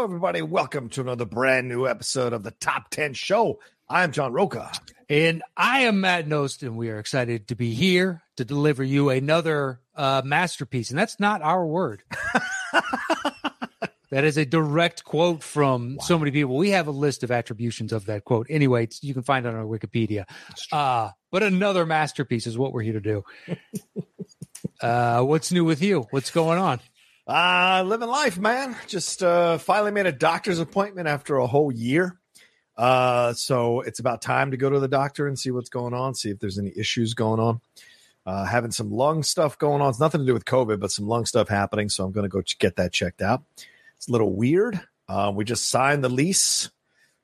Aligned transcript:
Hello, 0.00 0.08
everybody. 0.08 0.40
Welcome 0.40 0.88
to 0.88 1.02
another 1.02 1.26
brand 1.26 1.68
new 1.68 1.86
episode 1.86 2.32
of 2.32 2.42
the 2.42 2.52
Top 2.52 2.88
10 2.88 3.12
Show. 3.12 3.60
I'm 3.86 4.12
John 4.12 4.32
Rocha. 4.32 4.72
And 5.10 5.42
I 5.58 5.80
am 5.80 6.00
Matt 6.00 6.26
Knost, 6.26 6.62
and 6.62 6.78
we 6.78 6.88
are 6.88 6.98
excited 6.98 7.48
to 7.48 7.54
be 7.54 7.74
here 7.74 8.22
to 8.38 8.46
deliver 8.46 8.82
you 8.82 9.10
another 9.10 9.78
uh, 9.94 10.22
masterpiece. 10.24 10.88
And 10.88 10.98
that's 10.98 11.20
not 11.20 11.42
our 11.42 11.66
word. 11.66 12.02
that 14.10 14.24
is 14.24 14.38
a 14.38 14.46
direct 14.46 15.04
quote 15.04 15.42
from 15.42 15.98
so 16.00 16.18
many 16.18 16.30
people. 16.30 16.56
We 16.56 16.70
have 16.70 16.86
a 16.86 16.92
list 16.92 17.22
of 17.22 17.30
attributions 17.30 17.92
of 17.92 18.06
that 18.06 18.24
quote. 18.24 18.46
Anyway, 18.48 18.84
it's- 18.84 19.04
you 19.04 19.12
can 19.12 19.22
find 19.22 19.44
it 19.44 19.50
on 19.50 19.54
our 19.54 19.66
Wikipedia. 19.66 20.24
Uh, 20.72 21.10
but 21.30 21.42
another 21.42 21.84
masterpiece 21.84 22.46
is 22.46 22.56
what 22.56 22.72
we're 22.72 22.80
here 22.80 22.94
to 22.94 23.02
do. 23.02 23.22
uh, 24.80 25.20
what's 25.24 25.52
new 25.52 25.66
with 25.66 25.82
you? 25.82 26.06
What's 26.10 26.30
going 26.30 26.58
on? 26.58 26.80
Uh, 27.30 27.84
living 27.86 28.08
life, 28.08 28.40
man. 28.40 28.74
Just 28.88 29.22
uh, 29.22 29.56
finally 29.56 29.92
made 29.92 30.06
a 30.06 30.10
doctor's 30.10 30.58
appointment 30.58 31.06
after 31.06 31.36
a 31.36 31.46
whole 31.46 31.70
year. 31.70 32.18
Uh, 32.76 33.32
so 33.34 33.82
it's 33.82 34.00
about 34.00 34.20
time 34.20 34.50
to 34.50 34.56
go 34.56 34.68
to 34.68 34.80
the 34.80 34.88
doctor 34.88 35.28
and 35.28 35.38
see 35.38 35.52
what's 35.52 35.68
going 35.68 35.94
on, 35.94 36.12
see 36.12 36.30
if 36.30 36.40
there's 36.40 36.58
any 36.58 36.72
issues 36.76 37.14
going 37.14 37.38
on. 37.38 37.60
Uh, 38.26 38.44
having 38.44 38.72
some 38.72 38.90
lung 38.90 39.22
stuff 39.22 39.56
going 39.58 39.80
on. 39.80 39.90
It's 39.90 40.00
nothing 40.00 40.22
to 40.22 40.26
do 40.26 40.34
with 40.34 40.44
COVID, 40.44 40.80
but 40.80 40.90
some 40.90 41.06
lung 41.06 41.24
stuff 41.24 41.48
happening. 41.48 41.88
So 41.88 42.04
I'm 42.04 42.10
going 42.10 42.24
to 42.24 42.28
go 42.28 42.42
ch- 42.42 42.58
get 42.58 42.74
that 42.76 42.92
checked 42.92 43.22
out. 43.22 43.44
It's 43.96 44.08
a 44.08 44.12
little 44.12 44.32
weird. 44.34 44.80
Uh, 45.08 45.30
we 45.32 45.44
just 45.44 45.68
signed 45.68 46.02
the 46.02 46.08
lease 46.08 46.68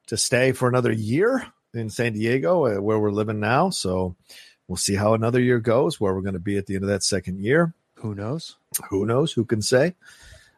to 0.06 0.16
stay 0.16 0.52
for 0.52 0.68
another 0.68 0.92
year 0.92 1.44
in 1.74 1.90
San 1.90 2.12
Diego, 2.12 2.66
uh, 2.66 2.80
where 2.80 3.00
we're 3.00 3.10
living 3.10 3.40
now. 3.40 3.70
So 3.70 4.14
we'll 4.68 4.76
see 4.76 4.94
how 4.94 5.14
another 5.14 5.40
year 5.40 5.58
goes, 5.58 6.00
where 6.00 6.14
we're 6.14 6.20
going 6.20 6.34
to 6.34 6.38
be 6.38 6.58
at 6.58 6.66
the 6.66 6.76
end 6.76 6.84
of 6.84 6.90
that 6.90 7.02
second 7.02 7.40
year 7.40 7.74
Who 7.96 8.14
knows? 8.14 8.56
who 8.90 9.06
knows 9.06 9.32
who 9.32 9.44
can 9.44 9.62
say 9.62 9.94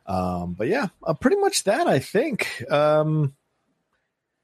um 0.06 0.55
but 0.55 0.67
yeah 0.67 0.89
uh, 1.05 1.14
pretty 1.14 1.36
much 1.36 1.62
that 1.64 1.86
i 1.86 1.98
think 2.00 2.64
um 2.69 3.33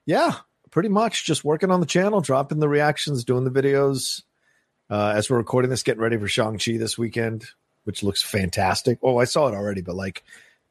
yeah 0.06 0.34
pretty 0.70 0.89
much 0.89 1.25
just 1.25 1.45
working 1.45 1.70
on 1.72 1.81
the 1.81 1.87
channel 1.87 2.20
dropping 2.20 2.61
the 2.61 2.69
reactions 2.69 3.25
doing 3.25 3.42
the 3.45 3.50
videos 3.50 4.22
uh 4.91 5.12
as 5.17 5.28
we're 5.28 5.39
recording 5.39 5.70
this 5.70 5.83
getting 5.83 6.00
ready 6.03 6.17
for 6.17 6.28
shang-chi 6.28 6.77
this 6.77 6.97
weekend 6.97 7.47
which 7.83 8.03
looks 8.05 8.22
fantastic 8.22 8.98
oh 9.03 9.17
i 9.19 9.25
saw 9.25 9.48
it 9.48 9.55
already 9.55 9.81
but 9.81 9.97
like 9.97 10.22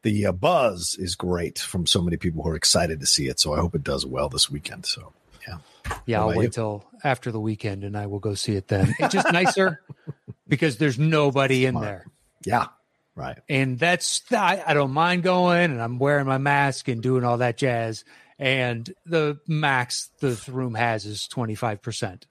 the 0.03 0.25
uh, 0.27 0.31
buzz 0.31 0.95
is 0.97 1.15
great 1.15 1.59
from 1.59 1.85
so 1.85 2.01
many 2.01 2.15
people 2.15 2.41
who 2.43 2.49
are 2.49 2.55
excited 2.55 2.99
to 3.01 3.05
see 3.05 3.27
it 3.27 3.39
so 3.39 3.53
i 3.53 3.59
hope 3.59 3.75
it 3.75 3.83
does 3.83 4.05
well 4.05 4.29
this 4.29 4.49
weekend 4.49 4.85
so 4.85 5.11
Yeah, 5.47 5.57
Yeah, 6.05 6.21
I'll 6.21 6.29
wait 6.29 6.43
you? 6.43 6.49
till 6.49 6.85
after 7.03 7.31
the 7.31 7.39
weekend 7.41 7.83
and 7.83 7.97
I 7.97 8.05
will 8.07 8.19
go 8.19 8.33
see 8.33 8.55
it 8.55 8.69
then. 8.69 8.95
It's 8.97 9.13
just 9.13 9.29
nicer 9.33 9.81
because 10.47 10.77
there's 10.77 10.97
nobody 10.97 11.65
in 11.65 11.75
there. 11.75 12.05
Yeah. 12.45 12.67
Right. 13.15 13.37
And 13.47 13.77
that's 13.77 14.23
I, 14.31 14.63
I 14.65 14.73
don't 14.73 14.91
mind 14.91 15.21
going 15.21 15.71
and 15.71 15.79
i'm 15.79 15.99
wearing 15.99 16.25
my 16.25 16.39
mask 16.39 16.87
and 16.87 17.01
doing 17.01 17.23
all 17.23 17.37
that 17.37 17.57
jazz. 17.57 18.03
And 18.39 18.91
the 19.05 19.39
max 19.47 20.09
the 20.19 20.41
room 20.51 20.73
has 20.73 21.05
is 21.05 21.27
25% 21.31 22.23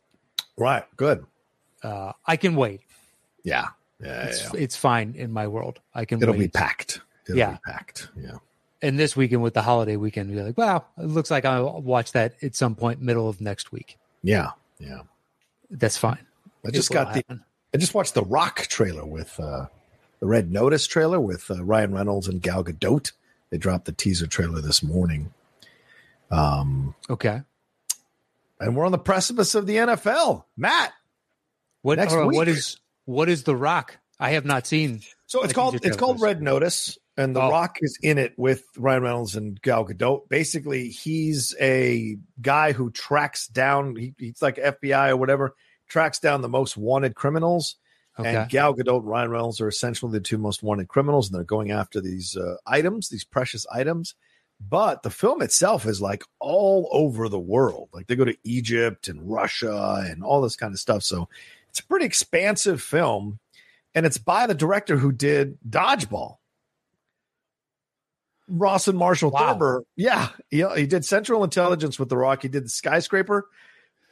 right. 0.57 0.85
Good. 0.97 1.25
Uh, 1.83 2.13
i 2.27 2.37
can 2.37 2.55
wait. 2.57 2.81
Yeah. 3.45 3.69
Yeah, 4.01 4.25
it's, 4.25 4.43
yeah. 4.43 4.61
it's 4.61 4.77
fine 4.77 5.15
in 5.17 5.31
my 5.31 5.47
world. 5.47 5.79
I 5.95 6.05
can 6.05 6.21
it'll 6.21 6.33
wait. 6.33 6.41
be 6.41 6.49
packed. 6.49 7.01
It'll 7.29 7.39
Yeah. 7.39 7.53
be 7.53 7.59
packed. 7.65 8.09
Yeah. 8.17 8.39
And 8.83 8.99
this 8.99 9.15
weekend 9.15 9.43
with 9.43 9.55
the 9.55 9.63
holiday 9.63 9.95
weekend 9.97 10.31
be 10.31 10.43
like 10.43 10.59
wow 10.59 10.85
it 10.99 11.07
looks 11.07 11.31
like 11.31 11.45
i'll 11.45 11.81
watch 11.81 12.11
that 12.13 12.35
at 12.43 12.57
some 12.57 12.75
point 12.75 13.01
middle 13.01 13.29
of 13.29 13.41
next 13.41 13.71
week. 13.71 13.99
Yeah. 14.25 14.51
Yeah. 14.81 15.03
That's 15.71 15.97
fine. 15.97 16.27
I 16.67 16.71
just 16.71 16.91
will 16.91 16.95
got 16.95 17.09
the 17.15 17.19
happen. 17.21 17.45
I 17.75 17.79
just 17.79 17.95
watched 17.95 18.15
the 18.15 18.25
Rock 18.25 18.67
trailer 18.69 19.07
with 19.07 19.39
uh, 19.41 19.67
the 20.23 20.29
Red 20.29 20.53
Notice 20.53 20.87
trailer 20.87 21.19
with 21.21 21.51
uh, 21.51 21.65
Ryan 21.65 21.93
Reynolds 21.93 22.29
and 22.29 22.41
Gal 22.41 22.63
Gadot. 22.63 23.11
They 23.51 23.59
dropped 23.59 23.87
the 23.87 23.93
teaser 23.93 24.29
trailer 24.29 24.61
this 24.61 24.81
morning. 24.81 25.35
Um, 26.31 26.95
okay 27.11 27.43
and 28.63 28.77
we're 28.77 28.87
on 28.87 28.93
the 28.93 28.99
precipice 28.99 29.55
of 29.55 29.67
the 29.67 29.77
NFL. 29.77 30.45
Matt, 30.57 30.93
what 31.83 31.99
Next 31.99 32.13
hold 32.13 32.29
on, 32.29 32.35
what 32.35 32.47
week. 32.47 32.57
is 32.57 32.77
what 33.05 33.29
is 33.29 33.43
the 33.43 33.57
rock 33.57 33.99
i 34.21 34.31
have 34.31 34.45
not 34.45 34.65
seen 34.65 35.01
so 35.27 35.43
it's 35.43 35.53
called 35.53 35.75
it's 35.83 35.97
called. 35.97 36.21
Red 36.21 36.41
Notice, 36.41 36.97
and 37.17 37.35
the 37.35 37.41
Oh. 37.41 37.51
Rock 37.51 37.79
is 37.81 37.99
in 38.03 38.19
it 38.19 38.35
with 38.37 38.65
Ryan 38.77 39.03
Reynolds 39.03 39.35
and 39.35 39.61
Gal 39.61 39.85
Gadot. 39.87 40.29
Basically, 40.29 40.89
he's 40.91 41.57
a 41.61 42.17
guy 42.41 42.73
who 42.73 42.91
tracks 42.91 43.49
down. 43.49 43.97
He, 43.97 44.15
he's 44.19 44.41
like 44.43 44.57
FBI 44.57 45.09
or 45.11 45.17
whatever. 45.17 45.55
Tracks 45.89 46.19
down 46.21 46.43
the 46.43 46.49
most 46.49 46.77
wanted 46.77 47.15
criminals. 47.15 47.77
Okay 48.19 48.37
And 48.37 48.51
Gal 48.51 48.75
Gadot 48.75 48.99
and 48.99 49.09
Ryan 49.09 49.31
Reynolds 49.31 49.61
are 49.61 49.69
essentially 49.69 50.13
the 50.13 50.21
two 50.21 50.39
most 50.39 50.63
wanted 50.63 50.89
criminals, 50.89 51.29
and 51.29 51.37
they're 51.37 51.45
going 51.45 51.71
after 51.71 52.01
these 52.01 52.37
uh, 52.37 52.57
items, 52.67 53.09
these 53.09 53.25
precious 53.25 53.67
items. 53.73 54.15
But 54.61 55.03
the 55.03 55.11
film 55.11 55.43
itself 55.43 55.87
is 55.87 56.01
like 56.01 56.23
all 56.39 56.89
over 56.93 57.29
the 57.29 57.41
world. 57.41 57.89
Like 57.93 58.07
they 58.07 58.15
go 58.15 58.25
to 58.25 58.37
Egypt 58.45 59.09
and 59.09 59.29
Russia 59.29 60.05
and 60.07 60.23
all 60.23 60.41
this 60.41 60.57
kind 60.57 60.73
of 60.73 60.79
stuff. 60.79 61.03
So 61.03 61.29
it's 61.69 61.81
a 61.81 61.87
pretty 61.87 62.05
expansive 62.07 62.81
film, 62.83 63.39
and 63.95 64.07
it's 64.07 64.19
by 64.19 64.47
the 64.47 64.55
director 64.55 64.97
who 64.97 65.11
did 65.11 65.59
Dodgeball. 65.69 66.37
Rawson 68.49 68.97
Marshall 68.97 69.31
Wow. 69.31 69.55
Thurber. 69.55 69.85
Yeah, 69.97 70.29
he, 70.51 70.65
he 70.77 70.87
did 70.87 71.05
Central 71.05 71.43
Intelligence 71.45 71.99
with 71.99 72.09
The 72.09 72.17
Rock. 72.17 72.43
He 72.43 72.49
did 72.49 72.67
the 72.67 72.69
Skyscraper 72.69 73.47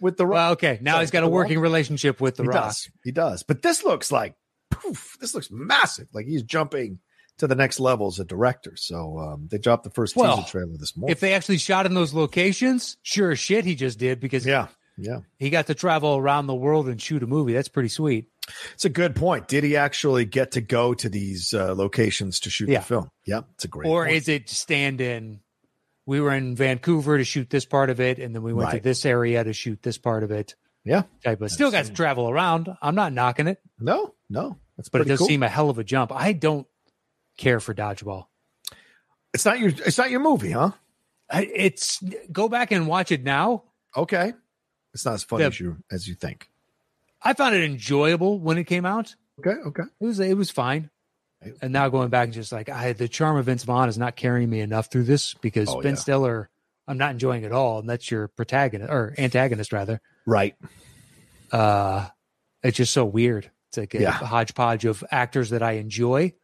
with 0.01 0.17
The 0.17 0.27
Rock. 0.27 0.35
well 0.35 0.53
okay 0.53 0.79
now 0.81 1.01
he's 1.01 1.11
got 1.11 1.21
a 1.23 1.27
The 1.27 1.31
Rock- 1.31 1.35
working 1.35 1.59
relationship 1.61 2.21
with 2.21 2.37
the 2.37 2.43
he 2.45 2.49
rock 2.49 2.65
does. 2.67 2.89
He 3.05 3.13
does. 3.13 3.43
But 3.43 3.63
this 3.63 3.85
looks 3.85 4.11
like 4.13 4.35
poof. 4.71 5.17
This 5.21 5.35
looks 5.35 5.49
massive. 5.51 6.09
Like 6.13 6.27
he's 6.27 6.43
jumping 6.43 6.99
to 7.39 7.47
the 7.47 7.55
next 7.55 7.81
level 7.81 8.07
as 8.09 8.19
a 8.19 8.25
director. 8.25 8.73
So 8.77 9.19
um, 9.19 9.49
they 9.51 9.59
dropped 9.59 9.85
the 9.85 9.91
first 9.91 10.15
Well, 10.17 10.37
teaser 10.39 10.49
trailer 10.51 10.77
this 10.79 10.97
morning. 10.97 11.13
if 11.13 11.21
they 11.21 11.33
actually 11.33 11.59
shot 11.59 11.87
in 11.87 11.95
those 11.95 12.13
locations, 12.13 12.97
sure 13.03 13.31
as 13.33 13.39
shit 13.39 13.65
he 13.65 13.75
just 13.75 13.99
did 13.99 14.21
because 14.21 14.45
yeah, 14.45 14.69
yeah, 14.99 15.21
he 15.39 15.49
got 15.51 15.67
to 15.69 15.75
travel 15.75 16.17
around 16.17 16.47
the 16.47 16.55
world 16.55 16.89
and 16.89 17.01
shoot 17.01 17.23
a 17.23 17.27
movie. 17.27 17.53
That's 17.55 17.69
pretty 17.69 17.89
sweet. 17.89 18.27
it's 18.75 18.85
a 18.85 18.91
good 18.91 19.17
point. 19.17 19.49
Did 19.49 19.65
he 19.65 19.77
actually 19.77 20.25
get 20.27 20.51
to 20.53 20.61
go 20.61 20.93
to 20.95 21.09
these 21.09 21.55
uh, 21.55 21.75
locations 21.75 22.41
to 22.41 22.51
shoot 22.51 22.69
Yeah. 22.69 22.81
the 22.81 22.85
film? 22.85 23.11
Yeah, 23.27 23.41
it's 23.55 23.65
a 23.65 23.69
great. 23.69 23.89
or 23.89 24.05
point. 24.05 24.17
is 24.17 24.29
it 24.29 24.49
stand 24.51 25.01
in? 25.01 25.41
We 26.11 26.21
were 26.21 26.33
in 26.35 26.57
Vancouver 26.57 27.19
to 27.19 27.25
shoot 27.25 27.51
this 27.51 27.65
part 27.65 27.89
of 27.89 28.01
it, 28.01 28.19
and 28.19 28.35
then 28.35 28.43
we 28.43 28.53
went 28.53 28.67
Right. 28.73 28.79
to 28.79 28.83
this 28.83 29.07
area 29.07 29.45
to 29.45 29.53
shoot 29.53 29.81
this 29.85 29.97
part 29.97 30.25
of 30.25 30.33
it. 30.33 30.57
yeah? 30.83 31.03
Type 31.23 31.41
of 31.41 31.53
still 31.53 31.71
got 31.71 31.85
to 31.85 31.93
travel 31.93 32.29
around. 32.29 32.69
I'm 32.83 32.97
not 32.97 33.13
knocking 33.13 33.47
it, 33.47 33.61
No, 33.79 34.17
no, 34.29 34.59
that's 34.77 34.89
but 34.89 35.03
it 35.03 35.05
does 35.05 35.19
cool. 35.21 35.29
seem 35.29 35.45
a 35.45 35.49
hell 35.49 35.71
of 35.71 35.79
a 35.79 35.85
jump. 35.85 36.11
I 36.11 36.33
don't 36.33 36.67
care 37.37 37.61
for 37.61 37.73
dodgeball. 37.75 38.27
it's 39.33 39.45
not 39.45 39.61
your. 39.61 39.69
It's 39.69 39.99
not 39.99 40.11
your 40.11 40.19
movie, 40.19 40.51
huh? 40.51 40.73
I- 41.31 41.49
It's 41.55 42.03
go 42.33 42.49
back 42.49 42.73
and 42.73 42.89
watch 42.89 43.13
it 43.13 43.23
now. 43.23 43.63
Okay, 43.97 44.33
it's 44.93 45.05
not 45.05 45.15
as 45.15 45.23
funny 45.23 45.45
The- 45.45 45.49
as 45.51 45.61
you 45.61 45.77
as 45.93 46.09
you 46.09 46.17
think. 46.17 46.51
I 47.23 47.35
found 47.35 47.55
it 47.55 47.63
enjoyable 47.63 48.41
when 48.41 48.59
it 48.59 48.65
came 48.65 48.85
out. 48.85 49.15
Okay, 49.39 49.55
okay. 49.69 49.85
It 50.01 50.05
was 50.05 50.19
it 50.19 50.37
was 50.37 50.51
fine. 50.51 50.91
And 51.63 51.73
now 51.73 51.89
going 51.89 52.11
back 52.11 52.25
and 52.27 52.33
just 52.35 52.53
like 52.53 52.69
I 52.69 52.93
the 52.93 53.09
charm 53.09 53.37
of 53.37 53.47
Vince 53.47 53.65
Vaughn 53.65 53.89
is 53.89 53.97
not 53.99 54.15
carrying 54.17 54.51
me 54.51 54.61
enough 54.61 54.91
through 54.91 55.05
this 55.05 55.35
because 55.35 55.69
Oh, 55.71 55.81
Ben 55.81 55.93
yeah. 55.93 55.99
Stiller 56.01 56.51
I'm 56.87 56.99
not 56.99 57.13
enjoying 57.13 57.45
at 57.45 57.53
all, 57.53 57.79
and 57.79 57.89
that's 57.89 58.11
your 58.11 58.29
protagonist 58.29 58.91
or 58.93 59.15
antagonist 59.17 59.73
rather. 59.73 60.01
Right. 60.27 60.55
Uh 61.53 62.09
it's 62.63 62.77
just 62.77 62.93
so 62.93 63.05
weird. 63.05 63.51
It's 63.69 63.79
like 63.79 63.95
a 63.95 64.01
Yeah. 64.03 64.11
hodgepodge 64.11 64.85
of 64.85 65.03
actors 65.11 65.51
that 65.51 65.63
I 65.63 65.73
enjoy 65.73 66.35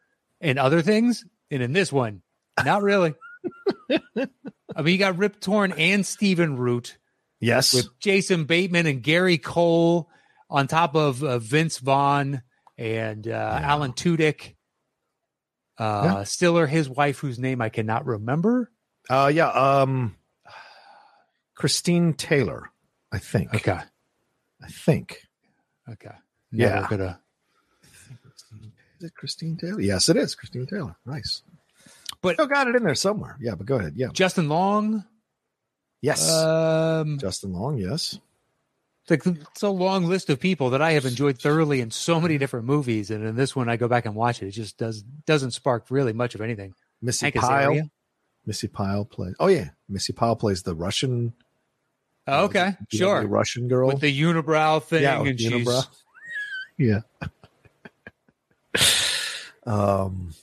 and 0.41 0.57
other 0.57 0.81
things. 0.81 1.23
And 1.51 1.61
in 1.61 1.73
this 1.73 1.91
one, 1.91 2.21
not 2.65 2.81
really. 2.81 3.13
I 3.89 4.81
mean, 4.81 4.93
you 4.93 4.97
got 4.97 5.17
Rip 5.17 5.39
Torn 5.39 5.71
and 5.73 6.05
Stephen 6.05 6.57
Root 6.57 6.97
Yes. 7.39 7.73
with 7.73 7.87
Jason 7.99 8.45
Bateman 8.45 8.85
and 8.87 9.01
Gary 9.03 9.37
Cole 9.37 10.09
on 10.49 10.67
top 10.67 10.95
of 10.95 11.23
uh, 11.23 11.39
Vince 11.39 11.77
Vaughn 11.77 12.41
and 12.77 13.27
uh, 13.27 13.59
Alan 13.61 13.93
Tudyk. 13.93 14.55
Uh, 15.77 16.23
Stiller, 16.23 16.65
his 16.67 16.89
wife, 16.89 17.19
whose 17.19 17.37
name 17.39 17.61
I 17.61 17.69
cannot 17.69 18.05
remember. 18.05 18.71
Uh, 19.09 19.31
yeah. 19.33 19.49
Um, 19.49 20.15
Christine 21.55 22.13
Taylor, 22.13 22.69
I 23.11 23.19
think. 23.19 23.53
Okay, 23.53 23.79
I 24.61 24.67
think. 24.67 25.21
okay, 25.89 26.15
never 26.51 26.75
Yeah. 26.81 26.87
gonna. 26.89 27.19
Is 28.99 29.03
it 29.03 29.13
Christine 29.15 29.57
Taylor? 29.57 29.79
Yes, 29.81 30.09
it 30.09 30.17
is 30.17 30.33
Christine 30.35 30.65
Taylor. 30.65 30.95
Nice. 31.05 31.43
But- 32.21 32.33
still 32.35 32.47
got 32.47 32.67
it 32.67 32.75
in 32.75 32.83
there 32.83 32.95
somewhere. 32.95 33.37
Yeah, 33.39 33.53
but 33.55 33.67
go 33.67 33.75
ahead. 33.75 33.93
Yeah. 33.95 34.07
Justin 34.11 34.49
Long. 34.49 35.05
Yes. 36.01 36.31
Um, 36.31 37.19
Justin 37.19 37.53
Long. 37.53 37.77
Yes. 37.77 38.19
Like 39.09 39.25
it's 39.25 39.63
a 39.63 39.69
long 39.69 40.05
list 40.05 40.29
of 40.29 40.39
people 40.39 40.71
that 40.71 40.81
I 40.81 40.91
have 40.91 41.05
enjoyed 41.05 41.39
thoroughly 41.39 41.79
in 41.79 41.91
so 41.91 42.19
many 42.19 42.37
different 42.37 42.65
movies, 42.65 43.09
and 43.09 43.23
in 43.23 43.35
this 43.35 43.55
one, 43.55 43.69
I 43.69 43.77
go 43.77 43.87
back 43.87 44.05
and 44.05 44.15
watch 44.15 44.41
it. 44.41 44.47
It 44.47 44.51
just 44.51 44.77
does 44.77 45.01
doesn't 45.01 45.51
spark 45.51 45.85
really 45.89 46.11
much 46.13 46.35
of 46.35 46.41
anything. 46.41 46.73
Missi 47.01 47.27
Hank 47.27 47.35
Pyle. 47.35 47.71
Azaria. 47.71 47.89
Missi 48.45 48.67
Pyle 48.67 49.05
plays. 49.05 49.35
Oh 49.39 49.47
yeah, 49.47 49.69
Missi 49.87 50.11
Pyle 50.13 50.35
plays 50.35 50.63
the 50.63 50.75
Russian. 50.75 51.33
Oh, 52.27 52.45
okay, 52.45 52.71
the- 52.79 52.87
the 52.91 52.97
sure. 52.97 53.25
Russian 53.27 53.67
girl. 53.69 53.87
With 53.87 54.01
the 54.01 54.21
unibrow 54.21 54.83
thing, 54.83 55.03
yeah, 55.03 55.21
and 55.21 55.37
unibrow. 55.39 55.87
yeah. 56.77 56.99
um. 59.65 60.33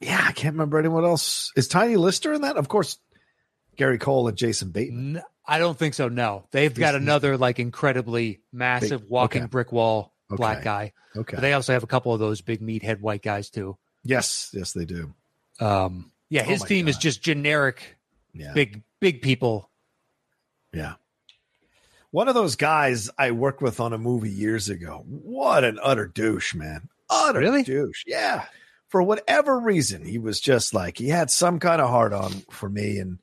Yeah, 0.00 0.24
I 0.26 0.32
can't 0.32 0.54
remember 0.54 0.78
anyone 0.78 1.04
else. 1.04 1.52
Is 1.56 1.68
Tiny 1.68 1.96
Lister 1.96 2.32
in 2.32 2.40
that? 2.42 2.56
Of 2.56 2.68
course, 2.68 2.98
Gary 3.76 3.98
Cole 3.98 4.28
and 4.28 4.36
Jason 4.36 4.70
Bateman. 4.70 5.16
N- 5.18 5.22
I 5.46 5.58
don't 5.58 5.76
think 5.78 5.94
so. 5.94 6.08
No, 6.08 6.44
they've 6.52 6.72
got 6.74 6.94
another 6.94 7.36
like 7.36 7.58
incredibly 7.58 8.40
massive 8.52 9.04
walking 9.08 9.42
okay. 9.42 9.48
brick 9.48 9.72
wall 9.72 10.12
black 10.28 10.62
guy. 10.62 10.92
Okay. 11.16 11.34
But 11.36 11.40
they 11.42 11.54
also 11.54 11.72
have 11.72 11.82
a 11.82 11.88
couple 11.88 12.12
of 12.14 12.20
those 12.20 12.40
big 12.40 12.60
meathead 12.60 13.00
white 13.00 13.22
guys 13.22 13.50
too. 13.50 13.76
yes, 14.04 14.50
yes, 14.54 14.72
they 14.72 14.84
do. 14.84 15.12
Um, 15.58 16.12
yeah, 16.28 16.42
Oh 16.42 16.50
his 16.50 16.60
my 16.60 16.66
team 16.68 16.86
is 16.88 16.96
just 16.98 17.20
generic 17.20 17.96
Yeah. 18.32 18.52
big 18.52 18.82
big 19.00 19.22
people. 19.22 19.68
Yeah. 20.72 20.94
One 22.12 22.28
of 22.28 22.34
those 22.34 22.56
guys 22.56 23.10
I 23.18 23.30
worked 23.32 23.62
with 23.62 23.80
on 23.80 23.92
a 23.92 23.98
movie 23.98 24.30
years 24.30 24.68
ago. 24.68 25.04
What 25.06 25.64
an 25.64 25.78
utter 25.82 26.06
douche, 26.06 26.54
man. 26.54 26.88
Utter 27.08 27.38
Really? 27.40 27.62
douche. 27.64 28.04
Yeah. 28.06 28.44
For 28.88 29.02
whatever 29.02 29.58
reason, 29.58 30.04
he 30.04 30.18
was 30.18 30.40
just 30.40 30.74
like 30.74 30.98
he 30.98 31.08
had 31.08 31.30
some 31.30 31.58
kind 31.60 31.80
of 31.80 31.88
heart 31.90 32.12
on 32.12 32.32
for 32.50 32.68
me. 32.68 32.98
And 32.98 33.18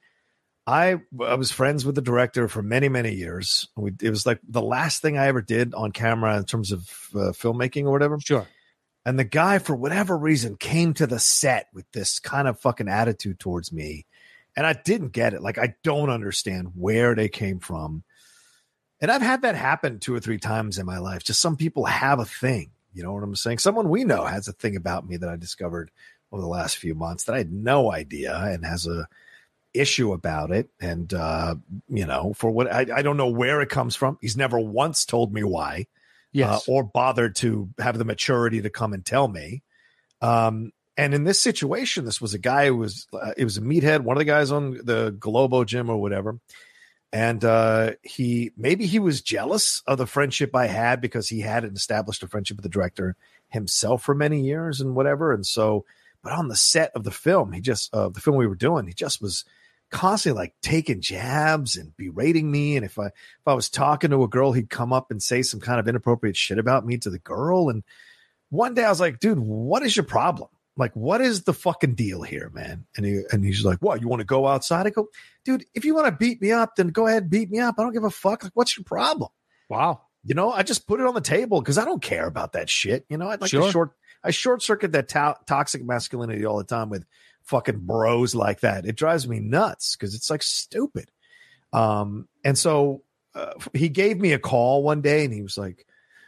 I 0.67 0.97
I 1.19 1.35
was 1.35 1.51
friends 1.51 1.85
with 1.85 1.95
the 1.95 2.01
director 2.01 2.49
for 2.49 2.61
many, 2.61 2.89
many 2.89 3.13
years. 3.13 3.69
We, 3.77 3.93
it 4.01 4.09
was 4.09 4.25
like 4.25 4.39
the 4.47 4.61
last 4.61 5.01
thing 5.01 5.17
I 5.17 5.27
ever 5.27 5.41
did 5.41 5.73
on 5.73 5.93
camera 5.93 6.37
in 6.37 6.43
terms 6.43 6.73
of 6.73 6.81
uh, 7.15 7.31
filmmaking 7.31 7.85
or 7.85 7.91
whatever. 7.91 8.19
Sure. 8.19 8.45
And 9.05 9.17
the 9.17 9.23
guy, 9.23 9.59
for 9.59 9.73
whatever 9.73 10.17
reason, 10.17 10.57
came 10.57 10.93
to 10.95 11.07
the 11.07 11.19
set 11.19 11.67
with 11.73 11.89
this 11.93 12.19
kind 12.19 12.45
of 12.45 12.59
fucking 12.59 12.89
attitude 12.89 13.39
towards 13.39 13.71
me. 13.71 14.05
And 14.57 14.65
I 14.65 14.73
didn't 14.73 15.13
get 15.13 15.33
it. 15.33 15.41
Like, 15.41 15.57
I 15.57 15.75
don't 15.81 16.09
understand 16.09 16.73
where 16.75 17.15
they 17.15 17.29
came 17.29 17.59
from. 17.59 18.03
And 18.99 19.09
I've 19.09 19.21
had 19.21 19.43
that 19.43 19.55
happen 19.55 19.99
two 19.99 20.13
or 20.13 20.19
three 20.19 20.39
times 20.39 20.77
in 20.77 20.85
my 20.85 20.97
life. 20.97 21.23
Just 21.23 21.39
some 21.39 21.55
people 21.55 21.85
have 21.85 22.19
a 22.19 22.25
thing. 22.25 22.71
You 22.93 23.03
know 23.03 23.13
what 23.13 23.23
I'm 23.23 23.35
saying? 23.35 23.59
Someone 23.59 23.87
we 23.87 24.03
know 24.03 24.25
has 24.25 24.49
a 24.49 24.53
thing 24.53 24.75
about 24.75 25.07
me 25.07 25.15
that 25.15 25.29
I 25.29 25.37
discovered 25.37 25.91
over 26.33 26.41
the 26.41 26.47
last 26.47 26.75
few 26.75 26.93
months 26.93 27.23
that 27.23 27.35
I 27.35 27.37
had 27.37 27.53
no 27.53 27.93
idea 27.93 28.35
and 28.35 28.65
has 28.65 28.87
a 28.87 29.07
issue 29.73 30.13
about 30.13 30.51
it. 30.51 30.69
And, 30.79 31.13
uh, 31.13 31.55
you 31.89 32.05
know, 32.05 32.33
for 32.33 32.49
what 32.51 32.71
I, 32.71 32.85
I 32.93 33.01
don't 33.01 33.17
know 33.17 33.29
where 33.29 33.61
it 33.61 33.69
comes 33.69 33.95
from. 33.95 34.17
He's 34.21 34.37
never 34.37 34.59
once 34.59 35.05
told 35.05 35.33
me 35.33 35.43
why 35.43 35.87
Yes. 36.31 36.67
uh, 36.67 36.71
or 36.71 36.83
bothered 36.83 37.35
to 37.37 37.69
have 37.79 37.97
the 37.97 38.05
maturity 38.05 38.61
to 38.61 38.69
come 38.69 38.93
and 38.93 39.05
tell 39.05 39.27
me. 39.27 39.63
Um, 40.21 40.71
and 40.95 41.13
in 41.13 41.23
this 41.23 41.41
situation, 41.41 42.05
this 42.05 42.19
was 42.19 42.33
a 42.33 42.39
guy 42.39 42.67
who 42.67 42.77
was 42.77 43.07
uh, 43.13 43.33
it 43.37 43.43
was 43.43 43.57
a 43.57 43.61
meathead, 43.61 44.01
one 44.01 44.17
of 44.17 44.19
the 44.19 44.25
guys 44.25 44.51
on 44.51 44.79
the 44.83 45.15
Globo 45.19 45.63
gym 45.63 45.89
or 45.89 45.97
whatever. 45.97 46.39
And 47.13 47.43
uh, 47.45 47.93
he 48.01 48.51
maybe 48.57 48.85
he 48.85 48.99
was 48.99 49.21
jealous 49.21 49.81
of 49.87 49.97
the 49.97 50.07
friendship 50.07 50.55
I 50.55 50.67
had 50.67 50.99
because 50.99 51.29
he 51.29 51.39
had 51.41 51.63
established 51.63 52.23
a 52.23 52.27
friendship 52.27 52.57
with 52.57 52.63
the 52.63 52.69
director 52.69 53.15
himself 53.47 54.03
for 54.03 54.13
many 54.13 54.41
years 54.41 54.81
and 54.81 54.95
whatever. 54.95 55.33
And 55.33 55.45
so, 55.45 55.85
but 56.21 56.33
on 56.33 56.49
the 56.49 56.55
set 56.55 56.91
of 56.95 57.03
the 57.03 57.11
film, 57.11 57.53
he 57.53 57.61
just 57.61 57.93
uh, 57.93 58.09
the 58.09 58.19
film 58.19 58.35
we 58.35 58.47
were 58.47 58.55
doing, 58.55 58.87
he 58.87 58.93
just 58.93 59.21
was 59.21 59.45
constantly 59.91 60.41
like 60.41 60.53
taking 60.61 61.01
jabs 61.01 61.75
and 61.77 61.95
berating 61.97 62.49
me. 62.51 62.75
And 62.75 62.85
if 62.85 62.97
I 62.99 63.07
if 63.07 63.13
I 63.47 63.53
was 63.53 63.69
talking 63.69 64.09
to 64.11 64.23
a 64.23 64.27
girl, 64.27 64.51
he'd 64.51 64.69
come 64.69 64.93
up 64.93 65.11
and 65.11 65.21
say 65.21 65.41
some 65.41 65.59
kind 65.59 65.79
of 65.79 65.87
inappropriate 65.87 66.35
shit 66.37 66.59
about 66.59 66.85
me 66.85 66.97
to 66.99 67.09
the 67.09 67.19
girl. 67.19 67.69
And 67.69 67.83
one 68.49 68.73
day 68.73 68.83
I 68.83 68.89
was 68.89 68.99
like, 68.99 69.19
dude, 69.19 69.39
what 69.39 69.83
is 69.83 69.95
your 69.95 70.05
problem? 70.05 70.49
Like, 70.79 70.95
what 70.95 71.21
is 71.21 71.43
the 71.43 71.53
fucking 71.53 71.95
deal 71.95 72.21
here, 72.21 72.51
man? 72.53 72.85
And 72.95 73.05
he 73.05 73.21
and 73.31 73.43
he's 73.43 73.65
like, 73.65 73.79
What, 73.79 73.99
you 74.01 74.07
want 74.07 74.19
to 74.19 74.25
go 74.25 74.45
outside? 74.45 74.85
I 74.85 74.91
go, 74.91 75.07
dude, 75.43 75.65
if 75.73 75.85
you 75.85 75.95
want 75.95 76.05
to 76.07 76.11
beat 76.11 76.39
me 76.41 76.51
up, 76.51 76.75
then 76.75 76.89
go 76.89 77.07
ahead 77.07 77.23
and 77.23 77.31
beat 77.31 77.49
me 77.49 77.59
up. 77.59 77.75
I 77.79 77.83
don't 77.83 77.93
give 77.93 78.03
a 78.03 78.11
fuck. 78.11 78.43
Like, 78.43 78.51
what's 78.55 78.77
your 78.77 78.83
problem? 78.83 79.29
wow. 79.69 80.01
You 80.23 80.33
know, 80.35 80.51
I 80.51 80.63
just 80.63 80.87
put 80.87 80.99
it 80.99 81.05
on 81.05 81.13
the 81.13 81.21
table 81.21 81.61
because 81.61 81.77
I 81.77 81.85
don't 81.85 82.01
care 82.01 82.27
about 82.27 82.51
that 82.53 82.69
shit. 82.69 83.05
You 83.07 83.17
know, 83.17 83.29
I'd 83.29 83.39
like 83.39 83.49
Sure. 83.49 83.61
to 83.65 83.71
short 83.71 83.91
I 84.23 84.31
short 84.31 84.61
circuit 84.61 84.91
that 84.91 85.07
to- 85.09 85.37
toxic 85.45 85.85
masculinity 85.85 86.45
all 86.45 86.57
the 86.57 86.65
time 86.65 86.89
with 86.89 87.05
fucking 87.47 87.79
bros 87.79 88.35
like 88.35 88.59
that. 88.59 88.85
It 88.85 88.95
drives 88.95 89.27
me 89.27 89.39
nuts 89.39 89.95
because 89.95 90.13
it's 90.13 90.29
like 90.29 90.43
stupid. 90.43 91.09
Um, 91.73 92.27
and 92.43 92.57
so 92.57 93.03
uh, 93.33 93.53
he 93.73 93.89
gave 93.89 94.19
me 94.19 94.33
a 94.33 94.39
call 94.39 94.83
one 94.83 95.01
day 95.01 95.23
and 95.25 95.33
he 95.33 95.41
was 95.41 95.57
like, 95.57 95.85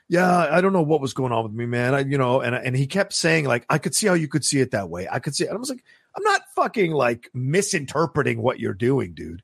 yeah, 0.07 0.47
I 0.49 0.61
don't 0.61 0.73
know 0.73 0.81
what 0.81 1.01
was 1.01 1.13
going 1.13 1.31
on 1.31 1.43
with 1.43 1.53
me, 1.53 1.67
man. 1.67 1.93
I, 1.93 1.99
you 1.99 2.17
know, 2.17 2.41
and 2.41 2.55
and 2.55 2.75
he 2.75 2.87
kept 2.87 3.13
saying 3.13 3.45
like, 3.45 3.65
I 3.69 3.77
could 3.77 3.93
see 3.93 4.07
how 4.07 4.15
you 4.15 4.27
could 4.27 4.43
see 4.43 4.59
it 4.59 4.71
that 4.71 4.89
way. 4.89 5.07
I 5.09 5.19
could 5.19 5.35
see. 5.35 5.43
It. 5.43 5.51
I 5.51 5.55
was 5.55 5.69
like, 5.69 5.83
I'm 6.17 6.23
not 6.23 6.41
fucking 6.55 6.93
like 6.93 7.29
misinterpreting 7.33 8.41
what 8.41 8.59
you're 8.59 8.73
doing, 8.73 9.13
dude. 9.13 9.43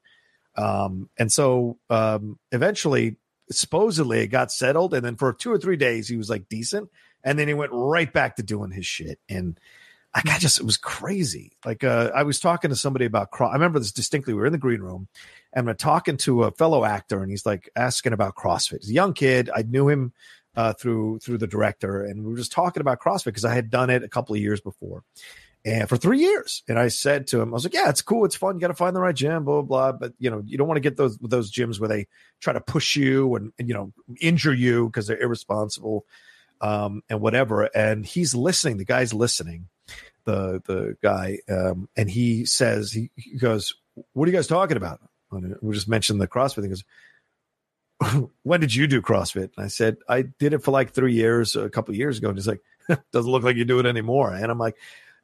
Um, 0.56 1.10
and 1.18 1.32
so 1.32 1.78
um, 1.92 2.40
eventually, 2.52 3.18
supposedly, 3.52 4.22
it 4.22 4.28
got 4.28 4.52
settled, 4.52 4.96
and 4.96 5.06
then 5.06 5.18
for 5.18 5.34
two 5.34 5.52
or 5.52 5.60
three 5.60 5.78
days, 5.78 6.08
he 6.08 6.18
was 6.18 6.32
like 6.32 6.50
decent, 6.50 6.90
and 7.24 7.38
then 7.38 7.48
he 7.48 7.54
went 7.54 7.72
right 7.72 8.12
back 8.12 8.38
to 8.38 8.44
doing 8.44 8.72
his 8.72 8.86
shit, 8.86 9.20
and. 9.30 9.60
I 10.16 10.22
got 10.22 10.40
just 10.40 10.62
it 10.62 10.66
was 10.66 10.78
crazy. 10.78 11.58
Like 11.66 11.84
uh, 11.84 12.10
I 12.16 12.24
was 12.24 12.40
talking 12.40 12.70
to 12.70 12.76
somebody 12.76 13.04
about 13.04 13.32
cross. 13.32 13.52
I 13.52 13.56
remember 13.56 13.80
this 13.80 13.92
distinctly. 13.92 14.34
We 14.34 14.40
were 14.40 14.46
in 14.46 14.54
the 14.54 14.58
green 14.58 14.80
room, 14.80 15.10
and 15.52 15.68
we're 15.68 15.74
talking 15.74 16.16
to 16.18 16.44
a 16.44 16.52
fellow 16.52 16.86
actor, 16.86 17.22
and 17.22 17.30
he's 17.30 17.46
like 17.46 17.70
asking 17.76 18.14
about 18.14 18.36
CrossFit. 18.36 18.80
He's 18.80 18.92
a 18.92 18.94
young 18.94 19.14
kid. 19.14 19.50
I 19.54 19.64
knew 19.64 19.90
him 19.90 20.14
uh, 20.56 20.72
through 20.72 21.20
through 21.20 21.40
the 21.40 21.48
director, 21.48 22.06
and 22.06 22.24
we 22.24 22.32
were 22.32 22.38
just 22.38 22.54
talking 22.54 22.80
about 22.80 23.02
CrossFit 23.02 23.26
because 23.26 23.44
I 23.44 23.54
had 23.54 23.70
done 23.70 23.90
it 23.90 24.04
a 24.04 24.08
couple 24.08 24.34
of 24.34 24.42
years 24.42 24.62
before, 24.62 25.04
and 25.66 25.90
for 25.90 25.98
three 25.98 26.20
years. 26.20 26.64
And 26.70 26.80
I 26.80 26.88
said 26.88 27.28
to 27.28 27.42
him, 27.42 27.50
I 27.50 27.52
was 27.52 27.66
like, 27.66 27.74
"Yeah, 27.74 27.90
it's 27.90 28.02
cool, 28.02 28.24
it's 28.24 28.38
fun. 28.38 28.56
You 28.56 28.62
got 28.62 28.68
to 28.70 28.74
find 28.74 28.96
the 28.96 29.02
right 29.02 29.16
gym, 29.16 29.44
blah 29.44 29.64
blah 29.64 29.92
blah. 29.92 29.98
But 30.00 30.14
you 30.18 30.30
know, 30.30 30.42
you 30.46 30.58
don't 30.58 30.68
want 30.68 30.78
to 30.78 30.82
get 30.82 30.96
those 30.96 31.18
those 31.18 31.52
gyms 31.52 31.78
where 31.78 31.90
they 31.90 32.08
try 32.40 32.54
to 32.54 32.62
push 32.62 32.96
you 32.96 33.36
and, 33.36 33.52
and 33.60 33.68
you 33.68 33.74
know 33.74 33.92
injure 34.22 34.54
you 34.54 34.86
because 34.86 35.08
they're 35.08 35.22
irresponsible, 35.22 36.06
um, 36.62 37.02
and 37.10 37.20
whatever." 37.20 37.64
And 37.64 38.06
he's 38.06 38.34
listening. 38.34 38.78
The 38.78 38.86
guy's 38.86 39.14
listening. 39.14 39.68
The 40.26 40.62
the 40.66 40.98
guy, 41.02 41.40
um, 41.50 41.88
and 41.96 42.10
he 42.10 42.46
says 42.46 42.92
he, 42.92 43.12
he 43.16 43.38
goes, 43.38 43.74
"What 44.14 44.28
are 44.28 44.32
you 44.32 44.38
guys 44.38 44.48
talking 44.48 44.78
about?" 44.78 45.00
And 45.32 45.56
we 45.62 45.74
just 45.74 45.88
mentioned 45.88 46.20
the 46.22 46.28
CrossFit 46.28 46.56
thing. 46.56 46.64
He 46.66 46.70
goes, 46.70 46.84
when 48.44 48.60
did 48.60 48.74
you 48.74 48.88
do 48.88 49.02
CrossFit? 49.02 49.52
And 49.58 49.66
I 49.66 49.68
said, 49.68 49.98
I 50.08 50.24
did 50.24 50.54
it 50.54 50.64
for 50.64 50.72
like 50.72 50.92
three 50.92 51.14
years, 51.14 51.56
a 51.56 51.70
couple 51.70 51.94
of 51.94 51.98
years 51.98 52.18
ago. 52.18 52.30
And 52.30 52.38
he's 52.38 52.48
like, 52.48 52.62
doesn't 53.12 53.30
look 53.32 53.44
like 53.44 53.56
you 53.56 53.66
do 53.66 53.80
it 53.80 53.86
anymore. 53.86 54.34
And 54.34 54.52
I'm 54.52 54.58
like, 54.60 54.76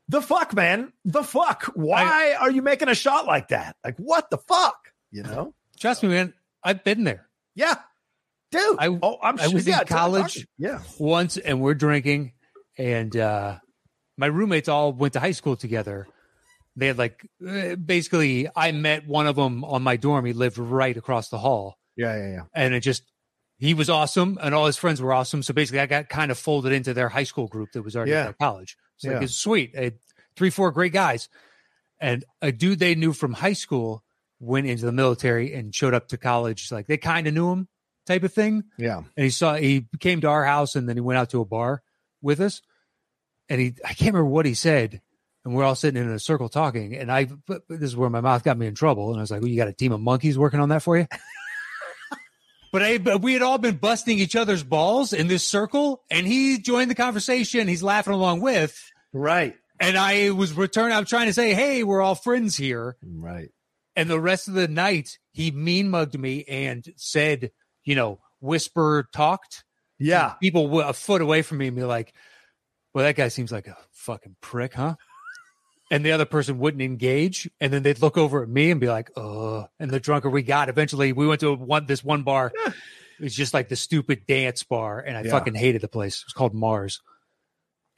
the 0.10 0.22
fuck, 0.22 0.54
man, 0.54 0.92
the 1.06 1.24
fuck. 1.24 1.66
Why 1.76 2.34
are 2.34 2.52
you 2.52 2.62
making 2.62 2.90
a 2.90 2.96
shot 2.96 3.26
like 3.26 3.50
that? 3.50 3.76
Like, 3.84 3.98
what 3.98 4.30
the 4.30 4.38
fuck? 4.38 4.92
You 5.12 5.24
know? 5.24 5.54
Trust 5.80 6.04
me, 6.04 6.10
man. 6.10 6.34
I've 6.64 6.84
been 6.84 7.04
there 7.06 7.28
Yeah, 7.56 7.76
dude. 8.52 8.78
I- 8.80 8.88
oh, 8.88 9.18
I'm 9.22 9.40
I 9.40 9.48
was 9.48 9.68
in 9.68 9.74
college. 9.86 10.48
Yeah, 10.58 10.82
once, 11.00 11.38
and 11.38 11.60
we're 11.62 11.74
drinking, 11.74 12.34
and 12.78 13.16
uh, 13.16 13.58
my 14.22 14.28
roommates 14.28 14.70
all 14.70 14.94
went 14.94 15.14
to 15.14 15.20
high 15.20 15.32
school 15.32 15.56
together. 15.56 16.08
They 16.76 16.88
had 16.88 16.98
like 16.98 17.26
basically, 17.86 18.48
I 18.56 18.72
met 18.72 19.08
one 19.08 19.28
of 19.28 19.36
them 19.36 19.64
on 19.66 19.82
my 19.82 19.98
dorm. 19.98 20.26
He 20.26 20.34
lived 20.34 20.58
right 20.58 20.96
across 20.96 21.30
the 21.30 21.38
hall, 21.40 21.78
yeah, 21.98 22.16
yeah, 22.16 22.32
yeah. 22.32 22.42
and 22.54 22.74
it 22.74 22.80
just 22.82 23.04
he 23.58 23.74
was 23.74 23.90
awesome, 23.90 24.38
and 24.42 24.56
all 24.56 24.68
his 24.68 24.78
friends 24.78 25.02
were 25.02 25.12
awesome. 25.14 25.44
So 25.44 25.54
basically, 25.54 25.82
I 25.82 25.86
got 25.88 26.08
kind 26.08 26.32
of 26.32 26.38
folded 26.38 26.72
into 26.72 26.94
their 26.94 27.10
high 27.10 27.26
school 27.26 27.48
group 27.48 27.72
that 27.74 27.82
was 27.84 27.96
already 27.96 28.12
Yeah. 28.12 28.30
at 28.30 28.38
college. 28.40 28.78
It's 28.96 29.04
like 29.06 29.14
Yeah. 29.16 29.22
it's 29.24 29.36
sweet, 29.36 29.76
uh, 29.78 29.90
three, 30.38 30.50
four 30.50 30.72
great 30.72 30.94
guys, 30.94 31.28
and 32.00 32.24
a 32.42 32.52
dude 32.52 32.80
they 32.80 32.96
knew 32.96 33.12
from 33.14 33.34
high 33.34 33.54
school 33.54 34.04
went 34.40 34.66
into 34.68 34.86
the 34.86 34.92
military 34.92 35.54
and 35.54 35.76
showed 35.76 35.94
up 35.94 36.08
to 36.10 36.18
college. 36.18 36.72
Like 36.72 36.88
they 36.88 36.98
kind 36.98 37.28
of 37.28 37.34
knew 37.34 37.52
him, 37.52 37.68
type 38.08 38.24
of 38.24 38.34
thing 38.34 38.64
Yeah. 38.78 38.98
and 39.18 39.24
he 39.26 39.30
saw 39.30 39.56
he 39.56 39.88
came 40.00 40.22
to 40.22 40.28
our 40.28 40.46
house 40.46 40.76
and 40.76 40.88
then 40.90 40.96
he 40.98 41.02
went 41.02 41.20
out 41.20 41.30
to 41.32 41.42
a 41.42 41.46
bar 41.46 41.84
with 42.22 42.40
us 42.40 42.62
and 43.52 43.60
he 43.62 43.74
i 43.86 43.90
can't 43.90 44.14
remember 44.14 44.26
what 44.26 44.46
he 44.46 44.54
said. 44.54 45.02
And 45.44 45.56
we're 45.56 45.64
all 45.64 45.74
sitting 45.74 46.00
in 46.00 46.08
a 46.10 46.20
circle 46.20 46.50
talking. 46.50 46.96
And 46.96 47.12
i 47.12 47.26
but 47.26 47.64
this 47.68 47.82
is 47.82 47.96
where 47.96 48.10
my 48.10 48.22
mouth 48.22 48.44
got 48.44 48.58
me 48.58 48.68
in 48.68 48.76
trouble. 48.76 49.10
And 49.10 49.18
i 49.20 49.22
was 49.22 49.32
like 49.32 49.42
well, 49.42 49.50
you 49.50 49.58
got 49.58 49.68
a 49.68 49.74
team 49.74 49.92
of 49.92 50.00
monkeys 50.00 50.38
working 50.38 50.60
on 50.60 50.70
that 50.70 50.82
for 50.82 50.98
you? 50.98 51.08
But 52.74 52.84
I, 52.84 52.98
but 53.00 53.22
we 53.22 53.34
had 53.34 53.42
all 53.42 53.58
been 53.58 53.76
busting 53.76 54.18
each 54.18 54.34
other's 54.34 54.64
balls 54.64 55.12
in 55.12 55.28
this 55.28 55.46
circle. 55.46 56.04
And 56.10 56.26
he 56.26 56.58
joined 56.58 56.90
the 56.90 56.96
conversation 56.96 57.68
he's 57.68 57.84
laughing 57.84 58.14
along 58.14 58.40
with. 58.40 58.82
Right. 59.12 59.56
and 59.78 59.98
i 59.98 60.30
was 60.30 60.54
returning 60.54 60.96
i'm 60.96 61.04
trying 61.04 61.28
to 61.28 61.34
say 61.34 61.54
hey 61.54 61.84
we're 61.84 62.02
all 62.02 62.16
friends 62.16 62.56
here. 62.56 62.96
Right. 63.04 63.50
and 63.98 64.10
the 64.10 64.22
rest 64.22 64.48
of 64.48 64.54
the 64.54 64.70
night 64.70 65.20
he 65.34 65.52
mean 65.52 65.90
mugged 65.90 66.18
me 66.18 66.46
and 66.48 66.88
said 66.96 67.52
you 67.84 67.96
know 67.96 68.20
whisper 68.40 69.10
talked. 69.14 69.66
Yeah. 70.00 70.36
people 70.42 70.80
a 70.80 70.94
foot 70.94 71.22
away 71.22 71.42
from 71.42 71.58
me 71.58 71.68
and 71.68 71.76
be 71.76 71.84
like, 71.84 72.14
"Well, 72.94 73.04
that 73.06 73.16
guy 73.16 73.28
seems 73.30 73.52
like 73.52 73.68
a 73.68 73.78
fucking 73.92 74.36
prick, 74.42 74.74
huh?" 74.74 74.96
And 75.90 76.06
the 76.06 76.12
other 76.14 76.26
person 76.26 76.58
wouldn't 76.58 76.82
engage, 76.82 77.50
and 77.60 77.72
then 77.74 77.84
they'd 77.84 78.02
look 78.02 78.18
over 78.18 78.44
at 78.44 78.50
me 78.50 78.72
and 78.72 78.80
be 78.80 78.88
like, 78.88 79.12
"Uh." 79.18 79.66
And 79.80 79.92
the 79.92 80.00
drunker 80.00 80.30
we 80.30 80.42
got, 80.44 80.70
eventually, 80.70 81.12
we 81.14 81.28
went 81.28 81.42
to 81.42 81.54
one 81.54 81.86
this 81.86 82.04
one 82.04 82.24
bar. 82.24 82.52
It 82.66 83.24
was 83.26 83.36
just 83.36 83.54
like 83.54 83.70
the 83.70 83.76
stupid 83.76 84.26
dance 84.26 84.64
bar, 84.64 85.00
and 85.00 85.16
I 85.18 85.24
Yeah. 85.24 85.32
fucking 85.32 85.56
hated 85.56 85.82
the 85.82 85.88
place. 85.88 86.20
It 86.22 86.26
was 86.28 86.34
called 86.34 86.54
Mars. 86.54 87.02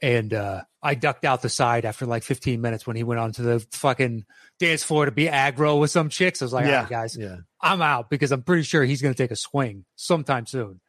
And 0.02 0.34
uh, 0.34 0.62
I 0.82 0.96
ducked 0.96 1.24
out 1.24 1.40
the 1.40 1.48
side 1.48 1.86
after 1.86 2.04
like 2.04 2.24
15 2.24 2.60
minutes 2.60 2.86
when 2.86 2.94
he 2.96 3.04
went 3.04 3.20
onto 3.20 3.42
the 3.42 3.60
fucking 3.72 4.24
dance 4.58 4.82
floor 4.82 5.06
to 5.06 5.12
be 5.12 5.26
aggro 5.26 5.80
with 5.80 5.90
some 5.90 6.10
chicks. 6.10 6.42
I 6.42 6.44
was 6.44 6.52
like, 6.52 6.66
yeah, 6.66 6.80
right, 6.80 6.88
guys, 6.90 7.16
Yeah. 7.16 7.36
I'm 7.62 7.80
out 7.80 8.10
because 8.10 8.30
I'm 8.30 8.42
pretty 8.42 8.64
sure 8.64 8.84
he's 8.84 9.00
going 9.00 9.14
to 9.14 9.22
take 9.22 9.30
a 9.30 9.36
swing 9.36 9.86
sometime 9.94 10.44
soon. 10.46 10.80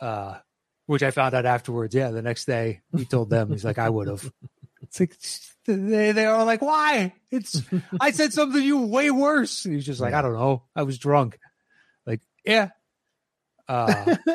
Uh, 0.00 0.38
which 0.88 1.02
I 1.02 1.10
found 1.12 1.34
out 1.34 1.44
afterwards. 1.46 1.94
Yeah, 1.94 2.10
the 2.10 2.22
next 2.22 2.46
day 2.46 2.80
he 2.96 3.04
told 3.04 3.28
them 3.30 3.50
he's 3.50 3.64
like, 3.64 3.78
I 3.78 3.88
would 3.88 4.08
have. 4.08 4.32
It's 4.82 4.98
like 4.98 5.14
they 5.66 6.12
they 6.12 6.24
are 6.24 6.44
like, 6.44 6.62
why? 6.62 7.12
It's 7.30 7.62
I 8.00 8.10
said 8.10 8.32
something 8.32 8.58
to 8.60 8.66
you 8.66 8.78
way 8.78 9.10
worse. 9.10 9.64
And 9.66 9.74
he's 9.74 9.84
just 9.84 10.00
like, 10.00 10.14
I 10.14 10.22
don't 10.22 10.32
know. 10.32 10.62
I 10.74 10.82
was 10.84 10.98
drunk. 10.98 11.38
Like, 12.06 12.20
yeah. 12.44 12.70
Uh, 13.68 14.16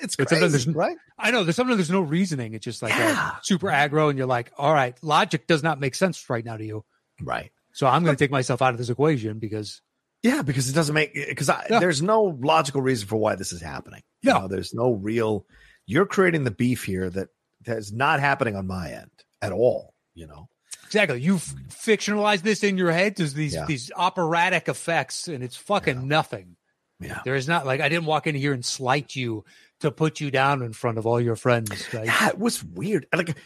it's 0.00 0.14
But 0.14 0.28
crazy, 0.28 0.46
there's- 0.46 0.66
right? 0.68 0.96
I 1.18 1.32
know 1.32 1.42
there's 1.42 1.56
sometimes 1.56 1.78
there's 1.78 1.90
no 1.90 2.00
reasoning. 2.00 2.54
It's 2.54 2.64
just 2.64 2.80
like 2.80 2.92
Yeah. 2.92 3.32
super 3.42 3.66
aggro, 3.66 4.08
and 4.08 4.16
you're 4.16 4.28
like, 4.28 4.52
all 4.56 4.72
right, 4.72 4.96
logic 5.02 5.48
does 5.48 5.64
not 5.64 5.80
make 5.80 5.96
sense 5.96 6.30
right 6.30 6.44
now 6.44 6.56
to 6.56 6.64
you. 6.64 6.84
Right. 7.20 7.50
So 7.72 7.88
I'm 7.88 8.04
going 8.04 8.14
to 8.16 8.24
take 8.24 8.30
myself 8.30 8.62
out 8.62 8.72
of 8.72 8.78
this 8.78 8.88
equation 8.88 9.40
because 9.40 9.82
Yeah, 10.22 10.42
because 10.42 10.68
it 10.68 10.74
doesn't 10.74 10.94
make 10.94 11.12
because 11.14 11.48
Yeah. 11.48 11.80
there's 11.80 12.02
no 12.02 12.22
logical 12.40 12.80
reason 12.82 13.08
for 13.08 13.16
why 13.16 13.34
this 13.34 13.52
is 13.52 13.60
happening. 13.60 14.02
You 14.22 14.32
know, 14.32 14.46
there's 14.48 14.72
no 14.74 14.92
real. 14.92 15.44
You're 15.88 16.06
creating 16.06 16.44
the 16.44 16.50
beef 16.52 16.84
here 16.84 17.08
that 17.10 17.30
that's 17.64 17.90
not 17.90 18.20
happening 18.20 18.54
on 18.54 18.66
my 18.66 18.92
end 18.92 19.10
at 19.42 19.50
all. 19.52 19.94
You 20.14 20.26
know. 20.26 20.48
Exactly. 20.84 21.20
You've 21.20 21.42
fictionalized 21.68 22.42
this 22.42 22.62
in 22.62 22.76
your 22.78 22.92
head. 22.92 23.16
There's 23.16 23.34
these 23.34 23.54
Yeah. 23.54 23.64
these 23.66 23.90
operatic 23.96 24.68
effects, 24.68 25.26
and 25.28 25.42
it's 25.42 25.56
fucking 25.56 26.06
nothing. 26.06 26.56
Yeah. 27.00 27.20
There 27.24 27.34
is 27.36 27.48
not 27.48 27.66
like 27.66 27.80
I 27.80 27.88
didn't 27.88 28.06
walk 28.06 28.26
in 28.26 28.34
here 28.34 28.52
and 28.52 28.64
slight 28.64 29.16
you 29.16 29.44
to 29.80 29.90
put 29.90 30.20
you 30.20 30.30
down 30.30 30.62
in 30.62 30.72
front 30.72 30.98
of 30.98 31.06
all 31.06 31.20
your 31.20 31.36
friends. 31.36 31.70
Right? 31.94 32.06
Yeah, 32.06 32.28
it 32.28 32.38
was 32.38 32.62
weird. 32.64 33.06
Like, 33.14 33.36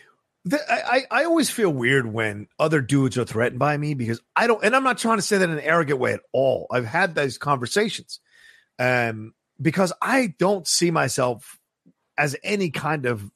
the, 0.45 0.59
I, 0.73 0.97
I 0.97 1.21
I 1.21 1.25
always 1.25 1.51
feel 1.51 1.71
weird 1.71 2.07
when 2.07 2.49
other 2.59 2.81
dudes 2.81 3.19
are 3.19 3.25
threatened 3.25 3.59
by 3.61 3.77
me 3.77 3.95
because 3.95 4.21
I 4.35 4.47
don't, 4.49 4.65
and 4.65 4.75
I'm 4.75 4.83
not 4.85 4.99
trying 4.99 5.19
to 5.19 5.23
say 5.23 5.39
that 5.39 5.49
in 5.49 5.57
an 5.57 5.61
arrogant 5.61 6.01
way 6.01 6.15
at 6.15 6.21
all. 6.33 6.67
I've 6.73 6.87
had 6.87 7.15
those 7.15 7.39
conversations, 7.39 8.19
um, 8.79 9.35
because 9.61 9.93
I 10.01 10.35
don't 10.39 10.67
see 10.67 10.91
myself 10.91 11.59
as 12.16 12.37
any 12.42 12.71
kind 12.71 13.07
of 13.07 13.31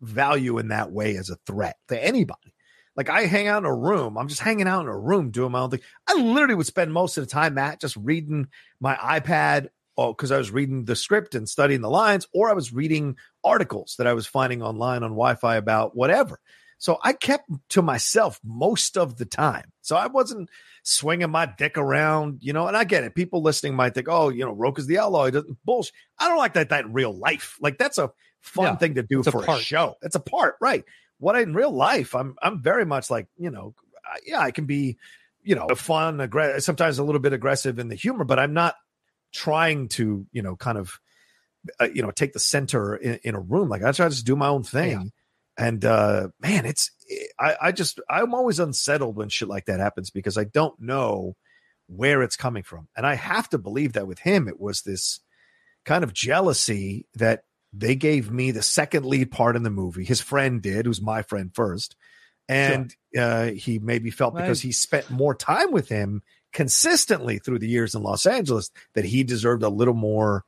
value 0.00 0.58
in 0.58 0.68
that 0.68 0.90
way 0.92 1.16
as 1.16 1.30
a 1.30 1.36
threat 1.46 1.76
to 1.88 2.04
anybody. 2.04 2.54
Like 2.96 3.08
I 3.08 3.26
hang 3.26 3.48
out 3.48 3.62
in 3.62 3.66
a 3.66 3.74
room, 3.74 4.18
I'm 4.18 4.28
just 4.28 4.40
hanging 4.40 4.66
out 4.66 4.82
in 4.82 4.88
a 4.88 4.98
room 4.98 5.30
doing 5.30 5.52
my 5.52 5.60
own 5.60 5.70
thing. 5.70 5.80
I 6.06 6.14
literally 6.14 6.54
would 6.54 6.66
spend 6.66 6.92
most 6.92 7.16
of 7.16 7.24
the 7.24 7.30
time, 7.30 7.54
Matt, 7.54 7.80
just 7.80 7.96
reading 7.96 8.48
my 8.80 8.94
iPad 8.96 9.68
uh, 9.96 10.08
because 10.08 10.32
I 10.32 10.38
was 10.38 10.50
reading 10.50 10.84
the 10.84 10.96
script 10.96 11.34
and 11.34 11.48
studying 11.48 11.82
the 11.82 11.90
lines, 11.90 12.26
or 12.34 12.50
I 12.50 12.54
was 12.54 12.72
reading 12.72 13.16
articles 13.44 13.94
that 13.98 14.06
I 14.06 14.14
was 14.14 14.26
finding 14.26 14.62
online 14.62 15.02
on 15.02 15.10
Wi 15.10 15.34
Fi 15.34 15.56
about 15.56 15.96
whatever. 15.96 16.40
So 16.78 16.98
I 17.02 17.12
kept 17.12 17.50
to 17.70 17.82
myself 17.82 18.40
most 18.42 18.96
of 18.96 19.16
the 19.16 19.26
time. 19.26 19.72
So 19.82 19.96
I 19.96 20.06
wasn't 20.06 20.48
swinging 20.82 21.30
my 21.30 21.46
dick 21.46 21.76
around, 21.78 22.38
you 22.42 22.52
know, 22.52 22.66
and 22.66 22.76
I 22.76 22.84
get 22.84 23.04
it. 23.04 23.14
People 23.14 23.42
listening 23.42 23.74
might 23.74 23.94
think, 23.94 24.08
oh, 24.08 24.28
you 24.28 24.44
know, 24.44 24.52
Rocha's 24.52 24.86
the 24.86 24.98
outlaw. 24.98 25.26
He 25.26 25.30
doesn't 25.32 25.58
bullshit. 25.64 25.92
I 26.18 26.28
don't 26.28 26.38
like 26.38 26.54
that, 26.54 26.70
that 26.70 26.84
in 26.86 26.92
real 26.92 27.12
life. 27.16 27.56
Like 27.60 27.78
that's 27.78 27.98
a 27.98 28.10
fun 28.40 28.64
Yeah, 28.66 28.76
thing 28.76 28.94
to 28.94 29.02
do 29.02 29.18
it's 29.20 29.28
a 29.28 29.32
for 29.32 29.44
a, 29.44 29.58
show. 29.58 29.96
It's 30.02 30.16
a 30.16 30.20
part, 30.20 30.56
right? 30.60 30.84
What 31.18 31.38
in 31.38 31.54
real 31.54 31.72
life, 31.72 32.14
I'm, 32.14 32.36
I'm 32.42 32.62
very 32.62 32.86
much 32.86 33.10
like, 33.10 33.28
you 33.36 33.50
know, 33.50 33.74
I- 34.04 34.20
yeah, 34.26 34.40
I 34.40 34.50
can 34.50 34.64
be, 34.66 34.96
you 35.42 35.54
know, 35.54 35.68
fun, 35.74 36.20
aggressive, 36.20 36.62
sometimes 36.64 36.98
a 36.98 37.04
little 37.04 37.20
bit 37.20 37.32
aggressive 37.32 37.78
in 37.78 37.88
the 37.88 37.94
humor, 37.94 38.24
but 38.24 38.38
I'm 38.38 38.54
not 38.54 38.74
trying 39.32 39.88
to, 39.88 40.26
you 40.32 40.42
know, 40.42 40.56
kind 40.56 40.78
of, 40.78 40.98
uh, 41.78 41.88
you 41.92 42.02
know, 42.02 42.10
take 42.10 42.32
the 42.32 42.38
center 42.40 42.96
in, 42.96 43.20
in 43.22 43.34
a 43.34 43.40
room. 43.40 43.68
Like 43.68 43.82
I 43.82 43.92
try 43.92 44.06
to 44.08 44.14
just 44.14 44.26
do 44.26 44.36
my 44.36 44.48
own 44.48 44.62
thing. 44.62 45.12
And 45.60 45.84
uh 45.84 46.28
man, 46.40 46.64
it's 46.64 46.90
I, 47.38 47.56
I 47.60 47.72
just 47.72 48.00
I'm 48.08 48.34
always 48.34 48.58
unsettled 48.58 49.14
when 49.14 49.28
shit 49.28 49.48
like 49.48 49.66
that 49.66 49.78
happens 49.78 50.10
because 50.10 50.38
I 50.38 50.44
don't 50.44 50.80
know 50.80 51.36
where 51.86 52.22
it's 52.22 52.36
coming 52.36 52.62
from. 52.62 52.88
And 52.96 53.06
I 53.06 53.14
have 53.14 53.48
to 53.50 53.58
believe 53.58 53.92
that 53.92 54.06
with 54.06 54.20
him, 54.20 54.48
it 54.48 54.58
was 54.58 54.80
this 54.80 55.20
kind 55.84 56.02
of 56.02 56.14
jealousy 56.14 57.06
that 57.14 57.44
they 57.74 57.94
gave 57.94 58.30
me 58.30 58.52
the 58.52 58.62
second 58.62 59.04
lead 59.04 59.30
part 59.30 59.54
in 59.54 59.62
the 59.62 59.70
movie. 59.70 60.04
His 60.04 60.20
friend 60.20 60.62
did, 60.62 60.86
who's 60.86 61.02
my 61.02 61.22
friend 61.22 61.50
first. 61.54 61.94
And 62.48 62.94
uh, 63.16 63.46
he 63.46 63.78
maybe 63.78 64.10
felt 64.10 64.34
because 64.34 64.60
he 64.60 64.72
spent 64.72 65.10
more 65.10 65.34
time 65.34 65.72
with 65.72 65.88
him 65.88 66.22
consistently 66.52 67.38
through 67.38 67.60
the 67.60 67.68
years 67.68 67.94
in 67.94 68.02
Los 68.02 68.26
Angeles 68.26 68.70
that 68.94 69.04
he 69.04 69.22
deserved 69.22 69.62
a 69.62 69.68
little 69.68 69.94
more 69.94 70.44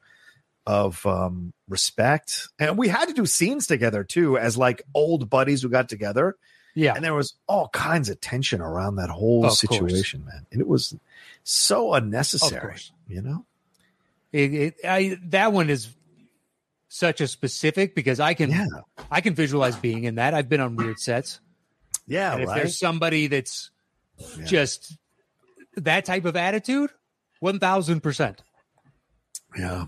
of 0.66 1.04
um, 1.06 1.52
respect. 1.68 2.48
And 2.58 2.78
we 2.78 2.88
had 2.88 3.06
to 3.06 3.14
do 3.14 3.26
scenes 3.26 3.66
together 3.66 4.04
too, 4.04 4.38
as 4.38 4.56
like 4.56 4.82
old 4.94 5.28
buddies 5.28 5.62
who 5.62 5.68
got 5.68 5.88
together. 5.88 6.36
Yeah. 6.74 6.94
And 6.94 7.04
there 7.04 7.14
was 7.14 7.34
all 7.46 7.68
kinds 7.68 8.08
of 8.08 8.20
tension 8.20 8.60
around 8.60 8.96
that 8.96 9.10
whole 9.10 9.44
Of 9.44 9.48
course. 9.50 9.60
situation, 9.60 10.24
man. 10.24 10.46
And 10.50 10.60
it 10.60 10.66
was 10.68 10.94
so 11.44 11.92
unnecessary, 11.94 12.76
you 13.08 13.20
know? 13.20 13.44
It, 14.32 14.54
it, 14.54 14.74
I, 14.82 15.18
that 15.24 15.52
one 15.52 15.68
is 15.68 15.88
such 16.88 17.20
a 17.20 17.26
specific 17.26 17.94
because 17.94 18.20
I 18.20 18.34
can 18.34 18.50
Yeah. 18.50 18.66
I 19.10 19.20
can 19.20 19.34
visualize 19.34 19.76
being 19.76 20.04
in 20.04 20.14
that. 20.14 20.32
I've 20.32 20.48
been 20.48 20.60
on 20.60 20.76
weird 20.76 20.98
sets. 20.98 21.40
Yeah, 22.06 22.36
if 22.36 22.48
there's 22.48 22.78
somebody 22.78 23.26
that's 23.28 23.70
Yeah. 24.38 24.44
just 24.44 24.96
that 25.76 26.04
type 26.04 26.24
of 26.24 26.36
attitude, 26.36 26.90
one 27.40 27.58
thousand 27.58 28.02
percent. 28.02 28.42
Yeah. 29.56 29.86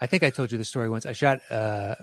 I 0.00 0.06
think 0.06 0.22
I 0.22 0.30
told 0.30 0.52
you 0.52 0.58
the 0.58 0.64
story 0.64 0.88
once. 0.88 1.06
I 1.06 1.12
shot 1.12 1.40
uh, 1.50 1.94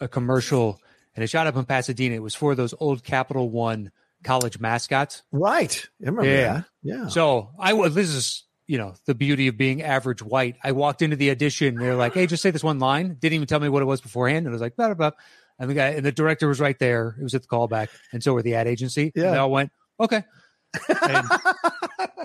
a 0.00 0.08
commercial 0.08 0.80
and 1.14 1.22
it 1.22 1.28
shot 1.28 1.46
up 1.46 1.56
in 1.56 1.64
Pasadena. 1.64 2.14
It 2.16 2.22
was 2.22 2.34
for 2.34 2.54
those 2.54 2.74
old 2.78 3.04
Capital 3.04 3.48
One 3.50 3.90
college 4.24 4.58
mascots. 4.58 5.22
Right. 5.30 5.86
I 6.02 6.06
remember 6.10 6.24
Yeah. 6.30 6.52
that. 6.54 6.64
Yeah. 6.82 7.08
So 7.08 7.50
I 7.58 7.72
was. 7.74 7.94
This 7.94 8.10
is 8.10 8.44
you 8.66 8.78
know 8.78 8.94
the 9.04 9.14
beauty 9.14 9.48
of 9.48 9.56
being 9.58 9.82
average 9.82 10.22
white. 10.22 10.56
I 10.64 10.72
walked 10.72 11.02
into 11.02 11.16
the 11.16 11.30
audition. 11.30 11.76
They're 11.76 11.94
like, 11.94 12.14
"Hey, 12.14 12.26
just 12.26 12.42
say 12.42 12.50
this 12.50 12.64
one 12.64 12.78
line." 12.78 13.14
Didn't 13.20 13.34
even 13.34 13.46
tell 13.46 13.60
me 13.60 13.68
what 13.68 13.82
it 13.82 13.86
was 13.86 14.00
beforehand. 14.00 14.46
And 14.46 14.48
I 14.48 14.54
was 14.54 14.62
like, 14.62 14.76
"Blah 14.76 14.88
blah." 14.88 14.94
blah. 14.94 15.18
And 15.58 15.70
the 15.70 15.74
guy 15.74 15.88
and 15.90 16.04
the 16.04 16.10
director 16.12 16.48
was 16.48 16.58
right 16.60 16.78
there. 16.78 17.14
It 17.20 17.22
was 17.22 17.34
at 17.34 17.42
the 17.42 17.48
callback, 17.48 17.88
and 18.12 18.22
so 18.22 18.32
were 18.34 18.42
the 18.42 18.54
ad 18.56 18.66
agency. 18.66 19.12
Yeah. 19.14 19.24
And 19.26 19.34
they 19.34 19.38
all 19.38 19.50
went, 19.50 19.70
"Okay." 20.00 20.24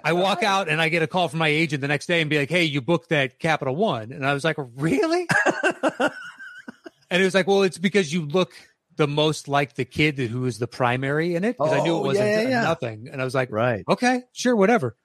I 0.04 0.14
walk 0.14 0.44
out 0.44 0.70
and 0.70 0.82
I 0.82 0.90
get 0.90 1.02
a 1.02 1.08
call 1.08 1.28
from 1.28 1.40
my 1.40 1.48
agent 1.50 1.82
the 1.82 1.88
next 1.88 2.06
day 2.08 2.22
and 2.22 2.30
be 2.30 2.38
like, 2.40 2.50
"Hey, 2.50 2.64
you 2.64 2.82
booked 2.82 3.10
that 3.10 3.40
Capital 3.40 3.76
One," 3.76 4.12
and 4.12 4.26
I 4.26 4.34
was 4.34 4.44
like, 4.44 4.56
"Really?" 4.76 5.28
and 6.00 7.22
it 7.22 7.24
was 7.24 7.34
like, 7.34 7.48
"Well, 7.48 7.64
it's 7.64 7.78
because 7.78 8.14
you 8.14 8.26
look." 8.26 8.54
The 8.96 9.08
most 9.08 9.48
like 9.48 9.76
the 9.76 9.86
kid 9.86 10.18
who 10.20 10.42
was 10.42 10.60
the 10.60 10.68
primary 10.68 11.34
in 11.36 11.46
it 11.46 11.58
because 11.58 11.72
I 11.72 11.80
knew 11.82 11.96
it 11.96 12.00
Oh, 12.00 12.04
wasn't 12.04 12.28
yeah, 12.28 12.42
yeah. 12.42 12.62
nothing, 12.64 13.08
and 13.10 13.22
I 13.22 13.24
was 13.24 13.34
like, 13.34 13.50
right. 13.50 13.86
"Okay, 13.88 14.24
sure, 14.34 14.58
whatever." 14.58 14.98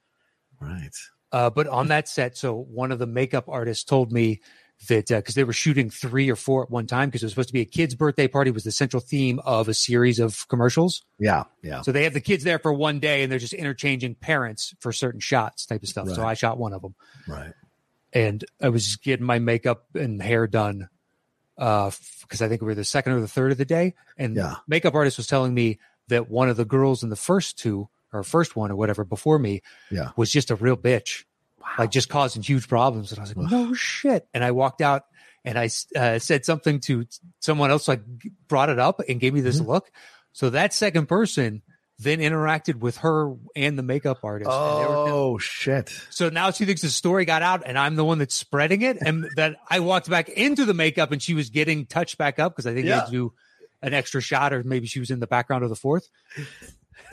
Right. 0.61 0.91
Uh, 1.31 1.49
but 1.51 1.69
on 1.69 1.87
that 1.89 2.09
set, 2.09 2.37
so 2.37 2.55
one 2.57 2.91
of 2.91 2.99
the 2.99 3.07
makeup 3.07 3.45
artists 3.47 3.85
told 3.85 4.11
me 4.11 4.41
that 4.89 5.07
because 5.09 5.35
they 5.35 5.45
were 5.45 5.53
shooting 5.53 5.89
three 5.89 6.29
or 6.31 6.37
four 6.37 6.63
at 6.65 6.71
one 6.71 6.87
time 6.87 7.09
because 7.09 7.23
it 7.23 7.27
was 7.27 7.33
supposed 7.33 7.49
to 7.49 7.53
be 7.55 7.63
a 7.63 7.65
kid's 7.65 7.95
birthday 7.95 8.29
party 8.29 8.51
was 8.51 8.65
the 8.65 8.73
central 8.73 9.01
theme 9.01 9.41
of 9.45 9.67
a 9.69 9.75
series 9.75 10.19
of 10.19 10.47
commercials. 10.49 11.03
Yeah. 11.19 11.45
Yeah. 11.63 11.81
So 11.83 11.91
they 11.93 12.05
have 12.05 12.13
the 12.13 12.21
kids 12.21 12.45
there 12.45 12.59
for 12.59 12.73
one 12.73 13.01
day 13.01 13.23
and 13.23 13.33
they're 13.33 13.39
just 13.39 13.55
interchanging 13.55 14.15
parents 14.17 14.75
for 14.81 14.93
certain 14.93 15.21
shots 15.21 15.65
type 15.65 15.83
of 15.83 15.89
stuff. 15.89 16.09
So 16.11 16.25
I 16.25 16.35
shot 16.35 16.59
one 16.59 16.73
of 16.75 16.83
them 16.83 16.95
Right. 17.27 17.53
and 18.13 18.45
I 18.61 18.69
was 18.69 18.97
getting 18.97 19.25
my 19.25 19.39
makeup 19.39 19.87
and 19.95 20.21
hair 20.23 20.47
done 20.47 20.89
uh 21.57 21.91
because 22.23 22.43
I 22.43 22.49
think 22.49 22.61
we 22.61 22.67
were 22.67 22.75
the 22.75 22.85
second 22.85 23.13
or 23.13 23.21
the 23.21 23.29
third 23.29 23.53
of 23.53 23.59
the 23.59 23.65
day 23.65 23.95
and 24.19 24.37
Yeah. 24.37 24.57
makeup 24.67 24.95
artist 24.95 25.17
was 25.17 25.27
telling 25.29 25.55
me 25.55 25.79
that 26.09 26.29
one 26.29 26.49
of 26.51 26.57
the 26.57 26.65
girls 26.65 27.03
in 27.03 27.09
the 27.11 27.17
first 27.17 27.59
two 27.59 27.89
or 28.13 28.23
first 28.23 28.55
one 28.57 28.71
or 28.71 28.77
whatever 28.77 29.05
before 29.05 29.39
me 29.39 29.63
Yeah. 29.91 30.11
was 30.17 30.31
just 30.31 30.51
a 30.51 30.57
real 30.57 30.77
bitch 30.77 31.25
like 31.79 31.91
just 31.91 32.09
causing 32.09 32.43
huge 32.43 32.69
problems 32.69 33.11
and 33.13 33.19
I 33.19 33.23
was 33.23 33.37
like 33.37 33.51
no 33.51 33.75
shit 33.75 34.27
and 34.35 34.43
I 34.45 34.51
walked 34.53 34.81
out 34.81 35.05
and 35.45 35.59
I 35.59 35.69
uh, 35.97 36.19
said 36.19 36.45
something 36.45 36.81
to 36.81 37.07
someone 37.41 37.71
else 37.71 37.89
like 37.89 38.01
brought 38.49 38.69
it 38.71 38.79
up 38.79 39.01
and 39.09 39.21
gave 39.21 39.35
me 39.35 39.41
this 39.41 39.59
Mm-hmm. 39.61 39.71
look 39.71 39.91
so 40.33 40.51
that 40.51 40.73
second 40.75 41.07
person 41.07 41.63
then 42.01 42.19
interacted 42.19 42.77
with 42.81 42.97
her 42.99 43.35
and 43.55 43.79
the 43.79 43.83
makeup 43.83 44.19
artist 44.25 44.49
were- 44.51 44.55
Oh 44.57 45.39
shit. 45.39 45.91
so 46.11 46.29
now 46.29 46.51
she 46.51 46.65
thinks 46.65 46.83
the 46.83 46.89
story 46.91 47.25
got 47.25 47.43
out 47.43 47.63
and 47.67 47.79
I'm 47.79 47.95
the 47.95 48.05
one 48.05 48.19
that's 48.19 48.35
spreading 48.35 48.83
it. 48.83 48.97
And 49.01 49.27
that 49.37 49.57
I 49.71 49.79
walked 49.81 50.11
back 50.11 50.29
into 50.29 50.65
the 50.65 50.75
makeup 50.75 51.13
and 51.13 51.23
she 51.23 51.35
was 51.35 51.51
getting 51.51 51.87
touched 51.87 52.19
back 52.19 52.39
up 52.41 52.53
because 52.53 52.67
I 52.67 52.75
think 52.75 52.87
they 52.87 52.91
Yeah. 52.91 53.05
to 53.05 53.11
do 53.13 53.33
an 53.81 53.95
extra 53.95 54.21
shot 54.21 54.53
or 54.53 54.65
maybe 54.65 54.87
she 54.89 54.99
was 54.99 55.11
in 55.13 55.21
the 55.21 55.27
background 55.29 55.63
of 55.63 55.71
the 55.71 55.77
fourth. 55.77 56.09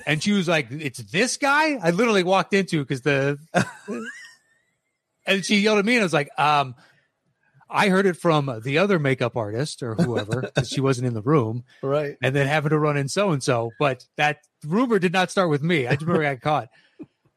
And 0.08 0.22
she 0.24 0.32
was 0.32 0.48
like, 0.48 0.68
It's 0.72 0.98
this 1.00 1.38
guy? 1.38 1.76
I 1.76 1.92
literally 1.92 2.24
walked 2.24 2.54
into 2.56 2.80
because 2.80 3.02
the 3.02 3.38
and 5.26 5.44
she 5.46 5.58
yelled 5.60 5.80
at 5.80 5.86
me 5.86 5.94
and 5.96 6.02
I 6.02 6.06
was 6.06 6.14
like, 6.14 6.30
um, 6.38 6.76
I 7.70 7.88
heard 7.90 8.06
it 8.06 8.18
from 8.18 8.60
the 8.64 8.80
other 8.80 9.00
makeup 9.00 9.38
artist 9.38 9.82
or 9.82 9.96
whoever, 9.96 10.52
she 10.66 10.82
wasn't 10.82 11.08
in 11.08 11.14
the 11.14 11.22
room, 11.22 11.64
Right. 11.82 12.18
and 12.22 12.36
then 12.36 12.48
having 12.48 12.72
to 12.72 12.80
run 12.80 12.98
in 12.98 13.08
so 13.08 13.32
and 13.32 13.42
so. 13.42 13.72
But 13.80 14.06
that 14.18 14.40
rumor 14.66 15.00
did 15.00 15.14
not 15.14 15.32
start 15.32 15.50
with 15.50 15.64
me. 15.64 15.88
I 15.88 15.92
just 15.92 16.02
remember 16.02 16.26
I 16.28 16.34
got 16.36 16.42
caught. 16.42 16.70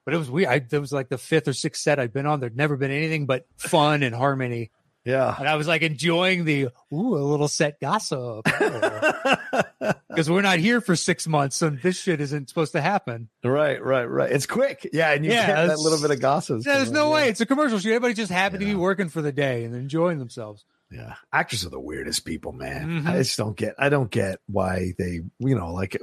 But 0.05 0.13
it 0.13 0.19
was 0.19 0.31
weird. 0.31 0.49
I, 0.49 0.59
that 0.59 0.81
was 0.81 0.93
like 0.93 1.09
the 1.09 1.17
fifth 1.19 1.49
or 1.49 1.53
sixth 1.55 1.83
set 1.83 1.99
I'd 1.99 2.13
been 2.13 2.27
on. 2.27 2.41
There'd 2.41 2.57
never 2.57 2.77
been 2.77 2.91
anything 2.91 3.25
but 3.27 3.47
fun 3.57 4.03
and 4.03 4.15
harmony. 4.15 4.71
Yeah. 5.05 5.35
And 5.39 5.49
I 5.49 5.57
was 5.57 5.67
like 5.69 5.83
enjoying 5.83 6.45
the, 6.45 6.69
ooh, 6.93 7.17
a 7.17 7.19
little 7.25 7.49
set 7.49 7.81
gossip. 7.81 8.47
Because 10.09 10.31
we're 10.31 10.43
not 10.43 10.61
here 10.61 10.81
for 10.81 10.95
six 10.95 11.27
months, 11.27 11.61
and 11.61 11.81
this 11.83 11.99
shit 12.01 12.21
isn't 12.21 12.49
supposed 12.49 12.71
to 12.73 12.81
happen. 12.81 13.29
right, 13.43 13.83
right, 13.85 14.05
right. 14.05 14.31
It's 14.31 14.47
quick. 14.47 14.89
Yeah, 14.93 15.11
and 15.11 15.25
you 15.25 15.33
Yeah, 15.33 15.47
get 15.49 15.67
that 15.67 15.79
little 15.81 16.01
bit 16.01 16.13
of 16.13 16.21
gossip. 16.21 16.63
Yeah, 16.65 16.77
there's 16.77 16.93
no 16.93 17.09
yeah. 17.09 17.15
way. 17.15 17.29
It's 17.31 17.41
a 17.41 17.47
commercial 17.47 17.81
shoot. 17.81 17.89
Everybody 17.91 18.15
just 18.15 18.31
happened 18.31 18.61
to 18.61 18.67
be 18.67 18.77
working 18.77 19.09
for 19.09 19.21
the 19.23 19.33
day 19.33 19.65
and 19.65 19.75
enjoying 19.75 20.21
themselves. 20.21 20.65
Yeah, 20.89 21.15
actors 21.33 21.67
are 21.67 21.71
the 21.71 21.81
weirdest 21.81 22.25
people, 22.25 22.53
man. 22.53 23.03
Mhm. 23.03 23.09
I 23.09 23.19
just 23.19 23.37
don't 23.37 23.57
get. 23.57 23.75
I 23.77 23.89
don't 23.89 24.09
get 24.11 24.39
why 24.47 24.93
they, 24.97 25.23
you 25.41 25.59
know, 25.59 25.73
like. 25.73 26.01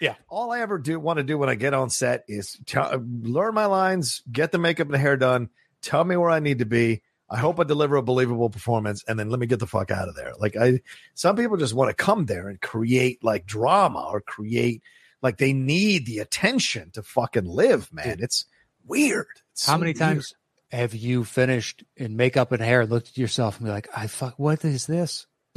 Yeah. 0.00 0.16
All 0.28 0.50
I 0.50 0.60
ever 0.60 0.78
do 0.78 0.98
want 0.98 1.18
to 1.18 1.22
do 1.22 1.38
when 1.38 1.48
I 1.48 1.54
get 1.54 1.72
on 1.72 1.88
set 1.88 2.24
is 2.26 2.58
tell, 2.66 3.00
learn 3.22 3.54
my 3.54 3.66
lines, 3.66 4.22
get 4.30 4.50
the 4.50 4.58
makeup 4.58 4.88
and 4.88 4.94
the 4.94 4.98
hair 4.98 5.16
done, 5.16 5.50
tell 5.82 6.02
me 6.02 6.16
where 6.16 6.30
I 6.30 6.40
need 6.40 6.58
to 6.58 6.66
be. 6.66 7.02
I 7.28 7.38
hope 7.38 7.58
I 7.58 7.64
deliver 7.64 7.96
a 7.96 8.02
believable 8.02 8.50
performance, 8.50 9.02
and 9.08 9.18
then 9.18 9.30
let 9.30 9.40
me 9.40 9.46
get 9.46 9.58
the 9.58 9.66
fuck 9.66 9.90
out 9.90 10.08
of 10.08 10.14
there. 10.14 10.32
Like 10.38 10.56
I, 10.56 10.80
some 11.14 11.34
people 11.36 11.56
just 11.56 11.74
want 11.74 11.90
to 11.90 11.94
come 11.94 12.26
there 12.26 12.48
and 12.48 12.60
create 12.60 13.22
like 13.24 13.46
drama 13.46 14.08
or 14.10 14.20
create 14.20 14.82
like 15.22 15.38
they 15.38 15.52
need 15.52 16.06
the 16.06 16.18
attention 16.20 16.90
to 16.92 17.02
fucking 17.02 17.46
live, 17.46 17.92
man. 17.92 18.18
It's 18.20 18.44
weird. 18.86 19.26
It's 19.52 19.66
How 19.66 19.72
so 19.74 19.78
many 19.78 19.90
weird. 19.90 19.98
times 19.98 20.34
have 20.70 20.94
you 20.94 21.24
finished 21.24 21.82
in 21.96 22.16
makeup 22.16 22.52
and 22.52 22.62
hair, 22.62 22.86
looked 22.86 23.08
at 23.08 23.18
yourself 23.18 23.56
and 23.58 23.66
be 23.66 23.72
like, 23.72 23.88
I 23.96 24.06
fuck, 24.06 24.38
what 24.38 24.64
is 24.64 24.86
this? 24.86 25.26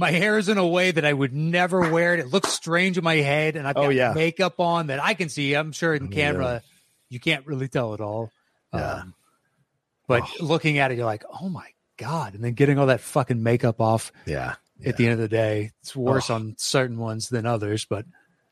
My 0.00 0.12
hair 0.12 0.38
is 0.38 0.48
in 0.48 0.58
a 0.58 0.66
way 0.66 0.92
that 0.92 1.04
I 1.04 1.12
would 1.12 1.32
never 1.34 1.90
wear 1.90 2.14
it. 2.14 2.20
It 2.20 2.28
looks 2.28 2.50
strange 2.52 2.96
in 2.98 3.02
my 3.04 3.16
head, 3.16 3.56
and 3.56 3.66
I've 3.66 3.76
Oh, 3.76 3.82
got 3.84 3.94
yeah. 3.94 4.12
makeup 4.12 4.60
on 4.60 4.88
that 4.88 5.02
I 5.02 5.14
can 5.14 5.28
see. 5.28 5.54
I'm 5.54 5.72
sure 5.72 5.92
in 5.92 6.04
Oh, 6.04 6.08
camera, 6.08 6.62
you 7.08 7.18
can't 7.18 7.44
really 7.46 7.66
tell 7.66 7.94
at 7.94 8.00
all. 8.00 8.30
Yeah. 8.72 8.92
Um, 8.92 9.14
but 10.08 10.24
looking 10.40 10.78
at 10.78 10.90
it, 10.90 10.96
you're 10.96 11.06
like, 11.06 11.24
oh 11.40 11.48
my 11.48 11.66
God. 11.96 12.34
And 12.34 12.42
then 12.42 12.54
getting 12.54 12.78
all 12.78 12.86
that 12.86 13.00
fucking 13.00 13.40
makeup 13.42 13.80
off 13.80 14.10
yeah. 14.26 14.56
at 14.84 14.96
the 14.96 15.04
end 15.04 15.12
of 15.14 15.18
the 15.20 15.28
day, 15.28 15.70
it's 15.82 15.94
worse 15.94 16.30
Oh. 16.30 16.34
on 16.34 16.54
certain 16.58 16.98
ones 16.98 17.28
than 17.28 17.46
others. 17.46 17.84
But 17.88 18.06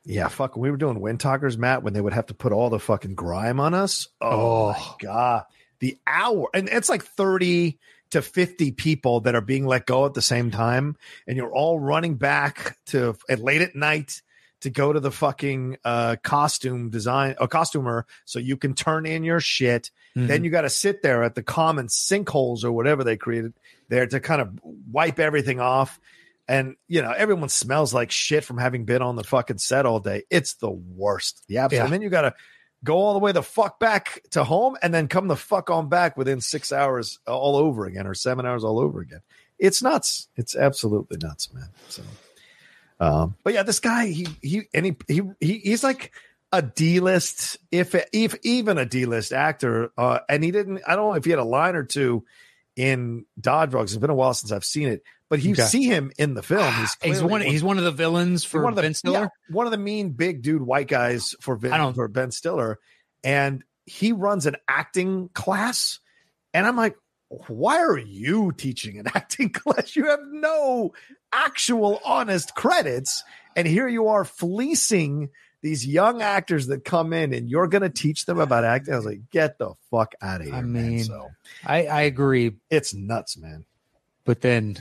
Yeah, 0.05 0.29
fuck. 0.29 0.55
We 0.55 0.71
were 0.71 0.77
doing 0.77 0.99
Windtalkers, 1.01 1.57
Matt, 1.57 1.83
when 1.83 1.91
they 1.93 1.99
would 2.01 2.13
have 2.13 2.27
to 2.27 2.33
put 2.33 2.53
all 2.53 2.69
the 2.69 2.79
fucking 2.79 3.15
grime 3.15 3.59
on 3.59 3.73
us. 3.73 4.07
Oh, 4.21 4.69
my 4.69 4.75
Oh. 4.77 4.95
god, 4.99 5.43
the 5.79 5.97
hour, 6.07 6.47
and 6.53 6.69
it's 6.69 6.87
like 6.89 7.03
thirty 7.03 7.77
to 8.11 8.21
fifty 8.21 8.71
people 8.71 9.19
that 9.21 9.35
are 9.35 9.41
being 9.41 9.65
let 9.67 9.85
go 9.85 10.05
at 10.05 10.13
the 10.13 10.21
same 10.21 10.49
time, 10.49 10.95
and 11.27 11.35
you're 11.35 11.51
all 11.53 11.77
running 11.77 12.15
back 12.15 12.77
to 12.87 13.15
at 13.29 13.39
late 13.39 13.61
at 13.61 13.75
night 13.75 14.21
to 14.61 14.69
go 14.69 14.91
to 14.91 14.99
the 14.99 15.11
fucking 15.11 15.77
uh, 15.85 16.15
costume 16.23 16.89
design 16.89 17.35
a 17.39 17.47
costumer 17.47 18.05
so 18.25 18.39
you 18.39 18.57
can 18.57 18.73
turn 18.73 19.05
in 19.05 19.23
your 19.23 19.39
shit. 19.39 19.91
Mm-hmm. 20.15 20.27
Then 20.27 20.43
you 20.43 20.49
got 20.49 20.61
to 20.61 20.69
sit 20.69 21.01
there 21.01 21.23
at 21.23 21.35
the 21.35 21.43
common 21.43 21.87
sinkholes 21.87 22.63
or 22.63 22.71
whatever 22.71 23.03
they 23.03 23.17
created 23.17 23.53
there 23.89 24.07
to 24.07 24.19
kind 24.19 24.41
of 24.41 24.59
wipe 24.63 25.19
everything 25.19 25.59
off. 25.59 25.99
And 26.47 26.75
you 26.87 27.01
know, 27.01 27.11
everyone 27.11 27.49
smells 27.49 27.93
like 27.93 28.09
shit 28.09 28.43
from 28.43 28.57
having 28.57 28.85
been 28.85 29.01
on 29.01 29.15
the 29.15 29.23
fucking 29.23 29.57
set 29.57 29.85
all 29.85 29.99
day. 29.99 30.23
It's 30.29 30.55
the 30.55 30.71
worst. 30.71 31.43
The 31.47 31.59
absolute. 31.59 31.77
Yeah. 31.77 31.83
And 31.83 31.93
then 31.93 32.01
you 32.01 32.09
got 32.09 32.21
to 32.21 32.33
go 32.83 32.95
all 32.97 33.13
the 33.13 33.19
way 33.19 33.31
the 33.31 33.43
fuck 33.43 33.79
back 33.79 34.21
to 34.31 34.43
home 34.43 34.77
and 34.81 34.93
then 34.93 35.07
come 35.07 35.27
the 35.27 35.35
fuck 35.35 35.69
on 35.69 35.89
back 35.89 36.15
within 36.15 36.41
six 36.41 36.71
hours 36.71 37.19
all 37.27 37.55
over 37.55 37.85
again 37.85 38.07
or 38.07 38.13
seven 38.13 38.45
hours 38.45 38.63
all 38.63 38.79
over 38.79 39.01
again. 39.01 39.21
It's 39.59 39.81
nuts. 39.81 40.29
It's 40.35 40.55
absolutely 40.55 41.17
nuts, 41.21 41.51
man. 41.53 41.69
So, 41.89 42.03
um, 42.99 43.35
but 43.43 43.53
yeah, 43.53 43.63
this 43.63 43.79
guy, 43.79 44.07
he, 44.07 44.27
he, 44.41 44.63
and 44.73 44.85
he, 44.85 44.95
he, 45.07 45.21
he 45.39 45.53
he's 45.59 45.83
like 45.83 46.11
a 46.51 46.61
D 46.61 46.99
list, 46.99 47.57
if, 47.71 47.93
if 48.13 48.35
even 48.43 48.77
a 48.77 48.85
D 48.85 49.05
list 49.05 49.33
actor. 49.33 49.91
Uh, 49.97 50.19
and 50.29 50.43
he 50.43 50.51
didn't, 50.51 50.81
I 50.87 50.95
don't 50.95 51.09
know 51.09 51.13
if 51.15 51.25
he 51.25 51.31
had 51.31 51.39
a 51.39 51.43
line 51.43 51.75
or 51.75 51.83
two 51.83 52.25
in 52.75 53.25
Dodge 53.39 53.71
Dogs. 53.71 53.93
It's 53.93 53.99
been 54.01 54.09
a 54.09 54.15
while 54.15 54.33
since 54.33 54.51
I've 54.51 54.63
seen 54.65 54.87
it, 54.87 55.03
but 55.29 55.41
you 55.41 55.51
Okay. 55.53 55.63
see 55.63 55.83
him 55.83 56.11
in 56.17 56.33
the 56.35 56.43
film. 56.43 56.71
He's, 56.73 56.95
he's 57.01 57.17
clearly 57.19 57.23
one. 57.31 57.41
He's 57.41 57.63
one 57.63 57.77
of 57.77 57.83
the 57.83 57.91
villains 57.91 58.43
for 58.43 58.61
one 58.63 58.71
of 58.73 58.77
the, 58.77 58.81
Ben 58.83 58.93
Stiller. 58.93 59.19
yeah, 59.19 59.27
one 59.49 59.65
of 59.67 59.71
the 59.71 59.77
mean 59.77 60.11
big 60.11 60.41
dude 60.41 60.61
white 60.61 60.87
guys 60.87 61.35
for 61.41 61.59
I 61.71 61.77
don't- 61.77 61.93
for 61.95 62.07
Ben 62.07 62.31
Stiller, 62.31 62.79
and 63.23 63.63
he 63.85 64.11
runs 64.11 64.45
an 64.45 64.55
acting 64.67 65.29
class, 65.33 65.99
and 66.53 66.65
I'm 66.67 66.75
like, 66.77 66.95
why 67.29 67.77
are 67.79 67.97
you 67.97 68.53
teaching 68.55 68.99
an 68.99 69.07
acting 69.13 69.49
class? 69.49 69.95
You 69.95 70.05
have 70.07 70.19
no 70.31 70.93
actual 71.31 71.99
honest 72.05 72.55
credits, 72.55 73.23
and 73.55 73.67
here 73.67 73.87
you 73.87 74.07
are 74.07 74.23
fleecing 74.25 75.29
these 75.61 75.85
young 75.85 76.21
actors 76.21 76.67
that 76.67 76.85
come 76.85 77.13
in, 77.13 77.33
and 77.33 77.49
you're 77.49 77.67
going 77.67 77.81
to 77.81 77.89
teach 77.89 78.25
them 78.25 78.39
about 78.39 78.63
acting. 78.63 78.93
I 78.93 78.97
was 78.97 79.05
like, 79.05 79.29
get 79.31 79.57
the 79.57 79.73
fuck 79.91 80.13
out 80.21 80.41
of 80.41 80.47
here, 80.47 80.55
I 80.55 80.61
man. 80.61 80.89
mean- 80.89 81.03
So 81.03 81.29
I, 81.65 81.85
I 81.87 82.01
agree, 82.03 82.53
it's 82.69 82.93
nuts, 82.93 83.37
man. 83.37 83.65
but 84.25 84.41
then 84.41 84.77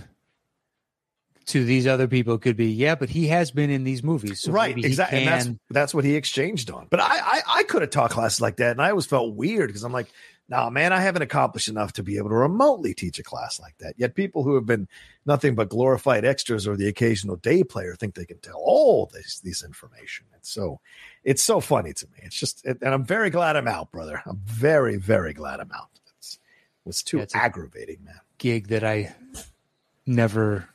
to 1.46 1.64
these 1.64 1.86
other 1.86 2.08
people 2.08 2.34
it 2.34 2.42
could 2.42 2.56
be 2.56 2.72
yeah, 2.72 2.96
but 2.96 3.08
he 3.08 3.28
has 3.28 3.52
been 3.52 3.70
in 3.70 3.84
these 3.84 4.02
movies, 4.02 4.40
so 4.40 4.50
right 4.50 4.76
exactly 4.76 5.18
and 5.18 5.28
that's 5.28 5.48
that's 5.70 5.94
what 5.94 6.04
he 6.04 6.16
exchanged 6.16 6.70
on 6.72 6.88
but 6.90 6.98
i 6.98 7.06
i, 7.06 7.42
I 7.58 7.62
could 7.62 7.82
have 7.82 7.90
taught 7.92 8.10
classes 8.10 8.40
like 8.40 8.56
that 8.56 8.72
and 8.72 8.82
i 8.82 8.90
always 8.90 9.06
felt 9.06 9.32
weird 9.36 9.68
because 9.68 9.84
i'm 9.84 9.92
like 9.92 10.08
nah 10.48 10.70
man 10.70 10.92
i 10.92 11.00
haven't 11.00 11.22
accomplished 11.22 11.68
enough 11.68 11.92
to 11.92 12.02
be 12.02 12.16
able 12.18 12.28
to 12.28 12.34
remotely 12.36 12.94
teach 12.94 13.18
a 13.18 13.22
class 13.22 13.58
like 13.60 13.76
that 13.78 13.94
yet 13.96 14.14
people 14.14 14.42
who 14.44 14.54
have 14.54 14.66
been 14.66 14.86
nothing 15.24 15.54
but 15.54 15.68
glorified 15.68 16.24
extras 16.24 16.66
or 16.66 16.76
the 16.76 16.86
occasional 16.88 17.36
day 17.36 17.64
player 17.64 17.94
think 17.96 18.14
they 18.14 18.24
can 18.24 18.38
tell 18.38 18.56
all 18.58 19.10
this 19.12 19.40
this 19.40 19.64
information 19.64 20.24
it's 20.34 20.48
so 20.50 20.78
it's 21.24 21.42
so 21.42 21.60
funny 21.60 21.92
to 21.92 22.06
me 22.12 22.18
it's 22.22 22.38
just 22.38 22.64
and 22.64 22.78
i'm 22.82 23.04
very 23.04 23.30
glad 23.30 23.56
i'm 23.56 23.68
out 23.68 23.90
brother 23.90 24.22
i'm 24.26 24.40
very 24.44 24.96
very 24.96 25.32
glad 25.32 25.58
i'm 25.60 25.72
out 25.72 25.88
it's, 26.18 26.34
it 26.84 26.86
was 26.88 27.02
too 27.02 27.18
Yeah, 27.18 27.26
a- 27.34 27.36
aggravating 27.38 27.98
man 28.04 28.20
gig 28.38 28.68
that 28.68 28.84
I 28.84 29.14
never. 30.04 30.68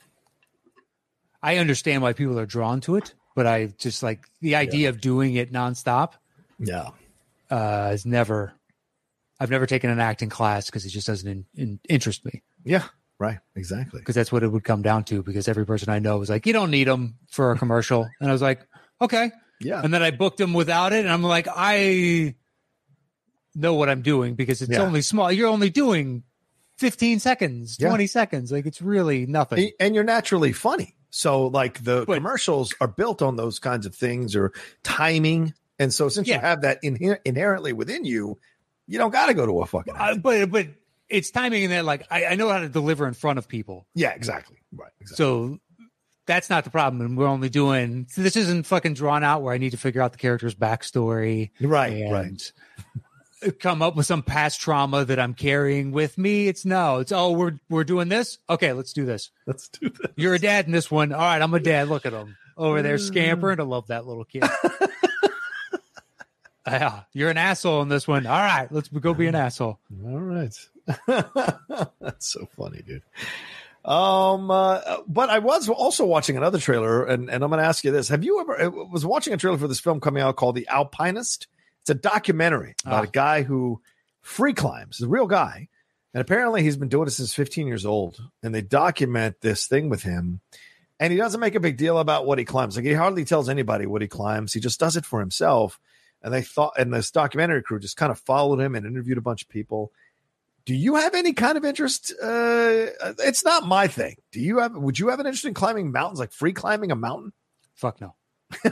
I 1.44 1.58
understand 1.58 2.02
why 2.02 2.14
people 2.14 2.40
are 2.40 2.46
drawn 2.46 2.82
to 2.82 2.96
it, 2.96 3.14
but 3.36 3.48
I 3.48 3.68
just 3.78 4.04
like 4.04 4.26
the 4.42 4.56
idea 4.56 4.90
of 4.90 5.00
doing 5.02 5.36
it 5.36 5.52
nonstop. 5.52 6.14
yeah 6.60 6.90
Uh, 7.50 7.90
has 7.90 8.06
never. 8.06 8.54
I've 9.42 9.50
never 9.50 9.66
taken 9.66 9.90
an 9.90 10.00
acting 10.00 10.30
class 10.30 10.68
because 10.68 10.86
it 10.86 10.90
just 10.90 11.08
doesn't 11.08 11.28
in, 11.30 11.46
in, 11.56 11.80
interest 11.90 12.24
me. 12.26 12.44
yeah 12.64 12.86
right 13.18 13.40
exactly 13.56 14.00
Because 14.00 14.16
that's 14.16 14.32
what 14.32 14.44
it 14.44 14.48
would 14.50 14.64
come 14.64 14.82
down 14.84 15.04
to. 15.06 15.24
Because 15.24 15.48
every 15.48 15.66
person 15.66 15.90
I 15.90 16.00
know 16.00 16.18
was 16.20 16.30
like, 16.30 16.46
"You 16.46 16.54
don't 16.54 16.72
need 16.72 16.88
them 16.88 17.16
for 17.32 17.52
a 17.52 17.58
commercial," 17.58 18.08
and 18.20 18.30
I 18.30 18.34
was 18.34 18.42
like, 18.42 18.62
"Okay." 19.02 19.32
yeah 19.60 19.82
And 19.84 19.94
then 19.94 20.02
I 20.04 20.12
booked 20.12 20.38
them 20.38 20.54
without 20.54 20.94
it, 20.94 21.00
and 21.06 21.10
I'm 21.14 21.22
like, 21.24 21.48
I 21.54 22.36
know 23.54 23.74
what 23.76 23.90
I'm 23.90 24.02
doing 24.02 24.36
because 24.36 24.62
it's 24.62 24.72
Yeah. 24.72 24.82
only 24.82 25.02
small. 25.02 25.32
You're 25.32 25.50
only 25.50 25.70
doing 25.70 26.24
15 26.78 27.20
seconds, 27.20 27.78
Yeah. 27.80 27.90
20 27.90 28.08
seconds. 28.08 28.52
Like 28.52 28.66
it's 28.66 28.82
really 28.82 29.26
nothing. 29.26 29.72
And- 29.80 29.94
you're 29.94 30.04
naturally 30.04 30.54
funny. 30.54 30.96
So 31.10 31.48
like 31.48 31.84
the 31.84 32.06
But- 32.08 32.16
commercials 32.16 32.74
are 32.80 32.88
built 32.88 33.22
on 33.22 33.36
those 33.36 33.60
kinds 33.60 33.86
of 33.86 33.94
things 33.94 34.36
or 34.36 34.54
timing. 34.84 35.54
And 35.78 35.94
so 35.94 36.10
since 36.10 36.28
you 36.28 36.40
have 36.40 36.62
that 36.62 36.82
inher- 36.82 37.20
inherently 37.26 37.74
within 37.74 38.06
you, 38.06 38.40
you 38.92 38.98
don't 38.98 39.12
got 39.12 39.28
to 39.28 39.34
go 39.34 39.46
to 39.46 39.62
a 39.62 39.66
fucking. 39.66 39.94
Uh, 39.98 40.16
but 40.16 40.52
but 40.52 40.68
it's 41.08 41.32
timing 41.32 41.64
in 41.64 41.70
that 41.70 41.86
like 41.86 42.06
I, 42.12 42.26
I 42.26 42.36
know 42.36 42.50
how 42.50 42.60
to 42.60 42.68
deliver 42.68 43.08
in 43.08 43.14
front 43.14 43.40
of 43.40 43.48
people. 43.48 43.88
yeah, 43.96 44.12
exactly. 44.12 44.58
Right. 44.76 44.92
Exactly. 45.00 45.16
So 45.16 45.60
that's 46.26 46.50
not 46.50 46.66
the 46.66 46.72
problem. 46.72 47.02
And 47.02 47.18
we're 47.18 47.28
only 47.28 47.48
doing 47.48 48.08
this 48.18 48.36
isn't 48.36 48.66
fucking 48.66 48.96
drawn 48.96 49.24
out 49.24 49.44
where 49.44 49.54
I 49.54 49.60
need 49.60 49.70
to 49.72 49.78
figure 49.78 50.02
out 50.02 50.12
the 50.12 50.18
character's 50.18 50.54
backstory 50.54 51.52
right. 51.62 52.12
Right. 52.12 52.52
come 53.60 53.82
up 53.82 53.96
with 53.96 54.06
some 54.06 54.24
past 54.24 54.60
trauma 54.60 55.06
that 55.06 55.20
I'm 55.20 55.36
carrying 55.36 55.94
with 55.94 56.18
me. 56.18 56.50
It's 56.50 56.66
no, 56.66 57.00
it's 57.00 57.14
oh 57.14 57.32
we're 57.32 57.60
we're 57.70 57.86
doing 57.86 58.10
this. 58.10 58.40
Okay, 58.50 58.74
let's 58.74 58.92
do 58.92 59.06
this. 59.06 59.32
Let's 59.48 59.70
do 59.70 59.90
that. 59.90 60.12
You're 60.18 60.34
a 60.34 60.40
dad 60.40 60.66
in 60.66 60.74
this 60.74 60.92
one. 60.92 61.14
All 61.14 61.20
right, 61.22 61.42
I'm 61.42 61.54
a 61.54 61.62
dad. 61.62 61.88
Look 61.88 62.06
at 62.06 62.12
him 62.12 62.36
over 62.58 62.82
there 62.82 62.98
scampering. 62.98 63.62
I 63.62 63.64
love 63.64 63.88
that 63.88 64.06
little 64.06 64.26
kid. 64.26 64.44
yeah, 66.68 67.04
you're 67.14 67.30
an 67.30 67.38
asshole 67.38 67.82
in 67.82 67.90
this 67.90 68.08
one. 68.08 68.26
All 68.26 68.40
right, 68.40 68.72
let's 68.72 68.88
go 68.90 69.14
be 69.14 69.28
an 69.28 69.36
asshole. 69.36 69.80
All 70.06 70.20
right. 70.20 70.56
That's 71.08 72.28
so 72.28 72.48
funny, 72.58 72.82
dude. 72.82 73.04
Um, 73.84 74.52
uh, 74.52 74.98
but 75.08 75.30
I 75.30 75.40
was 75.40 75.68
also 75.70 76.06
watching 76.06 76.38
another 76.38 76.60
trailer, 76.60 77.04
and, 77.06 77.30
and 77.30 77.44
I'm 77.44 77.50
going 77.50 77.62
to 77.62 77.68
ask 77.68 77.84
you 77.84 77.92
this: 77.92 78.10
Have 78.10 78.24
you 78.24 78.40
ever 78.42 78.62
I 78.62 78.68
was 78.68 79.06
watching 79.06 79.34
a 79.34 79.38
trailer 79.38 79.58
for 79.58 79.68
this 79.68 79.80
film 79.80 80.00
coming 80.00 80.22
out 80.22 80.36
called 80.36 80.56
The 80.56 80.68
Alpinist? 80.68 81.48
It's 81.82 81.90
a 81.90 81.96
documentary 81.96 82.76
about 82.86 83.06
Ah. 83.06 83.08
a 83.08 83.12
guy 83.12 83.42
who 83.42 83.82
free 84.22 84.54
climbs, 84.54 84.98
He's 85.00 85.08
a 85.08 85.10
real 85.10 85.26
guy, 85.26 85.68
and 86.14 86.22
apparently 86.22 86.62
he's 86.62 86.78
been 86.78 86.90
doing 86.90 87.08
it 87.08 87.12
since 87.12 87.34
15 87.34 87.66
years 87.66 87.88
old. 87.88 88.22
And 88.44 88.54
they 88.54 88.62
document 88.62 89.38
this 89.42 89.66
thing 89.66 89.90
with 89.90 90.04
him, 90.04 90.42
and 91.00 91.12
he 91.12 91.18
doesn't 91.18 91.40
make 91.40 91.56
a 91.56 91.60
big 91.60 91.78
deal 91.78 91.98
about 91.98 92.28
what 92.28 92.38
he 92.38 92.46
climbs. 92.46 92.76
Like 92.76 92.86
he 92.86 92.94
hardly 92.94 93.26
tells 93.26 93.50
anybody 93.50 93.88
what 93.88 94.04
he 94.04 94.08
climbs. 94.08 94.54
He 94.54 94.60
just 94.60 94.80
does 94.80 94.96
it 94.96 95.06
for 95.06 95.20
himself. 95.20 95.80
And 96.24 96.34
they 96.34 96.42
thought, 96.44 96.74
and 96.78 96.94
this 96.94 97.10
documentary 97.12 97.64
crew 97.64 97.80
just 97.80 97.98
kind 97.98 98.12
of 98.12 98.20
followed 98.20 98.60
him 98.60 98.76
and 98.76 98.86
interviewed 98.86 99.18
a 99.18 99.22
bunch 99.22 99.42
of 99.42 99.50
people 99.50 99.92
Do 100.66 100.76
you 100.76 100.96
have 100.96 101.16
any 101.16 101.34
kind 101.34 101.58
of 101.58 101.66
interest? 101.66 102.14
Uh, 102.22 102.86
it's 103.20 103.44
not 103.44 103.66
my 103.66 103.88
thing. 103.88 104.18
Do 104.32 104.40
you 104.40 104.60
have? 104.60 104.76
Would 104.76 105.00
you 105.00 105.08
have 105.10 105.20
an 105.20 105.26
interest 105.26 105.46
in 105.46 105.54
climbing 105.56 105.92
mountains, 105.92 106.20
like 106.20 106.32
free 106.32 106.54
climbing 106.54 106.92
a 106.92 106.96
mountain? 106.96 107.34
Fuck 107.74 108.00
no. 108.02 108.14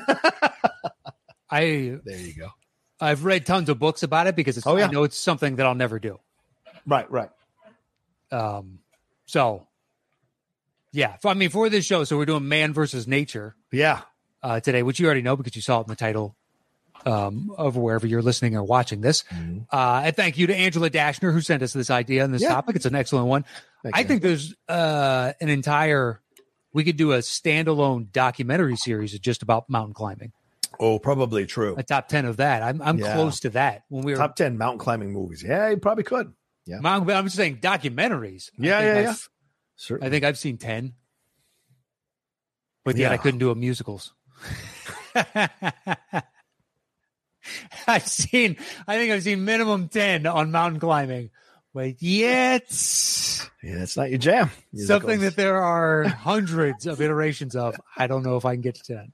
I 1.50 1.98
There 2.04 2.18
you 2.18 2.34
go. 2.38 2.50
I've 3.02 3.24
read 3.26 3.46
tons 3.46 3.70
of 3.70 3.80
books 3.80 4.04
about 4.04 4.28
it 4.28 4.36
because 4.36 4.58
it's 4.58 4.68
Oh, 4.68 4.76
yeah. 4.78 4.86
I 4.88 4.92
know 4.92 5.04
it's 5.04 5.18
something 5.18 5.56
that 5.56 5.66
I'll 5.66 5.74
never 5.76 6.00
do. 6.00 6.20
Right, 6.86 7.10
right. 7.10 7.30
Um, 8.32 8.80
so 9.26 9.68
yeah, 10.92 11.18
I 11.26 11.34
mean 11.34 11.50
for 11.50 11.70
this 11.70 11.86
show, 11.86 12.04
so 12.04 12.18
we're 12.18 12.26
doing 12.26 12.48
man 12.48 12.74
versus 12.74 13.08
nature 13.08 13.56
Yeah, 13.72 14.02
uh, 14.44 14.60
today, 14.60 14.84
which 14.84 15.00
you 15.00 15.06
already 15.06 15.22
know 15.22 15.36
because 15.36 15.56
you 15.56 15.62
saw 15.62 15.80
it 15.80 15.84
in 15.84 15.88
the 15.90 15.96
title 15.96 16.36
um, 17.06 17.52
of 17.58 17.76
wherever 17.78 18.06
you're 18.08 18.22
listening 18.22 18.56
or 18.56 18.64
watching 18.64 19.02
this. 19.02 19.24
Mhm. 19.32 19.66
Uh, 19.72 20.02
and 20.06 20.16
thank 20.16 20.38
you 20.38 20.48
to 20.48 20.56
Angela 20.56 20.90
Dashner 20.90 21.32
who 21.34 21.42
sent 21.42 21.64
us 21.64 21.74
this 21.74 21.90
idea 21.90 22.24
and 22.24 22.34
this 22.34 22.42
Yeah. 22.42 22.50
topic. 22.50 22.76
It's 22.76 22.86
an 22.86 22.96
excellent 22.96 23.28
one. 23.28 23.46
Thank 23.84 23.96
I 23.96 24.00
you. 24.02 24.06
think 24.08 24.22
there's 24.22 24.54
uh, 24.68 25.34
an 25.42 25.50
entire. 25.50 26.22
We 26.74 26.84
could 26.84 26.98
do 26.98 27.14
a 27.14 27.20
standalone 27.20 28.12
documentary 28.12 28.76
series 28.76 29.18
just 29.20 29.42
about 29.42 29.70
mountain 29.70 29.94
climbing. 29.94 30.32
Oh, 30.80 31.00
probably 31.00 31.46
true. 31.46 31.76
A 31.78 31.84
top 31.84 32.08
ten 32.10 32.26
of 32.26 32.38
that. 32.38 32.62
I'm 32.64 32.82
I'm 32.82 33.00
Yeah. 33.00 33.14
close 33.16 33.40
to 33.42 33.50
that. 33.52 33.84
When 33.90 34.04
we 34.04 34.12
were 34.14 34.18
Top 34.18 34.36
ten 34.36 34.58
mountain 34.58 34.80
climbing 34.80 35.12
movies. 35.12 35.44
Yeah, 35.46 35.70
you 35.70 35.78
probably 35.78 36.04
could. 36.04 36.32
Yeah, 36.66 36.80
mountain, 36.80 37.16
I'm 37.16 37.26
just 37.26 37.36
saying 37.38 37.58
documentaries. 37.58 38.52
Yeah, 38.58 38.82
yeah, 38.82 38.92
I've- 38.94 39.02
yeah. 39.04 39.14
Certainly. 39.78 40.08
I 40.08 40.12
think 40.12 40.26
I've 40.26 40.38
seen 40.38 40.58
10. 40.58 40.94
But 42.86 42.98
yet 42.98 43.12
I 43.14 43.18
couldn't 43.18 43.40
do 43.40 43.50
a 43.50 43.56
musicals. 43.56 44.14
I've 47.88 48.08
seen, 48.08 48.58
I 48.88 48.98
think 48.98 49.12
I've 49.12 49.24
seen 49.24 49.46
minimum 49.46 49.88
10 49.90 50.26
on 50.26 50.52
mountain 50.52 50.80
climbing. 50.80 51.30
But 51.74 52.02
yet, 52.02 52.64
yeah, 53.64 53.84
it's 53.84 53.96
not 53.96 54.10
your 54.10 54.18
jam. 54.18 54.50
something 54.76 55.20
that 55.22 55.36
there 55.36 55.58
are 55.62 56.04
hundreds 56.08 56.88
of 56.88 57.00
iterations 57.02 57.56
of, 57.56 57.80
I 57.96 58.08
don't 58.08 58.24
know 58.24 58.38
if 58.38 58.46
I 58.46 58.56
can 58.56 58.62
get 58.62 58.76
to 58.76 58.84
10. 58.84 59.14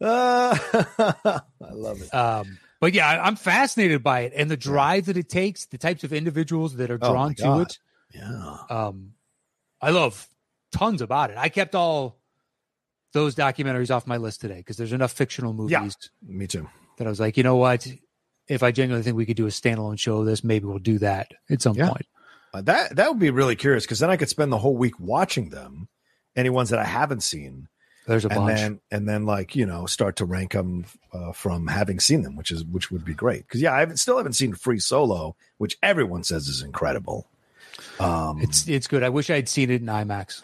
Uh, 0.00 0.58
I 1.62 1.72
love 1.72 2.02
it. 2.02 2.12
Um, 2.14 2.58
but 2.80 2.92
yeah, 2.94 3.22
I'm 3.22 3.36
fascinated 3.36 4.02
by 4.02 4.20
it 4.20 4.32
and 4.36 4.50
the 4.50 4.56
drive 4.56 5.06
that 5.06 5.16
it 5.16 5.28
takes, 5.28 5.66
the 5.66 5.78
types 5.78 6.04
of 6.04 6.12
individuals 6.12 6.76
that 6.76 6.90
are 6.90 6.98
Oh 7.00 7.10
drawn 7.12 7.34
to 7.36 7.42
God. 7.42 7.60
it. 7.62 7.78
Yeah. 8.14 8.56
um 8.68 9.12
i 9.80 9.88
love 9.88 10.28
tons 10.70 11.00
about 11.00 11.30
it 11.30 11.38
i 11.38 11.48
kept 11.48 11.74
all 11.74 12.18
those 13.14 13.34
documentaries 13.34 13.90
off 13.90 14.06
my 14.06 14.18
list 14.18 14.42
today 14.42 14.58
because 14.58 14.76
there's 14.76 14.92
enough 14.92 15.12
fictional 15.12 15.54
movies 15.54 15.72
Yeah. 15.72 15.88
Me 16.22 16.46
too. 16.46 16.68
That 16.98 17.06
i 17.06 17.10
was 17.10 17.20
like 17.20 17.36
you 17.36 17.42
know 17.42 17.56
what 17.56 17.86
if 18.48 18.62
i 18.62 18.70
genuinely 18.70 19.02
think 19.02 19.16
we 19.16 19.26
could 19.26 19.36
do 19.36 19.46
a 19.46 19.50
standalone 19.50 19.98
show 19.98 20.18
of 20.20 20.26
this 20.26 20.42
maybe 20.44 20.66
we'll 20.66 20.78
do 20.78 20.98
that 20.98 21.32
at 21.50 21.62
some 21.62 21.76
Yeah. 21.76 21.88
point 21.88 22.06
Uh, 22.54 22.60
that 22.62 22.94
that 22.96 23.08
would 23.08 23.18
be 23.20 23.30
really 23.30 23.56
curious 23.56 23.84
because 23.84 23.98
then 24.00 24.10
I 24.10 24.16
could 24.18 24.28
spend 24.28 24.52
the 24.52 24.58
whole 24.58 24.76
week 24.76 25.00
watching 25.00 25.48
them, 25.48 25.88
any 26.36 26.50
ones 26.50 26.68
that 26.68 26.78
I 26.78 26.84
haven't 26.84 27.22
seen, 27.22 27.68
there's 28.06 28.26
a 28.26 28.28
and 28.28 28.36
bunch 28.40 28.58
then 28.58 28.80
and 28.90 29.08
then 29.08 29.24
like 29.24 29.56
you 29.56 29.64
know 29.64 29.86
start 29.86 30.16
to 30.16 30.26
rank 30.26 30.52
them 30.52 30.84
uh, 31.14 31.32
from 31.32 31.66
having 31.68 31.98
seen 31.98 32.20
them, 32.22 32.36
which 32.36 32.50
is 32.50 32.62
which 32.62 32.90
would 32.90 33.06
be 33.06 33.14
great. 33.14 33.46
Because 33.46 33.62
yeah, 33.62 33.72
I 33.72 33.80
haven't, 33.80 33.96
still 33.98 34.18
haven't 34.18 34.34
seen 34.34 34.52
Free 34.52 34.78
Solo, 34.80 35.34
which 35.56 35.78
everyone 35.82 36.24
says 36.24 36.46
is 36.48 36.60
incredible. 36.60 37.26
Um, 37.98 38.38
it's 38.42 38.68
it's 38.68 38.86
good 38.86 39.02
i 39.02 39.08
wish 39.08 39.30
i'd 39.30 39.48
seen 39.48 39.70
it 39.70 39.80
in 39.80 39.86
imax 39.88 40.42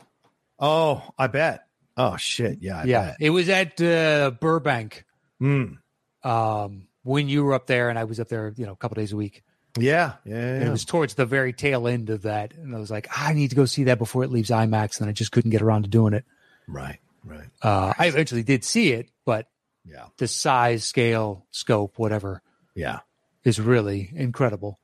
oh, 0.59 1.03
I 1.19 1.27
bet. 1.27 1.67
Oh 1.97 2.17
shit, 2.17 2.59
yeah, 2.63 2.79
I 2.81 2.85
yeah 2.85 3.05
bet. 3.09 3.17
it 3.21 3.31
was 3.31 3.49
at 3.51 3.79
uh, 3.83 4.31
burbank 4.41 5.05
Mm, 5.43 5.77
um 6.25 6.89
when 7.03 7.29
you 7.29 7.45
were 7.45 7.55
up 7.55 7.67
there 7.67 7.91
and 7.91 7.99
i 7.99 8.05
was 8.05 8.21
up 8.21 8.29
there 8.29 8.53
you 8.57 8.67
know 8.67 8.73
a 8.73 8.77
couple 8.77 8.95
days 8.95 9.13
a 9.13 9.17
week 9.17 9.43
yeah, 9.79 10.15
yeah, 10.25 10.35
and 10.35 10.63
yeah. 10.63 10.69
it 10.69 10.71
was 10.71 10.85
towards 10.85 11.15
the 11.15 11.27
very 11.27 11.53
tail 11.53 11.87
end 11.87 12.11
of 12.11 12.23
that 12.23 12.53
and 12.55 12.75
i 12.75 12.79
was 12.79 12.91
like 12.91 13.07
i 13.17 13.33
need 13.33 13.51
to 13.51 13.57
go 13.57 13.65
see 13.65 13.85
that 13.85 13.99
before 13.99 14.25
it 14.25 14.31
leaves 14.31 14.51
imax 14.51 15.01
and 15.01 15.09
i 15.09 15.13
just 15.13 15.31
couldn't 15.31 15.51
get 15.51 15.63
around 15.63 15.83
to 15.83 15.89
doing 15.89 16.15
it 16.15 16.25
right, 16.67 16.99
right, 17.25 17.49
uh 17.63 17.93
i 17.99 18.07
eventually 18.07 18.43
did 18.43 18.65
see 18.65 18.93
it 18.93 19.09
but 19.25 19.49
yeah, 19.89 20.07
the 20.19 20.29
size, 20.29 20.85
scale, 20.85 21.47
scope, 21.51 21.99
whatever 21.99 22.43
yeah, 22.75 23.01
is 23.45 23.61
really 23.61 24.11
incredible. 24.15 24.79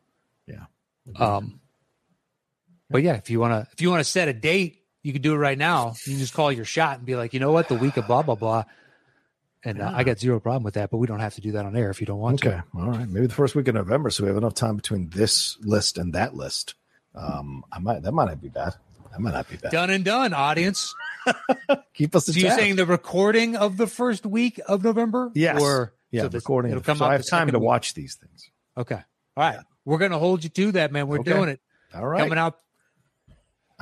yeah. 0.46 0.64
Um, 1.16 1.60
but 2.90 3.02
yeah, 3.02 3.14
if 3.14 3.28
you 3.28 3.40
want 3.40 3.52
to, 3.52 3.72
if 3.72 3.82
you 3.82 3.90
want 3.90 4.00
to 4.00 4.10
set 4.10 4.28
a 4.28 4.32
date, 4.32 4.82
you 5.02 5.12
can 5.12 5.20
do 5.20 5.34
it 5.34 5.38
right 5.38 5.58
now. 5.58 5.94
You 6.06 6.12
can 6.12 6.18
just 6.18 6.32
call 6.32 6.50
your 6.50 6.64
shot 6.64 6.98
and 6.98 7.06
be 7.06 7.16
like, 7.16 7.34
you 7.34 7.40
know 7.40 7.52
what, 7.52 7.68
the 7.68 7.74
week 7.74 7.96
of 7.96 8.06
blah 8.06 8.22
blah 8.22 8.34
blah. 8.34 8.64
And 9.64 9.80
uh, 9.80 9.92
I 9.94 10.04
got 10.04 10.18
zero 10.18 10.40
problem 10.40 10.62
with 10.62 10.74
that, 10.74 10.90
but 10.90 10.98
we 10.98 11.06
don't 11.06 11.20
have 11.20 11.34
to 11.36 11.40
do 11.40 11.52
that 11.52 11.64
on 11.64 11.74
air 11.76 11.88
if 11.90 12.00
you 12.00 12.06
don't 12.06 12.18
want 12.18 12.44
Okay, 12.44 12.56
to. 12.56 12.64
all 12.76 12.90
right. 12.90 13.08
Maybe 13.08 13.26
the 13.26 13.34
first 13.34 13.54
week 13.54 13.66
of 13.68 13.74
November, 13.74 14.10
so 14.10 14.24
we 14.24 14.28
have 14.28 14.36
enough 14.36 14.54
time 14.54 14.76
between 14.76 15.08
this 15.10 15.56
list 15.62 15.96
and 15.96 16.12
that 16.12 16.34
list. 16.34 16.74
Um, 17.14 17.64
I 17.72 17.78
might 17.78 18.02
that 18.02 18.12
might 18.12 18.26
not 18.26 18.40
be 18.42 18.48
bad. 18.50 18.74
That 19.12 19.20
might 19.20 19.32
not 19.32 19.48
be 19.48 19.56
bad. 19.56 19.72
Done 19.72 19.90
and 19.90 20.04
done, 20.04 20.34
audience. 20.34 20.94
Keep 21.94 22.14
us. 22.16 22.26
So 22.26 22.32
you're 22.32 22.50
saying 22.50 22.76
the 22.76 22.84
recording 22.86 23.56
of 23.56 23.76
the 23.76 23.86
first 23.86 24.26
week 24.26 24.60
of 24.68 24.84
November? 24.84 25.30
Yes. 25.34 25.60
Or 25.62 25.94
yeah, 26.10 26.22
so 26.22 26.28
the- 26.28 26.38
recording. 26.38 26.72
It'll 26.72 26.82
come 26.82 26.98
so 26.98 27.04
out 27.06 27.10
I 27.10 27.12
have 27.14 27.26
time 27.26 27.48
to 27.50 27.58
week. 27.58 27.66
watch 27.66 27.94
these 27.94 28.16
things. 28.16 28.50
Okay. 28.76 28.96
All 28.96 29.02
right. 29.44 29.58
We're 29.86 29.98
gonna 29.98 30.18
hold 30.18 30.44
you 30.44 30.50
to 30.50 30.72
that, 30.72 30.92
man. 30.92 31.06
We're 31.08 31.20
Okay. 31.20 31.32
doing 31.32 31.48
it. 31.48 31.60
All 31.94 32.06
right. 32.06 32.20
Coming 32.20 32.38
out. 32.38 32.58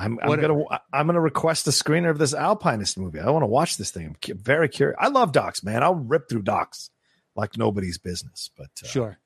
I'm, 0.03 0.19
I'm 0.21 0.39
gonna 0.41 0.63
I'm 0.91 1.05
gonna 1.07 1.21
request 1.21 1.67
a 1.67 1.71
screener 1.71 2.09
of 2.09 2.17
this 2.17 2.33
Alpinist 2.33 2.97
movie. 2.97 3.19
I 3.19 3.29
want 3.29 3.43
to 3.43 3.47
watch 3.47 3.77
this 3.77 3.91
thing. 3.91 4.05
I'm 4.07 4.15
cu- 4.21 4.33
very 4.35 4.67
curious. 4.69 4.97
I 4.99 5.07
love 5.07 5.31
docs, 5.31 5.63
man. 5.63 5.83
I'll 5.83 5.95
rip 5.95 6.27
through 6.29 6.41
docs 6.43 6.89
like 7.35 7.57
nobody's 7.57 7.97
business. 7.97 8.49
But 8.57 8.69
uh, 8.83 8.87
Sure. 8.87 9.17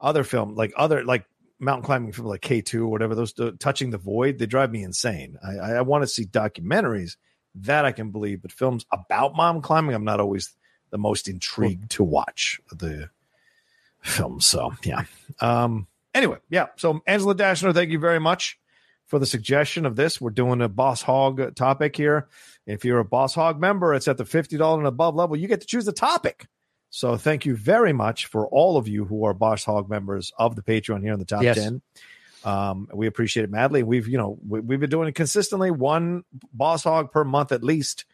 other 0.00 0.22
film, 0.24 0.54
like 0.54 0.72
other 0.76 1.04
like 1.04 1.24
mountain 1.58 1.84
climbing 1.84 2.12
film, 2.12 2.28
like 2.28 2.40
K 2.42 2.60
two 2.60 2.84
or 2.84 2.88
whatever, 2.88 3.14
those 3.14 3.38
uh, 3.40 3.50
touching 3.58 3.90
the 3.90 3.98
void, 3.98 4.38
they 4.38 4.46
drive 4.46 4.70
me 4.70 4.82
insane. 4.84 5.36
I 5.44 5.56
I, 5.56 5.70
I 5.76 5.80
want 5.80 6.02
to 6.02 6.06
see 6.06 6.24
documentaries 6.24 7.16
that 7.56 7.84
I 7.84 7.90
can 7.92 8.10
believe, 8.10 8.42
but 8.42 8.52
films 8.52 8.86
about 8.92 9.34
mountain 9.34 9.62
climbing, 9.62 9.94
I'm 9.94 10.04
not 10.04 10.20
always 10.20 10.54
the 10.90 10.98
most 10.98 11.26
intrigued 11.28 11.90
to 11.92 12.04
watch 12.04 12.60
the 12.72 13.10
film. 14.02 14.40
So 14.40 14.74
yeah. 14.84 15.02
Um. 15.40 15.86
Anyway, 16.14 16.38
yeah. 16.50 16.66
So 16.76 17.00
Angela 17.06 17.34
Dashner, 17.34 17.72
thank 17.74 17.90
you 17.90 17.98
very 17.98 18.18
much 18.20 18.58
for 19.10 19.18
the 19.18 19.26
suggestion 19.26 19.84
of 19.84 19.96
this. 19.96 20.20
We're 20.20 20.30
doing 20.30 20.62
a 20.62 20.68
Boss 20.68 21.02
Hog 21.02 21.56
topic 21.56 21.96
here. 21.96 22.28
If 22.64 22.84
you're 22.84 23.00
a 23.00 23.04
Boss 23.04 23.34
Hog 23.34 23.60
member, 23.60 23.92
it's 23.92 24.06
at 24.06 24.16
the 24.16 24.24
$50 24.24 24.78
and 24.78 24.86
above 24.86 25.16
level. 25.16 25.36
You 25.36 25.48
get 25.48 25.60
to 25.62 25.66
choose 25.66 25.84
the 25.84 25.92
topic. 25.92 26.46
So 26.90 27.16
thank 27.16 27.44
you 27.44 27.56
very 27.56 27.92
much 27.92 28.26
for 28.26 28.46
all 28.46 28.76
of 28.76 28.86
you 28.86 29.04
who 29.04 29.24
are 29.24 29.34
Boss 29.34 29.64
Hog 29.64 29.90
members 29.90 30.32
of 30.38 30.54
the 30.54 30.62
Patreon 30.62 31.02
here 31.02 31.12
in 31.12 31.18
the 31.18 31.24
top 31.24 31.42
Yes. 31.42 31.56
10. 31.56 31.82
Um, 32.44 32.88
we 32.94 33.08
appreciate 33.08 33.42
it 33.42 33.50
madly. 33.50 33.82
We've, 33.82 34.06
you 34.06 34.16
know, 34.16 34.38
we, 34.48 34.60
we've 34.60 34.80
been 34.80 34.90
doing 34.90 35.08
it 35.08 35.14
consistently, 35.16 35.72
one 35.72 36.22
Boss 36.52 36.84
Hog 36.84 37.10
per 37.10 37.24
month 37.24 37.50
at 37.50 37.64
least. 37.64 38.04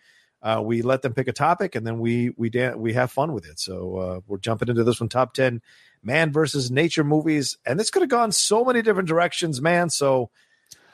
Uh, 0.42 0.62
we 0.64 0.80
let 0.80 1.02
them 1.02 1.12
pick 1.12 1.28
a 1.28 1.32
topic 1.32 1.74
and 1.74 1.86
then 1.86 1.98
we 1.98 2.30
we 2.36 2.50
dan- 2.50 2.78
we 2.78 2.92
have 2.94 3.10
fun 3.10 3.32
with 3.32 3.46
it. 3.46 3.58
So 3.58 3.96
uh, 3.96 4.20
we're 4.26 4.38
jumping 4.38 4.68
into 4.68 4.84
this 4.84 5.00
one, 5.00 5.08
top 5.08 5.34
ten 5.34 5.60
man 6.02 6.32
versus 6.32 6.70
nature 6.70 7.04
movies, 7.04 7.56
and 7.66 7.78
this 7.80 7.90
could 7.90 8.02
have 8.02 8.10
gone 8.10 8.32
so 8.32 8.64
many 8.64 8.82
different 8.82 9.08
directions, 9.08 9.60
man. 9.62 9.90
So 9.90 10.30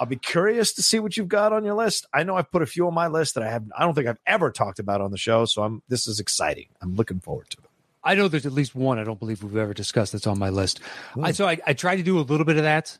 I'll 0.02 0.06
be 0.06 0.16
curious 0.16 0.72
to 0.72 0.82
see 0.82 0.98
what 0.98 1.16
you've 1.16 1.28
got 1.28 1.52
on 1.52 1.64
your 1.64 1.74
list. 1.74 2.06
I 2.12 2.24
know 2.24 2.34
I've 2.34 2.50
put 2.50 2.60
a 2.60 2.66
few 2.66 2.88
on 2.88 2.92
my 2.94 3.06
list 3.06 3.36
that 3.36 3.44
I 3.44 3.50
have. 3.52 3.62
I 3.78 3.84
don't 3.84 3.94
think 3.94 4.08
I've 4.08 4.18
ever 4.26 4.50
talked 4.50 4.80
about 4.80 5.00
on 5.00 5.12
the 5.12 5.16
show, 5.16 5.44
so 5.44 5.62
I'm. 5.62 5.80
This 5.86 6.08
is 6.08 6.18
exciting. 6.18 6.66
I'm 6.80 6.96
looking 6.96 7.20
forward 7.20 7.48
to 7.50 7.58
it. 7.58 7.70
I 8.02 8.16
know 8.16 8.26
there's 8.26 8.44
at 8.46 8.50
least 8.52 8.74
one 8.74 8.98
I 8.98 9.04
don't 9.04 9.20
believe 9.20 9.44
we've 9.44 9.56
ever 9.56 9.72
discussed 9.72 10.10
that's 10.10 10.26
on 10.26 10.40
my 10.40 10.48
list. 10.50 10.80
Hmm. 11.14 11.24
I, 11.26 11.30
so 11.30 11.46
I, 11.46 11.58
I 11.64 11.72
try 11.74 11.94
to 11.94 12.02
do 12.02 12.18
a 12.18 12.22
little 12.22 12.44
bit 12.44 12.56
of 12.56 12.64
that 12.64 12.98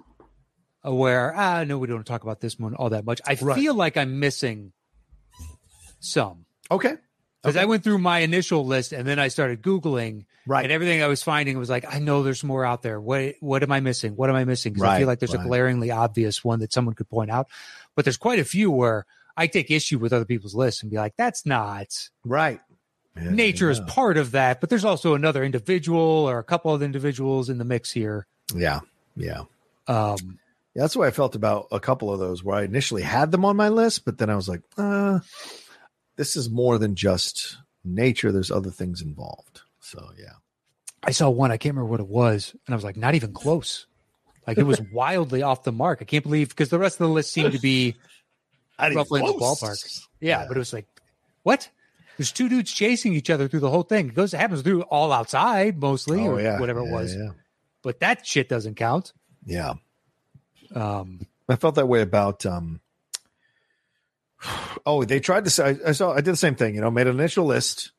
uh, 0.86 0.94
where, 0.94 1.34
ah, 1.36 1.64
no, 1.64 1.76
we 1.76 1.88
don't 1.88 2.06
talk 2.06 2.22
about 2.22 2.40
this 2.40 2.56
one 2.56 2.76
all 2.76 2.90
that 2.90 3.04
much. 3.04 3.20
I 3.26 3.36
Right. 3.42 3.56
feel 3.56 3.74
like 3.74 3.96
I'm 3.96 4.20
missing 4.20 4.72
some 5.98 6.46
Okay. 6.70 6.94
because 7.42 7.56
I 7.56 7.64
went 7.64 7.82
through 7.82 7.98
my 7.98 8.20
initial 8.20 8.64
list 8.64 8.92
and 8.92 9.04
then 9.06 9.18
I 9.18 9.26
started 9.26 9.60
Googling 9.60 10.26
Right. 10.46 10.64
and 10.64 10.72
everything 10.72 11.02
I 11.02 11.07
was 11.07 11.22
finding 11.22 11.59
was 11.59 11.70
like, 11.70 11.85
I 11.88 11.98
know 11.98 12.22
there's 12.22 12.42
more 12.42 12.64
out 12.64 12.83
there. 12.83 13.00
What, 13.00 13.37
what 13.40 13.62
am 13.62 13.70
I 13.70 13.81
missing? 13.81 14.16
What 14.16 14.28
am 14.28 14.37
I 14.37 14.44
missing? 14.44 14.72
Because 14.72 14.88
I 14.88 14.98
feel 14.98 15.07
like 15.07 15.20
there's 15.20 15.35
right. 15.35 15.44
a 15.44 15.46
glaringly 15.46 15.90
obvious 15.90 16.42
one 16.42 16.61
that 16.61 16.72
someone 16.72 16.94
could 16.94 17.09
point 17.09 17.31
out, 17.31 17.48
but 17.94 18.05
there's 18.05 18.16
quite 18.16 18.38
a 18.38 18.44
few 18.44 18.70
where 18.70 19.07
I 19.37 19.46
take 19.46 19.70
issue 19.70 19.98
with 19.98 20.12
other 20.12 20.24
people's 20.24 20.55
lists 20.55 20.83
and 20.83 20.90
be 20.90 20.96
like, 20.96 21.14
that's 21.16 21.46
not 21.46 21.87
Right. 22.24 22.61
Yeah, 23.16 23.31
nature 23.31 23.70
is 23.70 23.81
part 23.81 24.16
of 24.16 24.31
that, 24.33 24.61
but 24.61 24.70
there's 24.70 24.85
also 24.85 25.14
another 25.14 25.44
individual 25.44 26.00
or 26.00 26.38
a 26.38 26.44
couple 26.44 26.72
of 26.74 26.83
individuals 26.83 27.50
in 27.50 27.59
the 27.59 27.64
mix 27.64 27.90
here. 27.90 28.26
Yeah. 28.55 28.81
Yeah. 29.16 29.42
Um, 29.87 30.38
Yeah, 30.74 30.83
that's 30.83 30.94
the 30.94 31.00
way 31.00 31.09
I 31.09 31.11
felt 31.11 31.35
about 31.35 31.68
a 31.70 31.81
couple 31.81 32.11
of 32.11 32.18
those 32.18 32.42
where 32.42 32.57
I 32.57 32.62
initially 32.62 33.02
had 33.02 33.31
them 33.31 33.44
on 33.44 33.57
my 33.57 33.68
list, 33.68 34.07
but 34.07 34.16
then 34.16 34.31
I 34.31 34.37
was 34.37 34.48
like, 34.48 34.62
uh, 34.78 35.20
this 36.16 36.37
is 36.37 36.48
more 36.48 36.78
than 36.78 36.94
just 36.94 37.59
nature. 37.85 38.33
There's 38.33 38.50
other 38.50 38.70
things 38.70 39.02
involved. 39.02 39.62
So 39.83 40.11
yeah. 40.18 40.33
I 41.05 41.11
saw 41.11 41.29
one, 41.29 41.51
I 41.51 41.57
can't 41.57 41.75
remember 41.75 41.90
what 41.90 42.01
it 42.01 42.07
was, 42.09 42.55
and 42.66 42.73
I 42.73 42.77
was 42.77 42.85
like, 42.85 42.97
not 42.97 43.14
even 43.14 43.33
close. 43.35 43.87
Like 44.47 44.57
it 44.59 44.62
was 44.64 44.81
wildly 44.92 45.42
off 45.42 45.64
the 45.64 45.73
mark. 45.73 45.99
I 46.01 46.05
can't 46.05 46.23
believe 46.25 46.49
because 46.49 46.68
the 46.71 46.79
rest 46.79 47.01
of 47.01 47.07
the 47.09 47.12
list 47.12 47.33
seemed 47.33 47.53
to 47.53 47.59
be, 47.61 47.97
Roughly 48.79 49.21
in 49.21 49.27
the 49.27 49.33
ballpark. 49.35 50.01
yeah, 50.21 50.40
Yeah. 50.42 50.45
but 50.49 50.57
it 50.57 50.59
was 50.61 50.73
like, 50.73 50.87
what? 51.42 51.68
There's 52.16 52.33
two 52.33 52.49
dudes 52.49 52.71
chasing 52.73 53.12
each 53.14 53.31
other 53.31 53.49
through 53.49 53.61
the 53.61 53.71
whole 53.71 53.83
thing. 53.85 54.09
It 54.09 54.14
goes, 54.14 54.35
it 54.35 54.38
happens 54.38 54.62
through 54.62 54.83
all 54.83 55.12
outside 55.12 55.79
mostly, 55.81 56.23
Oh 56.23 56.33
or 56.33 56.40
yeah. 56.40 56.59
whatever 56.61 56.81
it 56.81 56.90
was. 56.90 57.14
Yeah. 57.14 57.31
But 57.83 58.01
that 58.01 58.27
shit 58.27 58.49
doesn't 58.49 58.75
count. 58.77 59.12
Yeah. 59.45 59.75
Um, 60.75 61.27
I 61.49 61.57
felt 61.57 61.75
that 61.77 61.88
way 61.88 62.01
about. 62.03 62.47
um 62.47 62.81
Oh, 64.87 65.05
they 65.05 65.21
tried 65.21 65.45
to 65.45 65.51
say. 65.51 65.64
I, 65.85 65.88
I 65.90 65.92
saw. 65.92 66.12
I 66.12 66.16
did 66.21 66.33
the 66.33 66.37
same 66.37 66.55
thing. 66.57 66.75
You 66.75 66.81
know, 66.81 66.90
made 66.90 67.07
an 67.07 67.18
initial 67.18 67.45
list, 67.45 67.92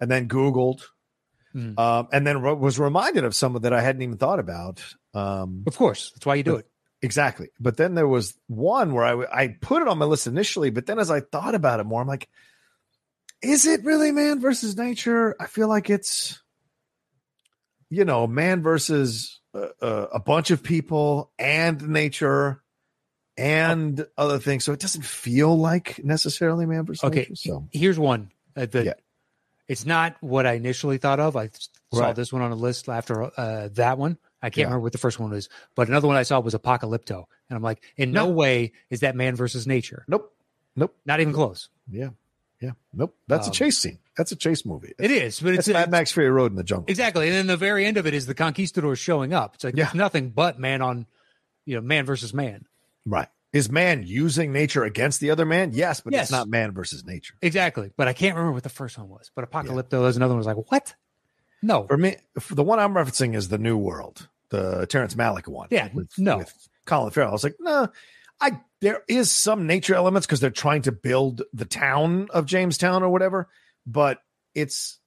and 0.00 0.10
then 0.10 0.28
Googled, 0.28 0.82
Mhm. 1.54 1.78
um, 1.78 2.08
and 2.12 2.26
then 2.26 2.42
was 2.42 2.78
reminded 2.78 3.24
of 3.24 3.34
some 3.34 3.54
that 3.54 3.72
I 3.72 3.80
hadn't 3.80 4.02
even 4.02 4.16
thought 4.18 4.38
about. 4.38 4.82
Um, 5.14 5.64
of 5.66 5.76
course, 5.76 6.10
that's 6.12 6.26
why 6.26 6.34
you 6.36 6.42
do 6.42 6.56
it. 6.56 6.66
Exactly. 7.00 7.48
But 7.60 7.76
then 7.76 7.94
there 7.94 8.08
was 8.08 8.34
one 8.48 8.92
where 8.92 9.04
I 9.04 9.42
I 9.44 9.48
put 9.60 9.82
it 9.82 9.88
on 9.88 9.98
my 9.98 10.04
list 10.04 10.26
initially, 10.26 10.70
but 10.70 10.86
then 10.86 10.98
as 10.98 11.10
I 11.10 11.20
thought 11.20 11.54
about 11.54 11.80
it 11.80 11.84
more, 11.84 12.00
I'm 12.00 12.08
like, 12.08 12.28
is 13.40 13.66
it 13.66 13.84
really 13.84 14.10
man 14.10 14.40
versus 14.40 14.76
nature? 14.76 15.36
I 15.38 15.46
feel 15.46 15.68
like 15.68 15.90
it's, 15.90 16.42
you 17.88 18.04
know, 18.04 18.26
man 18.26 18.62
versus 18.62 19.40
uh, 19.54 19.68
uh, 19.80 20.06
a 20.12 20.20
bunch 20.20 20.50
of 20.50 20.62
people 20.62 21.30
and 21.38 21.88
nature 21.88 22.62
and 23.36 24.04
other 24.16 24.38
things. 24.40 24.64
So 24.64 24.72
it 24.72 24.80
doesn't 24.80 25.04
feel 25.04 25.56
like 25.56 26.02
necessarily 26.04 26.66
man 26.66 26.84
versus 26.84 27.04
Okay, 27.04 27.20
nature. 27.20 27.36
So 27.36 27.68
here's 27.72 27.98
one. 27.98 28.32
The, 28.54 28.84
Yeah. 28.86 28.92
It's 29.68 29.84
not 29.86 30.16
what 30.20 30.46
I 30.46 30.54
initially 30.54 30.98
thought 30.98 31.20
of. 31.20 31.36
I 31.36 31.50
saw 31.92 32.00
Right. 32.00 32.16
this 32.16 32.32
one 32.32 32.42
on 32.42 32.50
a 32.52 32.56
list 32.56 32.88
after 32.88 33.30
uh, 33.38 33.68
that 33.74 33.98
one. 33.98 34.18
I 34.42 34.50
can't 34.50 34.56
Yeah. 34.58 34.64
remember 34.64 34.84
what 34.84 34.92
the 34.92 34.98
first 34.98 35.18
one 35.18 35.30
was, 35.30 35.48
but 35.74 35.88
another 35.88 36.06
one 36.08 36.16
I 36.16 36.22
saw 36.22 36.40
was 36.40 36.54
Apocalypto, 36.54 37.24
and 37.50 37.56
I'm 37.56 37.62
like, 37.62 37.82
in 37.96 38.12
no, 38.12 38.26
No. 38.26 38.32
way 38.32 38.72
is 38.90 39.00
that 39.00 39.14
man 39.16 39.34
versus 39.36 39.66
nature. 39.66 40.04
nope, 40.08 40.32
nope, 40.76 40.94
Not 41.04 41.20
even 41.20 41.32
close. 41.34 41.68
yeah, 41.90 42.10
yeah, 42.60 42.72
nope. 42.94 43.16
That's 43.26 43.46
Um, 43.48 43.50
a 43.50 43.54
chase 43.54 43.78
scene. 43.78 43.98
That's 44.16 44.30
a 44.32 44.36
chase 44.36 44.64
movie. 44.64 44.94
It 44.98 45.10
is, 45.10 45.40
but 45.40 45.54
It's 45.54 45.68
it's, 45.68 45.74
Mad 45.74 45.90
Max 45.90 46.12
Fury 46.12 46.30
Road 46.30 46.52
in 46.52 46.56
the 46.56 46.64
jungle. 46.64 46.86
exactly. 46.88 47.26
And 47.28 47.34
then 47.36 47.46
the 47.48 47.56
very 47.56 47.84
end 47.84 47.96
of 47.96 48.06
it 48.06 48.14
is 48.14 48.26
the 48.26 48.34
conquistadors 48.34 48.98
showing 48.98 49.32
up. 49.34 49.54
It's 49.56 49.64
like 49.64 49.76
Yeah. 49.76 49.86
it's 49.86 49.94
nothing 49.94 50.30
but 50.30 50.58
man 50.58 50.82
on, 50.82 51.06
you 51.66 51.74
know, 51.74 51.80
man 51.80 52.04
versus 52.06 52.32
man. 52.32 52.64
Right. 53.06 53.28
Is 53.52 53.70
man 53.70 54.02
using 54.06 54.52
nature 54.52 54.84
against 54.84 55.20
the 55.20 55.30
other 55.30 55.46
man? 55.46 55.70
Yes, 55.72 56.00
but 56.02 56.12
Yes. 56.12 56.24
it's 56.24 56.30
not 56.32 56.48
man 56.48 56.72
versus 56.72 57.04
nature. 57.06 57.34
Exactly. 57.40 57.90
But 57.96 58.06
I 58.08 58.12
can't 58.12 58.36
remember 58.36 58.52
what 58.52 58.62
the 58.62 58.68
first 58.68 58.98
one 58.98 59.08
was. 59.08 59.30
But 59.34 59.50
Apocalypto, 59.50 59.90
there's 60.02 60.16
another 60.18 60.34
one. 60.34 60.38
Was 60.38 60.46
like, 60.46 60.70
what? 60.70 60.94
No. 61.62 61.86
For 61.86 61.96
me, 61.96 62.16
for 62.38 62.54
the 62.54 62.62
one 62.62 62.78
I'm 62.78 62.92
referencing 62.94 63.34
is 63.34 63.48
the 63.48 63.56
New 63.58 63.76
World, 63.78 64.28
the 64.50 64.86
Terrence 64.86 65.14
Malick 65.14 65.48
one. 65.48 65.68
Yeah, 65.70 65.88
with, 65.94 66.10
no. 66.18 66.38
with 66.38 66.68
Colin 66.84 67.10
Farrell. 67.10 67.30
I 67.30 67.32
was 67.32 67.42
like, 67.44 67.56
no, 67.58 67.88
I 68.40 68.60
there 68.80 69.02
is 69.08 69.30
some 69.32 69.66
nature 69.66 69.94
elements 69.94 70.26
because 70.26 70.40
they're 70.40 70.50
trying 70.50 70.82
to 70.82 70.92
build 70.92 71.42
the 71.52 71.64
town 71.64 72.28
of 72.30 72.44
Jamestown 72.46 73.02
or 73.02 73.08
whatever, 73.08 73.48
but 73.86 74.22
it's 74.54 74.98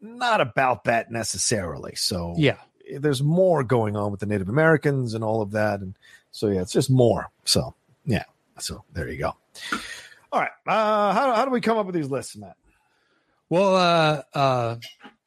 not 0.00 0.40
about 0.40 0.84
that 0.84 1.10
necessarily. 1.10 1.94
So 1.96 2.34
Yeah. 2.36 2.58
there's 2.98 3.22
more 3.22 3.64
going 3.64 3.96
on 3.96 4.10
with 4.12 4.20
the 4.20 4.26
Native 4.26 4.48
Americans 4.48 5.14
and 5.14 5.24
all 5.24 5.40
of 5.42 5.52
that, 5.52 5.80
and 5.80 5.96
so 6.30 6.48
yeah, 6.48 6.60
it's 6.60 6.72
just 6.72 6.90
more. 6.90 7.30
So 7.44 7.74
yeah, 8.06 8.24
so 8.58 8.84
there 8.92 9.08
you 9.08 9.18
go. 9.18 9.34
All 10.32 10.40
right, 10.40 10.50
uh, 10.66 11.12
how 11.12 11.34
how 11.34 11.44
do 11.44 11.50
we 11.50 11.60
come 11.60 11.76
up 11.78 11.86
with 11.86 11.94
these 11.94 12.10
lists, 12.10 12.36
Matt? 12.36 12.56
Well, 13.48 13.76
uh, 13.76 14.22
uh, 14.36 14.76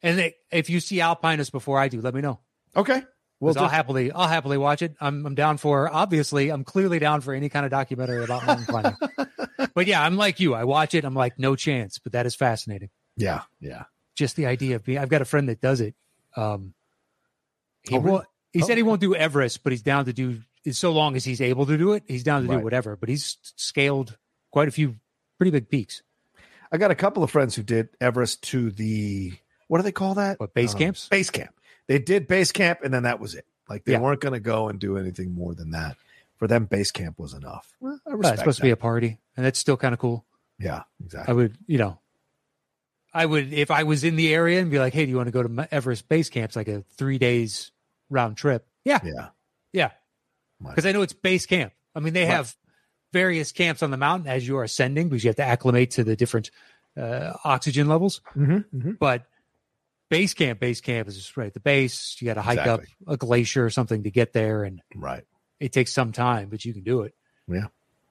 and 0.02 0.18
they, 0.18 0.34
if 0.52 0.68
you 0.68 0.80
see 0.80 1.00
Alpinist 1.00 1.52
before 1.52 1.78
I 1.78 1.88
do, 1.88 2.00
let 2.00 2.14
me 2.14 2.20
know. 2.20 2.40
Okay, 2.76 3.02
well, 3.40 3.54
'Cause 3.54 3.62
I'll 3.62 3.68
happily, 3.68 4.12
I'll 4.12 4.28
happily 4.28 4.58
watch 4.58 4.82
it. 4.82 4.94
I'm, 5.00 5.24
I'm 5.26 5.34
down 5.34 5.56
for. 5.56 5.90
Obviously, 5.92 6.50
I'm 6.50 6.62
clearly 6.64 6.98
down 6.98 7.22
for 7.22 7.32
any 7.32 7.48
kind 7.48 7.64
of 7.64 7.70
documentary 7.70 8.22
about 8.22 8.44
mountain 8.46 8.66
climbing. 8.66 8.96
but 9.74 9.86
yeah, 9.86 10.02
I'm 10.02 10.16
like 10.16 10.38
you. 10.40 10.54
I 10.54 10.64
watch 10.64 10.94
it. 10.94 11.04
I'm 11.04 11.14
like, 11.14 11.38
no 11.38 11.56
chance. 11.56 11.98
But 11.98 12.12
that 12.12 12.26
is 12.26 12.34
fascinating. 12.34 12.90
yeah, 13.16 13.42
yeah. 13.60 13.84
Just 14.16 14.36
the 14.36 14.44
idea 14.46 14.76
of 14.76 14.84
being. 14.84 14.98
I've 14.98 15.08
got 15.08 15.22
a 15.22 15.24
friend 15.24 15.48
that 15.48 15.62
does 15.62 15.80
it. 15.80 15.94
Um, 16.36 16.74
he 17.88 17.96
Oh, 17.96 18.00
really? 18.00 18.10
won't. 18.12 18.26
He 18.52 18.62
Oh. 18.62 18.66
said 18.66 18.76
he 18.76 18.82
won't 18.82 19.00
do 19.00 19.14
Everest, 19.14 19.62
but 19.62 19.72
he's 19.72 19.80
down 19.82 20.04
to 20.04 20.12
do. 20.12 20.40
So 20.70 20.92
long 20.92 21.16
as 21.16 21.24
he's 21.24 21.40
able 21.40 21.64
to 21.66 21.78
do 21.78 21.92
it, 21.92 22.02
he's 22.06 22.22
down 22.22 22.42
to 22.42 22.48
Right. 22.48 22.58
do 22.58 22.64
whatever. 22.64 22.96
But 22.96 23.08
he's 23.08 23.38
scaled 23.56 24.18
quite 24.50 24.68
a 24.68 24.70
few 24.70 24.96
pretty 25.38 25.50
big 25.50 25.68
peaks. 25.68 26.02
I 26.72 26.76
got 26.76 26.90
a 26.90 26.94
couple 26.94 27.22
of 27.24 27.30
friends 27.30 27.54
who 27.56 27.62
did 27.62 27.88
Everest 28.00 28.42
to 28.50 28.70
the 28.70 29.32
what 29.68 29.78
do 29.78 29.82
they 29.84 29.92
call 29.92 30.14
that? 30.14 30.38
What 30.40 30.52
base 30.54 30.72
Um, 30.74 30.78
camps? 30.78 31.08
Base 31.08 31.30
camp. 31.30 31.54
They 31.86 31.98
did 31.98 32.26
base 32.28 32.52
camp, 32.52 32.80
and 32.84 32.92
then 32.92 33.04
that 33.04 33.20
was 33.20 33.34
it. 33.34 33.46
Like 33.68 33.84
they 33.84 33.92
Yeah. 33.92 34.00
weren't 34.00 34.20
going 34.20 34.34
to 34.34 34.40
go 34.40 34.68
and 34.68 34.78
do 34.78 34.96
anything 34.98 35.32
more 35.34 35.54
than 35.54 35.70
that. 35.70 35.96
For 36.36 36.46
them, 36.48 36.64
base 36.66 36.90
camp 36.90 37.18
was 37.18 37.34
enough. 37.34 37.72
Well, 37.80 38.00
I 38.06 38.10
respect 38.12 38.32
it's 38.34 38.40
supposed 38.42 38.56
to 38.58 38.62
be 38.64 38.70
a 38.70 38.76
party, 38.76 39.18
and 39.36 39.44
that's 39.46 39.58
still 39.58 39.76
kind 39.76 39.92
of 39.92 39.98
cool. 40.00 40.24
yeah, 40.58 40.82
exactly. 41.04 41.30
I 41.32 41.34
would, 41.34 41.56
you 41.66 41.78
know, 41.78 41.98
I 43.12 43.26
would 43.26 43.52
if 43.52 43.70
I 43.70 43.82
was 43.82 44.04
in 44.04 44.16
the 44.16 44.32
area 44.34 44.60
and 44.60 44.70
be 44.70 44.78
like, 44.78 44.92
"Hey, 44.94 45.04
do 45.04 45.10
you 45.10 45.16
want 45.16 45.26
to 45.26 45.32
go 45.32 45.42
to 45.42 45.68
Everest 45.74 46.08
base 46.08 46.28
camps 46.30 46.54
like 46.56 46.68
a 46.68 46.82
three 46.96 47.18
days 47.18 47.72
round 48.08 48.36
trip?" 48.36 48.66
Yeah, 48.84 49.00
Yeah, 49.04 49.28
yeah. 49.72 49.90
Because 50.62 50.86
I 50.86 50.92
know 50.92 51.02
it's 51.02 51.12
base 51.12 51.46
camp. 51.46 51.72
I 51.94 52.00
mean, 52.00 52.12
they 52.12 52.22
Right. 52.24 52.30
have 52.32 52.54
various 53.12 53.50
camps 53.52 53.82
on 53.82 53.90
the 53.90 53.96
mountain 53.96 54.28
as 54.28 54.46
you 54.46 54.56
are 54.58 54.62
ascending 54.64 55.08
because 55.08 55.24
you 55.24 55.28
have 55.28 55.36
to 55.36 55.44
acclimate 55.44 55.92
to 55.92 56.04
the 56.04 56.14
different 56.16 56.50
uh, 56.96 57.32
oxygen 57.44 57.88
levels. 57.88 58.20
Mm-hmm, 58.36 58.92
But 59.00 59.26
base 60.10 60.34
camp, 60.34 60.60
base 60.60 60.80
camp 60.80 61.08
is 61.08 61.16
just 61.16 61.36
right 61.36 61.46
at 61.48 61.54
the 61.54 61.60
base. 61.60 62.16
You 62.20 62.26
got 62.26 62.34
to 62.34 62.42
hike 62.42 62.58
Exactly. 62.58 62.86
up 63.06 63.14
a 63.14 63.16
glacier 63.16 63.64
or 63.64 63.70
something 63.70 64.02
to 64.04 64.10
get 64.10 64.32
there, 64.32 64.64
and 64.64 64.80
Right. 64.94 65.24
it 65.58 65.72
takes 65.72 65.92
some 65.92 66.12
time, 66.12 66.48
but 66.50 66.64
you 66.64 66.72
can 66.72 66.82
do 66.84 67.02
it. 67.02 67.14
Yeah. 67.48 67.66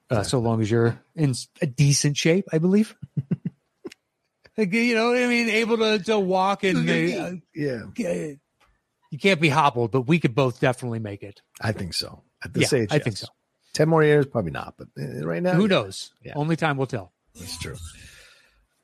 Uh, 0.10 0.24
so 0.24 0.40
long 0.40 0.60
as 0.62 0.72
you're 0.72 1.00
in 1.16 1.36
a 1.62 1.68
decent 1.68 2.18
shape, 2.18 2.46
I 2.52 2.58
believe. 2.58 2.96
like, 4.58 4.74
you 4.74 4.96
know 4.96 5.12
what 5.12 5.22
I 5.22 5.28
mean? 5.28 5.50
Able 5.50 5.78
to, 5.78 6.00
to 6.06 6.20
walk 6.20 6.64
and 6.64 6.78
uh, 6.90 7.32
Yeah, 7.54 7.84
you 9.12 9.18
can't 9.20 9.40
be 9.40 9.50
hobbled, 9.50 9.92
but 9.92 10.02
we 10.02 10.20
could 10.20 10.36
both 10.36 10.60
definitely 10.60 11.00
make 11.00 11.24
it. 11.24 11.42
I 11.62 11.72
think 11.72 11.94
so. 11.94 12.24
At 12.44 12.54
this 12.54 12.72
Yeah, 12.72 12.80
age, 12.80 12.90
I 12.92 13.00
think 13.00 13.18
so. 13.18 13.28
Ten 13.74 13.90
more 13.90 14.04
years, 14.04 14.26
probably 14.26 14.52
not. 14.52 14.76
But 14.78 14.88
uh, 15.00 15.26
right 15.26 15.44
now, 15.44 15.54
Who 15.54 15.64
yeah, 15.64 15.68
knows? 15.68 16.12
Yeah. 16.24 16.34
Only 16.36 16.56
time 16.56 16.78
will 16.78 16.88
tell. 16.88 17.12
That's 17.36 17.58
true. 17.60 17.76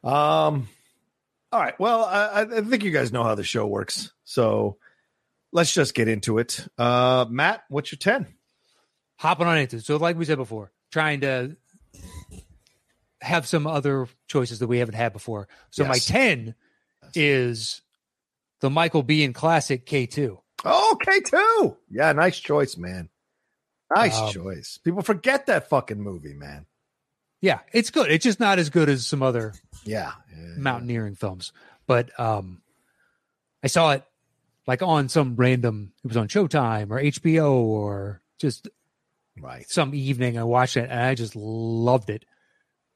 Um. 0.04 0.68
All 1.52 1.62
right. 1.62 1.80
Well, 1.80 2.04
I, 2.04 2.42
I 2.42 2.62
think 2.62 2.84
you 2.84 2.92
guys 2.92 3.14
know 3.14 3.24
how 3.24 3.36
the 3.36 3.44
show 3.44 3.66
works, 3.66 4.12
so 4.26 4.78
let's 5.52 5.74
just 5.74 5.94
get 5.96 6.08
into 6.08 6.38
it. 6.38 6.68
Uh, 6.78 7.26
Matt, 7.30 7.64
what's 7.70 7.92
your 7.92 7.98
ten? 7.98 8.28
Hopping 9.18 9.48
on 9.48 9.58
into 9.58 9.78
it. 9.78 9.86
So, 9.86 9.96
like 9.98 10.18
we 10.18 10.26
said 10.26 10.38
before, 10.38 10.72
trying 10.92 11.22
to 11.22 11.56
have 13.22 13.48
some 13.48 13.66
other 13.66 14.08
choices 14.28 14.60
that 14.60 14.68
we 14.68 14.80
haven't 14.80 14.96
had 14.96 15.14
before. 15.14 15.48
So, 15.72 15.86
my 15.86 15.96
Yes. 15.96 16.06
10 16.06 16.56
is 17.16 17.82
the 18.60 18.70
Michael 18.70 19.02
B. 19.04 19.26
Biehn 19.26 19.34
classic 19.34 19.86
K2. 19.86 20.38
Oh, 20.66 20.98
K2. 21.02 21.78
Yeah, 21.90 22.12
nice 22.12 22.38
choice, 22.40 22.76
man. 22.78 23.10
Nice 23.94 24.18
Um, 24.18 24.32
choice. 24.32 24.78
People 24.84 25.02
forget 25.02 25.46
that 25.48 25.70
fucking 25.70 26.00
movie, 26.02 26.34
man. 26.34 26.66
Yeah, 27.42 27.60
it's 27.74 27.92
good. 27.92 28.10
It's 28.10 28.24
just 28.24 28.40
not 28.40 28.58
as 28.58 28.70
good 28.70 28.90
as 28.90 29.06
some 29.06 29.22
other 29.22 29.54
Yeah. 29.84 30.14
yeah, 30.36 30.56
mountaineering 30.58 31.16
films. 31.16 31.52
But 31.86 32.18
um 32.20 32.62
I 33.64 33.68
saw 33.68 33.92
it 33.92 34.04
like 34.68 34.82
on 34.82 35.10
some 35.10 35.36
random 35.36 35.94
it 36.04 36.08
was 36.08 36.18
on 36.18 36.28
Showtime 36.28 36.90
or 36.92 37.00
HBO 37.00 37.52
or 37.54 38.22
just. 38.40 38.68
Right. 39.38 39.70
some 39.70 39.94
evening 39.94 40.38
I 40.38 40.46
watched 40.46 40.78
it 40.78 40.90
and 40.90 41.00
I 41.00 41.14
just 41.14 41.36
loved 41.36 42.10
it. 42.10 42.26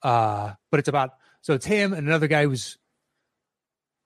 Uh 0.01 0.53
but 0.71 0.79
it's 0.79 0.87
about 0.89 1.11
so 1.41 1.53
it's 1.53 1.65
him 1.65 1.93
and 1.93 2.07
another 2.07 2.27
guy 2.27 2.45
who's 2.45 2.77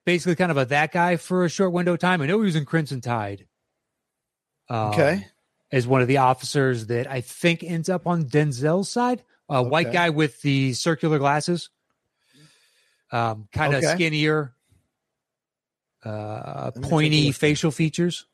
basically 0.06 0.36
kind 0.36 0.52
of 0.52 0.58
a 0.58 0.66
that 0.66 0.92
guy 0.92 1.16
for 1.16 1.46
a 1.46 1.50
short 1.50 1.72
window 1.72 1.94
of 1.94 2.00
time. 2.00 2.22
I 2.22 2.26
know 2.26 2.40
he 2.40 2.46
was 2.46 2.56
in 2.56 2.66
Crimson 2.66 3.02
Tide. 3.02 3.48
Um, 4.70 4.90
Okay. 4.90 5.28
As 5.74 5.86
one 5.88 6.02
of 6.02 6.08
the 6.08 6.18
officers 6.18 6.86
that 6.88 7.10
I 7.10 7.20
think 7.22 7.64
ends 7.64 7.90
up 7.90 8.06
on 8.08 8.26
Denzel's 8.26 8.90
side. 8.90 9.24
A 9.50 9.62
white 9.62 9.92
guy 9.92 10.10
with 10.12 10.42
the 10.42 10.74
circular 10.74 11.18
glasses. 11.20 11.70
Um, 13.12 13.48
kind 13.52 13.74
of 13.74 13.84
Okay. 13.84 13.94
skinnier, 13.94 14.54
uh, 16.06 16.72
me 16.76 16.82
take 16.82 16.86
a 16.86 16.88
pointy 16.90 17.32
facial 17.32 17.72
features. 17.72 18.26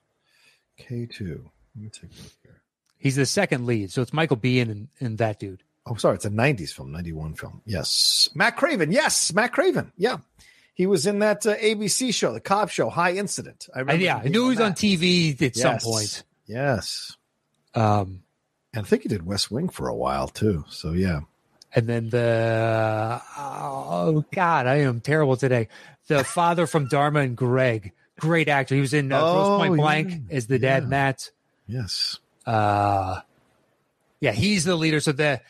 K2. 0.80 1.30
Let 1.76 1.84
me 1.84 1.90
take 1.90 2.04
a 2.12 2.24
look 2.24 2.32
here. 2.44 2.62
He's 2.98 3.16
the 3.16 3.26
second 3.26 3.66
lead, 3.66 3.92
so 3.92 4.02
it's 4.02 4.14
Michael 4.14 4.38
Biehn 4.38 4.70
and, 4.70 4.88
and 5.00 5.18
that 5.18 5.40
dude. 5.40 5.64
Oh, 5.86 5.96
sorry. 5.96 6.16
It's 6.16 6.26
a 6.26 6.30
90s 6.30 6.72
film, 6.74 6.92
91 6.92 7.36
film. 7.36 7.62
Yes. 7.66 8.30
Matt 8.36 8.56
Craven. 8.58 8.92
Yes. 8.92 9.34
Matt 9.34 9.52
Craven. 9.54 9.92
Yeah. 9.98 10.18
He 10.74 10.86
was 10.88 11.06
in 11.06 11.20
that 11.20 11.46
uh, 11.46 11.56
ABC 11.58 12.14
show, 12.14 12.32
the 12.34 12.40
cop 12.40 12.70
show, 12.70 12.90
High 12.90 13.14
Incident. 13.14 13.68
I 13.76 13.80
remember. 13.80 14.04
yeah, 14.04 14.18
I 14.18 14.28
knew 14.30 14.44
he 14.44 14.50
was 14.50 14.60
on 14.60 14.72
that. 14.72 14.78
TV 14.78 15.42
at 15.42 15.56
some 15.56 15.78
point. 15.80 16.24
Yes. 16.46 17.18
Um, 17.76 18.24
And 18.74 18.86
I 18.86 18.88
think 18.88 19.04
he 19.04 19.10
did 19.10 19.26
West 19.26 19.50
Wing 19.52 19.70
for 19.70 19.88
a 19.88 19.96
while, 19.96 20.28
too. 20.28 20.66
So, 20.70 20.92
yeah. 20.94 21.22
and 21.74 21.88
then 21.88 22.10
the 22.10 23.22
oh 23.38 24.26
god, 24.34 24.68
I 24.68 24.78
am 24.82 25.02
terrible 25.02 25.38
today. 25.38 25.68
The 26.08 26.24
father 26.24 26.66
from 26.68 26.88
Dharma 26.88 27.20
and 27.22 27.36
Greg, 27.38 27.92
great 28.20 28.48
actor. 28.50 28.76
He 28.76 28.82
was 28.82 28.94
in 28.94 29.12
uh, 29.12 29.22
Oh, 29.22 29.58
Point 29.58 29.76
Blank 29.78 30.10
yeah. 30.12 30.36
as 30.38 30.48
the 30.48 30.58
dad 30.60 30.84
Yeah. 30.84 30.90
Matt. 30.90 31.32
Yes. 31.68 32.20
Uh, 32.46 33.22
yeah, 34.20 34.32
he's 34.32 34.64
the 34.66 34.76
leader. 34.76 35.00
So 35.00 35.12
the 35.12 35.42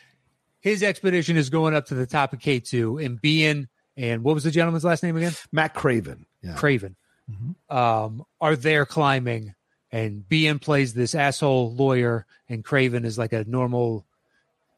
his 0.60 0.82
expedition 0.82 1.38
is 1.38 1.48
going 1.48 1.74
up 1.74 1.86
to 1.86 1.94
the 1.94 2.06
top 2.06 2.34
of 2.34 2.40
K 2.40 2.60
two 2.60 2.98
and 2.98 3.18
being 3.20 3.68
and 3.96 4.22
what 4.22 4.34
was 4.34 4.44
the 4.44 4.50
gentleman's 4.50 4.84
last 4.84 5.02
name 5.02 5.16
again? 5.16 5.32
Matt 5.52 5.72
Craven. 5.74 6.26
Yeah. 6.42 6.54
Craven. 6.54 6.96
Mhm. 7.30 7.74
Um, 7.74 8.24
are 8.40 8.56
there 8.56 8.84
climbing 8.84 9.54
and 9.92 10.24
Biehn 10.28 10.60
plays 10.60 10.94
this 10.94 11.14
asshole 11.14 11.74
lawyer, 11.74 12.26
and 12.48 12.64
Craven 12.64 13.04
is 13.04 13.18
like 13.18 13.32
a 13.32 13.44
normal. 13.44 14.06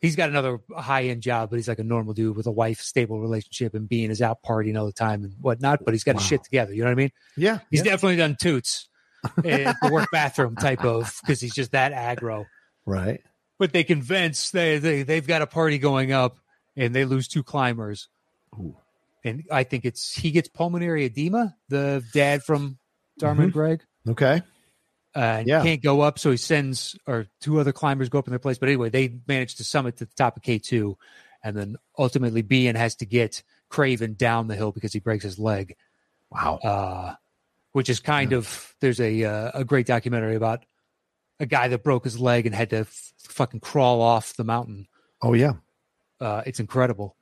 He's 0.01 0.17
got 0.17 0.31
another 0.31 0.59
high 0.77 1.05
end 1.05 1.23
job, 1.23 1.51
but 1.51 1.57
he's 1.57 1.69
like 1.69 1.79
a 1.79 1.85
normal 1.85 2.13
dude 2.13 2.37
with 2.37 2.47
a 2.47 2.51
wife, 2.51 2.81
stable 2.81 3.21
relationship, 3.21 3.75
and 3.75 3.89
Biehn 3.89 4.11
is 4.11 4.21
out 4.21 4.43
partying 4.43 4.79
all 4.79 4.87
the 4.87 4.93
time 4.93 5.23
and 5.23 5.35
whatnot. 5.41 5.85
But 5.85 5.95
he's 5.95 6.03
got 6.03 6.17
Wow. 6.17 6.21
his 6.21 6.29
shit 6.29 6.43
together. 6.45 6.73
You 6.75 6.81
know 6.81 6.87
what 6.89 6.93
I 6.93 6.97
mean? 6.97 7.13
Yeah. 7.37 7.61
He's 7.71 7.81
yeah. 7.85 7.93
definitely 7.93 8.17
done 8.17 8.37
toots, 8.41 8.89
eh, 9.45 9.73
the 9.81 9.93
work 9.93 10.09
bathroom 10.11 10.57
type 10.57 10.85
of 10.85 11.17
because 11.23 11.41
he's 11.41 11.55
just 11.55 11.71
that 11.73 11.93
aggro. 11.93 12.47
right. 12.85 13.21
But 13.59 13.73
they 13.73 13.85
convince 13.85 14.51
they 14.51 14.79
they 14.79 15.05
they've 15.05 15.27
got 15.27 15.41
a 15.41 15.47
party 15.47 15.79
going 15.79 16.11
up, 16.11 16.37
and 16.77 16.93
they 16.93 17.05
lose 17.05 17.29
two 17.29 17.45
climbers. 17.45 18.09
Ooh. 18.59 18.77
And 19.25 19.45
I 19.53 19.63
think 19.63 19.85
it's 19.85 20.17
he 20.17 20.33
gets 20.33 20.49
pulmonary 20.49 21.05
edema, 21.05 21.55
the 21.69 22.03
dad 22.13 22.43
from 22.43 22.79
Dharma 23.21 23.45
and 23.45 23.53
Greg. 23.53 23.83
Okay. 24.09 24.43
Uh, 25.15 25.19
and 25.41 25.47
Yeah. 25.49 25.63
can't 25.63 25.83
go 25.83 26.01
up. 26.01 26.19
So 26.19 26.31
he 26.31 26.37
sends 26.37 26.97
or 27.07 27.27
two 27.41 27.61
other 27.61 27.73
climbers 27.73 28.09
go 28.09 28.19
up 28.19 28.27
in 28.27 28.33
their 28.33 28.39
place. 28.39 28.59
But 28.59 28.69
anyway, 28.71 28.89
they 28.89 29.19
manage 29.29 29.57
to 29.57 29.65
summit 29.65 29.97
to 29.99 30.07
the 30.07 30.15
top 30.15 30.37
of 30.37 30.43
K 30.43 30.59
two, 30.59 30.97
and 31.43 31.57
then 31.57 31.77
ultimately 31.99 32.43
Biehn 32.43 32.77
has 32.77 32.95
to 32.97 33.07
get 33.07 33.43
Craven 33.69 34.15
down 34.15 34.49
the 34.49 34.55
hill 34.57 34.73
because 34.73 34.93
he 34.93 35.01
breaks 35.01 35.25
his 35.25 35.39
leg. 35.39 35.77
Wow. 36.31 36.57
Uh, 36.63 37.15
which 37.73 37.89
is 37.91 38.01
kind 38.01 38.33
of 38.33 38.75
there's 38.81 39.01
a 39.01 39.25
uh, 39.25 39.51
a 39.55 39.65
great 39.65 39.87
documentary 39.87 40.35
about 40.35 40.65
a 41.41 41.47
guy 41.47 41.69
that 41.69 41.83
broke 41.83 42.05
his 42.05 42.19
leg 42.21 42.47
and 42.47 42.55
had 42.55 42.71
to 42.71 42.77
f- 42.81 43.13
fucking 43.19 43.61
crawl 43.61 44.01
off 44.01 44.35
the 44.37 44.45
mountain. 44.45 44.87
Oh 45.23 45.33
yeah. 45.35 45.55
Uh, 46.21 46.43
it's 46.47 46.61
incredible. 46.61 47.17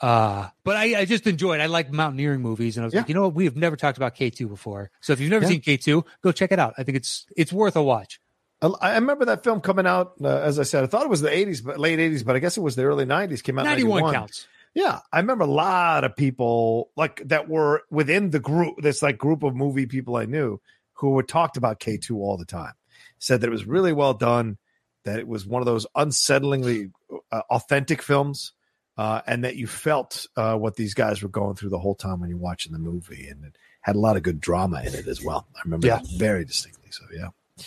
Uh, 0.00 0.48
but 0.64 0.76
I, 0.76 1.00
I 1.00 1.04
just 1.04 1.26
enjoyed. 1.26 1.60
I 1.60 1.66
like 1.66 1.92
mountaineering 1.92 2.40
movies, 2.40 2.76
and 2.76 2.84
I 2.84 2.86
was 2.86 2.94
Yeah. 2.94 3.00
like, 3.00 3.08
you 3.08 3.14
know 3.14 3.22
what? 3.22 3.34
We 3.34 3.44
have 3.44 3.56
never 3.56 3.76
talked 3.76 3.98
about 3.98 4.14
K 4.14 4.30
two 4.30 4.48
before. 4.48 4.90
So 5.00 5.12
if 5.12 5.20
you've 5.20 5.30
never 5.30 5.44
Yeah. 5.44 5.50
seen 5.50 5.60
K 5.60 5.76
two, 5.76 6.04
go 6.22 6.32
check 6.32 6.52
it 6.52 6.58
out. 6.58 6.74
I 6.78 6.84
think 6.84 6.96
it's 6.96 7.26
it's 7.36 7.52
worth 7.52 7.76
a 7.76 7.82
watch. 7.82 8.20
I 8.62 8.94
remember 8.96 9.24
that 9.26 9.42
film 9.42 9.62
coming 9.62 9.86
out. 9.86 10.12
Uh, 10.22 10.28
as 10.28 10.58
I 10.58 10.64
said, 10.64 10.84
I 10.84 10.86
thought 10.86 11.04
it 11.04 11.08
was 11.10 11.22
the 11.22 11.30
'80s, 11.30 11.64
but 11.64 11.78
late 11.78 11.98
'80s, 11.98 12.24
but 12.24 12.36
I 12.36 12.40
guess 12.40 12.56
it 12.56 12.60
was 12.60 12.76
the 12.76 12.84
early 12.84 13.04
'90s. 13.06 13.42
Came 13.42 13.58
out 13.58 13.64
91 13.64 14.00
91. 14.02 14.14
counts. 14.14 14.46
Yeah, 14.74 15.00
I 15.12 15.18
remember 15.18 15.44
a 15.44 15.48
lot 15.50 16.04
of 16.04 16.14
people 16.14 16.90
like 16.96 17.22
that 17.28 17.48
were 17.48 17.82
within 17.90 18.30
the 18.30 18.38
group. 18.38 18.76
This 18.82 19.02
like 19.02 19.18
group 19.18 19.42
of 19.42 19.54
movie 19.56 19.86
people 19.86 20.16
I 20.16 20.26
knew 20.26 20.60
who 20.94 21.10
would 21.10 21.26
talked 21.28 21.56
about 21.56 21.78
K 21.80 21.96
two 21.96 22.18
all 22.20 22.36
the 22.36 22.44
time. 22.44 22.72
Said 23.18 23.40
that 23.40 23.48
it 23.48 23.50
was 23.50 23.64
really 23.66 23.92
well 23.92 24.14
done. 24.14 24.58
That 25.04 25.18
it 25.18 25.26
was 25.26 25.46
one 25.46 25.62
of 25.62 25.66
those 25.66 25.86
unsettlingly 25.96 26.92
uh, 27.32 27.40
authentic 27.50 28.02
films, 28.02 28.52
uh, 29.00 29.22
and 29.26 29.44
that 29.44 29.56
you 29.56 29.66
felt 29.66 30.26
uh, 30.36 30.54
what 30.56 30.76
these 30.76 30.92
guys 30.94 31.22
were 31.22 31.28
going 31.40 31.54
through 31.56 31.70
the 31.70 31.78
whole 31.78 31.94
time 31.94 32.20
when 32.20 32.28
you're 32.28 32.38
watching 32.50 32.72
the 32.72 32.78
movie, 32.78 33.28
and 33.28 33.44
it 33.44 33.56
had 33.80 33.96
a 33.96 33.98
lot 33.98 34.16
of 34.18 34.22
good 34.22 34.40
drama 34.40 34.80
in 34.86 34.94
it 34.94 35.06
as 35.06 35.22
well. 35.24 35.46
I 35.56 35.60
remember 35.64 35.86
Yeah. 35.86 35.96
that 35.98 36.06
very 36.18 36.44
distinctly. 36.44 36.90
So 36.90 37.04
yeah, 37.16 37.64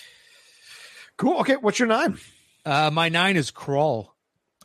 cool. 1.17 1.39
Okay, 1.39 1.55
what's 1.55 1.79
your 1.79 1.87
nine? 1.87 2.17
Uh, 2.65 2.89
my 2.93 3.09
nine 3.09 3.35
is 3.35 3.51
Crawl. 3.51 4.13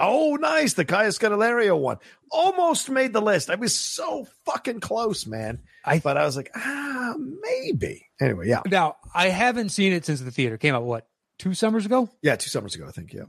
Oh, 0.01 0.37
nice. 0.37 0.75
The 0.75 0.85
Kaya 0.85 1.09
Scodelario 1.09 1.77
one. 1.79 1.97
Almost 2.31 2.89
made 2.91 3.13
the 3.13 3.21
list. 3.23 3.51
I 3.51 3.57
was 3.57 3.75
so 3.75 4.29
fucking 4.45 4.79
close, 4.81 5.27
man. 5.27 5.61
I- 5.85 5.99
thought 5.99 6.17
I 6.17 6.25
was 6.25 6.37
like, 6.37 6.51
ah, 6.55 7.15
maybe. 7.43 8.07
Anyway, 8.21 8.47
yeah. 8.49 8.63
Now, 8.67 8.97
I 9.15 9.29
haven't 9.29 9.71
seen 9.71 9.93
it 9.93 10.05
since 10.05 10.21
the 10.21 10.31
theater 10.31 10.57
came 10.59 10.75
out. 10.75 10.85
What 10.85 11.09
two 11.39 11.55
summers 11.55 11.85
ago? 11.87 12.09
Yeah, 12.23 12.37
two 12.37 12.51
summers 12.51 12.75
ago, 12.77 12.87
I 12.87 12.93
think. 12.93 13.13
Yeah. 13.13 13.25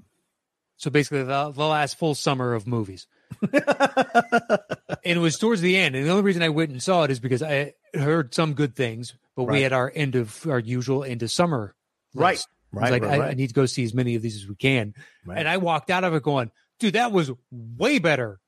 So 0.77 0.91
basically, 0.91 1.23
the, 1.23 1.51
the 1.51 1.65
last 1.65 1.97
full 1.97 2.13
summer 2.15 2.53
of 2.53 2.67
movies. 2.67 3.07
and 3.53 4.61
it 5.03 5.17
was 5.19 5.37
towards 5.37 5.61
the 5.61 5.77
end. 5.77 5.95
And 5.95 6.05
the 6.05 6.09
only 6.09 6.23
reason 6.23 6.41
I 6.43 6.49
went 6.49 6.71
and 6.71 6.81
saw 6.81 7.03
it 7.03 7.11
is 7.11 7.19
because 7.19 7.43
I 7.43 7.73
heard 7.93 8.33
some 8.33 8.53
good 8.53 8.75
things, 8.75 9.13
but 9.35 9.43
we 9.43 9.61
had 9.61 9.73
our 9.73 9.91
end 9.93 10.15
of 10.15 10.45
our 10.47 10.59
usual 10.59 11.03
end 11.03 11.23
of 11.23 11.31
summer. 11.31 11.75
Right. 12.13 12.33
list. 12.33 12.47
I 12.71 12.75
was 12.75 12.81
Right. 12.81 12.91
like, 12.91 13.01
right, 13.03 13.11
I, 13.11 13.17
right, 13.19 13.31
I 13.31 13.33
need 13.33 13.47
to 13.47 13.53
go 13.53 13.65
see 13.65 13.83
as 13.83 13.93
many 13.93 14.15
of 14.15 14.21
these 14.21 14.35
as 14.35 14.47
we 14.47 14.55
can. 14.55 14.93
right. 15.25 15.37
And 15.39 15.47
I 15.47 15.57
walked 15.57 15.89
out 15.89 16.03
of 16.03 16.13
it 16.13 16.21
going, 16.23 16.51
dude, 16.79 16.93
that 16.93 17.11
was 17.11 17.31
way 17.51 17.97
better 17.99 18.39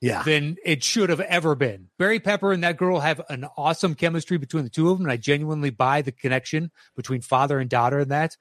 yeah. 0.00 0.22
than 0.22 0.56
it 0.64 0.84
should 0.84 1.10
have 1.10 1.20
ever 1.20 1.54
been. 1.56 1.88
Barry 1.98 2.20
Pepper 2.20 2.52
and 2.52 2.62
that 2.62 2.76
girl 2.76 3.00
have 3.00 3.20
an 3.28 3.46
awesome 3.56 3.94
chemistry 3.96 4.38
between 4.38 4.64
the 4.64 4.70
two 4.70 4.88
of 4.90 4.98
them. 4.98 5.06
And 5.06 5.12
I 5.12 5.16
genuinely 5.16 5.70
buy 5.70 6.02
the 6.02 6.12
connection 6.12 6.70
between 6.96 7.22
father 7.22 7.58
and 7.58 7.68
daughter 7.68 8.00
in 8.00 8.08
that. 8.10 8.36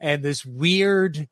And 0.00 0.22
this 0.22 0.44
weird, 0.46 1.28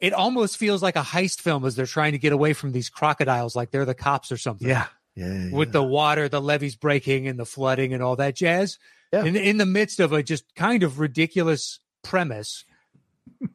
it 0.00 0.12
almost 0.12 0.56
feels 0.56 0.82
like 0.82 0.96
a 0.96 1.02
heist 1.02 1.40
film 1.40 1.64
as 1.64 1.76
they're 1.76 1.86
trying 1.86 2.12
to 2.12 2.18
get 2.18 2.32
away 2.32 2.52
from 2.52 2.72
these 2.72 2.88
crocodiles, 2.88 3.56
like 3.56 3.70
they're 3.70 3.84
the 3.84 3.94
cops 3.94 4.32
or 4.32 4.36
something. 4.36 4.68
Yeah. 4.68 4.86
Yeah. 5.14 5.32
yeah, 5.32 5.56
With 5.56 5.72
the 5.72 5.82
water, 5.82 6.28
the 6.28 6.40
levees 6.40 6.76
breaking 6.76 7.28
and 7.28 7.38
the 7.38 7.46
flooding 7.46 7.94
and 7.94 8.02
all 8.02 8.16
that 8.16 8.34
jazz. 8.34 8.78
Yeah. 9.12 9.24
In, 9.24 9.36
in 9.36 9.58
the 9.58 9.66
midst 9.66 10.00
of 10.00 10.12
a 10.12 10.22
just 10.22 10.54
kind 10.56 10.82
of 10.82 10.98
ridiculous 10.98 11.78
premise, 12.02 12.64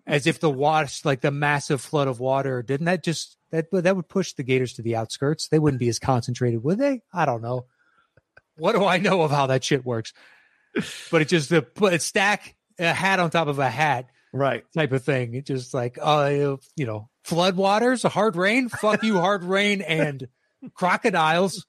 as 0.08 0.26
if 0.26 0.40
the 0.40 0.50
wash, 0.50 1.04
like 1.04 1.22
the 1.22 1.32
massive 1.32 1.82
flood 1.82 2.08
of 2.08 2.20
water, 2.20 2.64
didn't 2.64 2.86
that 2.86 3.04
just 3.04 3.38
that 3.52 3.66
that 3.72 3.96
would 3.96 4.08
push 4.08 4.34
the 4.34 4.44
Gators 4.44 4.74
to 4.74 4.82
the 4.82 4.96
outskirts? 4.96 5.48
They 5.50 5.60
wouldn't 5.60 5.80
be 5.80 5.90
as 5.90 6.00
concentrated, 6.00 6.64
would 6.64 6.78
they? 6.78 7.02
I 7.14 7.26
don't 7.26 7.42
know. 7.42 7.66
What 8.58 8.74
do 8.74 8.86
I 8.86 8.98
know 8.98 9.22
of 9.22 9.32
how 9.32 9.48
that 9.48 9.64
shit 9.64 9.86
works? 9.86 10.14
But 11.12 11.22
it 11.22 11.28
just 11.28 11.50
the 11.50 11.62
put 11.62 11.94
a 11.94 12.00
stack 12.00 12.56
a 12.78 12.94
hat 12.94 13.20
on 13.20 13.30
top 13.30 13.48
of 13.48 13.60
a 13.60 13.70
hat 13.70 14.06
right. 14.34 14.64
type 14.74 14.92
of 14.92 15.04
thing. 15.04 15.34
It 15.36 15.46
just 15.46 15.74
like 15.74 15.98
uh 16.02 16.58
you 16.76 16.86
know 16.86 17.10
flood 17.24 17.56
waters, 17.58 18.04
hard 18.04 18.36
rain, 18.36 18.70
fuck 18.70 19.04
you, 19.04 19.20
hard 19.20 19.44
rain, 19.44 19.82
and 19.82 20.28
crocodiles 20.74 21.66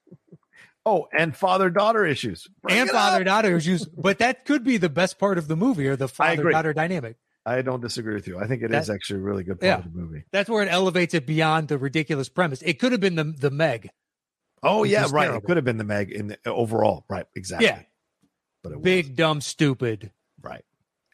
Oh, 0.87 1.09
and 1.17 1.37
father 1.37 1.69
daughter 1.69 2.07
issues. 2.07 2.49
Bring 2.63 2.79
and 2.79 2.91
father 2.91 3.23
daughter 3.23 3.55
issues. 3.57 3.85
But 3.87 4.19
that 4.21 4.47
could 4.47 4.65
be 4.65 4.79
the 4.79 4.89
best 4.89 5.19
part 5.19 5.37
of 5.37 5.47
the 5.47 5.55
movie 5.57 5.87
or 5.87 5.95
the 5.95 6.09
father 6.09 6.51
daughter 6.51 6.73
dynamic. 6.73 7.17
I 7.45 7.61
don't 7.63 7.81
disagree 7.83 8.15
with 8.15 8.27
you. 8.27 8.39
I 8.39 8.47
think 8.47 8.63
it 8.63 8.73
is 8.73 8.87
That- 8.87 8.95
actually 8.95 9.21
a 9.21 9.23
really 9.23 9.45
good 9.45 9.61
part 9.61 9.67
Yeah. 9.67 9.79
of 9.79 9.85
the 9.93 9.99
movie. 9.99 10.25
That's 10.33 10.49
where 10.49 10.63
it 10.63 10.71
elevates 10.71 11.13
it 11.15 11.27
beyond 11.27 11.69
the 11.69 11.77
ridiculous 11.79 12.29
premise. 12.31 12.63
It 12.63 12.79
could 12.79 12.93
have 12.93 13.01
been 13.01 13.15
the 13.15 13.25
the 13.25 13.51
Meg, 13.51 13.91
Oh, 14.63 14.85
yeah. 14.85 15.07
Right. 15.11 15.25
terrible. 15.25 15.39
It 15.39 15.45
could 15.47 15.57
have 15.57 15.65
been 15.65 15.79
the 15.79 15.85
Meg 15.85 16.11
in 16.13 16.29
the 16.29 16.39
overall. 16.47 17.05
Right. 17.11 17.27
Exactly. 17.35 17.67
Yeah. 17.69 17.83
But 18.63 18.73
it 18.73 18.83
big, 18.83 19.17
dumb, 19.17 19.41
stupid. 19.43 20.13
Right. 20.43 20.65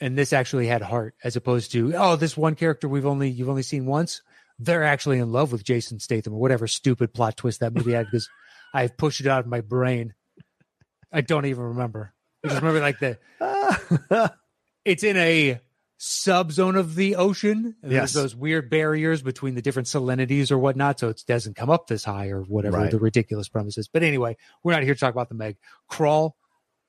And 0.01 0.17
this 0.17 0.33
actually 0.33 0.67
had 0.67 0.83
heart, 0.83 1.15
as 1.25 1.37
opposed 1.37 1.73
to 1.73 1.95
oh, 1.97 2.17
this 2.17 2.37
one 2.37 2.55
character 2.55 2.87
we've 2.89 3.07
only 3.07 3.31
you've 3.31 3.49
only 3.49 3.63
seen 3.63 3.87
once. 3.87 4.23
They're 4.59 4.85
actually 4.85 5.19
in 5.19 5.33
love 5.33 5.53
with 5.53 5.65
Jason 5.65 6.01
Statham 6.01 6.35
or 6.35 6.41
whatever 6.41 6.67
stupid 6.67 7.13
plot 7.15 7.37
twist 7.37 7.61
that 7.61 7.73
movie 7.75 7.93
had 7.93 8.07
because 8.07 8.29
I've 8.75 8.97
pushed 8.97 9.21
it 9.21 9.27
out 9.27 9.41
of 9.41 9.47
my 9.47 9.61
brain. 9.61 10.15
I 11.13 11.21
don't 11.23 11.47
even 11.47 11.65
remember. 11.65 12.13
I 12.45 12.49
just 12.49 12.61
remember 12.63 12.81
like 12.81 12.99
the 12.99 13.19
it's 14.85 15.03
in 15.03 15.17
a 15.17 15.61
subzone 15.99 16.77
of 16.79 16.95
the 16.95 17.17
ocean. 17.17 17.77
And 17.83 17.93
Yes. 17.93 18.13
There's 18.13 18.25
those 18.25 18.37
weird 18.37 18.69
barriers 18.71 19.23
between 19.23 19.55
the 19.55 19.63
different 19.63 19.89
salinities 19.89 20.51
or 20.51 20.59
whatnot, 20.59 21.01
so 21.01 21.09
it 21.09 21.23
doesn't 21.27 21.57
come 21.57 21.71
up 21.71 21.87
this 21.87 22.05
high 22.05 22.29
or 22.29 22.43
whatever 22.43 22.79
Right. 22.79 22.91
the 22.91 22.99
ridiculous 22.99 23.49
premises. 23.49 23.89
But 23.89 24.03
anyway, 24.03 24.37
we're 24.63 24.73
not 24.73 24.83
here 24.83 24.95
to 24.95 25.01
talk 25.01 25.15
about 25.15 25.29
the 25.29 25.35
Meg. 25.35 25.57
Crawl, 25.89 26.37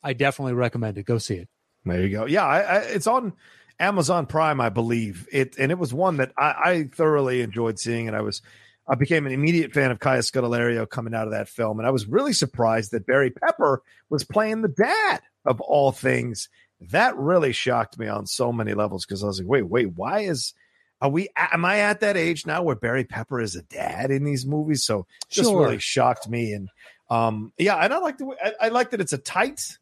I 0.03 0.13
definitely 0.13 0.53
recommend 0.53 0.97
it. 0.97 1.03
Go 1.05 1.17
see 1.17 1.35
it. 1.35 1.49
There 1.87 2.01
you 2.01 2.09
go. 2.09 2.25
Yeah, 2.25 2.45
I, 2.45 2.59
I, 2.59 2.77
it's 2.79 3.07
on 3.07 3.33
Amazon 3.79 4.25
Prime, 4.25 4.59
I 4.61 4.69
believe. 4.69 5.27
It 5.31 5.57
and 5.57 5.71
it 5.71 5.77
was 5.77 5.93
one 5.93 6.17
that 6.17 6.31
I, 6.37 6.55
I 6.63 6.89
thoroughly 6.93 7.41
enjoyed 7.41 7.79
seeing, 7.79 8.07
and 8.07 8.15
I 8.15 8.21
was 8.21 8.41
I 8.87 8.95
became 8.95 9.25
an 9.25 9.33
immediate 9.33 9.73
fan 9.73 9.91
of 9.91 9.99
Kaya 9.99 10.21
Scodelario 10.21 10.89
coming 10.89 11.13
out 11.13 11.27
of 11.27 11.31
that 11.31 11.49
film, 11.49 11.79
and 11.79 11.87
I 11.87 11.91
was 11.91 12.07
really 12.07 12.33
surprised 12.33 12.91
that 12.91 13.05
Barry 13.05 13.31
Pepper 13.31 13.81
was 14.09 14.23
playing 14.23 14.61
the 14.61 14.69
dad 14.69 15.21
of 15.45 15.59
all 15.61 15.91
things. 15.91 16.49
That 16.79 17.17
really 17.17 17.53
shocked 17.53 17.97
me 17.97 18.07
on 18.07 18.27
so 18.27 18.51
many 18.51 18.73
levels 18.73 19.05
because 19.05 19.23
I 19.23 19.27
was 19.27 19.39
like, 19.39 19.47
wait, 19.47 19.63
wait, 19.63 19.93
why 19.95 20.21
is 20.21 20.53
are 21.01 21.09
we 21.09 21.29
am 21.35 21.65
I 21.65 21.79
at 21.79 21.99
that 21.99 22.17
age 22.17 22.45
now 22.45 22.63
where 22.63 22.75
Barry 22.75 23.03
Pepper 23.03 23.39
is 23.39 23.55
a 23.55 23.61
dad 23.63 24.09
in 24.11 24.23
these 24.23 24.45
movies? 24.45 24.83
So 24.83 25.05
just 25.29 25.49
Sure. 25.49 25.61
really 25.61 25.79
shocked 25.79 26.27
me. 26.27 26.53
And 26.53 26.69
um 27.09 27.51
yeah, 27.57 27.75
and 27.77 27.93
I 27.93 27.99
like 27.99 28.17
the 28.17 28.25
way 28.25 28.37
I, 28.43 28.53
I 28.61 28.67
like 28.69 28.91
that 28.91 29.01
it's 29.01 29.13
a 29.13 29.17
tight 29.17 29.77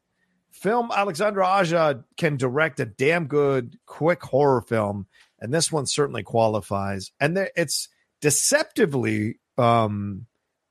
film. 0.65 0.91
Alexandre 0.93 1.43
Aja 1.43 2.03
can 2.17 2.37
direct 2.37 2.79
a 2.79 2.85
damn 2.85 3.27
good, 3.27 3.77
quick 3.85 4.21
horror 4.23 4.61
film, 4.61 5.07
and 5.39 5.53
this 5.53 5.71
one 5.71 5.85
certainly 5.85 6.23
qualifies. 6.23 7.11
And 7.19 7.37
there, 7.37 7.51
it's 7.55 7.87
deceptively 8.21 9.39
um 9.57 10.25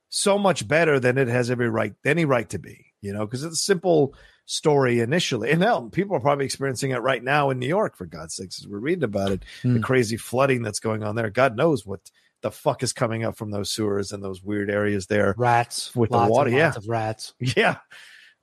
so 0.09 0.37
much 0.37 0.67
better 0.67 0.99
than 0.99 1.17
it 1.17 1.27
has 1.27 1.49
every 1.49 1.69
right 1.69 1.93
any 2.05 2.25
right 2.25 2.49
to 2.49 2.59
be. 2.59 2.85
You 3.01 3.13
know, 3.13 3.25
because 3.25 3.43
it's 3.43 3.59
a 3.59 3.63
simple 3.63 4.13
story 4.45 4.99
initially. 4.99 5.51
And 5.51 5.61
hell, 5.61 5.89
people 5.89 6.15
are 6.15 6.19
probably 6.19 6.45
experiencing 6.45 6.91
it 6.91 6.97
right 7.01 7.23
now 7.23 7.49
in 7.49 7.59
New 7.59 7.67
York, 7.67 7.97
for 7.97 8.05
God's 8.05 8.35
sakes, 8.35 8.59
as 8.59 8.67
we're 8.67 8.79
reading 8.79 9.03
about 9.03 9.31
it, 9.31 9.43
the 9.63 9.69
Hmm. 9.69 9.81
crazy 9.81 10.17
flooding 10.17 10.61
that's 10.63 10.79
going 10.79 11.03
on 11.03 11.15
there. 11.15 11.29
God 11.29 11.55
knows 11.55 11.85
what 11.85 11.99
the 12.41 12.51
fuck 12.51 12.83
is 12.83 12.93
coming 12.93 13.23
up 13.23 13.35
from 13.37 13.49
those 13.51 13.71
sewers 13.71 14.11
and 14.11 14.23
those 14.23 14.43
weird 14.43 14.69
areas 14.69 15.07
there. 15.07 15.33
Rats 15.37 15.95
With 15.95 16.11
the 16.11 16.17
water, 16.27 16.49
yeah. 16.51 16.73
of 16.75 16.87
rats. 16.87 17.33
Yeah. 17.39 17.77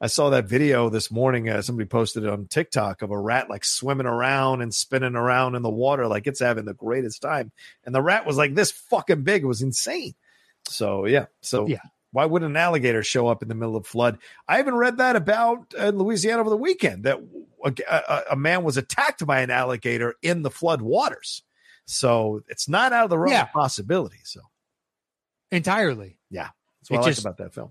I 0.02 0.08
saw 0.08 0.30
that 0.30 0.46
video 0.46 0.88
this 0.88 1.12
morning. 1.12 1.48
Uh, 1.48 1.62
somebody 1.62 1.86
posted 1.88 2.24
it 2.24 2.28
on 2.28 2.46
TikTok 2.48 3.02
of 3.02 3.12
a 3.12 3.18
rat 3.18 3.48
like 3.48 3.64
swimming 3.64 4.06
around 4.06 4.60
and 4.60 4.74
spinning 4.74 5.14
around 5.14 5.54
in 5.54 5.62
the 5.62 5.70
water 5.70 6.08
like 6.08 6.26
it's 6.26 6.40
having 6.40 6.64
the 6.64 6.74
greatest 6.74 7.22
time. 7.22 7.52
And 7.84 7.94
the 7.94 8.02
rat 8.02 8.26
was 8.26 8.36
like 8.36 8.56
this 8.56 8.72
fucking 8.72 9.22
big. 9.22 9.44
It 9.44 9.46
was 9.46 9.62
insane. 9.62 10.14
So, 10.66 11.04
yeah. 11.06 11.26
So, 11.40 11.68
Yeah. 11.68 11.78
why 12.10 12.24
wouldn't 12.24 12.50
an 12.50 12.56
alligator 12.56 13.04
show 13.04 13.28
up 13.28 13.42
in 13.42 13.48
the 13.48 13.54
middle 13.54 13.76
of 13.76 13.86
flood? 13.86 14.18
I 14.48 14.58
even 14.58 14.74
read 14.74 14.96
that 14.96 15.14
about 15.14 15.72
uh, 15.78 15.90
Louisiana 15.90 16.40
over 16.40 16.50
the 16.50 16.56
weekend 16.56 17.04
that 17.04 17.20
a, 17.64 17.72
a, 17.88 18.22
a 18.32 18.36
man 18.36 18.64
was 18.64 18.76
attacked 18.76 19.24
by 19.24 19.40
an 19.42 19.50
alligator 19.50 20.16
in 20.20 20.42
the 20.42 20.50
flood 20.50 20.82
waters. 20.82 21.44
So 21.86 22.42
it's 22.48 22.68
not 22.68 22.92
out 22.92 23.04
of 23.04 23.10
the 23.10 23.18
realm 23.18 23.34
Yeah. 23.34 23.42
of 23.42 23.52
possibility. 23.52 24.18
So 24.24 24.40
entirely. 25.52 26.18
Yeah, 26.28 26.48
that's 26.80 26.90
what 26.90 26.96
It 26.98 27.02
I 27.02 27.06
like 27.10 27.18
about 27.18 27.36
that 27.38 27.54
film. 27.54 27.70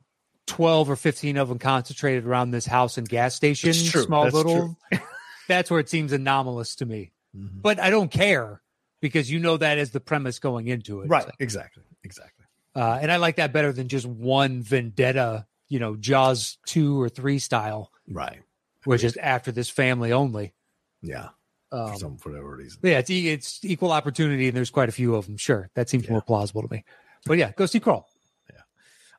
12 0.51 0.89
or 0.89 0.95
15 0.95 1.37
of 1.37 1.49
them 1.49 1.59
concentrated 1.59 2.25
around 2.25 2.51
this 2.51 2.65
house 2.65 2.97
and 2.97 3.07
gas 3.07 3.35
station. 3.35 3.73
Small 3.73 4.23
That's 4.25 4.35
little. 4.35 4.77
that's 5.47 5.71
where 5.71 5.79
it 5.79 5.89
seems 5.89 6.11
anomalous 6.11 6.75
to 6.77 6.85
me. 6.85 7.11
Mhm. 7.35 7.61
But 7.61 7.79
I 7.79 7.89
don't 7.89 8.11
care 8.11 8.61
because 9.01 9.31
you 9.31 9.39
know 9.39 9.57
that 9.57 9.77
is 9.77 9.91
the 9.91 9.99
premise 9.99 10.39
going 10.39 10.67
into 10.67 11.01
it. 11.01 11.07
Right. 11.07 11.25
Exactly. 11.39 11.83
Exactly. 12.03 12.45
Uh, 12.75 12.99
and 13.01 13.11
I 13.11 13.17
like 13.17 13.37
that 13.37 13.51
better 13.53 13.71
than 13.73 13.87
just 13.87 14.05
one 14.05 14.61
vendetta, 14.61 15.45
you 15.69 15.79
know, 15.79 15.95
Jaws 15.95 16.57
2 16.67 17.01
or 17.01 17.09
3 17.09 17.39
style, 17.39 17.91
Right. 18.09 18.41
which 18.85 19.03
is 19.03 19.17
after 19.17 19.51
this 19.51 19.69
family 19.69 20.11
only. 20.13 20.53
Yeah. 21.01 21.29
Um, 21.71 21.93
for 21.93 21.97
some 21.99 22.17
whatever 22.23 22.57
reason. 22.57 22.79
yeah, 22.83 22.97
it's, 22.99 23.09
it's 23.09 23.63
equal 23.63 23.91
opportunity 23.93 24.47
and 24.49 24.55
there's 24.57 24.69
quite 24.69 24.89
a 24.89 24.91
few 24.91 25.15
of 25.15 25.25
them. 25.25 25.37
Sure. 25.37 25.69
That 25.75 25.89
seems 25.89 26.05
Yeah. 26.05 26.11
more 26.11 26.21
plausible 26.21 26.61
to 26.63 26.67
me. 26.73 26.83
But 27.25 27.37
yeah, 27.37 27.51
go 27.55 27.65
see 27.65 27.79
Crawl. 27.79 28.07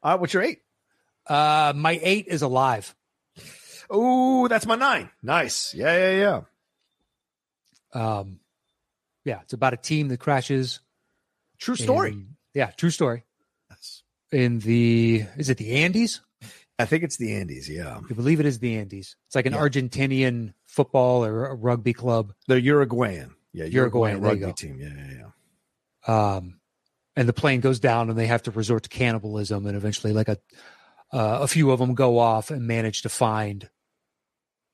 All 0.04 0.10
right. 0.12 0.20
What's 0.20 0.34
your 0.34 0.42
eight? 0.42 0.58
Uh, 1.26 1.72
my 1.76 1.98
eight 2.02 2.26
is 2.28 2.42
alive. 2.42 2.94
Oh, 3.90 4.48
that's 4.48 4.66
my 4.66 4.76
nine. 4.76 5.10
Nice. 5.22 5.74
Yeah. 5.74 5.96
Yeah. 5.96 6.42
Yeah. 7.94 8.18
Um, 8.18 8.40
yeah, 9.24 9.40
it's 9.42 9.52
about 9.52 9.74
a 9.74 9.76
team 9.76 10.08
that 10.08 10.18
crashes. 10.18 10.80
True 11.58 11.76
story. 11.76 12.12
in- 12.12 12.36
yeah, 12.54 12.70
true 12.76 12.90
story. 12.90 13.24
Yes. 13.70 14.02
In 14.32 14.58
the 14.60 15.24
is 15.36 15.48
it 15.50 15.58
the 15.58 15.72
Andes? 15.84 16.20
I 16.78 16.86
think 16.86 17.04
it's 17.04 17.16
the 17.18 17.34
Andes. 17.34 17.68
Yeah. 17.68 17.98
I 18.08 18.14
believe 18.14 18.40
it 18.40 18.46
is 18.46 18.58
the 18.58 18.76
Andes. 18.76 19.16
It's 19.26 19.34
like 19.36 19.46
an 19.46 19.52
Yeah. 19.52 19.60
Argentinian 19.60 20.54
football 20.66 21.24
or 21.24 21.46
a 21.46 21.54
rugby 21.54 21.92
club. 21.92 22.32
The 22.48 22.60
Uruguayan. 22.60 23.34
Yeah. 23.52 23.66
Uruguayan, 23.66 24.18
you 24.22 24.24
rugby 24.28 24.52
team. 24.54 24.78
Yeah. 24.80 24.88
Yeah. 24.96 25.28
Yeah. 26.08 26.34
Um, 26.36 26.58
and 27.14 27.28
the 27.28 27.32
plane 27.34 27.60
goes 27.60 27.78
down, 27.78 28.08
and 28.10 28.18
they 28.18 28.26
have 28.26 28.42
to 28.44 28.50
resort 28.50 28.84
to 28.84 28.88
cannibalism, 28.88 29.66
and 29.66 29.76
eventually, 29.76 30.12
like 30.14 30.28
a 30.28 30.38
uh, 31.12 31.38
a 31.40 31.48
few 31.48 31.70
of 31.70 31.78
them 31.78 31.94
go 31.94 32.18
off 32.18 32.50
and 32.50 32.66
manage 32.66 33.02
to 33.02 33.08
find, 33.08 33.68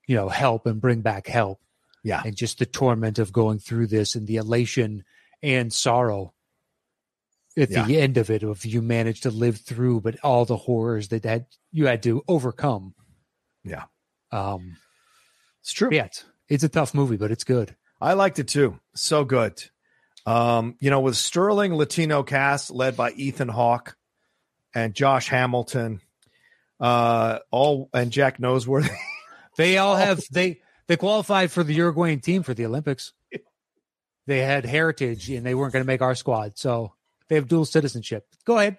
you 0.07 0.15
know, 0.15 0.29
help 0.29 0.65
and 0.65 0.79
bring 0.81 1.01
back 1.01 1.27
help. 1.27 1.59
Yeah. 2.01 2.21
and 2.25 2.33
just 2.35 2.59
the 2.59 2.65
torment 2.65 3.19
of 3.19 3.33
going 3.33 3.59
through 3.59 3.87
this, 3.87 4.15
and 4.15 4.25
the 4.25 4.37
elation 4.37 5.03
and 5.43 5.71
sorrow 5.71 6.33
at 7.57 7.69
the 7.69 7.99
end 7.99 8.15
of 8.17 8.29
it, 8.29 8.41
of 8.41 8.65
you 8.65 8.81
managed 8.81 9.23
to 9.23 9.31
live 9.31 9.57
through, 9.57 9.99
but 9.99 10.15
all 10.23 10.45
the 10.45 10.55
horrors 10.55 11.09
that 11.09 11.23
that 11.23 11.47
you 11.73 11.87
had 11.87 12.01
to 12.03 12.23
overcome. 12.27 12.95
Yeah. 13.65 13.83
Um, 14.31 14.77
It's 15.61 15.73
true. 15.73 15.89
yeah, 15.91 16.05
it's, 16.05 16.23
it's 16.47 16.63
a 16.63 16.69
tough 16.69 16.93
movie, 16.93 17.17
but 17.17 17.31
it's 17.31 17.43
good. 17.43 17.75
I 17.99 18.13
liked 18.13 18.39
it 18.39 18.47
too. 18.47 18.79
So 18.95 19.25
good. 19.25 19.61
Um, 20.25 20.77
you 20.79 20.89
know, 20.89 21.01
with 21.01 21.17
Sterling 21.17 21.75
Latino 21.75 22.23
cast 22.23 22.71
led 22.71 22.95
by 22.95 23.11
Ethan 23.11 23.49
Hawke 23.49 23.97
and 24.73 24.93
Josh 24.93 25.27
Hamilton, 25.27 25.99
uh, 26.79 27.39
all 27.51 27.89
and 27.93 28.11
Jack 28.11 28.37
Noseworthy. 28.39 28.89
They 29.57 29.77
all 29.77 29.95
have 30.05 30.21
they 30.31 30.61
they 30.87 30.95
qualified 30.95 31.51
for 31.51 31.63
the 31.65 31.73
Uruguayan 31.73 32.21
team 32.21 32.43
for 32.43 32.53
the 32.53 32.65
Olympics. 32.65 33.13
They 34.27 34.39
had 34.39 34.63
heritage 34.63 35.27
and 35.31 35.43
they 35.45 35.55
weren't 35.55 35.73
going 35.73 35.83
to 35.83 35.87
make 35.87 36.01
our 36.03 36.13
squad, 36.13 36.55
so 36.57 36.93
they 37.29 37.35
have 37.35 37.47
dual 37.47 37.65
citizenship. 37.65 38.27
Go 38.45 38.59
ahead. 38.59 38.77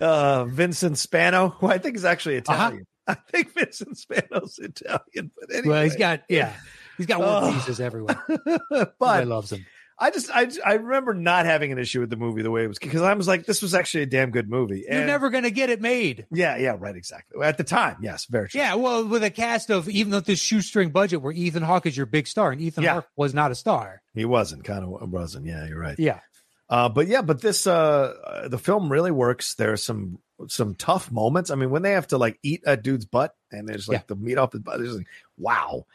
uh, 0.00 0.44
Vincent 0.46 0.98
Spano, 0.98 1.50
who 1.50 1.68
I 1.68 1.78
think 1.78 1.96
is 1.96 2.04
actually 2.04 2.38
Uh-huh. 2.38 2.52
Italian. 2.54 2.84
I 3.06 3.14
think 3.14 3.54
Vincent 3.54 3.96
Spano's 3.96 4.58
Italian, 4.58 5.30
but 5.38 5.54
anyway. 5.54 5.68
Well, 5.74 5.84
he's 5.84 5.94
got 5.96 6.22
yeah, 6.28 6.52
he's 6.96 7.06
got 7.06 7.20
work 7.20 7.44
Oh. 7.44 7.50
visas 7.52 7.80
everywhere. 7.80 8.20
but 8.68 8.96
but 8.98 9.26
loves 9.28 9.52
him. 9.52 9.64
I 9.98 10.10
just 10.10 10.30
I 10.30 10.48
I 10.64 10.74
remember 10.74 11.14
not 11.14 11.46
having 11.46 11.72
an 11.72 11.78
issue 11.78 12.00
with 12.00 12.10
the 12.10 12.16
movie 12.16 12.42
the 12.42 12.50
way 12.50 12.64
it 12.64 12.68
was 12.68 12.78
because 12.78 13.00
I 13.02 13.14
was 13.14 13.26
like, 13.26 13.46
this 13.46 13.62
was 13.62 13.74
actually 13.74 14.02
a 14.02 14.06
damn 14.06 14.30
good 14.30 14.48
movie. 14.48 14.84
You're 14.88 15.06
never 15.06 15.30
going 15.30 15.44
to 15.44 15.50
get 15.50 15.70
it 15.70 15.80
made. 15.80 16.26
yeah, 16.30 16.56
yeah, 16.58 16.76
right, 16.78 16.94
exactly. 16.94 17.42
At 17.42 17.56
the 17.56 17.64
time, 17.64 17.96
yes, 18.02 18.26
very 18.26 18.48
true. 18.48 18.60
Yeah, 18.60 18.74
well, 18.74 19.06
with 19.06 19.24
a 19.24 19.30
cast 19.30 19.70
of 19.70 19.88
even 19.88 20.10
though 20.10 20.20
this 20.20 20.38
shoestring 20.40 20.90
budget 20.90 21.22
where 21.22 21.32
Ethan 21.32 21.62
Hawke 21.62 21.86
is 21.86 21.96
your 21.96 22.06
big 22.06 22.26
star 22.26 22.50
and 22.52 22.60
Ethan 22.60 22.84
Yeah. 22.84 22.94
Hawke 22.94 23.08
was 23.16 23.32
not 23.32 23.50
a 23.50 23.54
star. 23.54 24.02
He 24.12 24.26
wasn't 24.26 24.64
kind 24.64 24.84
of 24.84 25.10
wasn't. 25.10 25.46
Yeah, 25.46 25.66
you're 25.66 25.80
right. 25.80 25.98
Yeah. 25.98 26.20
Uh, 26.68 26.88
but 26.88 27.06
yeah, 27.06 27.22
but 27.22 27.40
this 27.40 27.66
uh, 27.66 28.12
uh, 28.24 28.48
the 28.48 28.58
film 28.58 28.90
really 28.92 29.12
works. 29.12 29.54
There's 29.54 29.82
some 29.82 30.18
some 30.48 30.74
tough 30.74 31.10
moments. 31.10 31.50
I 31.50 31.54
mean, 31.54 31.70
when 31.70 31.80
they 31.82 31.92
have 31.92 32.08
to 32.08 32.18
like 32.18 32.38
eat 32.42 32.62
a 32.66 32.76
dude's 32.76 33.06
butt 33.06 33.34
and 33.50 33.66
there's 33.66 33.88
like 33.88 34.00
Yeah. 34.00 34.02
the 34.08 34.16
meat 34.16 34.36
off 34.36 34.52
his 34.52 34.60
butt, 34.60 34.78
there's 34.78 34.96
like 34.96 35.06
wow. 35.38 35.86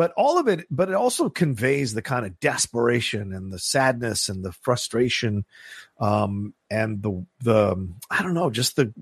But 0.00 0.14
all 0.16 0.38
of 0.38 0.48
it, 0.48 0.66
but 0.70 0.88
it 0.88 0.94
also 0.94 1.28
conveys 1.28 1.92
the 1.92 2.00
kind 2.00 2.24
of 2.24 2.40
desperation 2.40 3.34
and 3.34 3.52
the 3.52 3.58
sadness 3.58 4.30
and 4.30 4.42
the 4.42 4.50
frustration, 4.50 5.44
um, 6.00 6.54
and 6.70 7.02
the 7.02 7.26
the 7.42 7.86
I 8.10 8.22
don't 8.22 8.32
know, 8.32 8.48
just 8.48 8.76
the 8.76 8.94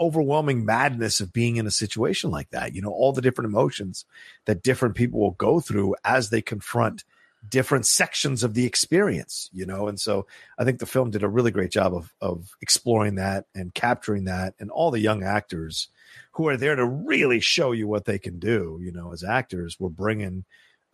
overwhelming 0.00 0.64
madness 0.64 1.20
of 1.20 1.34
being 1.34 1.56
in 1.56 1.66
a 1.66 1.70
situation 1.70 2.30
like 2.30 2.48
that. 2.52 2.74
You 2.74 2.80
know, 2.80 2.88
all 2.88 3.12
the 3.12 3.20
different 3.20 3.50
emotions 3.50 4.06
that 4.46 4.62
different 4.62 4.94
people 4.94 5.20
will 5.20 5.32
go 5.32 5.60
through 5.60 5.94
as 6.06 6.30
they 6.30 6.40
confront 6.40 7.04
different 7.46 7.84
sections 7.84 8.42
of 8.42 8.52
the 8.52 8.66
experience 8.66 9.48
you 9.50 9.64
know 9.64 9.88
and 9.88 9.98
so 9.98 10.26
i 10.58 10.64
think 10.64 10.78
the 10.78 10.84
film 10.84 11.08
did 11.08 11.22
a 11.22 11.28
really 11.28 11.50
great 11.50 11.70
job 11.70 11.94
of 11.94 12.12
of 12.20 12.50
exploring 12.60 13.14
that 13.14 13.46
and 13.54 13.72
capturing 13.72 14.24
that 14.24 14.52
and 14.60 14.70
all 14.70 14.90
the 14.90 15.00
young 15.00 15.22
actors 15.22 15.88
who 16.32 16.48
are 16.48 16.56
there 16.56 16.76
to 16.76 16.84
really 16.86 17.40
show 17.40 17.72
you 17.72 17.86
what 17.88 18.04
they 18.04 18.18
can 18.18 18.38
do 18.38 18.78
you 18.82 18.92
know 18.92 19.12
as 19.12 19.22
actors 19.24 19.78
were 19.80 19.90
bringing 19.90 20.44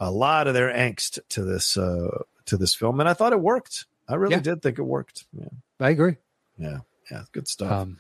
a 0.00 0.10
lot 0.10 0.46
of 0.46 0.54
their 0.54 0.72
angst 0.72 1.18
to 1.28 1.42
this 1.44 1.76
uh 1.76 2.22
to 2.44 2.56
this 2.56 2.74
film 2.74 3.00
and 3.00 3.08
i 3.08 3.12
thought 3.14 3.32
it 3.32 3.40
worked 3.40 3.86
i 4.08 4.14
really 4.14 4.34
Yeah. 4.34 4.40
did 4.40 4.62
think 4.62 4.78
it 4.78 4.82
worked 4.82 5.24
yeah 5.32 5.48
I 5.80 5.90
agree. 5.90 6.16
yeah 6.58 6.78
yeah 7.10 7.22
good 7.32 7.48
stuff 7.48 7.70
Um, 7.72 7.98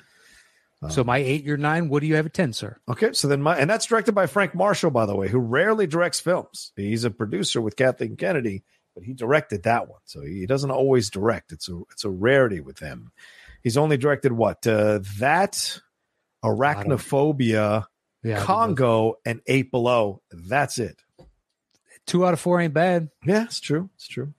so 0.90 1.02
my 1.02 1.18
eight, 1.18 1.42
your 1.42 1.56
nine. 1.56 1.88
What 1.88 2.00
do 2.00 2.06
you 2.06 2.14
have 2.14 2.26
at 2.26 2.34
ten, 2.34 2.52
sir? 2.52 2.78
Okay, 2.88 3.12
so 3.12 3.26
then 3.26 3.42
my 3.42 3.56
and 3.56 3.68
that's 3.68 3.86
directed 3.86 4.12
by 4.14 4.26
Frank 4.26 4.54
Marshall, 4.54 4.90
by 4.92 5.04
the 5.06 5.16
way, 5.16 5.26
who 5.26 5.38
rarely 5.38 5.86
directs 5.88 6.20
films. 6.20 6.70
He's 6.76 7.02
a 7.02 7.10
producer 7.10 7.60
with 7.60 7.74
Kathleen 7.76 8.14
Kennedy, 8.14 8.62
but 8.94 9.02
he 9.02 9.12
directed 9.14 9.64
that 9.64 9.88
one, 9.88 9.98
so 10.04 10.20
he 10.20 10.46
doesn't 10.46 10.70
always 10.70 11.10
direct. 11.10 11.50
It's 11.50 11.68
a 11.68 11.80
it's 11.90 12.04
a 12.04 12.10
rarity 12.10 12.60
with 12.60 12.78
him. 12.78 13.10
He's 13.64 13.76
only 13.76 13.96
directed 13.96 14.30
what 14.32 14.64
uh, 14.66 15.00
that, 15.18 15.80
Arachnophobia, 16.46 17.84
Yeah, 18.22 18.42
Congo, 18.42 19.14
and 19.24 19.40
Eight 19.46 19.70
Below. 19.70 20.22
That's 20.30 20.78
it. 20.78 21.00
two 22.06 22.24
out 22.26 22.32
of 22.34 22.40
four 22.40 22.60
ain't 22.60 22.74
bad. 22.74 23.08
Yeah, 23.24 23.44
it's 23.44 23.60
true. 23.60 23.90
It's 23.96 24.06
true. 24.08 24.32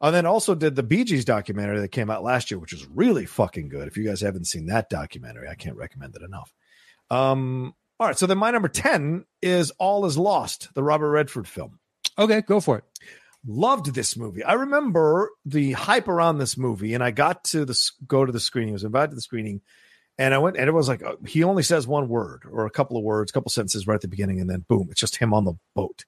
And 0.00 0.14
then 0.14 0.26
also 0.26 0.54
did 0.54 0.74
the 0.74 0.82
Bee 0.82 1.04
Gees 1.04 1.24
documentary 1.24 1.80
that 1.80 1.88
came 1.92 2.10
out 2.10 2.22
last 2.22 2.50
year, 2.50 2.58
which 2.58 2.72
was 2.72 2.86
really 2.88 3.24
fucking 3.26 3.68
good. 3.70 3.88
If 3.88 3.96
you 3.96 4.04
guys 4.04 4.20
haven't 4.20 4.46
seen 4.46 4.66
that 4.66 4.90
documentary, 4.90 5.48
I 5.48 5.54
can't 5.54 5.76
recommend 5.76 6.14
it 6.16 6.22
enough. 6.22 6.52
Um, 7.10 7.74
all 7.98 8.08
right, 8.08 8.18
so 8.18 8.26
then 8.26 8.36
my 8.38 8.50
number 8.50 8.68
10 8.68 9.24
is 9.40 9.70
All 9.78 10.04
Is 10.04 10.18
Lost, 10.18 10.68
the 10.74 10.82
Robert 10.82 11.10
Redford 11.10 11.48
film. 11.48 11.78
Okay, 12.18 12.42
go 12.42 12.60
for 12.60 12.78
it. 12.78 12.84
Loved 13.46 13.94
this 13.94 14.16
movie. 14.16 14.42
I 14.44 14.54
remember 14.54 15.30
the 15.46 15.72
hype 15.72 16.08
around 16.08 16.38
this 16.38 16.56
movie, 16.58 16.94
and 16.94 17.02
I 17.04 17.10
got 17.10 17.44
to 17.44 17.64
the 17.64 17.78
go 18.06 18.24
to 18.24 18.32
the 18.32 18.40
screening. 18.40 18.72
I 18.72 18.74
was 18.74 18.84
invited 18.84 19.10
to 19.10 19.16
the 19.16 19.20
screening, 19.22 19.60
and 20.18 20.32
I 20.32 20.38
went, 20.38 20.56
and 20.56 20.68
it 20.68 20.72
was 20.72 20.88
like 20.88 21.02
uh, 21.02 21.16
he 21.26 21.42
only 21.42 21.62
says 21.62 21.86
one 21.86 22.08
word 22.08 22.42
or 22.50 22.66
a 22.66 22.70
couple 22.70 22.96
of 22.96 23.02
words, 23.02 23.30
a 23.30 23.34
couple 23.34 23.50
sentences 23.50 23.86
right 23.86 23.96
at 23.96 24.00
the 24.00 24.08
beginning, 24.08 24.40
and 24.40 24.48
then 24.48 24.64
boom, 24.68 24.88
it's 24.90 25.00
just 25.00 25.16
him 25.16 25.34
on 25.34 25.44
the 25.44 25.54
boat. 25.74 26.04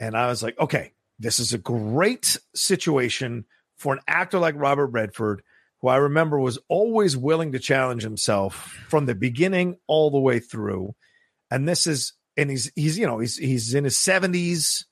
And 0.00 0.16
I 0.16 0.26
was 0.26 0.42
like, 0.42 0.58
okay, 0.58 0.92
this 1.18 1.38
is 1.38 1.52
a 1.52 1.58
great 1.58 2.38
situation 2.54 3.44
for 3.78 3.94
an 3.94 4.00
actor 4.08 4.38
like 4.38 4.54
Robert 4.56 4.88
Redford, 4.88 5.42
who 5.80 5.88
I 5.88 5.96
remember 5.96 6.38
was 6.38 6.58
always 6.68 7.16
willing 7.16 7.52
to 7.52 7.58
challenge 7.58 8.02
himself 8.02 8.76
from 8.88 9.06
the 9.06 9.14
beginning 9.14 9.76
all 9.86 10.10
the 10.10 10.18
way 10.18 10.40
through. 10.40 10.94
And 11.50 11.68
this 11.68 11.86
is, 11.86 12.14
and 12.36 12.50
he's 12.50 12.70
he's 12.74 12.98
you 12.98 13.06
know 13.06 13.18
he's 13.18 13.36
he's 13.36 13.74
in 13.74 13.84
his 13.84 13.96
seventies. 13.96 14.86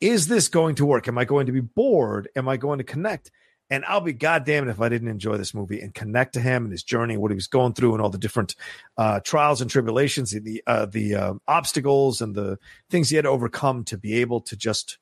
Is 0.00 0.28
this 0.28 0.48
going 0.48 0.76
to 0.76 0.86
work? 0.86 1.08
Am 1.08 1.18
I 1.18 1.24
going 1.24 1.46
to 1.46 1.52
be 1.52 1.60
bored? 1.60 2.28
Am 2.34 2.48
I 2.48 2.56
going 2.56 2.78
to 2.78 2.84
connect? 2.84 3.30
And 3.70 3.84
I'll 3.86 4.00
be 4.00 4.12
goddamn 4.12 4.68
if 4.68 4.80
I 4.80 4.88
didn't 4.88 5.08
enjoy 5.08 5.36
this 5.36 5.54
movie 5.54 5.80
and 5.80 5.94
connect 5.94 6.34
to 6.34 6.40
him 6.40 6.64
and 6.64 6.72
his 6.72 6.82
journey, 6.82 7.16
what 7.16 7.30
he 7.30 7.36
was 7.36 7.46
going 7.46 7.72
through, 7.72 7.92
and 7.92 8.02
all 8.02 8.10
the 8.10 8.18
different 8.18 8.56
uh, 8.96 9.20
trials 9.20 9.60
and 9.60 9.70
tribulations, 9.70 10.32
the 10.32 10.62
uh, 10.66 10.86
the 10.86 11.14
uh, 11.14 11.34
obstacles 11.46 12.20
and 12.20 12.34
the 12.34 12.58
things 12.90 13.10
he 13.10 13.16
had 13.16 13.26
to 13.26 13.30
overcome 13.30 13.84
to 13.84 13.96
be 13.96 14.14
able 14.20 14.40
to 14.42 14.56
just 14.56 14.98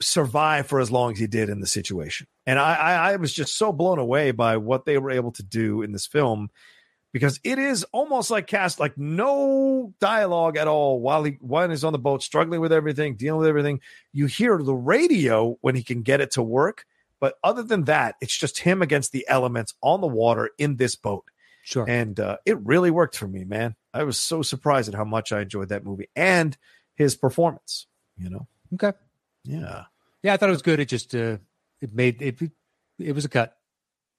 survive 0.00 0.66
for 0.66 0.78
as 0.80 0.90
long 0.90 1.12
as 1.12 1.18
he 1.18 1.26
did 1.26 1.48
in 1.48 1.60
the 1.60 1.66
situation. 1.66 2.26
And 2.44 2.58
I, 2.58 2.74
I, 2.74 3.12
I 3.12 3.16
was 3.16 3.32
just 3.32 3.56
so 3.56 3.72
blown 3.72 3.98
away 3.98 4.30
by 4.30 4.58
what 4.58 4.84
they 4.84 4.98
were 4.98 5.10
able 5.10 5.32
to 5.32 5.42
do 5.42 5.80
in 5.80 5.92
this 5.92 6.06
film 6.06 6.50
because 7.12 7.40
it 7.44 7.58
is 7.58 7.82
almost 7.92 8.30
like 8.30 8.46
cast 8.46 8.78
like 8.78 8.98
no 8.98 9.94
dialogue 10.00 10.58
at 10.58 10.68
all 10.68 11.00
while 11.00 11.24
he 11.24 11.38
while 11.40 11.70
he's 11.70 11.82
on 11.82 11.94
the 11.94 11.98
boat 11.98 12.22
struggling 12.22 12.60
with 12.60 12.72
everything 12.72 13.16
dealing 13.16 13.38
with 13.38 13.48
everything 13.48 13.80
you 14.12 14.26
hear 14.26 14.58
the 14.58 14.74
radio 14.74 15.56
when 15.62 15.74
he 15.74 15.82
can 15.82 16.02
get 16.02 16.20
it 16.20 16.32
to 16.32 16.42
work 16.42 16.84
but 17.20 17.34
other 17.44 17.62
than 17.62 17.84
that 17.84 18.14
it's 18.20 18.36
just 18.36 18.58
him 18.58 18.82
against 18.82 19.12
the 19.12 19.24
elements 19.28 19.74
on 19.82 20.00
the 20.00 20.06
water 20.06 20.50
in 20.58 20.76
this 20.76 20.96
boat 20.96 21.24
Sure. 21.64 21.84
and 21.88 22.18
uh, 22.20 22.36
it 22.46 22.58
really 22.60 22.90
worked 22.90 23.16
for 23.16 23.26
me 23.26 23.44
man 23.44 23.74
i 23.94 24.02
was 24.04 24.18
so 24.20 24.42
surprised 24.42 24.88
at 24.88 24.94
how 24.94 25.04
much 25.04 25.32
i 25.32 25.40
enjoyed 25.40 25.68
that 25.70 25.84
movie 25.84 26.08
and 26.14 26.56
his 26.94 27.14
performance. 27.14 27.86
You 28.16 28.30
know, 28.30 28.46
Okay. 28.74 28.92
yeah, 29.44 29.84
Yeah, 30.22 30.32
I 30.32 30.38
thought 30.38 30.48
it 30.48 30.52
was 30.52 30.62
good. 30.62 30.80
It 30.80 30.88
just 30.88 31.14
uh, 31.14 31.36
it 31.82 31.92
made 31.92 32.22
it. 32.22 32.38
It 32.98 33.12
was 33.14 33.26
a 33.26 33.28
cut. 33.28 33.54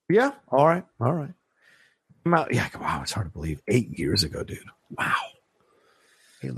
yeah. 0.08 0.30
All 0.46 0.64
right, 0.64 0.84
all 1.00 1.12
right. 1.12 1.32
Out- 2.26 2.54
Yeah, 2.54 2.68
wow, 2.80 3.00
it's 3.02 3.10
hard 3.10 3.26
to 3.26 3.32
believe. 3.32 3.60
Eight 3.66 3.98
years 3.98 4.22
ago, 4.22 4.44
dude. 4.44 4.58
Wow. 4.96 5.16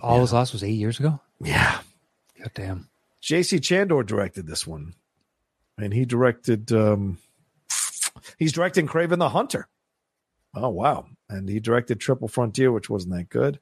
All 0.03 0.21
was 0.21 0.33
lost 0.35 0.53
was 0.53 0.63
eight 0.63 0.73
years 0.73 1.01
ago. 1.01 1.21
Yeah. 1.43 1.79
God 2.39 2.51
damn. 2.55 2.89
J.C. 3.23 3.59
Chandor 3.61 4.05
directed 4.05 4.47
this 4.47 4.67
one, 4.67 4.95
and 5.79 5.93
he 5.93 6.05
directed. 6.05 6.73
um 6.73 7.19
He's 8.39 8.53
directing 8.53 8.87
Kraven 8.87 9.19
the 9.19 9.29
Hunter. 9.29 9.69
Oh 10.55 10.69
wow! 10.69 11.07
And 11.29 11.49
he 11.49 11.61
directed 11.61 12.01
Triple 12.01 12.29
Frontier, 12.29 12.73
which 12.73 12.91
wasn't 12.91 13.15
that 13.15 13.29
good. 13.29 13.61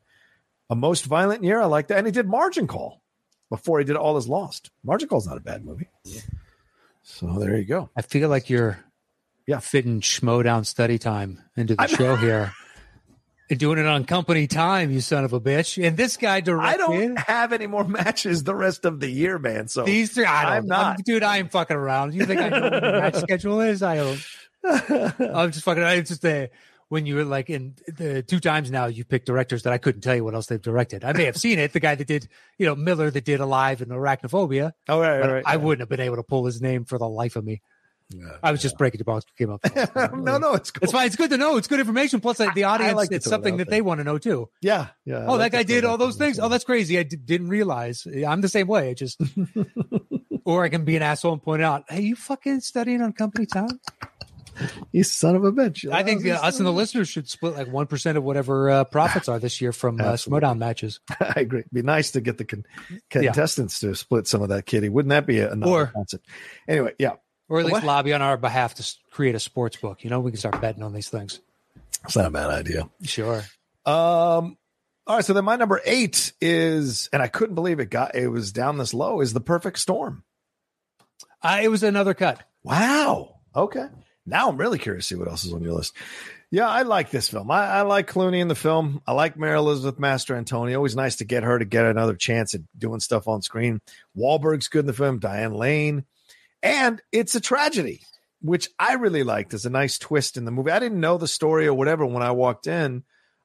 A 0.70 0.74
Most 0.74 1.04
Violent 1.04 1.44
Year, 1.44 1.60
I 1.60 1.66
like 1.66 1.88
that, 1.88 1.98
and 1.98 2.06
he 2.06 2.12
did 2.12 2.26
Margin 2.26 2.66
Call 2.66 3.02
before 3.50 3.78
he 3.78 3.84
did 3.84 3.96
All 3.96 4.16
Is 4.16 4.26
Lost. 4.28 4.70
Margin 4.82 5.08
Call's 5.08 5.26
not 5.26 5.36
a 5.36 5.40
bad 5.40 5.64
movie. 5.64 5.88
So 7.02 7.38
there 7.38 7.56
you 7.56 7.64
go. 7.64 7.90
I 7.96 8.02
feel 8.02 8.28
like 8.28 8.50
you're 8.50 8.78
Yeah. 9.46 9.60
fitting 9.60 10.00
Schmoedown 10.00 10.66
study 10.66 10.98
time 10.98 11.42
into 11.56 11.74
the 11.74 11.82
I'm- 11.82 11.90
show 11.94 12.16
here. 12.16 12.52
Doing 13.48 13.78
it 13.78 13.86
on 13.86 14.04
company 14.04 14.46
time, 14.46 14.90
you 14.90 15.00
son 15.00 15.24
of 15.24 15.32
a 15.32 15.40
bitch. 15.40 15.82
And 15.82 15.96
this 15.96 16.18
guy 16.18 16.40
directed. 16.40 16.68
I 16.68 16.76
don't 16.76 17.18
have 17.18 17.52
any 17.54 17.66
more 17.66 17.84
matches 17.88 18.44
the 18.44 18.54
rest 18.54 18.84
of 18.84 19.00
the 19.00 19.08
year, 19.08 19.38
man. 19.38 19.68
So 19.68 19.84
these 19.84 20.12
three. 20.12 20.26
I 20.26 20.42
don't, 20.44 20.52
I'm 20.52 20.66
not. 20.66 21.02
dude. 21.04 21.22
I 21.22 21.38
am 21.38 21.48
fucking 21.48 21.76
around. 21.76 22.12
You 22.12 22.26
think 22.26 22.40
I 22.40 22.48
know 22.50 22.60
what 22.60 22.72
the 22.82 22.92
match 22.92 23.14
schedule 23.20 23.60
is? 23.62 23.82
I 23.82 23.96
don't. 23.96 24.20
I'm 25.34 25.50
just 25.50 25.64
fucking. 25.64 25.82
It's 25.82 26.10
just 26.10 26.22
the 26.22 26.50
when 26.90 27.06
you 27.06 27.14
were 27.16 27.24
like 27.24 27.48
in 27.48 27.74
the 27.86 28.22
two 28.22 28.40
times 28.40 28.70
now 28.70 28.86
you 28.86 29.04
picked 29.04 29.26
directors 29.26 29.62
that 29.62 29.72
I 29.72 29.78
couldn't 29.78 30.00
tell 30.02 30.14
you 30.14 30.24
what 30.24 30.34
else 30.34 30.46
they've 30.46 30.60
directed. 30.60 31.04
I 31.04 31.12
may 31.12 31.24
have 31.24 31.36
seen 31.36 31.58
it. 31.58 31.72
The 31.72 31.80
guy 31.80 31.94
that 31.94 32.06
did, 32.06 32.28
you 32.58 32.66
know, 32.66 32.74
Miller 32.74 33.10
that 33.10 33.24
did 33.24 33.40
Alive 33.40 33.80
and 33.80 33.90
Arachnophobia. 33.90 34.72
all 34.88 35.00
right, 35.00 35.22
all 35.22 35.32
right. 35.32 35.42
I 35.46 35.56
wouldn't 35.56 35.80
have 35.80 35.88
been 35.88 36.00
able 36.04 36.16
to 36.16 36.22
pull 36.22 36.44
his 36.44 36.60
name 36.60 36.84
for 36.84 36.98
the 36.98 37.08
life 37.08 37.36
of 37.36 37.44
me. 37.44 37.62
I 38.42 38.50
was 38.50 38.62
just 38.62 38.78
breaking 38.78 38.98
the 38.98 39.04
box. 39.04 39.24
Came 39.36 39.50
up. 39.50 39.60
no, 40.14 40.38
no, 40.38 40.54
it's 40.54 40.70
cool. 40.70 40.84
It's 40.84 40.92
fine. 40.92 41.06
It's 41.06 41.16
good 41.16 41.30
to 41.30 41.36
know. 41.36 41.56
It's 41.56 41.68
good 41.68 41.80
information. 41.80 42.20
Plus, 42.20 42.40
like, 42.40 42.54
the 42.54 42.64
audience, 42.64 42.94
like 42.96 43.12
it's 43.12 43.26
it 43.26 43.28
something 43.28 43.58
that 43.58 43.68
there. 43.68 43.78
they 43.78 43.82
want 43.82 43.98
to 43.98 44.04
know 44.04 44.18
too. 44.18 44.48
Yeah, 44.62 44.88
yeah. 45.04 45.26
Oh, 45.26 45.34
like 45.34 45.52
that 45.52 45.58
guy 45.58 45.62
did 45.62 45.84
all 45.84 45.98
those 45.98 46.16
things. 46.16 46.38
Oh, 46.38 46.48
that's 46.48 46.64
crazy. 46.64 46.98
I 46.98 47.02
d- 47.02 47.16
didn't 47.16 47.48
realize. 47.48 48.06
I'm 48.26 48.40
the 48.40 48.48
same 48.48 48.66
way. 48.66 48.90
I 48.90 48.94
just, 48.94 49.20
or 50.44 50.64
I 50.64 50.68
can 50.68 50.84
be 50.84 50.96
an 50.96 51.02
asshole 51.02 51.34
and 51.34 51.42
point 51.42 51.62
out, 51.62 51.84
hey, 51.88 52.00
you 52.02 52.16
fucking 52.16 52.60
studying 52.60 53.02
on 53.02 53.12
company 53.12 53.46
time? 53.46 53.78
You 54.92 55.04
son 55.04 55.36
of 55.36 55.44
a 55.44 55.52
bitch. 55.52 55.90
I 55.90 56.02
think 56.02 56.26
uh, 56.26 56.30
us 56.30 56.58
and 56.58 56.66
the 56.66 56.72
listeners 56.72 57.08
should 57.08 57.28
split 57.28 57.54
like 57.54 57.68
1% 57.68 58.16
of 58.16 58.24
whatever 58.24 58.70
uh, 58.70 58.84
profits 58.84 59.28
are 59.28 59.38
this 59.38 59.60
year 59.60 59.72
from 59.72 60.00
uh. 60.00 60.54
Matches. 60.54 61.00
I 61.20 61.34
agree. 61.36 61.60
It'd 61.60 61.70
be 61.72 61.82
nice 61.82 62.12
to 62.12 62.20
get 62.20 62.38
the 62.38 62.44
con- 62.44 62.64
contestants 63.10 63.80
to 63.80 63.94
split 63.94 64.26
some 64.26 64.42
of 64.42 64.48
that 64.48 64.66
kitty. 64.66 64.88
Wouldn't 64.88 65.10
that 65.10 65.26
be 65.26 65.38
a, 65.40 65.54
Or- 65.54 65.86
concept? 65.94 66.26
Anyway, 66.66 66.94
yeah, 66.98 67.12
Or 67.48 67.58
at 67.60 67.64
least 67.64 67.72
What? 67.74 67.84
lobby 67.84 68.12
on 68.12 68.20
our 68.22 68.36
behalf 68.36 68.74
to 68.74 68.94
create 69.10 69.34
a 69.34 69.40
sports 69.40 69.76
book. 69.76 70.04
You 70.04 70.10
know, 70.10 70.20
we 70.20 70.30
can 70.30 70.38
start 70.38 70.60
betting 70.60 70.82
on 70.82 70.92
these 70.92 71.08
things. 71.08 71.40
it's 72.04 72.16
not 72.16 72.26
a 72.26 72.30
bad 72.30 72.50
idea. 72.50 72.88
Sure. 73.02 73.38
Um, 73.86 74.56
all 75.06 75.16
right, 75.16 75.24
so 75.24 75.32
then 75.32 75.44
my 75.44 75.56
number 75.56 75.80
eight 75.86 76.32
is, 76.42 77.08
and 77.12 77.22
I 77.22 77.28
couldn't 77.28 77.54
believe 77.54 77.80
it 77.80 77.88
got 77.88 78.14
it 78.14 78.28
was 78.28 78.52
down 78.52 78.76
this 78.76 78.92
low. 78.92 79.20
Is 79.22 79.32
the 79.32 79.40
Perfect 79.40 79.78
Storm? 79.78 80.24
Uh, 81.42 81.60
it 81.62 81.68
was 81.68 81.82
another 81.82 82.14
cut. 82.14 82.42
Wow. 82.62 83.36
Okay. 83.56 83.86
Now 84.26 84.50
I'm 84.50 84.58
really 84.58 84.78
curious 84.78 85.08
to 85.08 85.14
see 85.14 85.18
what 85.18 85.28
else 85.28 85.44
is 85.44 85.52
on 85.54 85.62
your 85.62 85.72
list. 85.72 85.94
Yeah, 86.50 86.68
I 86.68 86.82
like 86.82 87.10
this 87.10 87.28
film. 87.28 87.50
I, 87.50 87.66
I 87.66 87.82
like 87.82 88.10
Clooney 88.10 88.40
in 88.40 88.48
the 88.48 88.54
film. 88.54 89.00
I 89.06 89.12
like 89.12 89.38
Mary 89.38 89.56
Elizabeth 89.56 89.98
Mastrantonio. 90.00 90.76
Always 90.76 90.96
nice 90.96 91.16
to 91.16 91.24
get 91.24 91.42
her 91.44 91.58
to 91.58 91.64
get 91.64 91.84
another 91.86 92.14
chance 92.14 92.54
at 92.54 92.60
doing 92.78 93.00
stuff 93.00 93.28
on 93.28 93.40
screen. 93.42 93.80
Wahlberg's 94.16 94.68
good 94.68 94.80
in 94.80 94.86
the 94.86 94.92
film. 94.92 95.18
Diane 95.18 95.52
Lane, 95.54 96.04
and 96.62 97.00
it's 97.12 97.34
a 97.34 97.40
tragedy, 97.40 98.00
which 98.40 98.68
I 98.78 98.94
really 98.94 99.22
liked. 99.22 99.54
as 99.54 99.66
a 99.66 99.70
nice 99.70 99.98
twist 99.98 100.36
in 100.36 100.44
the 100.44 100.50
movie. 100.50 100.70
I 100.70 100.78
didn't 100.78 101.00
know 101.00 101.18
the 101.18 101.28
story 101.28 101.66
or 101.66 101.74
whatever 101.74 102.04
when 102.06 102.22
I 102.22 102.30
walked 102.32 102.66
in, 102.66 103.04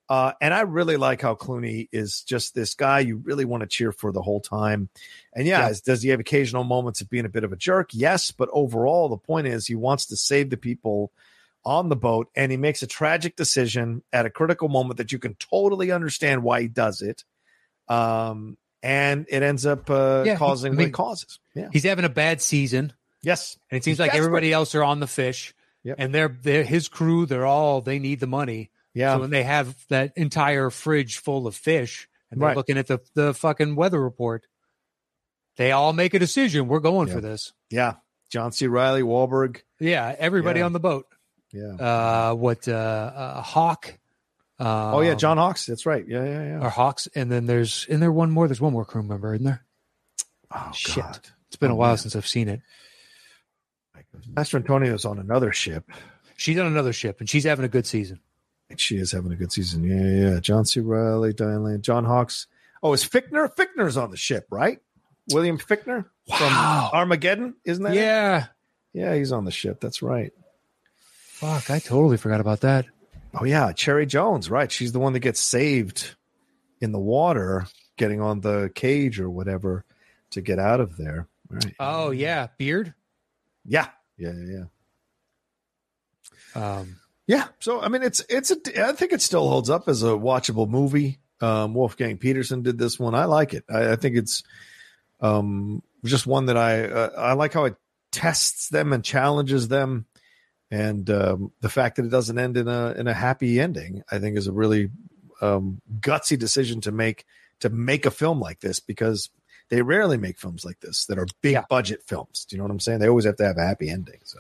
uh, 0.10 0.34
and 0.42 0.54
I 0.54 0.62
really 0.62 0.98
like 0.98 1.22
how 1.22 1.36
Clooney 1.36 1.88
is 1.92 2.22
just 2.24 2.54
this 2.54 2.76
guy 2.76 3.00
you 3.00 3.18
really 3.18 3.46
want 3.46 3.62
to 3.62 3.68
cheer 3.68 3.92
for 3.92 4.12
the 4.12 4.22
whole 4.22 4.42
time. 4.42 4.90
And 5.34 5.48
yeah, 5.48 5.70
Yeah. 5.70 5.74
does 5.86 6.02
he 6.04 6.10
have 6.10 6.20
occasional 6.20 6.64
moments 6.64 7.02
of 7.02 7.10
being 7.10 7.26
a 7.26 7.30
bit 7.30 7.44
of 7.44 7.52
a 7.54 7.56
jerk? 7.58 7.90
Yes, 7.94 8.32
but 8.32 8.50
overall, 8.52 9.10
the 9.10 9.18
point 9.18 9.48
is 9.48 9.66
he 9.66 9.76
wants 9.76 10.08
to 10.08 10.18
save 10.18 10.50
the 10.50 10.58
people 10.58 11.12
on 11.66 11.88
the 11.88 11.96
boat, 11.96 12.28
and 12.36 12.52
he 12.52 12.58
makes 12.58 12.84
a 12.84 12.88
tragic 12.88 13.38
decision 13.38 14.04
at 14.12 14.26
a 14.26 14.30
critical 14.30 14.68
moment 14.68 14.98
that 14.98 15.14
you 15.14 15.20
can 15.20 15.34
totally 15.36 15.92
understand 15.92 16.44
why 16.44 16.62
he 16.62 16.68
does 16.68 17.02
it. 17.02 17.24
Um, 17.88 18.58
and 18.82 19.26
it 19.30 19.44
ends 19.44 19.66
up 19.66 19.90
uh, 19.90 20.24
Yeah, 20.26 20.36
causing 20.36 20.74
I 20.74 20.76
what 20.76 20.86
it 20.88 20.92
causes. 20.92 21.40
Yeah. 21.56 21.70
He's 21.72 21.84
having 21.86 22.04
a 22.06 22.10
bad 22.10 22.42
season. 22.42 22.92
Yes. 23.24 23.58
And 23.72 23.78
it 23.78 23.84
seems 23.84 23.94
He's 23.94 24.00
like 24.00 24.12
desperate. 24.12 24.26
everybody 24.26 24.54
else 24.54 24.76
are 24.76 24.84
on 24.84 25.00
the 25.00 25.08
fish. 25.08 25.54
Yep. 25.84 25.96
And 26.00 26.14
they're, 26.14 26.28
they're 26.42 26.64
his 26.64 26.88
crew, 26.90 27.26
they're 27.26 27.46
all 27.46 27.82
they 27.82 28.00
need 28.00 28.20
the 28.20 28.28
money. 28.28 28.70
Yeah. 28.94 29.16
So 29.16 29.22
when 29.22 29.30
they 29.32 29.44
have 29.44 29.76
that 29.90 30.14
entire 30.16 30.70
fridge 30.70 31.18
full 31.18 31.48
of 31.48 31.56
fish 31.56 32.08
and 32.32 32.40
they're 32.42 32.48
Right. 32.50 32.58
looking 32.58 32.78
at 32.78 32.88
the, 32.88 33.00
the 33.16 33.34
fucking 33.34 33.76
weather 33.76 34.02
report, 34.02 34.46
they 35.58 35.72
all 35.72 35.94
make 35.94 36.14
a 36.14 36.20
decision. 36.20 36.68
We're 36.68 36.80
going 36.80 37.08
Yeah. 37.08 37.14
for 37.16 37.22
this. 37.22 37.54
yeah. 37.70 37.94
John 38.30 38.52
C. 38.52 38.66
Reilly, 38.66 39.04
Wahlberg. 39.04 39.62
Yeah, 39.80 40.16
everybody 40.18 40.60
Yeah. 40.60 40.66
on 40.66 40.74
the 40.74 40.80
boat. 40.80 41.06
Yeah. 41.52 41.74
Uh, 41.76 42.34
what 42.34 42.68
uh, 42.68 42.72
uh 42.72 43.42
Hawk? 43.44 43.94
Uh, 44.60 44.96
oh 44.96 45.02
yeah, 45.02 45.14
John 45.14 45.38
Hawkes. 45.38 45.68
That's 45.68 45.86
right. 45.86 46.04
Yeah, 46.08 46.24
yeah, 46.24 46.44
yeah. 46.44 46.60
or 46.66 46.70
Hawkes, 46.70 47.08
and 47.14 47.32
then 47.32 47.46
there's 47.46 47.86
and 47.92 48.02
there 48.02 48.12
one 48.12 48.32
more. 48.32 48.48
There's 48.48 48.60
one 48.62 48.74
more 48.74 48.86
crew 48.86 49.04
member, 49.04 49.36
isn't 49.36 49.46
there? 49.46 49.64
Oh 50.50 50.72
shit. 50.74 51.04
God. 51.04 51.20
It's 51.48 51.58
been 51.58 51.70
a 51.70 51.74
Oh, 51.74 51.78
while 51.78 51.92
man. 51.92 51.98
since 52.00 52.16
I've 52.16 52.26
seen 52.28 52.50
it. 52.50 52.62
Mastrantonio's 54.34 55.06
on 55.06 55.20
another 55.20 55.52
ship. 55.52 55.90
She's 56.38 56.58
on 56.60 56.68
another 56.68 56.94
ship, 56.94 57.20
and 57.20 57.30
she's 57.30 57.44
having 57.44 57.66
a 57.66 57.70
good 57.70 57.86
season. 57.86 58.20
And 58.70 58.80
she 58.80 58.98
is 58.98 59.12
having 59.12 59.32
a 59.32 59.36
good 59.36 59.52
season. 59.52 59.84
Yeah, 59.84 60.32
yeah. 60.34 60.40
John 60.40 60.66
C. 60.66 60.80
Reilly, 60.80 61.34
Diane 61.34 61.64
Lane, 61.64 61.82
John 61.82 62.06
Hawkes. 62.06 62.48
Oh, 62.82 62.94
is 62.94 63.04
Fichtner? 63.04 63.54
Fichtner's 63.56 63.98
on 63.98 64.12
the 64.12 64.18
ship, 64.18 64.48
right? 64.50 64.80
William 65.32 65.58
Fichtner 65.58 66.06
Wow. 66.28 66.38
from 66.90 66.98
Armageddon, 67.00 67.56
isn't 67.66 67.84
that? 67.84 67.94
it? 67.94 67.98
Yeah. 67.98 68.46
yeah, 68.94 69.16
he's 69.16 69.32
on 69.32 69.46
the 69.46 69.52
ship. 69.52 69.80
That's 69.80 70.02
right. 70.02 70.34
Fuck, 70.84 71.70
I 71.70 71.80
totally 71.80 72.18
forgot 72.18 72.42
about 72.42 72.62
that. 72.62 72.86
Oh 73.34 73.46
yeah, 73.46 73.72
Cherry 73.74 74.06
Jones, 74.06 74.50
right? 74.50 74.72
She's 74.72 74.92
the 74.92 75.00
one 75.00 75.14
that 75.14 75.20
gets 75.22 75.40
saved 75.40 76.16
in 76.82 76.92
the 76.92 77.00
water, 77.00 77.68
getting 77.98 78.22
on 78.22 78.42
the 78.42 78.70
cage 78.76 79.20
or 79.20 79.30
whatever 79.30 79.86
to 80.32 80.42
get 80.42 80.60
out 80.60 80.80
of 80.80 80.98
there. 80.98 81.28
Right. 81.50 81.74
Oh 81.80 82.12
yeah, 82.12 82.48
Beard. 82.58 82.94
yeah, 83.66 83.88
yeah, 84.18 84.32
yeah, 84.34 84.64
yeah. 86.56 86.78
Um, 86.78 86.98
Yeah. 87.28 87.48
So 87.60 87.82
I 87.82 87.88
mean, 87.88 88.04
it's 88.04 88.24
it's 88.30 88.52
a. 88.52 88.88
I 88.88 88.94
think 88.94 89.14
it 89.14 89.22
still 89.22 89.48
holds 89.48 89.70
up 89.70 89.88
as 89.88 90.04
a 90.04 90.08
watchable 90.08 90.68
movie. 90.68 91.20
Um, 91.42 91.74
Wolfgang 91.74 92.18
Petersen 92.18 92.64
did 92.64 92.78
this 92.78 93.00
one. 93.00 93.16
I 93.16 93.26
like 93.26 93.54
it. 93.54 93.64
I, 93.70 93.92
I 93.92 93.96
think 93.96 94.16
it's 94.16 94.44
um, 95.20 95.82
just 96.04 96.28
one 96.28 96.48
that 96.48 96.58
I 96.58 96.86
uh, 96.86 97.10
I 97.18 97.34
like 97.34 97.54
how 97.54 97.66
it 97.66 97.76
tests 98.12 98.70
them 98.70 98.94
and 98.94 99.04
challenges 99.04 99.68
them, 99.68 100.06
and 100.70 101.10
um, 101.10 101.52
the 101.62 101.70
fact 101.70 101.96
that 101.96 102.06
it 102.06 102.12
doesn't 102.12 102.38
end 102.38 102.58
in 102.58 102.68
a 102.68 102.92
in 102.92 103.08
a 103.08 103.14
happy 103.14 103.60
ending. 103.60 104.04
I 104.12 104.20
think 104.20 104.38
is 104.38 104.48
a 104.48 104.54
really 104.54 104.90
um, 105.42 105.82
gutsy 106.00 106.38
decision 106.38 106.82
to 106.82 106.92
make 106.92 107.26
to 107.60 107.70
make 107.70 108.06
a 108.06 108.12
film 108.12 108.40
like 108.40 108.60
this 108.60 108.80
because 108.80 109.30
they 109.70 109.82
rarely 109.82 110.18
make 110.18 110.38
films 110.38 110.64
like 110.66 110.80
this 110.82 111.06
that 111.06 111.18
are 111.18 111.26
big 111.42 111.54
Yeah. 111.54 111.64
budget 111.70 112.04
films. 112.04 112.46
Do 112.46 112.56
you 112.56 112.58
know 112.60 112.66
what 112.66 112.72
I'm 112.72 112.80
saying? 112.80 113.00
They 113.00 113.08
always 113.10 113.26
have 113.26 113.38
to 113.38 113.46
have 113.46 113.58
a 113.58 113.66
happy 113.66 113.90
ending. 113.90 114.20
So 114.24 114.40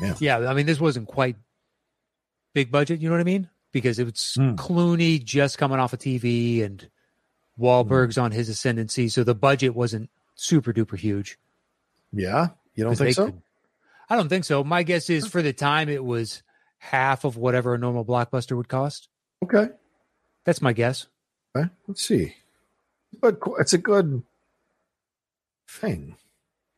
yeah, 0.00 0.14
Yeah. 0.20 0.38
I 0.50 0.54
mean, 0.54 0.66
this 0.66 0.80
wasn't 0.80 1.08
quite 1.08 1.36
big 2.54 2.70
budget. 2.70 3.00
You 3.00 3.08
know 3.08 3.14
what 3.14 3.20
I 3.20 3.24
mean? 3.24 3.48
Because 3.72 3.98
it 3.98 4.04
was 4.04 4.34
Hmm. 4.34 4.54
Clooney 4.54 5.22
just 5.22 5.58
coming 5.58 5.78
off 5.78 5.92
of 5.92 5.98
TV 5.98 6.62
and 6.62 6.88
Wahlberg's 7.58 8.16
on 8.18 8.30
his 8.32 8.48
ascendancy, 8.48 9.08
so 9.08 9.24
the 9.24 9.34
budget 9.34 9.74
wasn't 9.74 10.10
super 10.36 10.72
duper 10.72 10.96
huge. 10.96 11.38
yeah, 12.12 12.48
you 12.74 12.84
don't 12.84 12.96
think 12.96 13.14
so? 13.14 13.26
could- 13.26 13.42
I 14.08 14.16
don't 14.16 14.28
think 14.30 14.44
so. 14.46 14.64
My 14.64 14.84
guess 14.84 15.10
is 15.10 15.26
for 15.26 15.42
the 15.42 15.52
time 15.52 15.88
it 15.90 16.02
was 16.02 16.42
half 16.78 17.24
of 17.24 17.36
whatever 17.36 17.74
a 17.74 17.78
normal 17.78 18.04
blockbuster 18.04 18.56
would 18.56 18.68
cost. 18.68 19.08
Okay. 19.42 19.68
That's 20.44 20.62
my 20.62 20.72
guess. 20.72 21.08
Okay, 21.54 21.68
let's 21.86 22.02
see. 22.02 22.34
But 23.20 23.38
it's 23.58 23.72
a 23.72 23.78
good 23.78 24.22
thing 25.68 26.16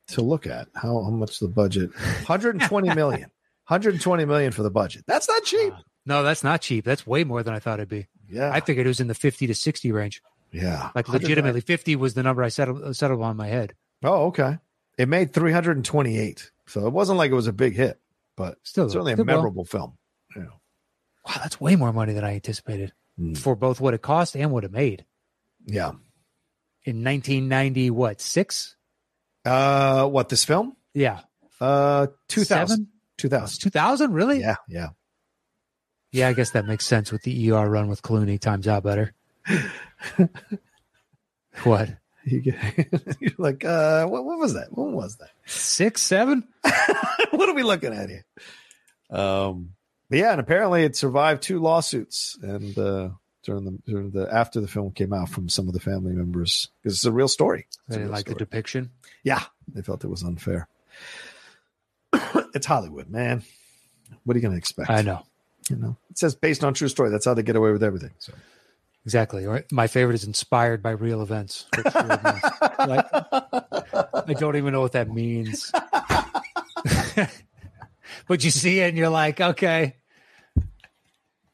to 0.09 0.23
look 0.23 0.47
at. 0.47 0.69
How 0.75 1.03
how 1.03 1.11
much 1.11 1.39
the 1.39 1.49
budget? 1.49 1.91
120 2.27 2.95
million. 2.95 3.31
120 3.69 4.25
million 4.25 4.53
for 4.53 4.63
the 4.63 4.71
budget. 4.71 5.05
That's 5.07 5.29
not 5.29 5.45
cheap. 5.45 5.73
No, 6.07 6.23
that's 6.23 6.43
not 6.43 6.61
cheap. 6.61 6.85
That's 6.85 7.07
way 7.07 7.25
more 7.25 7.43
than 7.43 7.55
I 7.55 7.59
thought 7.59 7.79
it'd 7.79 7.89
be. 7.89 8.07
Yeah. 8.29 8.51
I 8.53 8.61
figured 8.61 8.87
it 8.87 8.89
was 8.89 9.01
in 9.01 9.07
the 9.09 9.15
50 9.15 9.47
to 9.49 9.55
60 9.55 9.93
range. 9.93 10.23
yeah. 10.51 10.91
Like 10.95 11.09
legitimately 11.09 11.61
50 11.61 11.95
was 11.97 12.15
the 12.15 12.23
number 12.23 12.43
I 12.43 12.49
settled 12.49 12.97
settled 12.97 13.23
on 13.23 13.37
my 13.37 13.47
head. 13.49 13.75
Oh, 14.03 14.27
okay. 14.27 14.59
It 14.99 15.09
made 15.09 15.33
328. 15.33 16.51
So 16.67 16.87
it 16.87 16.93
wasn't 16.93 17.19
like 17.19 17.31
it 17.31 17.35
was 17.35 17.47
a 17.47 17.53
big 17.53 17.75
hit, 17.77 18.01
but 18.37 18.59
Still 18.63 18.89
certainly 18.89 19.13
a 19.13 19.17
did 19.17 19.27
well. 19.27 19.37
memorable 19.37 19.65
film. 19.65 19.99
Yeah. 20.37 20.45
Wow, 21.27 21.35
that's 21.43 21.61
way 21.61 21.77
more 21.77 21.93
money 21.93 22.13
than 22.13 22.25
I 22.25 22.35
anticipated 22.35 22.93
Mm. 23.21 23.37
for 23.37 23.55
both 23.55 23.81
what 23.83 23.93
it 23.93 24.01
cost 24.01 24.35
and 24.35 24.51
what 24.51 24.65
it 24.65 24.73
made. 24.73 25.05
Yeah. 25.67 25.93
In 26.85 27.05
1990. 27.05 27.91
What 27.91 28.21
six? 28.21 28.77
Uh, 29.45 30.07
what 30.07 30.29
this 30.29 30.45
film? 30.45 30.77
Yeah, 30.95 31.21
Uh, 31.61 32.09
2000. 32.29 32.69
Seven? 32.69 32.89
2000. 33.19 33.61
2000. 33.61 34.13
Really? 34.13 34.41
Yeah, 34.41 34.57
yeah. 34.69 34.89
Yeah, 36.13 36.29
I 36.29 36.33
guess 36.33 36.51
that 36.51 36.67
makes 36.67 36.85
sense 36.87 37.13
with 37.13 37.23
the 37.23 37.51
ER 37.53 37.69
run 37.69 37.89
with 37.89 38.03
Clooney. 38.03 38.41
Times 38.41 38.67
out 38.67 38.83
better. 38.83 39.13
what? 41.63 41.91
You 42.25 42.41
get, 42.41 42.57
you're 43.21 43.33
like, 43.39 43.65
uh, 43.65 44.07
what, 44.07 44.25
what 44.25 44.39
was 44.39 44.55
that? 44.55 44.69
What 44.73 44.91
was 44.91 45.17
that? 45.17 45.31
Six, 45.47 46.03
seven? 46.03 46.47
what 47.31 47.49
are 47.49 47.55
we 47.55 47.63
looking 47.63 47.95
at 47.95 48.09
here? 48.11 48.25
Um, 49.09 49.71
but 50.09 50.19
yeah, 50.19 50.33
and 50.33 50.41
apparently 50.41 50.85
it 50.85 50.97
survived 50.97 51.43
two 51.43 51.61
lawsuits, 51.61 52.37
and 52.43 52.77
uh, 52.77 53.11
during 53.43 53.65
the 53.65 53.79
during 53.87 54.11
the 54.11 54.29
after 54.33 54.61
the 54.61 54.69
film 54.69 54.91
came 54.93 55.13
out 55.13 55.29
from 55.29 55.49
some 55.49 55.67
of 55.69 55.75
the 55.75 55.81
family 55.81 56.13
members 56.13 56.69
because 56.83 56.97
it's 56.97 57.05
a 57.05 57.13
real 57.13 57.29
story. 57.29 57.67
It's 57.69 57.79
I 57.89 57.95
a 57.95 57.97
didn't 57.99 58.03
real 58.09 58.13
like 58.13 58.27
the 58.27 58.35
depiction. 58.35 58.91
yeah, 59.25 59.43
they 59.73 59.83
felt 59.83 60.05
it 60.05 60.09
was 60.09 60.23
unfair. 60.23 60.69
it's 62.55 62.67
Hollywood, 62.67 63.09
man. 63.11 63.43
What 64.25 64.35
are 64.35 64.39
you 64.39 64.43
going 64.43 64.53
to 64.53 64.59
expect? 64.59 64.91
I 64.91 65.03
know 65.03 65.23
You 65.69 65.77
know, 65.77 65.97
it 66.11 66.19
says 66.19 66.35
based 66.35 66.65
on 66.65 66.75
true 66.75 66.89
story. 66.89 67.11
That's 67.11 67.25
how 67.25 67.35
they 67.35 67.43
get 67.43 67.57
away 67.57 67.73
with 67.73 67.83
everything. 67.83 68.11
So 68.19 68.33
exactly. 69.05 69.47
Or 69.47 69.65
My 69.71 69.87
favorite 69.87 70.15
is 70.15 70.25
inspired 70.25 70.83
by 70.83 70.91
real 70.91 71.23
events. 71.23 71.67
which 71.77 71.95
really 71.95 72.09
means- 72.09 72.43
like, 72.79 73.07
I 73.13 74.35
don't 74.39 74.57
even 74.57 74.73
know 74.73 74.81
what 74.81 74.93
that 74.93 75.11
means. 75.13 75.71
but 78.27 78.45
you 78.45 78.51
see 78.51 78.81
it 78.81 78.89
and 78.89 78.99
you're 78.99 79.09
like, 79.09 79.41
okay. 79.41 79.97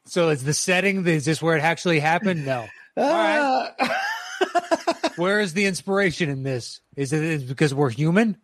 So 0.07 0.29
is 0.29 0.43
the 0.43 0.53
setting? 0.53 1.05
Is 1.05 1.25
this 1.25 1.41
where 1.41 1.57
it 1.57 1.63
actually 1.63 1.99
happened? 1.99 2.45
No. 2.45 2.67
right. 2.97 3.71
Where 5.17 5.39
is 5.39 5.53
the 5.53 5.65
inspiration 5.65 6.29
in 6.29 6.43
this? 6.43 6.79
Is 6.95 7.11
it 7.11 7.47
because 7.47 7.73
we're 7.73 7.89
human? 7.89 8.37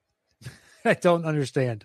I 0.84 0.94
don't 0.94 1.24
understand. 1.24 1.84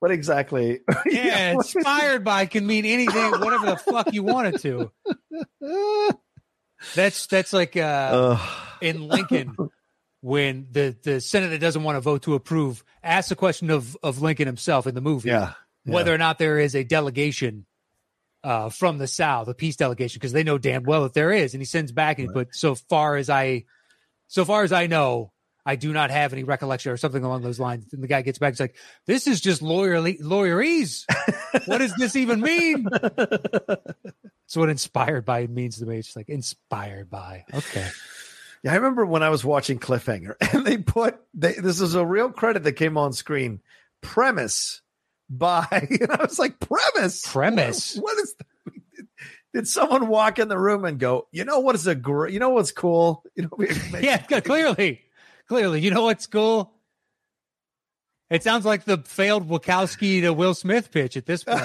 what 0.00 0.10
exactly? 0.10 0.80
Yeah, 1.06 1.52
inspired 1.52 2.24
by 2.24 2.46
can 2.46 2.66
mean 2.66 2.84
anything, 2.84 3.30
whatever 3.40 3.66
the 3.66 3.76
fuck 3.76 4.12
you 4.12 4.22
want 4.22 4.54
it 4.54 4.60
to. 4.62 4.90
That's 6.94 7.26
that's 7.26 7.52
like 7.52 7.76
uh, 7.76 8.38
in 8.80 9.06
Lincoln 9.08 9.56
when 10.20 10.66
the 10.70 10.96
the 11.02 11.20
senator 11.20 11.58
doesn't 11.58 11.82
want 11.84 11.96
to 11.96 12.00
vote 12.00 12.22
to 12.22 12.34
approve. 12.34 12.82
Asks 13.02 13.28
the 13.28 13.36
question 13.36 13.70
of 13.70 13.96
of 14.02 14.20
Lincoln 14.20 14.46
himself 14.46 14.86
in 14.88 14.94
the 14.94 15.00
movie, 15.00 15.28
yeah, 15.28 15.52
yeah. 15.84 15.94
whether 15.94 16.14
or 16.14 16.18
not 16.18 16.38
there 16.38 16.58
is 16.58 16.74
a 16.74 16.84
delegation 16.84 17.66
uh, 18.44 18.68
from 18.70 18.98
the 18.98 19.06
South, 19.06 19.48
a 19.48 19.54
peace 19.54 19.76
delegation, 19.76 20.18
because 20.18 20.32
they 20.32 20.42
know 20.42 20.58
damn 20.58 20.82
well 20.84 21.04
that 21.04 21.14
there 21.14 21.32
is, 21.32 21.54
and 21.54 21.60
he 21.60 21.64
sends 21.64 21.92
back 21.92 22.18
and 22.18 22.28
he 22.28 22.32
put 22.32 22.54
so 22.54 22.74
far 22.74 23.16
as 23.16 23.30
I, 23.30 23.64
so 24.28 24.44
far 24.44 24.62
as 24.62 24.72
I 24.72 24.86
know. 24.86 25.32
I 25.64 25.76
do 25.76 25.92
not 25.92 26.10
have 26.10 26.32
any 26.32 26.42
recollection 26.42 26.90
or 26.90 26.96
something 26.96 27.22
along 27.22 27.42
those 27.42 27.60
lines. 27.60 27.86
And 27.92 28.02
the 28.02 28.08
guy 28.08 28.22
gets 28.22 28.36
back. 28.36 28.52
He's 28.52 28.58
like, 28.58 28.74
"This 29.06 29.28
is 29.28 29.40
just 29.40 29.62
lawyerly 29.62 30.20
lawyerese. 30.20 31.04
what 31.66 31.78
does 31.78 31.94
this 31.94 32.16
even 32.16 32.40
mean?" 32.40 32.88
so 34.46 34.60
what 34.60 34.70
inspired 34.70 35.24
by 35.24 35.46
means 35.46 35.78
to 35.78 35.86
me. 35.86 35.98
It's 35.98 36.16
like 36.16 36.28
inspired 36.28 37.08
by. 37.08 37.44
Okay. 37.54 37.88
Yeah, 38.62 38.72
I 38.72 38.76
remember 38.76 39.04
when 39.04 39.22
I 39.22 39.30
was 39.30 39.44
watching 39.44 39.78
Cliffhanger 39.78 40.34
and 40.52 40.66
they 40.66 40.78
put 40.78 41.20
they, 41.34 41.52
this 41.54 41.80
is 41.80 41.94
a 41.94 42.04
real 42.04 42.30
credit 42.30 42.64
that 42.64 42.72
came 42.72 42.96
on 42.96 43.12
screen. 43.12 43.60
Premise 44.00 44.81
by 45.38 45.66
and 46.00 46.10
I 46.10 46.22
was 46.22 46.38
like, 46.38 46.60
premise, 46.60 47.22
Premise? 47.26 47.96
What, 47.96 48.04
what 48.04 48.18
is? 48.22 48.34
That? 48.34 48.46
Did 49.54 49.68
someone 49.68 50.08
walk 50.08 50.38
in 50.38 50.48
the 50.48 50.58
room 50.58 50.84
and 50.84 50.98
go, 50.98 51.28
you 51.30 51.44
know 51.44 51.60
what 51.60 51.74
is 51.74 51.86
a 51.86 51.94
great, 51.94 52.32
you 52.32 52.40
know 52.40 52.50
what's 52.50 52.72
cool, 52.72 53.22
you 53.34 53.42
know? 53.42 53.98
Yeah, 54.00 54.18
clearly. 54.18 55.02
Clearly. 55.46 55.80
You 55.80 55.90
know 55.90 56.04
what's 56.04 56.26
cool? 56.26 56.72
It 58.30 58.42
sounds 58.42 58.64
like 58.64 58.84
the 58.84 58.98
failed 58.98 59.46
Wachowski 59.46 60.22
to 60.22 60.32
Will 60.32 60.54
Smith 60.54 60.90
pitch 60.90 61.18
at 61.18 61.26
this 61.26 61.44
point. 61.44 61.60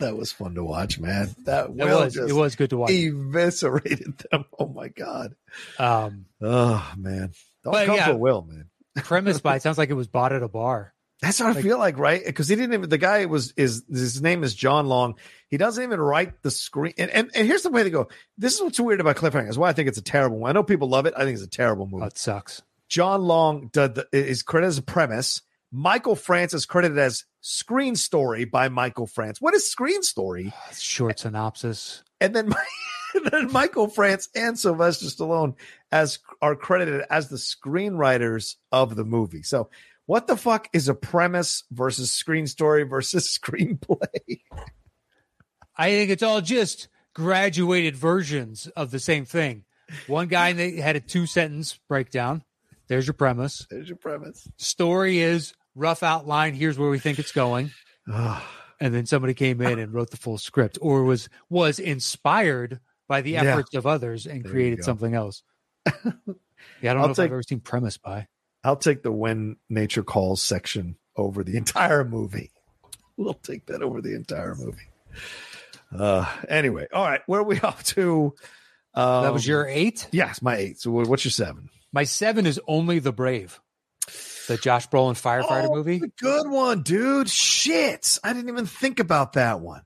that 0.00 0.16
was 0.16 0.32
fun 0.32 0.56
to 0.56 0.64
watch, 0.64 0.98
man. 0.98 1.32
That 1.44 1.66
It 1.66 1.74
was. 1.76 2.16
It 2.16 2.32
was 2.32 2.56
good 2.56 2.70
to 2.70 2.78
watch. 2.78 2.90
eviscerated 2.90 4.24
them. 4.30 4.44
Oh 4.58 4.66
my 4.66 4.88
god. 4.88 5.36
Um, 5.78 6.26
Oh 6.42 6.92
man, 6.96 7.30
don't 7.62 7.86
come 7.86 7.94
yeah. 7.96 8.06
for 8.06 8.16
Will, 8.16 8.42
man. 8.42 8.70
premise 9.04 9.40
by 9.40 9.54
it 9.56 9.62
sounds 9.62 9.78
like 9.78 9.90
it 9.90 9.94
was 9.94 10.08
bought 10.08 10.32
at 10.32 10.42
a 10.42 10.48
bar. 10.48 10.94
That's 11.22 11.38
what 11.38 11.54
I 11.54 11.60
feel 11.60 11.78
like, 11.78 11.98
right? 11.98 12.24
Because 12.24 12.48
he 12.48 12.56
didn't 12.56 12.72
even. 12.72 12.88
The 12.88 12.96
guy 12.96 13.26
was 13.26 13.52
is 13.56 13.84
his 13.90 14.22
name 14.22 14.42
is 14.42 14.54
John 14.54 14.86
Long. 14.86 15.16
He 15.48 15.58
doesn't 15.58 15.82
even 15.82 16.00
write 16.00 16.42
the 16.42 16.50
screen. 16.50 16.94
And 16.96 17.10
and, 17.10 17.30
and 17.34 17.46
here's 17.46 17.62
the 17.62 17.70
way 17.70 17.82
to 17.82 17.90
go. 17.90 18.08
This 18.38 18.54
is 18.54 18.62
what's 18.62 18.80
weird 18.80 19.00
about 19.00 19.16
Cliffhanger. 19.16 19.48
Is 19.48 19.58
why 19.58 19.68
I 19.68 19.74
think 19.74 19.88
it's 19.88 19.98
a 19.98 20.02
terrible 20.02 20.38
one. 20.38 20.50
I 20.50 20.52
know 20.54 20.62
people 20.62 20.88
love 20.88 21.04
it. 21.04 21.12
I 21.16 21.24
think 21.24 21.34
it's 21.34 21.44
a 21.44 21.50
terrible 21.50 21.86
movie. 21.86 22.04
Oh, 22.04 22.06
it 22.06 22.16
sucks. 22.16 22.62
John 22.88 23.22
Long 23.22 23.68
did 23.72 23.96
the, 23.96 24.08
is 24.12 24.42
credited 24.42 24.68
as 24.70 24.78
a 24.78 24.82
premise. 24.82 25.42
Michael 25.72 26.16
France 26.16 26.52
is 26.54 26.66
credited 26.66 26.98
as 26.98 27.24
screen 27.40 27.94
story 27.96 28.44
by 28.44 28.68
Michael 28.68 29.06
France. 29.06 29.40
What 29.40 29.54
is 29.54 29.70
screen 29.70 30.02
story? 30.02 30.52
Short 30.72 31.18
synopsis. 31.20 32.02
And 32.20 32.34
then, 32.34 32.46
and 33.14 33.26
then 33.26 33.52
Michael 33.52 33.88
France 33.88 34.28
and 34.34 34.58
Sylvester 34.58 35.06
Stallone 35.06 35.54
as 35.92 36.18
are 36.42 36.56
credited 36.56 37.04
as 37.10 37.28
the 37.28 37.36
screenwriters 37.36 38.56
of 38.72 38.96
the 38.96 39.04
movie. 39.04 39.42
So, 39.42 39.70
what 40.06 40.26
the 40.26 40.36
fuck 40.36 40.68
is 40.72 40.88
a 40.88 40.94
premise 40.94 41.64
versus 41.70 42.12
screen 42.12 42.46
story 42.46 42.82
versus 42.84 43.26
screenplay? 43.42 44.40
I 45.76 45.90
think 45.90 46.10
it's 46.10 46.22
all 46.22 46.40
just 46.40 46.88
graduated 47.14 47.96
versions 47.96 48.66
of 48.76 48.90
the 48.90 48.98
same 48.98 49.24
thing. 49.24 49.64
One 50.06 50.28
guy 50.28 50.52
they 50.54 50.72
had 50.76 50.96
a 50.96 51.00
two 51.00 51.26
sentence 51.26 51.78
breakdown. 51.88 52.44
There's 52.88 53.06
your 53.06 53.14
premise. 53.14 53.66
There's 53.70 53.88
your 53.88 53.96
premise. 53.96 54.48
Story 54.56 55.20
is 55.20 55.54
rough 55.74 56.02
outline. 56.02 56.54
Here's 56.54 56.78
where 56.78 56.90
we 56.90 56.98
think 56.98 57.18
it's 57.18 57.32
going. 57.32 57.70
And 58.82 58.94
then 58.94 59.04
somebody 59.04 59.34
came 59.34 59.60
in 59.60 59.78
and 59.78 59.92
wrote 59.92 60.10
the 60.10 60.16
full 60.16 60.38
script 60.38 60.78
or 60.80 61.04
was 61.04 61.28
was 61.50 61.78
inspired 61.78 62.80
by 63.08 63.20
the 63.20 63.32
Yeah. 63.32 63.42
efforts 63.42 63.74
of 63.74 63.86
others 63.86 64.24
and 64.26 64.42
There 64.42 64.50
created 64.50 64.82
something 64.82 65.12
else. 65.12 65.42
yeah, 65.86 65.92
I 66.04 66.14
don't 66.94 66.96
I'll 66.96 67.06
know 67.08 67.10
if 67.12 67.18
I've 67.18 67.26
ever 67.30 67.42
seen 67.42 67.60
premise 67.60 67.98
by. 67.98 68.26
I'll 68.64 68.76
take 68.76 69.02
the 69.02 69.12
when 69.12 69.56
nature 69.68 70.02
calls 70.02 70.42
section 70.42 70.96
over 71.16 71.42
the 71.44 71.56
entire 71.56 72.04
movie. 72.04 72.50
We'll 73.16 73.34
take 73.34 73.66
that 73.66 73.82
over 73.82 74.00
the 74.00 74.14
entire 74.14 74.54
movie. 74.54 74.88
Uh, 75.94 76.24
anyway, 76.48 76.86
all 76.90 77.04
right, 77.06 77.20
where 77.26 77.40
are 77.40 77.44
we 77.44 77.60
off 77.62 77.84
to? 77.84 78.34
Um, 78.94 79.24
that 79.24 79.32
was 79.34 79.46
your 79.46 79.66
eight. 79.66 80.08
yes, 80.10 80.40
my 80.40 80.56
eight. 80.56 80.80
So, 80.80 80.90
what's 80.90 81.22
your 81.26 81.30
seven? 81.32 81.68
My 81.92 82.04
seven 82.04 82.46
is 82.46 82.58
only 82.66 82.98
the 82.98 83.12
brave, 83.12 83.60
the 84.48 84.56
Josh 84.56 84.88
Brolin 84.88 85.20
firefighter 85.20 85.68
Oh, 85.68 85.74
movie. 85.74 86.00
good 86.18 86.48
one, 86.48 86.82
dude. 86.82 87.28
Shit, 87.28 88.18
I 88.24 88.32
didn't 88.32 88.48
even 88.48 88.64
think 88.64 89.00
about 89.00 89.34
that 89.34 89.60
one. 89.60 89.82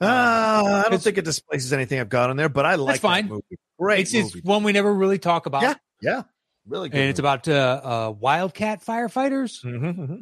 Uh, 0.00 0.84
I 0.86 0.88
don't 0.88 1.02
think 1.02 1.18
it 1.18 1.26
displaces 1.26 1.74
anything 1.74 2.00
I've 2.00 2.08
got 2.08 2.30
on 2.30 2.36
there, 2.38 2.48
but 2.48 2.64
I 2.64 2.76
like 2.76 3.00
fine. 3.02 3.24
that 3.24 3.30
movie. 3.34 3.58
Great 3.78 4.00
It's, 4.00 4.14
it's 4.14 4.42
one 4.44 4.62
we 4.62 4.72
never 4.72 4.94
really 4.94 5.18
talk 5.18 5.44
about, 5.44 5.62
Yeah, 5.62 5.74
yeah, 6.00 6.22
really 6.68 6.88
good. 6.88 7.00
and 7.00 7.10
it's 7.10 7.18
about 7.18 7.48
uh, 7.48 7.80
uh, 7.82 8.14
wildcat 8.18 8.84
firefighters. 8.84 9.62
about 9.64 10.20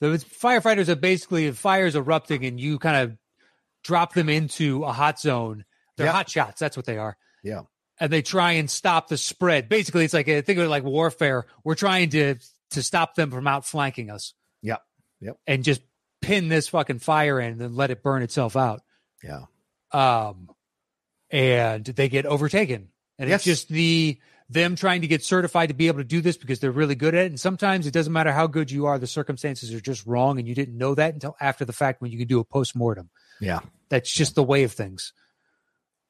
The 0.00 0.08
firefighters 0.18 0.88
are 0.88 0.96
basically 0.96 1.46
if 1.46 1.56
fires 1.56 1.96
erupting 1.96 2.44
and 2.44 2.60
you 2.60 2.78
kind 2.78 2.96
of 3.10 3.16
drop 3.82 4.12
them 4.14 4.28
into 4.28 4.84
a 4.84 4.92
hot 4.92 5.18
zone. 5.18 5.64
They're 5.96 6.06
Yeah. 6.06 6.12
hot 6.12 6.28
shots. 6.28 6.60
That's 6.60 6.76
what 6.76 6.86
they 6.86 6.98
are. 6.98 7.16
Yeah. 7.42 7.62
And 7.98 8.12
they 8.12 8.20
try 8.20 8.52
and 8.52 8.70
stop 8.70 9.08
the 9.08 9.16
spread. 9.16 9.68
Basically, 9.70 10.04
it's 10.04 10.12
like 10.12 10.28
a, 10.28 10.42
think 10.42 10.58
of 10.58 10.66
it 10.66 10.68
like 10.68 10.84
warfare. 10.84 11.46
We're 11.64 11.74
trying 11.76 12.10
to 12.10 12.34
to 12.72 12.82
stop 12.82 13.14
them 13.14 13.30
from 13.30 13.46
outflanking 13.46 14.10
us. 14.10 14.34
Yep. 14.62 14.82
Yep. 15.20 15.38
And 15.46 15.64
just 15.64 15.80
pin 16.20 16.48
this 16.48 16.68
fucking 16.68 16.98
fire 16.98 17.40
in 17.40 17.52
and 17.52 17.60
then 17.60 17.74
let 17.76 17.90
it 17.90 18.02
burn 18.02 18.22
itself 18.22 18.56
out. 18.56 18.82
yeah, 19.22 19.44
Um, 19.92 20.50
and 21.30 21.84
they 21.84 22.08
get 22.08 22.26
overtaken. 22.26 22.88
And 23.18 23.30
Yes. 23.30 23.38
it's 23.40 23.44
just 23.44 23.68
the 23.68 24.18
them 24.48 24.76
trying 24.76 25.00
to 25.00 25.06
get 25.08 25.24
certified 25.24 25.68
to 25.70 25.74
be 25.74 25.88
able 25.88 25.98
to 25.98 26.04
do 26.04 26.20
this 26.20 26.36
because 26.36 26.60
they're 26.60 26.70
really 26.70 26.94
good 26.94 27.14
at 27.14 27.24
it. 27.24 27.32
And 27.32 27.40
sometimes 27.40 27.86
it 27.86 27.90
doesn't 27.92 28.12
matter 28.12 28.32
how 28.32 28.46
good 28.46 28.70
you 28.70 28.86
are, 28.86 28.98
the 28.98 29.06
circumstances 29.06 29.74
are 29.74 29.80
just 29.80 30.06
wrong, 30.06 30.38
and 30.38 30.46
you 30.46 30.54
didn't 30.54 30.78
know 30.78 30.94
that 30.94 31.14
until 31.14 31.36
after 31.40 31.64
the 31.64 31.72
fact 31.72 32.00
when 32.00 32.12
you 32.12 32.18
can 32.18 32.28
do 32.28 32.38
a 32.40 32.44
post 32.44 32.76
mortem. 32.76 33.10
yeah. 33.40 33.60
That's 33.88 34.12
just 34.12 34.34
the 34.34 34.42
way 34.42 34.64
of 34.64 34.72
things. 34.72 35.12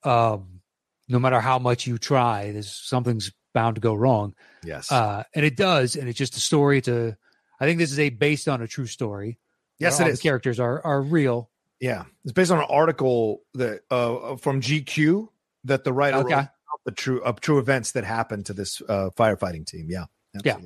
Um, 0.03 0.61
no 1.09 1.19
matter 1.19 1.41
how 1.41 1.59
much 1.59 1.87
you 1.87 1.99
try, 1.99 2.53
there's 2.53 2.73
something's 2.73 3.33
bound 3.55 3.75
to 3.77 3.81
go 3.81 3.95
wrong. 3.95 4.35
Yes, 4.65 4.91
Uh, 4.91 5.25
and 5.35 5.45
it 5.45 5.57
does, 5.57 5.97
and 5.97 6.09
it's 6.09 6.19
just 6.19 6.37
a 6.37 6.41
story 6.41 6.81
to. 6.83 7.17
I 7.61 7.65
think 7.67 7.79
this 7.79 7.93
is 7.93 7.99
a 7.99 8.11
based 8.11 8.49
on 8.49 8.61
a 8.63 8.67
true 8.67 8.87
story. 8.87 9.39
yes, 9.79 10.01
it 10.01 10.05
the 10.05 10.11
is. 10.11 10.21
characters 10.21 10.59
are 10.61 10.85
are 10.85 11.01
real. 11.03 11.51
Yeah, 11.81 12.05
it's 12.25 12.33
based 12.33 12.51
on 12.51 12.59
an 12.59 12.67
article 12.69 13.43
that 13.55 13.81
uh, 13.91 14.37
from 14.37 14.61
GQ 14.61 15.29
that 15.65 15.85
the 15.85 15.93
writer 15.93 16.19
Okay. 16.19 16.35
wrote 16.35 16.49
the 16.85 16.93
true 16.93 17.23
uh, 17.23 17.33
true 17.33 17.59
events 17.59 17.93
that 17.93 18.05
happened 18.05 18.47
to 18.47 18.53
this 18.53 18.81
uh, 18.89 19.11
firefighting 19.17 19.67
team. 19.67 19.87
Yeah, 19.89 20.05
Yeah. 20.45 20.59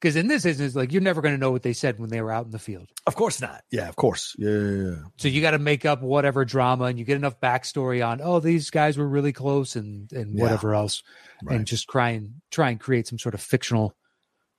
Because 0.00 0.14
in 0.14 0.28
this 0.28 0.44
instance, 0.44 0.76
like 0.76 0.92
you're 0.92 1.02
never 1.02 1.20
going 1.20 1.34
to 1.34 1.40
know 1.40 1.50
what 1.50 1.64
they 1.64 1.72
said 1.72 1.98
when 1.98 2.08
they 2.08 2.22
were 2.22 2.30
out 2.30 2.44
in 2.44 2.52
the 2.52 2.58
field. 2.60 2.88
Of 3.04 3.16
course 3.16 3.40
not. 3.40 3.64
Yeah, 3.72 3.88
of 3.88 3.96
course. 3.96 4.36
Yeah, 4.38 4.50
yeah, 4.50 4.82
yeah. 4.90 4.94
So 5.16 5.26
you 5.26 5.40
got 5.40 5.50
to 5.52 5.58
make 5.58 5.84
up 5.84 6.02
whatever 6.02 6.44
drama, 6.44 6.84
and 6.84 7.00
you 7.00 7.04
get 7.04 7.16
enough 7.16 7.40
backstory 7.40 8.06
on, 8.06 8.20
oh, 8.22 8.38
these 8.38 8.70
guys 8.70 8.96
were 8.96 9.08
really 9.08 9.32
close, 9.32 9.74
and 9.74 10.10
and 10.12 10.36
Yeah. 10.36 10.42
whatever 10.44 10.74
else, 10.76 11.02
Right. 11.42 11.56
and 11.56 11.66
just 11.66 11.88
try 11.88 12.10
and 12.10 12.34
try 12.52 12.70
and 12.70 12.78
create 12.78 13.08
some 13.08 13.18
sort 13.18 13.34
of 13.34 13.40
fictional 13.40 13.96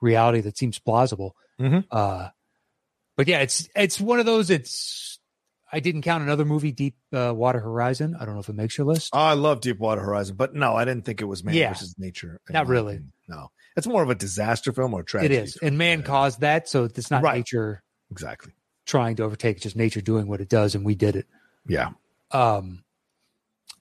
reality 0.02 0.42
that 0.42 0.58
seems 0.58 0.78
plausible. 0.78 1.36
Mhm. 1.60 1.86
Uh, 1.90 2.30
but 3.16 3.28
yeah, 3.30 3.40
it's 3.40 3.70
it's 3.78 4.00
one 4.02 4.20
of 4.20 4.26
those. 4.26 4.50
It's 4.50 5.19
I 5.72 5.80
didn't 5.80 6.02
count 6.02 6.24
another 6.24 6.46
movie, 6.46 6.72
Deep 6.72 6.96
uh, 7.14 7.32
Water 7.36 7.60
Horizon. 7.60 8.16
I 8.20 8.26
don't 8.26 8.34
know 8.34 8.40
if 8.40 8.50
it 8.50 8.56
makes 8.56 8.78
your 8.78 8.88
list. 8.88 9.12
Oh, 9.14 9.20
I 9.20 9.34
love 9.34 9.62
Deep 9.62 9.78
Water 9.80 10.02
Horizon, 10.02 10.36
but 10.36 10.56
no, 10.56 10.74
I 10.76 10.84
didn't 10.86 11.06
think 11.06 11.22
it 11.22 11.26
was 11.26 11.44
man 11.44 11.54
Yeah. 11.54 11.70
versus 11.70 11.96
nature. 11.98 12.40
Not 12.50 12.68
really. 12.68 12.96
opinion. 12.96 13.14
No, 13.28 13.52
it's 13.78 13.86
more 13.88 14.02
of 14.02 14.10
a 14.10 14.16
disaster 14.16 14.74
film 14.74 14.94
or 14.96 15.02
a 15.02 15.06
tragedy. 15.06 15.36
It 15.36 15.44
is, 15.44 15.54
film. 15.58 15.68
and 15.68 15.78
man 15.78 16.00
Yeah, 16.00 16.06
caused 16.06 16.42
that, 16.42 16.68
so 16.68 16.86
it's 16.86 17.12
not 17.12 17.22
Right. 17.22 17.36
nature 17.38 17.84
exactly. 18.12 18.54
trying 18.86 19.16
to 19.18 19.24
overtake; 19.24 19.58
it's 19.58 19.64
just 19.64 19.76
nature 19.76 20.02
doing 20.02 20.28
what 20.28 20.42
it 20.42 20.50
does, 20.50 20.74
and 20.74 20.84
we 20.84 20.96
did 20.96 21.16
it. 21.16 21.28
Yeah. 21.68 21.90
Um, 22.32 22.84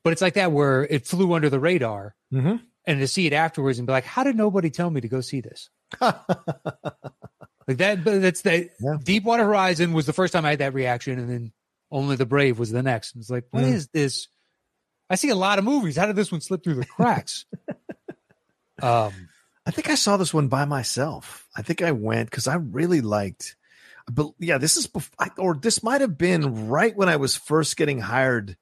but 0.03 0.13
it's 0.13 0.21
like 0.23 0.35
that 0.35 0.53
where 0.53 0.85
it 0.85 1.07
flew 1.07 1.33
under 1.33 1.49
the 1.49 1.59
radar, 1.61 2.15
Mm-hmm. 2.33 2.57
and 2.87 3.01
to 3.01 3.07
see 3.09 3.27
it 3.27 3.33
afterwards 3.33 3.79
and 3.79 3.87
be 3.87 3.93
like, 3.93 4.05
"How 4.05 4.25
did 4.25 4.37
nobody 4.37 4.69
tell 4.69 4.91
me 4.91 5.01
to 5.01 5.09
go 5.09 5.23
see 5.23 5.41
this?" 5.41 5.71
Like 7.67 7.77
that. 7.79 8.03
But 8.03 8.23
that's 8.23 8.41
the 8.43 8.71
Yeah. 8.81 8.97
Deepwater 9.03 9.45
Horizon 9.45 9.93
was 9.93 10.07
the 10.07 10.13
first 10.15 10.33
time 10.33 10.45
I 10.47 10.51
had 10.51 10.61
that 10.61 10.73
reaction, 10.75 11.19
and 11.19 11.29
then 11.29 11.53
Only 11.91 12.17
the 12.17 12.27
Brave 12.27 12.59
was 12.59 12.71
the 12.71 12.83
next. 12.83 13.15
And 13.15 13.23
it's 13.23 13.31
like, 13.31 13.45
what 13.51 13.65
is 13.65 13.89
this? 13.89 14.29
I 15.09 15.15
see 15.15 15.31
a 15.31 15.35
lot 15.35 15.59
of 15.59 15.65
movies. 15.65 15.97
How 15.97 16.07
did 16.07 16.17
this 16.17 16.31
one 16.31 16.41
slip 16.41 16.63
through 16.63 16.75
the 16.75 16.85
cracks? 16.85 17.47
um, 18.83 19.13
I 19.67 19.71
think 19.71 19.89
I 19.89 19.95
saw 19.95 20.17
this 20.17 20.35
one 20.35 20.49
by 20.49 20.65
myself. 20.65 21.47
I 21.57 21.63
think 21.63 21.83
I 21.83 21.93
went 21.93 22.31
because 22.31 22.47
I 22.47 22.57
really 22.57 23.01
liked. 23.01 23.57
But 24.11 24.33
yeah, 24.39 24.59
this 24.59 24.77
is 24.77 24.87
bef- 24.87 25.11
I, 25.19 25.31
or 25.39 25.55
this 25.55 25.83
might 25.83 26.01
have 26.01 26.17
been 26.17 26.69
right 26.69 26.97
when 26.97 27.09
I 27.09 27.17
was 27.17 27.37
first 27.37 27.77
getting 27.77 28.01
hired 28.01 28.57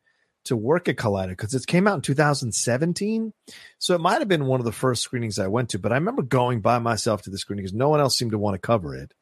to 0.47 0.57
work 0.57 0.89
at 0.89 0.97
Collider 0.97 1.31
because 1.31 1.55
it 1.55 1.67
came 1.67 1.87
out 1.87 1.97
in 1.97 2.01
2017. 2.03 3.33
So 3.79 3.95
it 3.95 4.01
might 4.01 4.21
have 4.21 4.29
been 4.29 4.47
one 4.47 4.61
of 4.61 4.67
the 4.67 4.73
first 4.73 5.03
screenings 5.03 5.39
I 5.39 5.49
went 5.49 5.71
to. 5.71 5.79
But 5.79 5.93
I 5.93 5.97
remember 5.97 6.23
going 6.23 6.61
by 6.61 6.79
myself 6.79 7.23
to 7.23 7.31
the 7.31 7.39
screening 7.39 7.65
because 7.65 7.75
no 7.75 7.89
one 7.89 8.01
else 8.01 8.17
seemed 8.17 8.33
to 8.33 8.39
want 8.39 8.55
to 8.55 8.59
cover 8.59 8.97
it. 8.97 9.13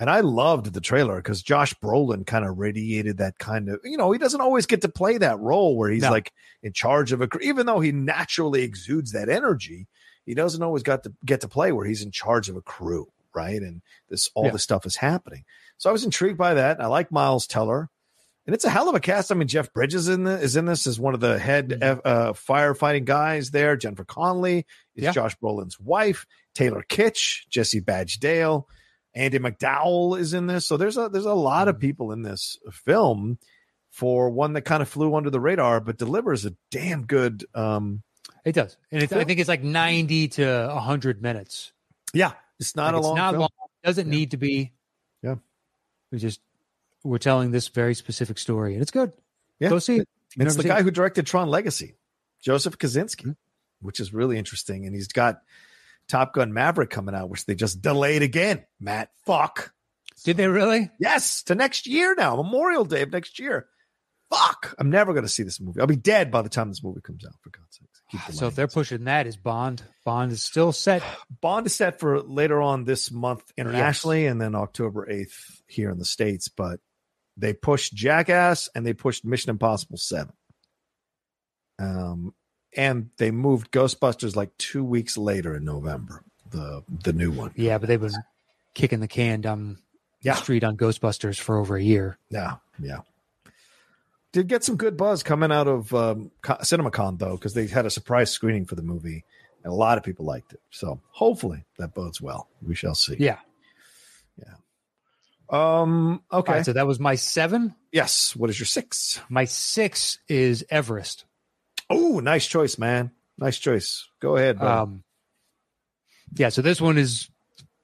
And 0.00 0.08
I 0.10 0.20
loved 0.20 0.72
the 0.72 0.80
trailer 0.80 1.16
because 1.16 1.42
Josh 1.42 1.74
Brolin 1.74 2.26
kind 2.26 2.44
of 2.46 2.58
radiated 2.58 3.18
that 3.18 3.38
kind 3.38 3.68
of, 3.68 3.80
you 3.84 3.98
know, 3.98 4.10
he 4.12 4.18
doesn't 4.18 4.40
always 4.40 4.64
get 4.66 4.80
to 4.82 4.88
play 4.88 5.18
that 5.18 5.38
role 5.38 5.76
where 5.76 5.90
he's 5.90 6.02
No. 6.02 6.10
like 6.10 6.32
in 6.62 6.72
charge 6.72 7.12
of 7.12 7.20
a, 7.20 7.28
even 7.42 7.66
though 7.66 7.80
he 7.80 7.92
naturally 7.92 8.62
exudes 8.62 9.12
that 9.12 9.28
energy, 9.28 9.86
he 10.24 10.32
doesn't 10.34 10.62
always 10.62 10.82
got 10.82 11.02
to 11.04 11.12
get 11.24 11.42
to 11.42 11.48
play 11.48 11.70
where 11.70 11.86
he's 11.86 12.02
in 12.02 12.10
charge 12.12 12.48
of 12.48 12.56
a 12.56 12.62
crew, 12.62 13.12
right? 13.34 13.60
And 13.60 13.82
this 14.08 14.30
all 14.34 14.46
Yeah. 14.46 14.52
this 14.52 14.62
stuff 14.62 14.86
is 14.86 14.96
happening. 14.96 15.44
So 15.76 15.90
I 15.90 15.92
was 15.92 16.04
intrigued 16.04 16.38
by 16.38 16.54
that. 16.54 16.80
I 16.80 16.86
like 16.86 17.12
Miles 17.12 17.46
Teller, 17.46 17.90
and 18.46 18.54
it's 18.54 18.64
a 18.64 18.70
hell 18.70 18.88
of 18.88 18.94
a 18.94 19.00
cast. 19.00 19.30
I 19.30 19.34
mean, 19.34 19.48
Jeff 19.48 19.70
Bridges 19.72 20.08
in 20.08 20.24
the, 20.24 20.40
is 20.40 20.56
in 20.56 20.64
this 20.64 20.86
as 20.86 20.98
one 20.98 21.12
of 21.12 21.20
the 21.20 21.38
head 21.38 21.68
Mhm. 21.70 21.82
F- 21.82 22.00
uh, 22.06 22.32
firefighting 22.32 23.04
guys 23.04 23.50
there. 23.50 23.76
Jennifer 23.76 24.04
Connelly 24.06 24.66
is 24.94 25.04
Yeah. 25.04 25.12
Josh 25.12 25.36
Brolin's 25.38 25.78
wife. 25.78 26.24
Taylor 26.54 26.82
Kitsch, 26.88 27.46
Jesse 27.50 27.80
Badge 27.80 28.18
Dale, 28.18 28.66
Andie 29.16 29.38
MacDowell 29.38 30.18
is 30.18 30.34
in 30.34 30.46
this. 30.46 30.66
So 30.66 30.76
there's 30.76 30.96
a 30.96 31.08
there's 31.08 31.24
a 31.26 31.34
lot 31.34 31.68
of 31.68 31.76
Mhm. 31.76 31.80
people 31.80 32.12
in 32.12 32.22
this 32.22 32.58
film 32.72 33.38
for 33.90 34.30
one 34.30 34.52
that 34.52 34.62
kind 34.62 34.82
of 34.82 34.88
flew 34.88 35.14
under 35.16 35.30
the 35.30 35.40
radar, 35.40 35.80
but 35.80 35.98
delivers 35.98 36.44
a 36.46 36.54
damn 36.70 37.06
good. 37.06 37.44
um 37.54 38.02
it 38.44 38.52
does, 38.54 38.76
and 38.90 39.02
it's, 39.02 39.12
I 39.12 39.24
think 39.24 39.38
it's 39.40 39.48
like 39.48 39.62
ninety 39.62 40.28
to 40.28 40.70
hundred 40.70 41.20
minutes. 41.20 41.72
Yeah, 42.14 42.32
it's 42.58 42.74
not 42.74 42.86
Like, 42.86 42.94
a 42.94 42.98
it's 42.98 43.06
long. 43.06 43.16
not 43.16 43.34
long. 43.36 43.48
Doesn't 43.84 44.06
Yeah. 44.06 44.18
need 44.18 44.30
to 44.32 44.36
be. 44.36 44.72
Yeah. 45.22 45.36
we 46.10 46.18
just 46.18 46.40
we're 47.04 47.18
telling 47.18 47.50
this 47.50 47.68
very 47.68 47.94
specific 47.94 48.38
story, 48.38 48.72
and 48.74 48.82
it's 48.82 48.90
good. 48.90 49.12
Yeah, 49.58 49.68
Go 49.70 49.78
see 49.78 49.98
it. 49.98 50.08
It's 50.36 50.56
the 50.56 50.62
guy 50.64 50.78
it. 50.78 50.84
who 50.84 50.90
directed 50.90 51.26
Tron 51.26 51.48
Legacy, 51.48 51.96
Joseph 52.40 52.78
Kosinski, 52.78 53.26
Mhm. 53.26 53.36
which 53.80 54.00
is 54.00 54.12
really 54.12 54.38
interesting. 54.38 54.86
And 54.86 54.94
he's 54.94 55.08
got 55.08 55.42
Top 56.10 56.34
Gun 56.34 56.52
Maverick 56.52 56.90
coming 56.90 57.14
out, 57.14 57.30
which 57.30 57.46
they 57.46 57.54
just 57.54 57.80
delayed 57.80 58.22
again. 58.22 58.64
Matt, 58.80 59.10
fuck. 59.24 59.72
Did 60.24 60.36
they 60.36 60.48
really? 60.48 60.90
Yes, 60.98 61.44
to 61.44 61.54
next 61.54 61.86
year 61.86 62.14
now, 62.14 62.36
Memorial 62.36 62.84
Day 62.84 63.02
of 63.02 63.12
next 63.12 63.38
year. 63.38 63.66
Fuck. 64.28 64.74
I'm 64.78 64.90
never 64.90 65.12
going 65.12 65.24
to 65.24 65.28
see 65.28 65.42
this 65.42 65.60
movie. 65.60 65.80
I'll 65.80 65.86
be 65.86 65.96
dead 65.96 66.30
by 66.30 66.42
the 66.42 66.48
time 66.48 66.68
this 66.68 66.84
movie 66.84 67.00
comes 67.00 67.24
out, 67.24 67.34
for 67.42 67.50
God's 67.50 67.78
sakes. 67.78 68.02
Keep 68.10 68.34
So 68.34 68.46
if 68.46 68.54
they're 68.54 68.68
pushing 68.68 69.04
that, 69.04 69.26
is 69.26 69.36
Bond? 69.36 69.82
Bond 70.04 70.30
is 70.30 70.42
still 70.42 70.72
set. 70.72 71.02
Bond 71.40 71.66
is 71.66 71.74
set 71.74 71.98
for 71.98 72.20
later 72.20 72.60
on 72.60 72.84
this 72.84 73.10
month 73.10 73.42
internationally 73.56 74.26
and 74.26 74.40
then 74.40 74.54
October 74.54 75.08
8th 75.10 75.62
here 75.66 75.90
in 75.90 75.98
the 75.98 76.04
States, 76.04 76.48
but 76.48 76.80
they 77.36 77.52
pushed 77.54 77.94
Jackass 77.94 78.68
and 78.74 78.84
they 78.84 78.92
pushed 78.92 79.24
Mission 79.24 79.50
Impossible 79.50 79.96
7. 79.96 80.32
Um, 81.80 82.34
and 82.76 83.10
they 83.18 83.30
moved 83.30 83.70
Ghostbusters 83.72 84.36
like 84.36 84.56
two 84.58 84.84
weeks 84.84 85.16
later 85.18 85.54
in 85.56 85.64
November, 85.64 86.22
the 86.50 86.82
the 87.04 87.12
new 87.12 87.30
one. 87.30 87.52
Yeah, 87.56 87.78
but 87.78 87.88
they've 87.88 88.00
been 88.00 88.12
kicking 88.74 89.00
the 89.00 89.08
can 89.08 89.40
down 89.40 89.78
Yeah. 90.22 90.34
the 90.34 90.40
street 90.42 90.64
on 90.64 90.76
Ghostbusters 90.76 91.38
for 91.40 91.58
over 91.58 91.76
a 91.76 91.82
year. 91.82 92.18
Yeah, 92.30 92.56
yeah. 92.80 93.00
Did 94.32 94.46
get 94.46 94.62
some 94.62 94.76
good 94.76 94.96
buzz 94.96 95.24
coming 95.24 95.50
out 95.50 95.66
of 95.66 95.92
um, 95.92 96.30
CinemaCon 96.44 97.18
though, 97.18 97.36
because 97.36 97.54
they 97.54 97.66
had 97.66 97.84
a 97.86 97.90
surprise 97.90 98.30
screening 98.30 98.64
for 98.64 98.76
the 98.76 98.82
movie, 98.82 99.24
and 99.64 99.72
a 99.72 99.74
lot 99.74 99.98
of 99.98 100.04
people 100.04 100.24
liked 100.24 100.52
it. 100.52 100.60
So 100.70 101.00
hopefully 101.10 101.64
that 101.78 101.94
bodes 101.94 102.20
well. 102.20 102.48
We 102.62 102.76
shall 102.76 102.94
see. 102.94 103.16
Yeah. 103.18 103.38
Yeah. 104.38 104.54
Um. 105.50 106.22
Okay. 106.32 106.52
Right, 106.52 106.64
so 106.64 106.72
that 106.74 106.86
was 106.86 107.00
my 107.00 107.16
seven. 107.16 107.74
yes. 107.90 108.36
What 108.36 108.50
is 108.50 108.58
your 108.60 108.66
six? 108.66 109.20
My 109.28 109.46
six 109.46 110.18
is 110.28 110.64
Everest. 110.70 111.24
Oh, 111.90 112.20
nice 112.20 112.46
choice, 112.46 112.78
man. 112.78 113.10
Nice 113.36 113.58
choice. 113.58 114.08
Go 114.20 114.36
ahead. 114.36 114.58
bro. 114.58 114.68
Um, 114.68 115.04
yeah, 116.34 116.48
so 116.50 116.62
this 116.62 116.80
one 116.80 116.96
is, 116.98 117.28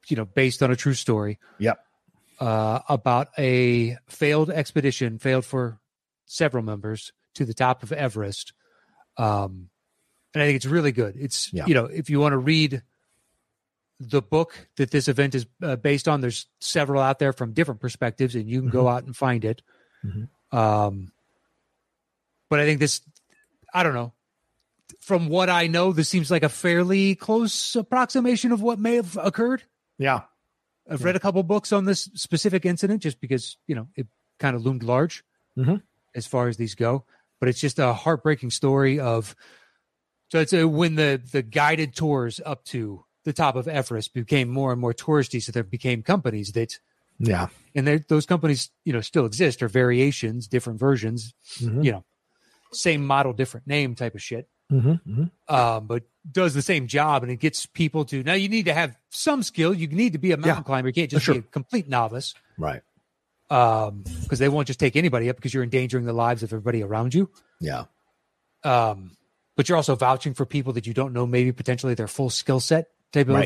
you 0.09 0.16
know, 0.16 0.24
based 0.24 0.62
on 0.62 0.70
a 0.70 0.76
true 0.76 0.94
story. 0.94 1.38
Yep. 1.59 1.78
Uh, 2.38 2.80
about 2.88 3.28
a 3.38 3.96
failed 4.09 4.50
expedition, 4.50 5.18
failed 5.18 5.44
for 5.44 5.80
several 6.26 6.62
members 6.62 7.12
to 7.34 7.44
the 7.44 7.54
top 7.54 7.82
of 7.82 7.92
Everest. 7.92 8.52
Um, 9.16 9.70
and 10.34 10.42
I 10.42 10.46
think 10.46 10.57
it's 10.57 10.66
really 10.66 10.92
good. 10.92 11.16
It's 11.18 11.50
Yeah. 11.52 11.64
you 11.66 11.74
know, 11.74 11.86
if 11.86 12.11
you 12.11 12.20
want 12.20 12.34
to 12.34 12.38
read 12.38 12.82
the 13.98 14.20
book 14.20 14.68
that 14.76 14.90
this 14.90 15.09
event 15.09 15.34
is 15.34 15.46
uh, 15.62 15.76
based 15.76 16.07
on, 16.07 16.20
there's 16.20 16.46
several 16.61 17.00
out 17.00 17.18
there 17.18 17.32
from 17.32 17.54
different 17.54 17.80
perspectives, 17.80 18.34
and 18.34 18.48
you 18.48 18.61
can 18.61 18.68
go 18.68 18.86
out 18.88 19.04
and 19.04 19.16
find 19.16 19.44
it. 19.44 19.62
Mhm. 20.04 20.28
Um, 20.52 21.11
but 22.50 22.61
I 22.61 22.66
think 22.66 22.78
this, 22.80 23.00
I 23.77 23.83
don't 23.83 23.95
know 23.95 24.12
from 25.01 25.29
what 25.29 25.51
I 25.51 25.66
know, 25.66 25.93
this 25.93 26.09
seems 26.09 26.31
like 26.31 26.43
a 26.45 26.49
fairly 26.49 27.14
close 27.14 27.77
approximation 27.77 28.51
of 28.53 28.62
what 28.62 28.79
may 28.79 28.95
have 28.97 29.16
occurred. 29.16 29.62
yeah. 29.99 30.22
I've 30.89 31.03
read 31.03 31.16
a 31.16 31.20
couple 31.20 31.43
books 31.43 31.72
on 31.72 31.85
this 31.85 32.09
specific 32.14 32.64
incident 32.64 33.03
just 33.03 33.20
because, 33.20 33.57
you 33.66 33.74
know, 33.74 33.89
it 33.97 34.07
kind 34.39 34.55
of 34.55 34.64
loomed 34.64 34.85
large 34.85 35.24
Mhm. 35.59 35.83
as 36.14 36.27
far 36.29 36.47
as 36.49 36.57
these 36.57 36.77
go. 36.77 37.05
But 37.41 37.49
it's 37.49 37.61
just 37.61 37.79
a 37.81 37.93
heartbreaking 37.93 38.51
story 38.51 38.99
of 39.01 39.35
so 40.31 40.39
it's 40.41 40.53
a, 40.53 40.66
when 40.66 40.95
the 40.95 41.20
the 41.33 41.43
guided 41.43 41.95
tours 41.97 42.41
up 42.47 42.64
to 42.66 43.05
the 43.24 43.33
top 43.33 43.57
of 43.57 43.66
Everest 43.68 44.14
became 44.14 44.49
more 44.49 44.70
and 44.72 44.81
more 44.81 44.95
touristy, 44.95 45.43
so 45.43 45.51
there 45.53 45.64
became 45.64 46.03
companies 46.05 46.53
that 46.53 46.79
Yeah. 47.18 47.49
and 47.74 47.87
those 48.09 48.24
companies, 48.27 48.70
you 48.85 48.93
know, 48.93 49.01
still 49.01 49.27
exist 49.27 49.62
or 49.64 49.68
variations, 49.68 50.47
different 50.49 50.79
versions, 50.79 51.35
Mhm. 51.61 51.85
you 51.85 51.91
know, 51.93 52.05
same 52.77 53.05
model, 53.07 53.33
different 53.33 53.66
name 53.66 53.95
type 53.95 54.14
of 54.14 54.22
shit 54.22 54.49
Mhm. 54.72 55.01
Mhm. 55.07 55.31
um, 55.49 55.87
but 55.87 56.03
does 56.31 56.53
the 56.55 56.62
same 56.62 56.87
job 56.89 57.22
and 57.22 57.31
it 57.31 57.37
gets 57.37 57.66
people 57.66 58.05
to 58.07 58.22
now 58.24 58.33
you 58.35 58.49
need 58.49 58.64
to 58.66 58.74
have 58.74 58.97
some 59.11 59.43
skill 59.45 59.72
you 59.72 59.87
need 59.87 60.12
to 60.12 60.18
be 60.18 60.33
a 60.33 60.37
mountain 60.37 60.57
Yeah. 60.59 60.62
climber 60.64 60.89
you 60.89 60.93
can't 60.93 61.11
just 61.11 61.24
Sure. 61.24 61.35
be 61.35 61.39
a 61.39 61.43
complete 61.43 61.89
novice 61.89 62.35
Right. 62.59 62.83
um 63.49 64.03
because 64.22 64.41
they 64.41 64.49
won't 64.49 64.66
just 64.66 64.81
take 64.81 64.97
anybody 64.97 65.31
up 65.31 65.37
because 65.37 65.55
you're 65.55 65.62
endangering 65.62 66.05
the 66.05 66.12
lives 66.12 66.43
of 66.43 66.53
everybody 66.53 66.83
around 66.83 67.14
you 67.14 67.31
Yeah. 67.61 67.85
um 68.64 69.16
but 69.57 69.68
you're 69.68 69.77
also 69.77 69.95
vouching 69.95 70.35
for 70.35 70.45
people 70.45 70.72
that 70.74 70.87
you 70.87 70.93
don't 70.93 71.12
know 71.12 71.27
maybe 71.27 71.53
potentially 71.53 71.95
their 71.95 72.09
full 72.09 72.29
skill 72.31 72.59
set 72.61 72.89
type 73.12 73.29
Right. 73.29 73.45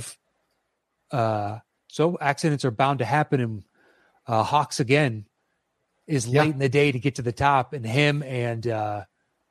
of 1.13 1.19
uh 1.19 1.59
so 1.89 2.17
accidents 2.21 2.65
are 2.65 2.71
bound 2.71 3.01
to 3.01 3.05
happen 3.05 3.41
and 3.41 3.65
uh 4.27 4.43
hawkes 4.43 4.81
again 4.81 5.27
is 6.07 6.27
Yeah. 6.27 6.43
late 6.45 6.53
in 6.55 6.59
the 6.61 6.69
day 6.71 6.93
to 6.93 6.99
get 6.99 7.17
to 7.17 7.23
the 7.23 7.33
top 7.33 7.73
and 7.75 7.85
him 7.85 8.23
and 8.23 8.67
uh 8.67 9.05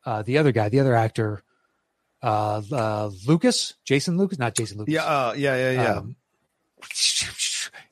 uh 0.10 0.22
the 0.24 0.38
other 0.40 0.52
guy 0.52 0.70
the 0.70 0.80
other 0.80 0.96
actor 0.96 1.44
uh, 2.24 2.62
uh 2.72 3.10
lucas 3.28 3.76
jason 3.86 4.18
lucas 4.18 4.40
not 4.40 4.56
jason 4.56 4.78
lucas 4.80 4.94
Yeah. 4.94 5.04
Uh, 5.06 5.34
yeah. 5.38 5.56
Yeah. 5.56 5.72
Yeah. 5.72 5.94
um, 5.98 6.16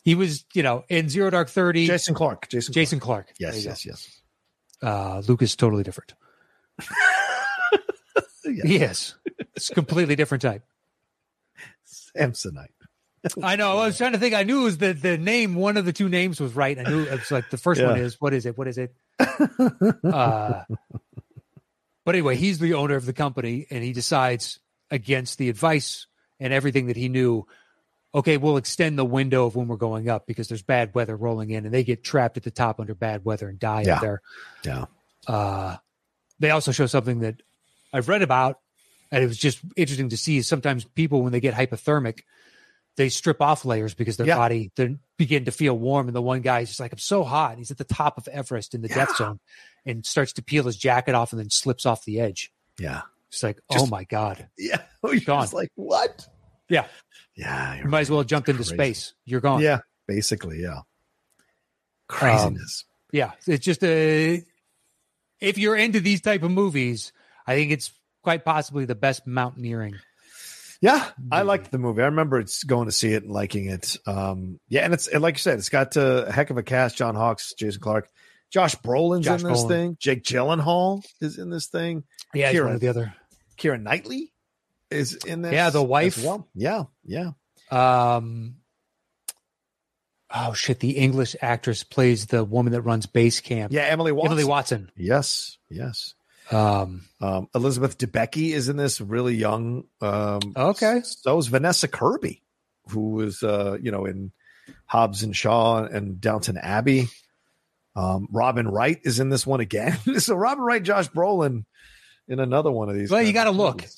he 0.03 0.15
was 0.15 0.45
you 0.53 0.63
know 0.63 0.83
in 0.89 1.09
zero 1.09 1.29
dark 1.29 1.49
30 1.49 1.87
Jason 1.87 2.15
Clarke. 2.15 2.47
Jason. 2.49 2.73
jason 2.73 2.99
clarke 2.99 3.27
Clarke. 3.27 3.37
There 3.39 3.53
Yes. 3.53 3.63
you 3.63 3.69
Yes. 3.69 3.85
Yes. 3.85 4.21
uh 4.81 5.21
lucas 5.27 5.55
totally 5.55 5.83
different 5.83 6.13
Yeah. 8.45 8.63
yes 8.65 9.15
it's 9.55 9.69
completely 9.69 10.15
different 10.15 10.41
type 10.41 10.63
Samsonite. 12.17 12.67
I 13.43 13.55
know. 13.57 13.77
I 13.77 13.85
was 13.87 13.97
trying 13.97 14.13
to 14.13 14.17
think. 14.17 14.33
I 14.33 14.43
knew 14.43 14.61
it 14.61 14.63
was 14.63 14.77
the 14.77 14.93
the 14.93 15.17
name. 15.17 15.55
One 15.55 15.75
of 15.77 15.85
the 15.85 15.91
two 15.93 16.07
names 16.09 16.39
was 16.39 16.55
right. 16.55 16.77
I 16.79 16.83
knew 16.83 17.03
it 17.03 17.11
was 17.11 17.29
like 17.31 17.49
the 17.49 17.57
first 17.57 17.81
one 17.83 17.99
is 17.99 18.19
what 18.21 18.33
is 18.33 18.45
it? 18.45 18.57
What 18.57 18.67
is 18.67 18.77
it? 18.77 18.93
Uh, 20.03 20.63
but 22.07 22.15
anyway, 22.15 22.37
he's 22.37 22.57
the 22.57 22.75
owner 22.75 22.95
of 22.95 23.05
the 23.05 23.11
company, 23.11 23.67
and 23.69 23.83
he 23.83 23.91
decides 23.91 24.61
against 24.89 25.37
the 25.37 25.49
advice 25.49 26.07
and 26.39 26.53
everything 26.53 26.87
that 26.87 26.95
he 26.95 27.09
knew. 27.09 27.45
Okay, 28.15 28.37
we'll 28.37 28.55
extend 28.55 28.97
the 28.97 29.03
window 29.03 29.45
of 29.45 29.57
when 29.57 29.67
we're 29.67 29.75
going 29.75 30.07
up 30.07 30.25
because 30.25 30.47
there's 30.47 30.61
bad 30.61 30.95
weather 30.95 31.17
rolling 31.17 31.49
in, 31.49 31.65
and 31.65 31.73
they 31.73 31.83
get 31.83 32.05
trapped 32.05 32.37
at 32.37 32.43
the 32.43 32.49
top 32.49 32.79
under 32.79 32.95
bad 32.95 33.25
weather 33.25 33.49
and 33.49 33.59
die 33.59 33.81
Yeah. 33.81 33.95
up 33.95 34.01
there. 34.01 34.21
Yeah. 34.63 34.85
Uh, 35.27 35.75
they 36.39 36.49
also 36.51 36.71
show 36.71 36.85
something 36.85 37.19
that 37.19 37.41
I've 37.91 38.07
read 38.07 38.21
about, 38.21 38.61
and 39.11 39.21
it 39.21 39.27
was 39.27 39.37
just 39.37 39.59
interesting 39.75 40.07
to 40.07 40.17
see. 40.17 40.37
Is 40.37 40.47
sometimes 40.47 40.85
people, 40.85 41.23
when 41.23 41.33
they 41.33 41.41
get 41.41 41.55
hypothermic, 41.55 42.21
they 42.95 43.09
strip 43.09 43.41
off 43.41 43.65
layers 43.65 43.93
because 43.95 44.15
their 44.15 44.27
Yeah. 44.27 44.37
body 44.37 44.71
they 44.77 44.95
begin 45.17 45.45
to 45.45 45.51
feel 45.51 45.77
warm. 45.77 46.07
And 46.07 46.15
the 46.15 46.21
one 46.21 46.41
guy's 46.41 46.67
just 46.69 46.79
like, 46.79 46.91
"I'm 46.93 46.97
so 46.99 47.23
hot." 47.23 47.57
He's 47.57 47.71
at 47.71 47.77
the 47.77 47.83
top 47.83 48.17
of 48.17 48.27
Everest 48.27 48.73
in 48.75 48.81
the 48.81 48.87
death 48.87 49.15
zone, 49.17 49.39
and 49.85 50.05
starts 50.05 50.33
to 50.33 50.41
peel 50.43 50.63
his 50.65 50.77
jacket 50.77 51.15
off, 51.15 51.31
and 51.33 51.39
then 51.39 51.49
slips 51.49 51.85
off 51.85 52.05
the 52.05 52.19
edge. 52.19 52.51
Yeah. 52.79 53.01
It's 53.29 53.43
like, 53.43 53.59
oh 53.69 53.73
Just- 53.73 53.85
oh 53.85 53.89
my 53.89 54.03
god, 54.05 54.47
Yeah. 54.57 54.81
You're 55.03 55.19
Gone. 55.21 55.47
like, 55.51 55.71
what? 55.75 56.27
Yeah. 56.69 56.85
Yeah. 57.35 57.75
you 57.79 57.85
might 57.85 58.01
as 58.01 58.09
well 58.09 58.23
jump 58.23 58.47
into 58.49 58.63
space. 58.63 59.13
You're 59.25 59.41
gone. 59.41 59.61
Yeah. 59.61 59.79
Basically, 60.07 60.61
yeah. 60.61 60.77
Um, 60.77 60.83
Craziness. 62.07 62.85
yeah. 63.11 63.31
It's 63.45 63.65
just 63.65 63.83
a. 63.83 64.43
If 65.39 65.57
you're 65.57 65.75
into 65.75 65.99
these 65.99 66.21
type 66.21 66.43
of 66.43 66.51
movies, 66.51 67.11
I 67.45 67.55
think 67.55 67.71
it's 67.71 67.91
quite 68.23 68.43
possibly 68.45 68.85
the 68.85 68.95
best 68.95 69.27
mountaineering. 69.27 69.95
Yeah, 70.81 71.09
I 71.31 71.37
movie. 71.39 71.47
liked 71.47 71.71
the 71.71 71.77
movie. 71.79 72.01
I 72.03 72.05
remember 72.05 72.39
it's 72.39 72.63
going 72.63 72.85
to 72.87 72.91
see 72.91 73.13
it 73.13 73.23
and 73.23 73.31
liking 73.31 73.65
it. 73.65 73.97
Um, 74.05 74.59
yeah, 74.69 74.85
and 74.85 74.93
it's 74.93 75.07
and 75.07 75.21
like 75.21 75.35
you 75.35 75.39
said, 75.39 75.57
it's 75.57 75.69
got 75.69 75.95
a 75.95 76.31
heck 76.31 76.49
of 76.49 76.57
a 76.57 76.63
cast: 76.63 76.97
John 76.97 77.15
Hawkes, 77.15 77.53
Jason 77.57 77.81
Clarke, 77.81 78.09
Josh 78.51 78.75
Brolin's 78.75 79.25
Josh 79.25 79.41
in 79.41 79.47
this 79.49 79.63
Brolin. 79.63 79.67
thing. 79.67 79.97
Jake 79.99 80.23
Gyllenhaal 80.23 81.03
is 81.19 81.37
in 81.39 81.49
this 81.49 81.67
thing. 81.67 82.03
Yeah, 82.33 82.51
he's 82.51 82.59
Keira. 82.59 82.65
one 82.65 82.75
of 82.75 82.81
the 82.81 82.89
other. 82.89 83.15
Keira 83.57 83.81
Knightley 83.81 84.31
is 84.91 85.15
in 85.15 85.41
this. 85.41 85.53
Yeah, 85.53 85.69
the 85.71 85.81
wife. 85.83 86.23
well. 86.23 86.47
Yeah, 86.53 86.83
yeah. 87.03 87.31
Um, 87.71 88.57
oh 90.33 90.53
shit! 90.53 90.79
The 90.79 90.91
English 90.91 91.35
actress 91.41 91.83
plays 91.83 92.27
the 92.27 92.43
woman 92.45 92.73
that 92.73 92.81
runs 92.83 93.07
base 93.07 93.39
camp. 93.41 93.73
Yeah, 93.73 93.81
Emily 93.83 94.11
Watson. 94.11 94.31
Emily 94.31 94.43
Watson. 94.45 94.91
Yes, 94.95 95.57
yes. 95.69 96.13
Um, 96.51 97.03
Um, 97.19 97.47
Elizabeth 97.55 97.97
Debicki 97.97 98.51
is 98.51 98.69
in 98.69 98.77
this, 98.77 99.01
really 99.01 99.35
young. 99.35 99.85
Um, 100.01 100.39
Okay. 100.55 101.01
So 101.03 101.37
is 101.39 101.47
Vanessa 101.47 101.87
Kirby, 101.87 102.43
who 102.89 103.11
was, 103.11 103.41
uh, 103.43 103.77
you 103.81 103.91
know, 103.91 104.05
in 104.05 104.31
Hobbs 104.85 105.23
and 105.23 105.35
Shaw 105.35 105.83
and 105.83 106.21
Downton 106.21 106.57
Abbey. 106.57 107.07
Um, 107.95 108.27
Robin 108.31 108.67
Wright 108.67 108.99
is 109.03 109.19
in 109.19 109.29
this 109.29 109.47
one 109.47 109.59
again. 109.59 109.97
so 110.19 110.35
Robin 110.35 110.63
Wright, 110.63 110.83
Josh 110.83 111.09
Brolin 111.09 111.65
in 112.27 112.39
another 112.39 112.69
one 112.71 112.89
of 112.89 112.95
these. 112.95 113.09
Well, 113.09 113.23
you 113.23 113.33
gotta 113.33 113.51
look. 113.51 113.83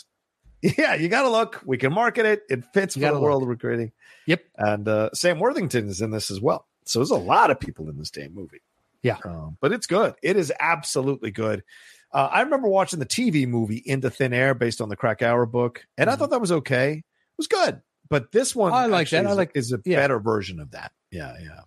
Yeah, 0.62 0.96
you 0.96 1.08
got 1.08 1.22
to 1.22 1.30
look. 1.30 1.62
We 1.66 1.78
can 1.78 1.94
market 1.94 2.26
it. 2.26 2.42
It 2.50 2.66
fits 2.74 2.98
You 2.98 3.00
for 3.04 3.06
the 3.06 3.12
gotta 3.14 3.24
world 3.24 3.48
we're 3.48 3.56
creating. 3.56 3.94
Yep. 4.26 4.44
And 4.58 4.88
uh, 4.90 5.10
Sam 5.14 5.40
Worthington 5.40 5.88
is 5.88 6.02
in 6.02 6.12
this 6.12 6.30
as 6.30 6.42
well. 6.42 6.68
So 6.84 7.00
there's 7.00 7.12
a 7.12 7.16
lot 7.16 7.50
of 7.50 7.62
people 7.62 7.88
in 7.90 7.98
this 7.98 8.12
damn 8.12 8.36
movie. 8.36 8.60
Yeah. 9.02 9.20
Um, 9.24 9.56
but 9.62 9.72
it's 9.72 9.88
good. 9.88 10.16
It 10.22 10.36
is 10.36 10.52
absolutely 10.60 11.32
good. 11.32 11.64
Uh, 12.12 12.28
I 12.32 12.42
remember 12.42 12.68
watching 12.68 13.00
the 13.00 13.06
TV 13.06 13.48
movie 13.48 13.82
Into 13.86 14.10
Thin 14.10 14.34
Air 14.34 14.54
based 14.54 14.82
on 14.82 14.90
the 14.90 14.96
Krakauer 14.96 15.46
book, 15.46 15.86
and 15.98 16.10
I 16.10 16.16
Mhm. 16.16 16.20
thought 16.20 16.30
that 16.32 16.42
was 16.42 16.52
okay. 16.52 16.94
It 16.94 17.04
was 17.38 17.48
good. 17.48 17.82
But 18.10 18.32
this 18.32 18.56
one 18.56 18.74
I 18.74 18.88
like 18.88 19.10
that. 19.12 19.28
I 19.28 19.34
like- 19.34 19.52
is 19.56 19.72
a 19.72 19.80
yeah. 19.86 19.98
better 19.98 20.20
version 20.20 20.60
of 20.60 20.72
that. 20.72 20.92
Yeah, 21.12 21.36
yeah. 21.42 21.62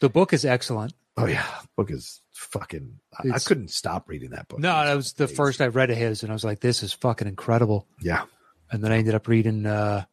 the 0.00 0.08
book 0.10 0.32
is 0.32 0.44
excellent. 0.44 0.92
Oh 1.16 1.26
yeah, 1.26 1.46
book 1.76 1.90
is 1.90 2.20
fucking. 2.32 2.98
I, 3.22 3.34
I 3.34 3.38
couldn't 3.38 3.70
stop 3.70 4.08
reading 4.08 4.30
that 4.30 4.48
book. 4.48 4.58
No, 4.58 4.84
that 4.84 4.94
was 4.94 5.12
the 5.12 5.28
first 5.28 5.60
I 5.60 5.68
read 5.68 5.90
of 5.90 5.96
his, 5.96 6.22
and 6.22 6.32
I 6.32 6.34
was 6.34 6.42
like, 6.44 6.60
"This 6.60 6.82
is 6.82 6.92
fucking 6.92 7.28
incredible." 7.28 7.86
Yeah, 8.00 8.24
And 8.70 8.82
then 8.82 8.90
I 8.92 8.96
ended 8.98 9.14
up 9.14 9.28
reading 9.28 9.64
uh, 9.66 10.04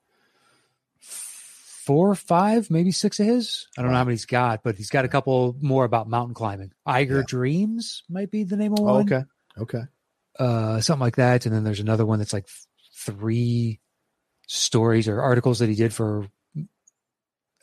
four, 1.00 2.14
five, 2.16 2.70
maybe 2.70 2.92
six 2.92 3.20
of 3.20 3.26
his. 3.26 3.68
I 3.78 3.82
don't 3.82 3.92
know 3.92 3.98
how 3.98 4.04
many 4.04 4.14
he's 4.14 4.26
got, 4.26 4.62
but 4.64 4.76
he's 4.76 4.90
got 4.90 5.06
a 5.06 5.10
couple 5.10 5.56
more 5.62 5.86
about 5.86 6.08
mountain 6.10 6.34
climbing. 6.36 6.72
Eiger 6.86 7.18
Yeah. 7.18 7.24
Dreams 7.28 8.04
might 8.10 8.30
be 8.32 8.44
the 8.44 8.58
name 8.58 8.74
of 8.74 8.80
Oh, 8.82 8.84
one. 8.84 9.06
okay, 9.12 9.26
okay. 9.62 9.82
uh, 10.40 10.80
something 10.82 11.02
like 11.02 11.16
that. 11.18 11.46
And 11.46 11.54
then 11.56 11.64
there's 11.64 11.80
another 11.80 12.06
one 12.06 12.20
that's 12.20 12.34
like 12.34 12.48
three 12.96 13.80
stories 14.48 15.08
or 15.08 15.22
articles 15.22 15.60
that 15.60 15.70
he 15.70 15.76
did 15.76 15.94
for 15.94 16.28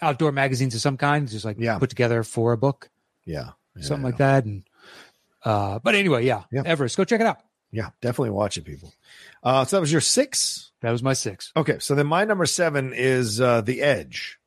outdoor 0.03 0.33
magazines 0.33 0.75
of 0.75 0.81
some 0.81 0.97
kind, 0.97 1.29
just 1.29 1.45
like 1.45 1.57
Yeah. 1.59 1.79
put 1.79 1.91
together 1.91 2.23
for 2.23 2.53
a 2.53 2.59
book, 2.59 2.91
Yeah, 3.25 3.51
yeah, 3.75 3.83
something 3.83 4.03
yeah. 4.03 4.07
like 4.07 4.19
that. 4.19 4.45
And 4.45 4.65
uh, 5.45 5.79
but 5.81 5.95
anyway, 5.95 6.25
yeah, 6.25 6.43
Yeah. 6.53 6.63
Everest, 6.65 6.97
go 6.97 7.05
check 7.05 7.21
it 7.21 7.27
out. 7.27 7.39
Yeah, 7.73 7.91
definitely 8.01 8.31
watch 8.31 8.57
it, 8.59 8.65
people. 8.65 8.93
Uh, 9.43 9.65
so 9.65 9.77
that 9.77 9.81
was 9.81 9.93
your 9.93 10.01
six. 10.01 10.71
That 10.83 10.91
was 10.93 11.03
my 11.03 11.13
six. 11.15 11.53
Okay, 11.57 11.79
so 11.79 11.95
then 11.95 12.07
my 12.07 12.25
number 12.25 12.47
seven 12.47 12.93
is 12.95 13.41
uh, 13.41 13.61
The 13.63 13.83
Edge. 13.83 14.39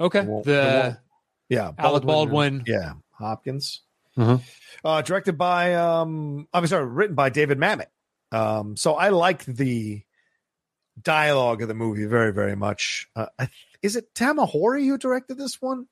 Okay, 0.00 0.20
The 0.20 0.26
the, 0.26 0.42
the 0.44 0.98
Yeah, 1.48 1.72
Alec 1.78 2.04
Baldwin. 2.04 2.62
Yeah, 2.66 2.92
Hopkins. 3.12 3.82
Uh-huh. 4.18 4.38
Uh, 4.84 5.02
directed 5.02 5.38
by, 5.38 5.74
um, 5.74 6.46
I'm 6.52 6.66
sorry, 6.66 6.86
written 6.86 7.14
by 7.16 7.30
David 7.30 7.58
Mamet. 7.58 7.86
Um, 8.30 8.76
so 8.76 8.94
I 8.94 9.08
like 9.08 9.44
the 9.44 10.02
dialogue 11.00 11.62
of 11.62 11.68
the 11.68 11.74
movie 11.74 12.04
very, 12.04 12.32
very 12.32 12.56
much. 12.56 13.08
Uh, 13.16 13.26
is 13.82 13.96
it 13.96 14.12
Tamahori 14.14 14.86
who 14.86 14.98
directed 14.98 15.38
this 15.38 15.60
one? 15.62 15.86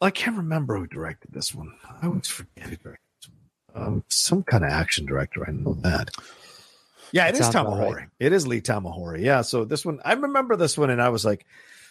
I 0.00 0.10
can't 0.10 0.36
remember 0.36 0.76
who 0.76 0.86
directed 0.86 1.32
this 1.32 1.54
one. 1.54 1.72
I 2.02 2.06
always 2.06 2.28
forget 2.28 2.68
who 2.68 2.76
directed 2.76 3.00
this 3.20 3.30
one. 3.72 3.82
Um, 3.86 4.04
some 4.08 4.42
kind 4.42 4.64
of 4.64 4.70
action 4.70 5.06
director. 5.06 5.44
I 5.46 5.52
know 5.52 5.74
that. 5.82 6.10
Yeah, 7.12 7.28
it 7.28 7.32
That 7.32 7.40
is 7.40 7.48
Tamahori. 7.48 7.94
right. 7.94 8.08
It 8.18 8.32
is 8.32 8.46
Lee 8.46 8.60
Tamahori. 8.60 9.22
Yeah. 9.22 9.42
So 9.42 9.64
this 9.64 9.84
one, 9.84 10.00
I 10.04 10.12
remember 10.14 10.56
this 10.56 10.76
one, 10.76 10.90
and 10.90 11.00
I 11.00 11.08
was 11.08 11.24
like, 11.24 11.46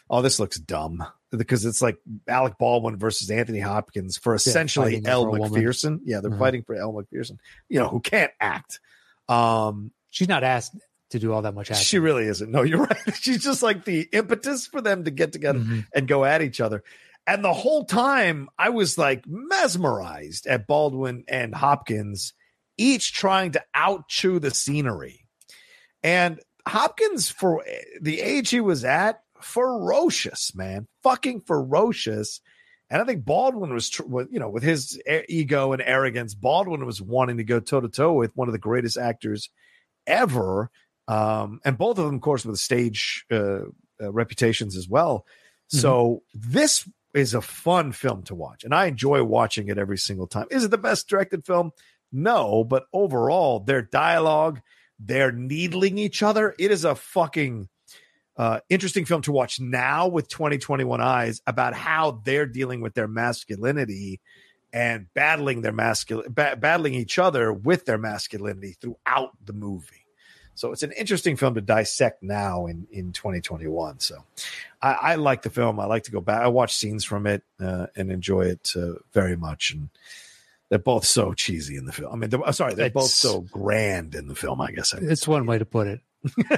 "Oh, 0.09 0.21
this 0.21 0.39
looks 0.39 0.57
dumb," 0.59 1.03
because 1.31 1.65
it's 1.65 1.81
like 1.81 1.97
Alec 2.27 2.57
Baldwin 2.57 2.97
versus 2.97 3.29
Anthony 3.31 3.59
Hopkins 3.59 4.17
for 4.17 4.35
essentially 4.35 4.93
fighting 4.93 5.07
Elle 5.07 5.23
for 5.23 5.31
woman. 5.31 5.51
Macpherson. 5.53 6.01
Yeah, 6.05 6.19
they're 6.21 6.31
Mhm. 6.31 6.39
fighting 6.39 6.63
for 6.63 6.75
Elle 6.75 6.93
Macpherson. 6.93 7.39
You 7.69 7.79
know, 7.79 7.87
who 7.89 7.99
can't 7.99 8.31
act. 8.39 8.79
Um, 9.27 9.91
she's 10.11 10.27
not 10.29 10.43
asked 10.43 10.75
to 11.11 11.19
do 11.19 11.31
all 11.33 11.41
that 11.43 11.53
much 11.53 11.69
action. 11.71 11.83
she 11.83 11.99
really 11.99 12.25
isn't. 12.25 12.51
No, 12.51 12.63
you're 12.63 12.79
right. 12.85 13.15
She's 13.15 13.43
just 13.43 13.61
like 13.63 13.85
the 13.85 14.07
impetus 14.11 14.67
for 14.67 14.81
them 14.81 15.03
to 15.05 15.11
get 15.11 15.31
together 15.31 15.59
Mhm. 15.59 15.85
and 15.93 16.07
go 16.07 16.25
at 16.25 16.41
each 16.41 16.59
other. 16.61 16.83
And 17.27 17.43
the 17.43 17.53
whole 17.53 17.85
time 17.85 18.49
I 18.57 18.69
was 18.69 18.97
like 18.97 19.25
mesmerized 19.27 20.45
at 20.47 20.67
Baldwin 20.67 21.23
and 21.27 21.55
Hopkins, 21.55 22.33
each 22.77 23.13
trying 23.13 23.51
to 23.53 23.63
out 23.73 24.07
chew 24.09 24.37
the 24.39 24.51
scenery. 24.51 25.25
And 26.03 26.39
Hopkins, 26.67 27.29
for 27.29 27.63
the 28.01 28.19
age 28.21 28.49
he 28.49 28.59
was 28.61 28.83
at, 28.85 29.21
ferocious, 29.41 30.53
man, 30.55 30.87
fucking 31.03 31.41
ferocious. 31.41 32.41
And 32.89 33.01
I 33.01 33.05
think 33.05 33.25
Baldwin 33.25 33.73
was, 33.73 33.91
you 33.99 34.39
know, 34.39 34.49
with 34.49 34.63
his 34.63 35.01
ego 35.27 35.73
and 35.73 35.81
arrogance, 35.81 36.35
Baldwin 36.35 36.85
was 36.85 37.01
wanting 37.01 37.37
to 37.37 37.43
go 37.43 37.59
toe 37.59 37.81
to 37.81 37.89
toe 37.89 38.13
with 38.13 38.35
one 38.35 38.47
of 38.47 38.51
the 38.51 38.59
greatest 38.59 38.97
actors 38.97 39.49
ever. 40.05 40.69
Um, 41.07 41.59
and 41.65 41.77
both 41.77 41.97
of 41.97 42.05
them, 42.05 42.15
of 42.15 42.21
course, 42.21 42.45
with 42.45 42.59
stage 42.59 43.25
uh, 43.31 43.61
uh, 44.01 44.11
reputations 44.11 44.77
as 44.77 44.87
well. 44.87 45.25
So 45.67 46.21
this 46.33 46.87
is 47.15 47.33
a 47.33 47.41
fun 47.41 47.91
film 47.91 48.21
to 48.23 48.35
watch, 48.35 48.63
and 48.63 48.73
I 48.73 48.85
enjoy 48.85 49.23
watching 49.23 49.67
it 49.69 49.79
every 49.79 49.97
single 49.97 50.27
time. 50.27 50.45
Is 50.51 50.63
it 50.63 50.69
the 50.69 50.77
best 50.77 51.09
directed 51.09 51.43
film? 51.43 51.71
No, 52.11 52.63
but 52.63 52.85
overall, 52.93 53.61
their 53.61 53.81
dialogue, 53.81 54.61
they're 54.99 55.31
needling 55.31 55.97
each 55.97 56.21
other. 56.21 56.53
It 56.59 56.69
is 56.69 56.85
a 56.85 56.93
fucking 56.93 57.67
uh, 58.37 58.59
interesting 58.69 59.05
film 59.05 59.21
to 59.23 59.31
watch 59.31 59.59
now 59.59 60.07
with 60.07 60.27
2021 60.27 60.99
eyes 61.01 61.41
about 61.47 61.73
how 61.73 62.21
they're 62.23 62.45
dealing 62.45 62.81
with 62.81 62.93
their 62.93 63.07
masculinity 63.07 64.19
and 64.73 65.07
battling 65.13 65.61
their 65.61 65.71
masculine, 65.71 66.31
ba- 66.31 66.57
battling 66.59 66.93
each 66.93 67.17
other 67.17 67.53
with 67.53 67.85
their 67.85 67.97
masculinity 67.97 68.75
throughout 68.81 69.31
the 69.45 69.53
movie. 69.53 70.05
So 70.55 70.71
it's 70.71 70.83
an 70.83 70.91
interesting 70.93 71.35
film 71.35 71.55
to 71.55 71.61
dissect 71.61 72.23
now 72.23 72.65
in 72.65 72.87
in 72.91 73.11
2021. 73.11 73.99
So 73.99 74.23
I, 74.81 74.93
I 74.93 75.15
like 75.15 75.41
the 75.41 75.49
film. 75.49 75.79
I 75.79 75.85
like 75.85 76.03
to 76.03 76.11
go 76.11 76.21
back. 76.21 76.41
I 76.41 76.47
watch 76.47 76.75
scenes 76.75 77.03
from 77.03 77.27
it 77.27 77.43
uh, 77.59 77.87
and 77.95 78.11
enjoy 78.11 78.43
it 78.43 78.71
uh, 78.75 78.93
very 79.13 79.35
much. 79.35 79.71
And 79.71 79.89
they're 80.69 80.79
both 80.79 81.05
so 81.05 81.33
cheesy 81.33 81.75
in 81.75 81.85
the 81.85 81.91
film. 81.91 82.11
I 82.11 82.15
mean, 82.15 82.29
they're, 82.29 82.53
sorry, 82.53 82.73
they're 82.73 82.89
both 82.89 83.09
so 83.09 83.41
grand 83.41 84.15
in 84.15 84.27
the 84.27 84.35
film. 84.35 84.61
I 84.61 84.71
guess. 84.71 84.93
I 84.93 84.99
It's 85.01 85.27
one 85.27 85.45
way 85.45 85.57
to 85.57 85.65
put 85.65 85.87
it. 85.87 85.99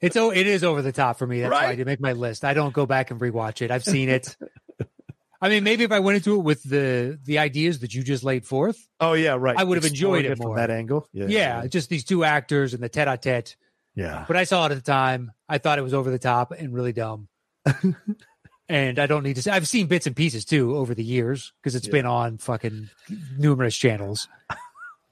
it's 0.00 0.16
oh, 0.16 0.30
it 0.30 0.46
is 0.46 0.62
over 0.64 0.82
the 0.82 0.92
top 0.92 1.18
for 1.18 1.26
me. 1.26 1.40
That's 1.40 1.52
why 1.52 1.66
I 1.68 1.74
did 1.74 1.86
make 1.86 2.00
my 2.00 2.12
list. 2.12 2.44
I 2.44 2.54
don't 2.54 2.72
go 2.74 2.86
back 2.86 3.10
and 3.10 3.20
rewatch 3.20 3.62
it. 3.62 3.70
I've 3.70 3.84
seen 3.84 4.08
it. 4.08 4.36
I 5.40 5.50
mean, 5.50 5.64
maybe 5.64 5.84
if 5.84 5.92
I 5.92 6.00
went 6.00 6.16
into 6.16 6.34
it 6.36 6.42
with 6.42 6.62
the 6.62 7.18
the 7.24 7.38
ideas 7.38 7.80
that 7.80 7.94
you 7.94 8.02
just 8.02 8.24
laid 8.24 8.44
forth, 8.46 8.78
Oh 9.00 9.12
yeah, 9.12 9.36
right. 9.38 9.56
I 9.56 9.64
would 9.64 9.76
have 9.76 9.84
enjoyed 9.84 10.24
it 10.24 10.36
from 10.38 10.56
that 10.56 10.70
angle. 10.70 11.08
Yeah, 11.12 11.26
yeah, 11.28 11.66
just 11.66 11.88
these 11.90 12.04
two 12.04 12.24
actors 12.24 12.72
and 12.74 12.82
the 12.82 12.88
tete-a-tete. 12.88 13.56
Yeah. 13.94 14.24
But 14.26 14.36
I 14.36 14.44
saw 14.44 14.66
it 14.66 14.72
at 14.72 14.76
the 14.76 14.80
time. 14.82 15.32
I 15.48 15.58
thought 15.58 15.78
it 15.78 15.82
was 15.82 15.94
over 15.94 16.10
the 16.10 16.18
top 16.18 16.52
and 16.52 16.72
really 16.74 16.92
dumb. 16.92 17.28
and 18.68 18.98
I 18.98 19.06
don't 19.06 19.22
need 19.22 19.36
to 19.36 19.42
say 19.42 19.50
I've 19.50 19.68
seen 19.68 19.86
bits 19.86 20.06
and 20.06 20.16
pieces 20.16 20.44
too 20.44 20.76
over 20.76 20.94
the 20.94 21.04
years 21.04 21.52
because 21.62 21.74
it's 21.74 21.86
Yeah. 21.86 21.92
been 21.92 22.06
on 22.06 22.38
fucking 22.38 22.90
numerous 23.38 23.76
channels. 23.76 24.28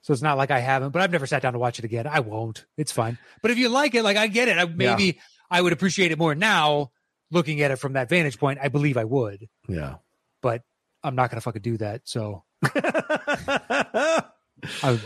So 0.04 0.12
it's 0.12 0.20
not 0.22 0.36
like 0.36 0.50
I 0.50 0.60
haven't, 0.60 0.90
but 0.90 1.00
I've 1.00 1.10
never 1.10 1.26
sat 1.26 1.40
down 1.40 1.54
to 1.54 1.58
watch 1.58 1.78
it 1.78 1.84
again. 1.86 2.06
I 2.06 2.20
won't. 2.20 2.66
It's 2.76 2.92
fine. 2.92 3.16
But 3.40 3.50
if 3.50 3.58
you 3.58 3.70
like 3.70 3.94
it, 3.94 4.02
like 4.02 4.18
I 4.18 4.26
get 4.26 4.48
it. 4.48 4.58
I, 4.58 4.66
maybe 4.66 5.18
I 5.50 5.62
would 5.62 5.72
appreciate 5.72 6.12
it 6.12 6.18
more 6.18 6.34
now 6.34 6.90
looking 7.30 7.62
at 7.62 7.70
it 7.70 7.76
from 7.76 7.94
that 7.94 8.10
vantage 8.10 8.38
point. 8.38 8.58
I 8.62 8.68
believe 8.68 8.98
I 8.98 9.04
would, 9.04 9.48
Yeah. 9.66 9.94
but 10.42 10.62
I'm 11.02 11.14
not 11.14 11.30
going 11.30 11.38
to 11.38 11.42
fucking 11.42 11.62
do 11.62 11.78
that. 11.78 12.02
So 12.04 12.44
I, 14.82 15.00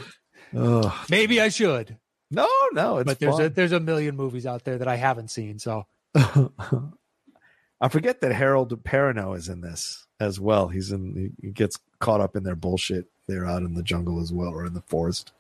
maybe 1.09 1.41
I 1.41 1.49
should, 1.49 1.97
no, 2.31 2.49
no, 2.73 2.99
it's 2.99 3.07
but 3.07 3.19
there's 3.21 3.39
a, 3.39 3.49
there's 3.49 3.73
a 3.73 3.81
million 3.81 4.17
movies 4.17 4.47
out 4.47 4.65
there 4.65 4.79
that 4.79 4.89
I 4.89 4.97
haven't 4.97 5.29
seen. 5.31 5.59
So 5.59 5.85
I 6.15 7.89
forget 7.89 8.21
that 8.21 8.33
Harold 8.33 8.83
Perrineau 8.83 9.37
is 9.37 9.49
in 9.49 9.61
this 9.61 10.07
as 10.21 10.41
well. 10.41 10.69
He's 10.69 10.91
in. 10.93 11.35
He 11.41 11.51
gets 11.51 11.79
caught 12.01 12.21
up 12.21 12.37
in 12.37 12.43
their 12.45 12.57
bullshit. 12.57 13.07
They're 13.27 13.47
out 13.47 13.63
in 13.63 13.75
the 13.75 13.83
jungle 13.83 14.21
as 14.21 14.33
well, 14.33 14.51
or 14.51 14.67
in 14.67 14.75
the 14.75 14.83
forest. 14.83 15.33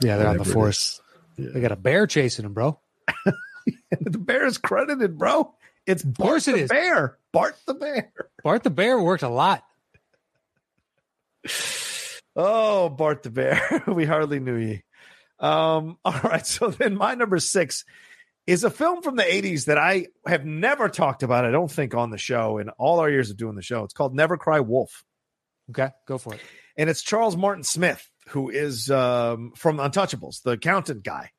yeah, 0.00 0.16
they're 0.16 0.28
on 0.28 0.38
the 0.38 0.44
forest. 0.44 1.02
is. 1.36 1.52
They 1.52 1.60
got 1.60 1.72
a 1.72 1.76
bear 1.76 2.06
chasing 2.06 2.44
them, 2.44 2.54
bro. 2.54 2.78
the 4.00 4.18
bear 4.18 4.46
is 4.46 4.58
credited, 4.58 5.18
bro. 5.18 5.52
It's 5.86 6.02
Bart 6.02 6.28
course 6.28 6.48
it 6.48 6.52
the 6.52 6.62
is. 6.62 6.70
bear. 6.70 7.18
Bart 7.32 7.56
the 7.66 7.74
bear. 7.74 8.12
Bart 8.42 8.62
the 8.62 8.70
bear 8.70 8.98
worked 8.98 9.22
a 9.22 9.28
lot. 9.28 9.64
Oh, 12.36 12.88
Bart 12.88 13.22
the 13.22 13.30
bear. 13.30 13.82
we 13.86 14.06
hardly 14.06 14.40
knew 14.40 14.56
ye. 14.56 14.84
Um, 15.38 15.98
all 16.04 16.20
right. 16.22 16.46
So 16.46 16.70
then 16.70 16.96
my 16.96 17.14
number 17.14 17.38
six 17.38 17.84
is 18.46 18.64
a 18.64 18.70
film 18.70 19.02
from 19.02 19.16
the 19.16 19.22
80s 19.22 19.66
that 19.66 19.78
I 19.78 20.08
have 20.26 20.44
never 20.44 20.88
talked 20.88 21.22
about, 21.22 21.44
I 21.44 21.50
don't 21.50 21.70
think, 21.70 21.94
on 21.94 22.10
the 22.10 22.18
show 22.18 22.58
in 22.58 22.68
all 22.70 23.00
our 23.00 23.10
years 23.10 23.30
of 23.30 23.36
doing 23.36 23.56
the 23.56 23.62
show. 23.62 23.84
It's 23.84 23.94
called 23.94 24.14
Never 24.14 24.36
Cry 24.36 24.60
Wolf. 24.60 25.04
Okay, 25.70 25.90
go 26.06 26.18
for 26.18 26.34
it. 26.34 26.40
And 26.76 26.90
it's 26.90 27.02
Charles 27.02 27.36
Martin 27.36 27.64
Smith, 27.64 28.08
who 28.28 28.50
is 28.50 28.90
um, 28.90 29.52
from 29.56 29.78
Untouchables, 29.78 30.42
the 30.42 30.52
accountant 30.52 31.02
guy. 31.02 31.30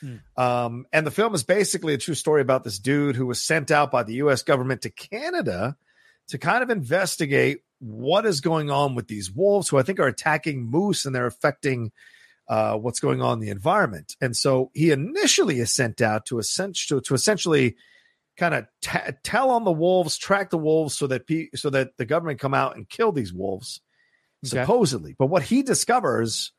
Hmm. 0.00 0.16
Um, 0.36 0.86
and 0.92 1.06
the 1.06 1.10
film 1.10 1.34
is 1.34 1.44
basically 1.44 1.94
a 1.94 1.98
true 1.98 2.14
story 2.14 2.42
about 2.42 2.64
this 2.64 2.78
dude 2.78 3.16
who 3.16 3.26
was 3.26 3.44
sent 3.44 3.70
out 3.70 3.90
by 3.90 4.02
the 4.02 4.14
US 4.14 4.42
government 4.42 4.82
to 4.82 4.90
Canada 4.90 5.76
to 6.28 6.38
kind 6.38 6.62
of 6.62 6.70
investigate 6.70 7.60
what 7.78 8.24
is 8.24 8.40
going 8.40 8.70
on 8.70 8.94
with 8.94 9.08
these 9.08 9.30
wolves 9.30 9.68
who 9.68 9.78
I 9.78 9.82
think 9.82 10.00
are 10.00 10.06
attacking 10.06 10.64
moose 10.64 11.04
and 11.04 11.14
they're 11.14 11.26
affecting 11.26 11.92
uh, 12.48 12.76
what's 12.76 13.00
going 13.00 13.22
on 13.22 13.34
in 13.34 13.40
the 13.40 13.50
environment. 13.50 14.16
And 14.20 14.36
so 14.36 14.70
he 14.74 14.90
initially 14.90 15.60
is 15.60 15.74
sent 15.74 16.00
out 16.00 16.26
to, 16.26 16.38
essentially, 16.38 17.00
to 17.02 17.14
essentially 17.14 17.76
kind 18.36 18.54
of 18.54 18.66
t- 18.80 18.98
tell 19.22 19.50
on 19.50 19.64
the 19.64 19.72
wolves, 19.72 20.16
track 20.16 20.50
the 20.50 20.58
wolves 20.58 20.96
so 20.96 21.06
that 21.06 21.26
pe- 21.26 21.48
so 21.54 21.70
that 21.70 21.96
the 21.96 22.04
government 22.06 22.40
come 22.40 22.54
out 22.54 22.76
and 22.76 22.88
kill 22.88 23.12
these 23.12 23.32
wolves 23.32 23.80
Okay. 24.44 24.60
supposedly. 24.62 25.14
But 25.18 25.26
what 25.26 25.42
he 25.42 25.62
discovers, 25.62 26.52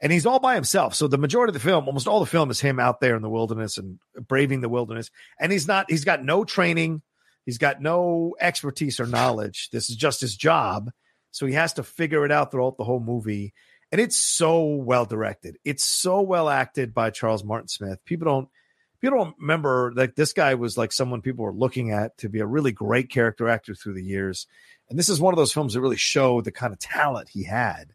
and 0.00 0.12
he's 0.12 0.26
all 0.26 0.40
by 0.40 0.54
himself. 0.54 0.94
So 0.94 1.06
the 1.08 1.16
majority 1.18 1.50
of 1.50 1.54
the 1.54 1.60
film, 1.60 1.86
almost 1.86 2.08
all 2.08 2.20
the 2.20 2.26
film, 2.26 2.50
is 2.50 2.60
him 2.60 2.78
out 2.80 3.00
there 3.00 3.16
in 3.16 3.22
the 3.22 3.30
wilderness 3.30 3.78
and 3.78 3.98
braving 4.28 4.60
the 4.60 4.68
wilderness. 4.68 5.10
And 5.38 5.52
he's 5.52 5.66
not. 5.68 5.90
He's 5.90 6.04
got 6.04 6.24
no 6.24 6.44
training. 6.44 7.02
He's 7.46 7.58
got 7.58 7.80
no 7.80 8.34
expertise 8.40 9.00
or 9.00 9.06
knowledge. 9.06 9.70
This 9.70 9.90
is 9.90 9.96
just 9.96 10.20
his 10.20 10.36
job. 10.36 10.90
So 11.30 11.46
he 11.46 11.54
has 11.54 11.72
to 11.74 11.82
figure 11.82 12.24
it 12.24 12.30
out 12.32 12.50
throughout 12.52 12.76
the 12.76 12.84
whole 12.84 13.00
movie. 13.00 13.54
And 13.90 14.00
it's 14.00 14.16
so 14.16 14.64
well 14.64 15.06
directed. 15.06 15.56
It's 15.64 15.84
so 15.84 16.20
well 16.20 16.48
acted 16.48 16.92
by 16.94 17.10
Charles 17.10 17.44
Martin 17.44 17.68
Smith. 17.68 17.98
People 18.04 18.26
don't 18.26 18.48
people 19.02 19.18
don't 19.18 19.36
remember 19.38 19.92
like 19.94 20.14
this 20.14 20.32
guy 20.32 20.54
was 20.54 20.78
like 20.78 20.92
someone 20.92 21.20
people 21.22 21.44
were 21.44 21.52
looking 21.52 21.90
at 21.90 22.16
to 22.18 22.28
be 22.28 22.38
a 22.38 22.46
really 22.46 22.72
great 22.72 23.10
character 23.10 23.48
actor 23.48 23.74
through 23.74 23.94
the 23.94 24.04
years. 24.04 24.46
And 24.88 24.98
this 24.98 25.08
is 25.08 25.20
one 25.20 25.34
of 25.34 25.38
those 25.38 25.52
films 25.52 25.74
that 25.74 25.80
really 25.80 25.96
show 25.96 26.40
the 26.40 26.52
kind 26.52 26.72
of 26.72 26.78
talent 26.78 27.28
he 27.28 27.44
had. 27.44 27.92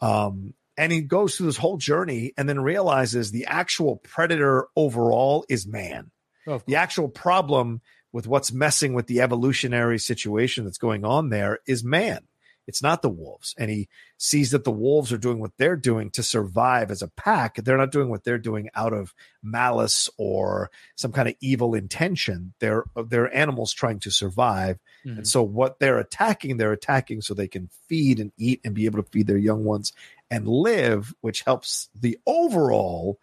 Um, 0.00 0.52
and 0.76 0.92
he 0.92 1.00
goes 1.00 1.36
through 1.36 1.46
this 1.46 1.56
whole 1.56 1.78
journey 1.78 2.32
and 2.36 2.48
then 2.48 2.60
realizes 2.60 3.30
the 3.30 3.46
actual 3.46 3.96
predator 3.96 4.68
overall 4.76 5.44
is 5.48 5.66
man. 5.66 6.10
Oh, 6.46 6.60
The 6.66 6.76
actual 6.76 7.08
problem 7.08 7.80
with 8.12 8.26
what's 8.26 8.52
messing 8.52 8.92
with 8.92 9.06
the 9.06 9.22
evolutionary 9.22 9.98
situation 9.98 10.64
that's 10.64 10.78
going 10.78 11.04
on 11.04 11.30
there 11.30 11.60
is 11.66 11.82
man. 11.82 12.20
It's 12.66 12.82
not 12.82 13.02
the 13.02 13.08
wolves. 13.08 13.54
And 13.58 13.70
he 13.70 13.88
sees 14.18 14.52
that 14.52 14.64
the 14.64 14.70
wolves 14.70 15.12
are 15.12 15.18
doing 15.18 15.40
what 15.40 15.56
they're 15.58 15.76
doing 15.76 16.10
to 16.10 16.22
survive 16.22 16.90
as 16.90 17.02
a 17.02 17.08
pack. 17.08 17.56
They're 17.56 17.76
not 17.76 17.90
doing 17.90 18.08
what 18.08 18.24
they're 18.24 18.38
doing 18.38 18.70
out 18.74 18.92
of 18.92 19.14
malice 19.42 20.08
or 20.16 20.70
some 20.94 21.12
kind 21.12 21.28
of 21.28 21.34
evil 21.40 21.74
intention. 21.74 22.54
They're 22.60 22.84
they're 23.08 23.34
animals 23.34 23.72
trying 23.72 23.98
to 24.00 24.10
survive. 24.10 24.78
Mhm. 25.04 25.18
And 25.18 25.28
so 25.28 25.42
what 25.42 25.78
they're 25.80 25.98
attacking, 25.98 26.56
they're 26.56 26.72
attacking 26.72 27.22
so 27.22 27.34
they 27.34 27.48
can 27.48 27.68
feed 27.88 28.20
and 28.20 28.32
eat 28.36 28.60
and 28.64 28.74
be 28.74 28.84
able 28.84 29.02
to 29.02 29.10
feed 29.10 29.26
their 29.26 29.36
young 29.36 29.64
ones 29.64 29.92
and 30.30 30.46
live, 30.46 31.14
which 31.20 31.42
helps 31.42 31.88
the 31.98 32.18
overall 32.26 33.18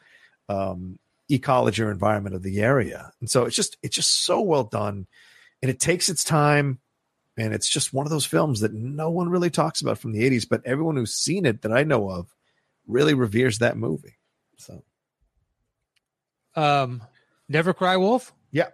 um, 0.49 0.99
ecology 1.29 1.81
or 1.83 1.91
environment 1.91 2.35
of 2.35 2.43
the 2.43 2.59
area. 2.59 3.11
And 3.19 3.29
so 3.29 3.45
it's 3.45 3.55
just 3.55 3.77
it's 3.81 3.95
just 3.95 4.23
so 4.25 4.41
well 4.41 4.63
done, 4.63 5.07
and 5.61 5.69
it 5.69 5.79
takes 5.79 6.09
its 6.09 6.23
time, 6.23 6.79
and 7.39 7.53
it's 7.53 7.69
just 7.69 7.93
one 7.93 8.05
of 8.05 8.09
those 8.11 8.25
films 8.25 8.59
that 8.61 8.73
no 8.73 9.09
one 9.09 9.29
really 9.29 9.49
talks 9.49 9.81
about 9.81 9.97
from 9.97 10.11
the 10.11 10.21
'80s, 10.29 10.47
but 10.49 10.65
everyone 10.65 10.95
who's 10.97 11.13
seen 11.15 11.45
it 11.45 11.61
that 11.63 11.71
I 11.71 11.83
know 11.83 12.09
of 12.09 12.33
really 12.87 13.13
reveres 13.13 13.59
that 13.59 13.77
movie. 13.77 14.17
So 14.57 14.83
Um, 16.55 17.01
Never 17.47 17.73
Cry 17.73 17.97
Wolf. 17.97 18.33
Yeah. 18.51 18.69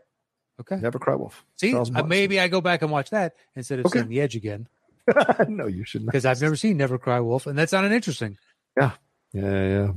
Okay. 0.59 0.78
Never 0.78 0.99
Cry 0.99 1.16
Wolf. 1.16 1.45
See, 1.57 1.76
uh, 1.76 2.03
maybe 2.03 2.39
I 2.39 2.47
go 2.47 2.61
back 2.61 2.82
and 2.82 2.91
watch 2.91 3.09
that 3.11 3.34
instead 3.55 3.80
of 3.80 3.86
Okay. 3.88 3.99
seeing 3.99 4.09
The 4.09 4.22
Edge 4.22 4.36
again 4.36 4.68
no, 5.47 5.68
you 5.68 5.84
should 5.84 6.01
not. 6.01 6.11
because 6.11 6.26
I've 6.26 6.41
never 6.41 6.55
seen 6.55 6.78
Never 6.78 6.97
Cry 6.97 7.20
Wolf, 7.20 7.45
and 7.45 7.57
that's 7.57 7.72
not 7.74 7.86
an 7.86 7.91
interesting 7.91 8.38
Yeah, 8.78 8.91
yeah. 9.34 9.68
Yeah. 9.68 9.91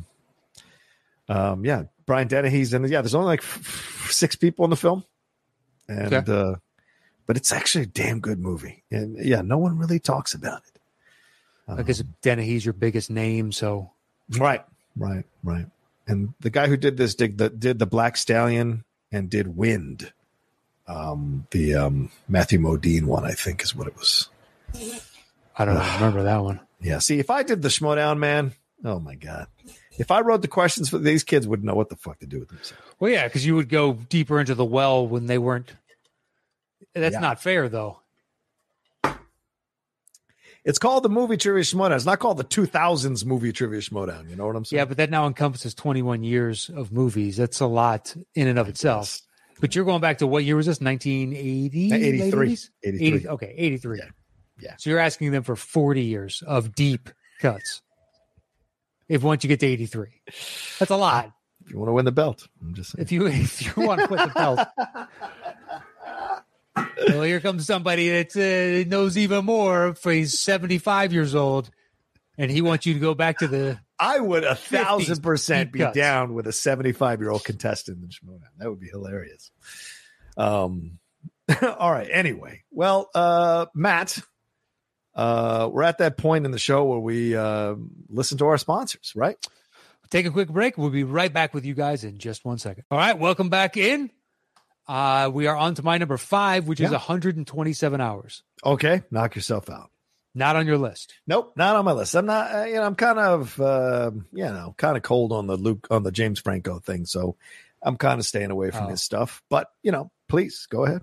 Um, 1.31 1.65
yeah, 1.65 1.85
Brian 2.07 2.27
Dennehy's 2.29 2.73
in. 2.75 2.85
it. 2.85 2.91
Yeah, 2.91 3.03
there's 3.03 3.15
only 3.15 3.27
like 3.29 3.41
f- 3.43 3.59
f- 3.61 4.11
six 4.13 4.35
people 4.37 4.65
in 4.65 4.71
the 4.71 4.77
film, 4.77 5.05
and 5.89 6.13
Okay. 6.13 6.33
uh, 6.33 6.55
but 7.29 7.37
it's 7.37 7.53
actually 7.53 7.85
a 7.85 7.87
damn 7.87 8.19
good 8.19 8.41
movie. 8.41 8.83
And 8.91 9.17
yeah, 9.25 9.43
no 9.43 9.59
one 9.59 9.79
really 9.79 10.01
talks 10.01 10.35
about 10.35 10.63
it. 10.67 10.81
I 11.69 11.83
guess 11.83 12.01
Um, 12.01 12.15
Dennehy's 12.23 12.65
your 12.65 12.73
biggest 12.73 13.11
name, 13.11 13.53
so 13.53 13.91
right, 14.39 14.65
right, 14.97 15.25
right. 15.45 15.67
And 16.07 16.33
the 16.41 16.49
guy 16.49 16.67
who 16.67 16.79
did 16.79 16.97
this 16.97 17.15
did 17.15 17.37
the 17.37 17.51
did 17.51 17.79
the 17.79 17.87
Black 17.87 18.17
Stallion 18.17 18.85
and 19.13 19.29
did 19.29 19.55
Wind. 19.57 20.13
Um, 20.87 21.47
the 21.51 21.75
um, 21.75 22.11
Matthew 22.27 22.59
Modine 22.59 23.05
one, 23.05 23.27
I 23.27 23.33
think, 23.33 23.63
is 23.63 23.77
what 23.77 23.87
it 23.87 23.95
was. 23.97 24.31
I 25.59 25.67
don't 25.67 25.77
remember 25.97 26.23
that 26.23 26.43
one. 26.43 26.61
Yeah. 26.81 26.99
See, 27.01 27.19
if 27.19 27.29
I 27.29 27.43
did 27.43 27.61
the 27.61 27.69
Schmoedown, 27.69 28.17
man, 28.19 28.53
oh 28.85 28.99
my 28.99 29.15
god. 29.15 29.49
If 29.99 30.11
I 30.11 30.21
wrote 30.21 30.41
the 30.41 30.49
questions 30.49 30.89
for 30.89 30.97
these 30.97 31.25
kids, 31.25 31.47
wouldn't 31.47 31.67
know 31.67 31.75
what 31.75 31.91
the 31.91 31.97
fuck 31.97 32.21
to 32.21 32.27
do 32.27 32.39
with 32.39 32.49
themselves. 32.49 32.83
Well, 32.99 33.11
yeah, 33.11 33.27
because 33.27 33.45
you 33.45 33.57
would 33.57 33.69
go 33.69 33.93
deeper 33.93 34.41
into 34.41 34.55
the 34.55 34.65
well 34.65 35.07
when 35.07 35.27
they 35.27 35.37
weren't. 35.37 35.73
That's 37.01 37.15
Yeah. 37.15 37.21
not 37.21 37.43
fair, 37.43 37.69
though. 37.69 38.01
It's 40.65 40.79
called 40.79 41.03
the 41.03 41.09
movie 41.09 41.37
trivia 41.37 41.63
schmoedown. 41.63 41.97
It's 41.97 42.05
not 42.05 42.19
called 42.19 42.37
the 42.37 42.45
2000s 42.45 43.25
movie 43.25 43.53
trivia 43.53 43.81
schmoedown. 43.81 44.29
You 44.29 44.37
know 44.37 44.47
what 44.47 44.57
I'm 44.57 44.65
saying? 44.65 44.79
Yeah, 44.79 44.85
but 44.85 44.97
that 44.99 45.09
now 45.09 45.27
encompasses 45.27 45.75
21 45.75 46.25
years 46.25 46.69
of 46.75 46.93
movies. 46.93 47.37
That's 47.37 47.61
a 47.61 47.67
lot 47.67 48.15
in 48.35 48.49
and 48.49 48.59
of 48.59 48.69
itself. 48.69 49.21
But 49.61 49.75
you're 49.75 49.85
going 49.87 50.01
back 50.01 50.19
to 50.19 50.27
what 50.27 50.45
year 50.45 50.57
was 50.57 50.67
this? 50.67 50.81
1980? 50.81 51.93
Uh, 51.93 51.97
83. 51.97 52.57
83. 52.85 53.07
80, 53.07 53.29
okay, 53.29 53.55
83. 53.57 53.99
Yeah. 53.99 54.05
Yeah. 54.61 54.75
So 54.79 54.91
you're 54.91 54.99
asking 54.99 55.31
them 55.31 55.43
for 55.43 55.57
40 55.57 56.03
years 56.03 56.43
of 56.47 56.75
deep 56.75 57.09
cuts. 57.41 57.81
If 59.09 59.23
once 59.23 59.43
you 59.45 59.49
get 59.49 59.61
to 59.61 59.67
83, 59.67 60.09
that's 60.79 60.91
a 60.91 60.97
lot. 60.97 61.33
If 61.65 61.71
you 61.73 61.79
want 61.79 61.89
to 61.89 61.93
win 61.95 62.05
the 62.05 62.13
belt, 62.13 62.47
I'm 62.61 62.75
just 62.75 62.91
saying. 62.93 63.03
If 63.05 63.13
you 63.13 63.27
if 63.27 63.65
you 63.77 63.83
want 63.85 64.01
to 64.03 64.09
put 64.09 64.19
the 64.19 64.33
belt. 64.35 64.59
well, 67.09 67.23
here 67.23 67.41
comes 67.41 67.67
somebody 67.67 68.09
that 68.09 68.37
uh, 68.37 68.89
knows 68.89 69.17
even 69.17 69.45
more. 69.45 69.95
For 69.95 70.13
he's 70.13 70.39
75 70.39 71.13
years 71.13 71.35
old, 71.35 71.71
and 72.37 72.51
he 72.51 72.63
wants 72.63 72.87
you 72.87 72.95
to 72.95 73.01
go 73.01 73.15
back 73.15 73.39
to 73.39 73.49
the. 73.49 73.79
I 73.99 74.21
would 74.21 74.45
a 74.45 74.55
thousand 74.55 75.23
percent 75.23 75.73
be 75.73 75.81
cuts. 75.81 75.97
down 75.97 76.35
with 76.35 76.47
a 76.47 76.53
75 76.53 77.21
year 77.21 77.31
old 77.31 77.45
contestant 77.45 77.99
in 78.03 78.09
schmoedown. 78.09 78.43
That 78.59 78.71
would 78.71 78.81
be 78.81 78.89
hilarious. 78.89 79.51
Um, 80.37 80.99
all 81.63 81.91
right. 81.91 82.09
Anyway, 82.11 82.63
well, 82.71 83.11
uh, 83.15 83.67
Matt, 83.75 84.19
uh, 85.15 85.69
we're 85.73 85.83
at 85.83 85.99
that 85.99 86.17
point 86.17 86.45
in 86.45 86.53
the 86.53 86.59
show 86.59 86.85
where 86.85 86.99
we 87.01 87.35
uh, 87.35 87.75
listen 88.09 88.39
to 88.39 88.47
our 88.47 88.59
sponsors, 88.59 89.13
right? 89.17 89.37
Take 90.11 90.27
a 90.27 90.31
quick 90.31 90.49
break. 90.49 90.79
We'll 90.79 90.91
be 90.91 91.05
right 91.05 91.33
back 91.33 91.53
with 91.53 91.67
you 91.67 91.75
guys 91.75 92.05
in 92.05 92.19
just 92.19 92.45
one 92.45 92.59
second. 92.59 92.85
All 92.91 92.97
right, 92.99 93.19
welcome 93.19 93.51
back 93.51 93.77
in. 93.77 94.11
Uh, 94.89 95.31
we 95.33 95.47
are 95.47 95.57
on 95.57 95.75
to 95.75 95.83
my 95.83 95.99
number 95.99 96.17
five, 96.17 96.67
which 96.67 96.81
is 96.81 96.91
127 96.91 98.01
hours. 98.01 98.43
Okay, 98.65 99.03
knock 99.11 99.35
yourself 99.37 99.69
out. 99.69 99.91
Not 100.35 100.57
on 100.57 100.67
your 100.67 100.79
list. 100.79 101.15
Nope, 101.27 101.53
not 101.57 101.77
on 101.77 101.85
my 101.85 101.93
list. 101.93 102.15
I'm 102.15 102.27
not. 102.27 102.55
Uh, 102.55 102.65
you 102.65 102.75
know, 102.75 102.83
I'm 102.85 102.95
kind 102.95 103.19
of, 103.19 103.61
uh, 103.61 104.11
you 104.33 104.45
know, 104.45 104.75
kind 104.79 104.97
of 104.97 105.03
cold 105.03 105.33
on 105.33 105.47
the 105.47 105.57
Luke 105.57 105.87
on 105.91 106.05
the 106.05 106.13
James 106.13 106.41
Franco 106.41 106.79
thing. 106.79 107.05
So 107.07 107.37
I'm 107.83 107.97
kind 107.97 108.19
of 108.19 108.27
staying 108.27 108.51
away 108.51 108.71
from 108.71 108.87
Oh. 108.87 108.89
his 108.89 109.03
stuff. 109.03 109.43
But 109.51 109.71
you 109.83 109.91
know, 109.93 110.11
please 110.29 110.67
go 110.71 110.85
ahead. 110.87 111.03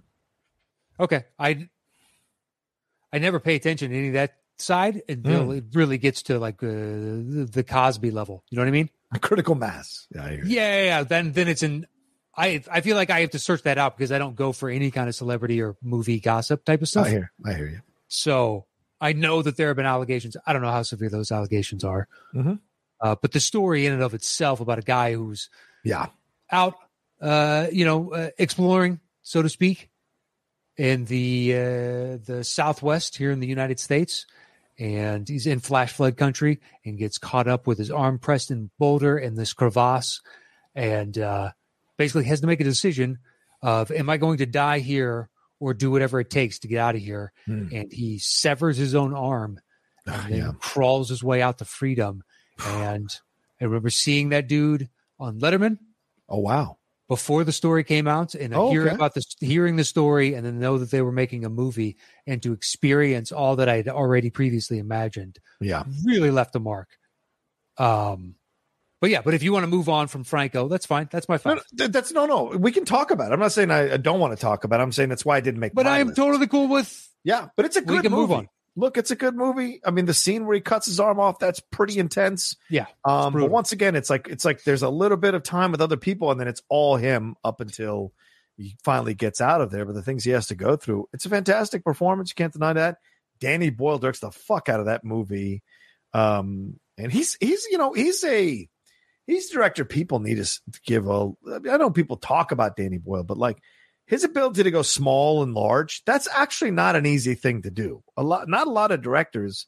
Okay, 1.00 1.26
I 1.38 1.68
I 3.12 3.20
never 3.20 3.40
pay 3.40 3.56
attention 3.56 3.92
to 3.92 3.98
any 3.98 4.08
of 4.08 4.14
that 4.14 4.38
side 4.58 5.02
until 5.10 5.52
it 5.52 5.66
really 5.74 5.98
gets 5.98 6.24
to 6.24 6.40
like 6.40 6.64
uh, 6.64 6.68
the, 6.68 7.66
Cosby 7.68 8.12
level. 8.12 8.44
You 8.50 8.56
know 8.56 8.62
what 8.62 8.70
I 8.70 8.72
mean? 8.72 8.90
Critical 9.22 9.56
mass. 9.56 10.08
Yeah. 10.16 10.30
Yeah, 10.32 10.40
yeah, 10.46 10.84
yeah. 10.84 11.04
Then 11.04 11.34
then 11.34 11.48
it's 11.50 11.64
an 11.64 11.88
I 12.38 12.62
I 12.70 12.82
feel 12.82 12.96
like 12.96 13.10
I 13.10 13.22
have 13.22 13.32
to 13.32 13.40
search 13.40 13.64
that 13.64 13.78
out 13.78 13.98
because 13.98 14.12
I 14.12 14.18
don't 14.18 14.36
go 14.36 14.52
for 14.52 14.70
any 14.70 14.92
kind 14.92 15.08
of 15.10 15.16
celebrity 15.16 15.62
or 15.62 15.76
movie 15.82 16.20
gossip 16.20 16.66
type 16.66 16.82
of 16.82 16.88
stuff. 16.90 17.08
I 17.08 17.10
hear. 17.10 17.32
I 17.46 17.54
hear 17.54 17.68
you. 17.68 17.82
So 18.08 18.66
I 19.02 19.14
know 19.14 19.42
that 19.42 19.58
there 19.58 19.68
have 19.68 19.78
been 19.78 19.86
allegations. 19.86 20.36
I 20.46 20.54
don't 20.54 20.62
know 20.62 20.72
how 20.72 20.84
severe 20.84 21.10
those 21.10 21.32
allegations 21.32 21.84
are, 21.84 22.08
Mhm. 22.34 22.60
uh, 23.02 23.16
but 23.22 23.32
the 23.32 23.40
story 23.40 23.86
in 23.86 23.94
and 23.94 24.02
of 24.02 24.14
itself 24.14 24.60
about 24.60 24.80
a 24.80 24.84
guy 24.84 25.14
who's 25.14 25.50
Yeah. 25.84 26.08
out, 26.52 26.76
uh, 27.22 27.68
you 27.72 27.86
know, 27.86 28.14
uh, 28.14 28.30
exploring, 28.38 29.00
so 29.22 29.42
to 29.42 29.50
speak, 29.50 29.90
in 30.78 31.06
the 31.06 31.54
uh, 31.54 32.18
the 32.26 32.42
Southwest 32.44 33.18
here 33.18 33.32
in 33.32 33.40
the 33.40 33.48
United 33.48 33.80
States, 33.80 34.26
and 34.78 35.28
he's 35.28 35.48
in 35.48 35.60
flash 35.60 35.94
flood 35.94 36.18
country 36.18 36.60
and 36.84 36.98
gets 36.98 37.18
caught 37.18 37.48
up 37.48 37.66
with 37.68 37.78
his 37.78 37.90
arm 37.92 38.20
pressed 38.20 38.52
in 38.52 38.72
boulder 38.78 39.18
in 39.18 39.36
this 39.36 39.54
crevasse, 39.54 40.22
and 40.74 41.18
uh, 41.18 41.52
basically 41.98 42.26
has 42.26 42.42
to 42.42 42.48
make 42.48 42.62
a 42.62 42.66
decision 42.66 43.20
of 43.62 43.92
am 43.92 44.10
I 44.10 44.18
going 44.18 44.38
to 44.40 44.46
die 44.46 44.80
here 44.80 45.30
or 45.60 45.74
do 45.74 45.90
whatever 45.90 46.20
it 46.20 46.30
takes 46.30 46.60
to 46.60 46.68
get 46.68 46.80
out 46.80 46.96
of 46.96 47.02
here, 47.02 47.32
Hmm. 47.46 47.68
and 47.72 47.92
he 47.92 48.20
severs 48.20 48.78
his 48.78 48.94
own 48.94 49.14
arm 49.14 49.60
and 50.06 50.32
then 50.34 50.40
Yeah. 50.40 50.52
crawls 50.60 51.10
his 51.10 51.24
way 51.24 51.42
out 51.42 51.58
to 51.60 51.66
freedom. 51.66 52.24
And 52.66 53.10
I 53.62 53.66
remember 53.66 53.90
seeing 53.90 54.30
that 54.30 54.48
dude 54.48 54.90
on 55.20 55.40
Letterman 55.40 55.78
Oh 56.30 56.40
wow. 56.40 56.78
before 57.08 57.44
the 57.46 57.52
story 57.54 57.84
came 57.84 58.08
out 58.08 58.36
and 58.36 58.54
Oh, 58.54 58.70
hear 58.70 58.86
okay. 58.88 58.96
about 58.96 59.14
this 59.14 59.36
hearing 59.40 59.78
the 59.78 59.84
story 59.86 60.34
and 60.34 60.46
then 60.46 60.60
know 60.60 60.78
that 60.78 60.92
they 60.92 61.02
were 61.02 61.12
making 61.12 61.46
a 61.46 61.50
movie 61.50 61.98
and 62.28 62.42
to 62.44 62.52
experience 62.54 63.32
all 63.32 63.56
that 63.56 63.70
I 63.70 63.78
had 63.78 63.88
already 63.88 64.30
previously 64.30 64.78
imagined 64.78 65.40
Yeah. 65.62 65.84
really 66.06 66.32
left 66.32 66.56
a 66.56 66.60
mark. 66.60 66.90
Um 67.78 68.36
but 69.02 69.10
yeah, 69.10 69.22
but 69.22 69.34
if 69.34 69.44
you 69.44 69.52
want 69.54 69.64
to 69.64 69.68
move 69.68 69.90
on 69.90 70.08
from 70.08 70.24
Franco, 70.24 70.68
that's 70.68 70.86
fine. 70.86 71.08
That's 71.12 71.28
my 71.30 71.38
fine. 71.38 71.60
no, 71.74 71.88
that's 71.88 72.12
no, 72.14 72.26
no. 72.26 72.46
We 72.58 72.72
can 72.72 72.86
talk 72.86 73.12
about 73.12 73.32
it. 73.32 73.34
I'm 73.34 73.40
not 73.40 73.52
saying 73.52 73.72
I, 73.72 73.94
I 73.94 73.98
don't 73.98 74.20
want 74.20 74.36
to 74.36 74.42
talk 74.42 74.64
about 74.64 74.80
it. 74.80 74.84
I'm 74.84 74.92
saying 74.92 75.10
that's 75.10 75.26
why 75.26 75.38
I 75.38 75.42
didn't 75.42 75.60
make. 75.60 75.74
But 75.74 75.88
I 75.88 76.00
am 76.00 76.08
list. 76.08 76.18
totally 76.18 76.48
cool 76.48 76.68
with 76.68 77.10
Yeah, 77.24 77.48
but 77.56 77.66
it's 77.66 77.76
a 77.76 77.82
We 77.82 77.86
good 77.86 78.04
can 78.04 78.12
movie. 78.12 78.22
move 78.22 78.32
on. 78.32 78.50
Look, 78.78 78.98
it's 78.98 79.12
a 79.12 79.16
good 79.16 79.36
movie. 79.36 79.80
I 79.86 79.92
mean, 79.92 80.06
the 80.06 80.14
scene 80.14 80.46
where 80.46 80.54
he 80.56 80.60
cuts 80.60 80.86
his 80.86 81.00
arm 81.00 81.18
off, 81.18 81.40
that's 81.40 81.62
pretty 81.72 81.98
intense. 81.98 82.58
Yeah, 82.70 82.88
Um, 83.06 83.32
but 83.32 83.50
once 83.50 83.72
again, 83.72 83.96
it's 83.96 84.10
like 84.10 84.28
it's 84.28 84.44
like 84.44 84.64
there's 84.66 84.84
a 84.84 84.90
little 84.90 85.16
bit 85.18 85.34
of 85.34 85.44
time 85.44 85.72
with 85.72 85.80
other 85.82 85.96
people, 85.98 86.30
and 86.32 86.40
then 86.40 86.48
it's 86.50 86.62
all 86.68 86.98
him 86.98 87.36
up 87.44 87.62
until 87.62 88.12
he 88.58 88.76
finally 88.84 89.14
gets 89.14 89.40
out 89.40 89.62
of 89.62 89.72
there. 89.72 89.86
But 89.86 89.96
the 89.96 90.02
things 90.02 90.24
he 90.26 90.32
has 90.32 90.48
to 90.48 90.56
go 90.56 90.76
through, 90.76 91.08
it's 91.14 91.26
a 91.26 91.30
fantastic 91.30 91.86
performance. 91.86 92.32
You 92.32 92.36
can't 92.36 92.52
deny 92.52 92.74
that. 92.74 92.98
Danny 93.40 93.70
Boyle 93.70 93.98
directs 93.98 94.20
the 94.20 94.32
fuck 94.32 94.68
out 94.68 94.80
of 94.82 94.88
that 94.88 95.06
movie. 95.06 95.64
Um, 96.14 96.78
and 96.98 97.12
he's 97.12 97.38
he's 97.40 97.66
you 97.72 97.78
know 97.78 97.94
he's 97.94 98.24
a 98.26 98.68
he's 99.26 99.50
director 99.50 99.86
people 99.86 100.20
need 100.20 100.44
to 100.44 100.60
give 100.86 101.08
a 101.08 101.32
I 101.70 101.78
know 101.78 101.90
people 101.90 102.18
talk 102.18 102.52
about 102.52 102.76
Danny 102.76 102.98
Boyle, 102.98 103.24
but 103.24 103.38
like 103.38 103.58
his 104.06 104.24
ability 104.24 104.64
to 104.64 104.72
go 104.72 104.84
small 104.84 105.42
and 105.42 105.54
large, 105.54 106.04
that's 106.06 106.28
actually 106.32 106.72
not 106.72 106.96
an 106.96 107.06
easy 107.06 107.34
thing 107.34 107.64
to 107.64 107.72
do. 107.72 108.04
A 108.18 108.24
lot 108.24 108.48
not 108.48 108.68
a 108.68 108.72
lot 108.72 108.92
of 108.92 109.02
directors 109.02 109.68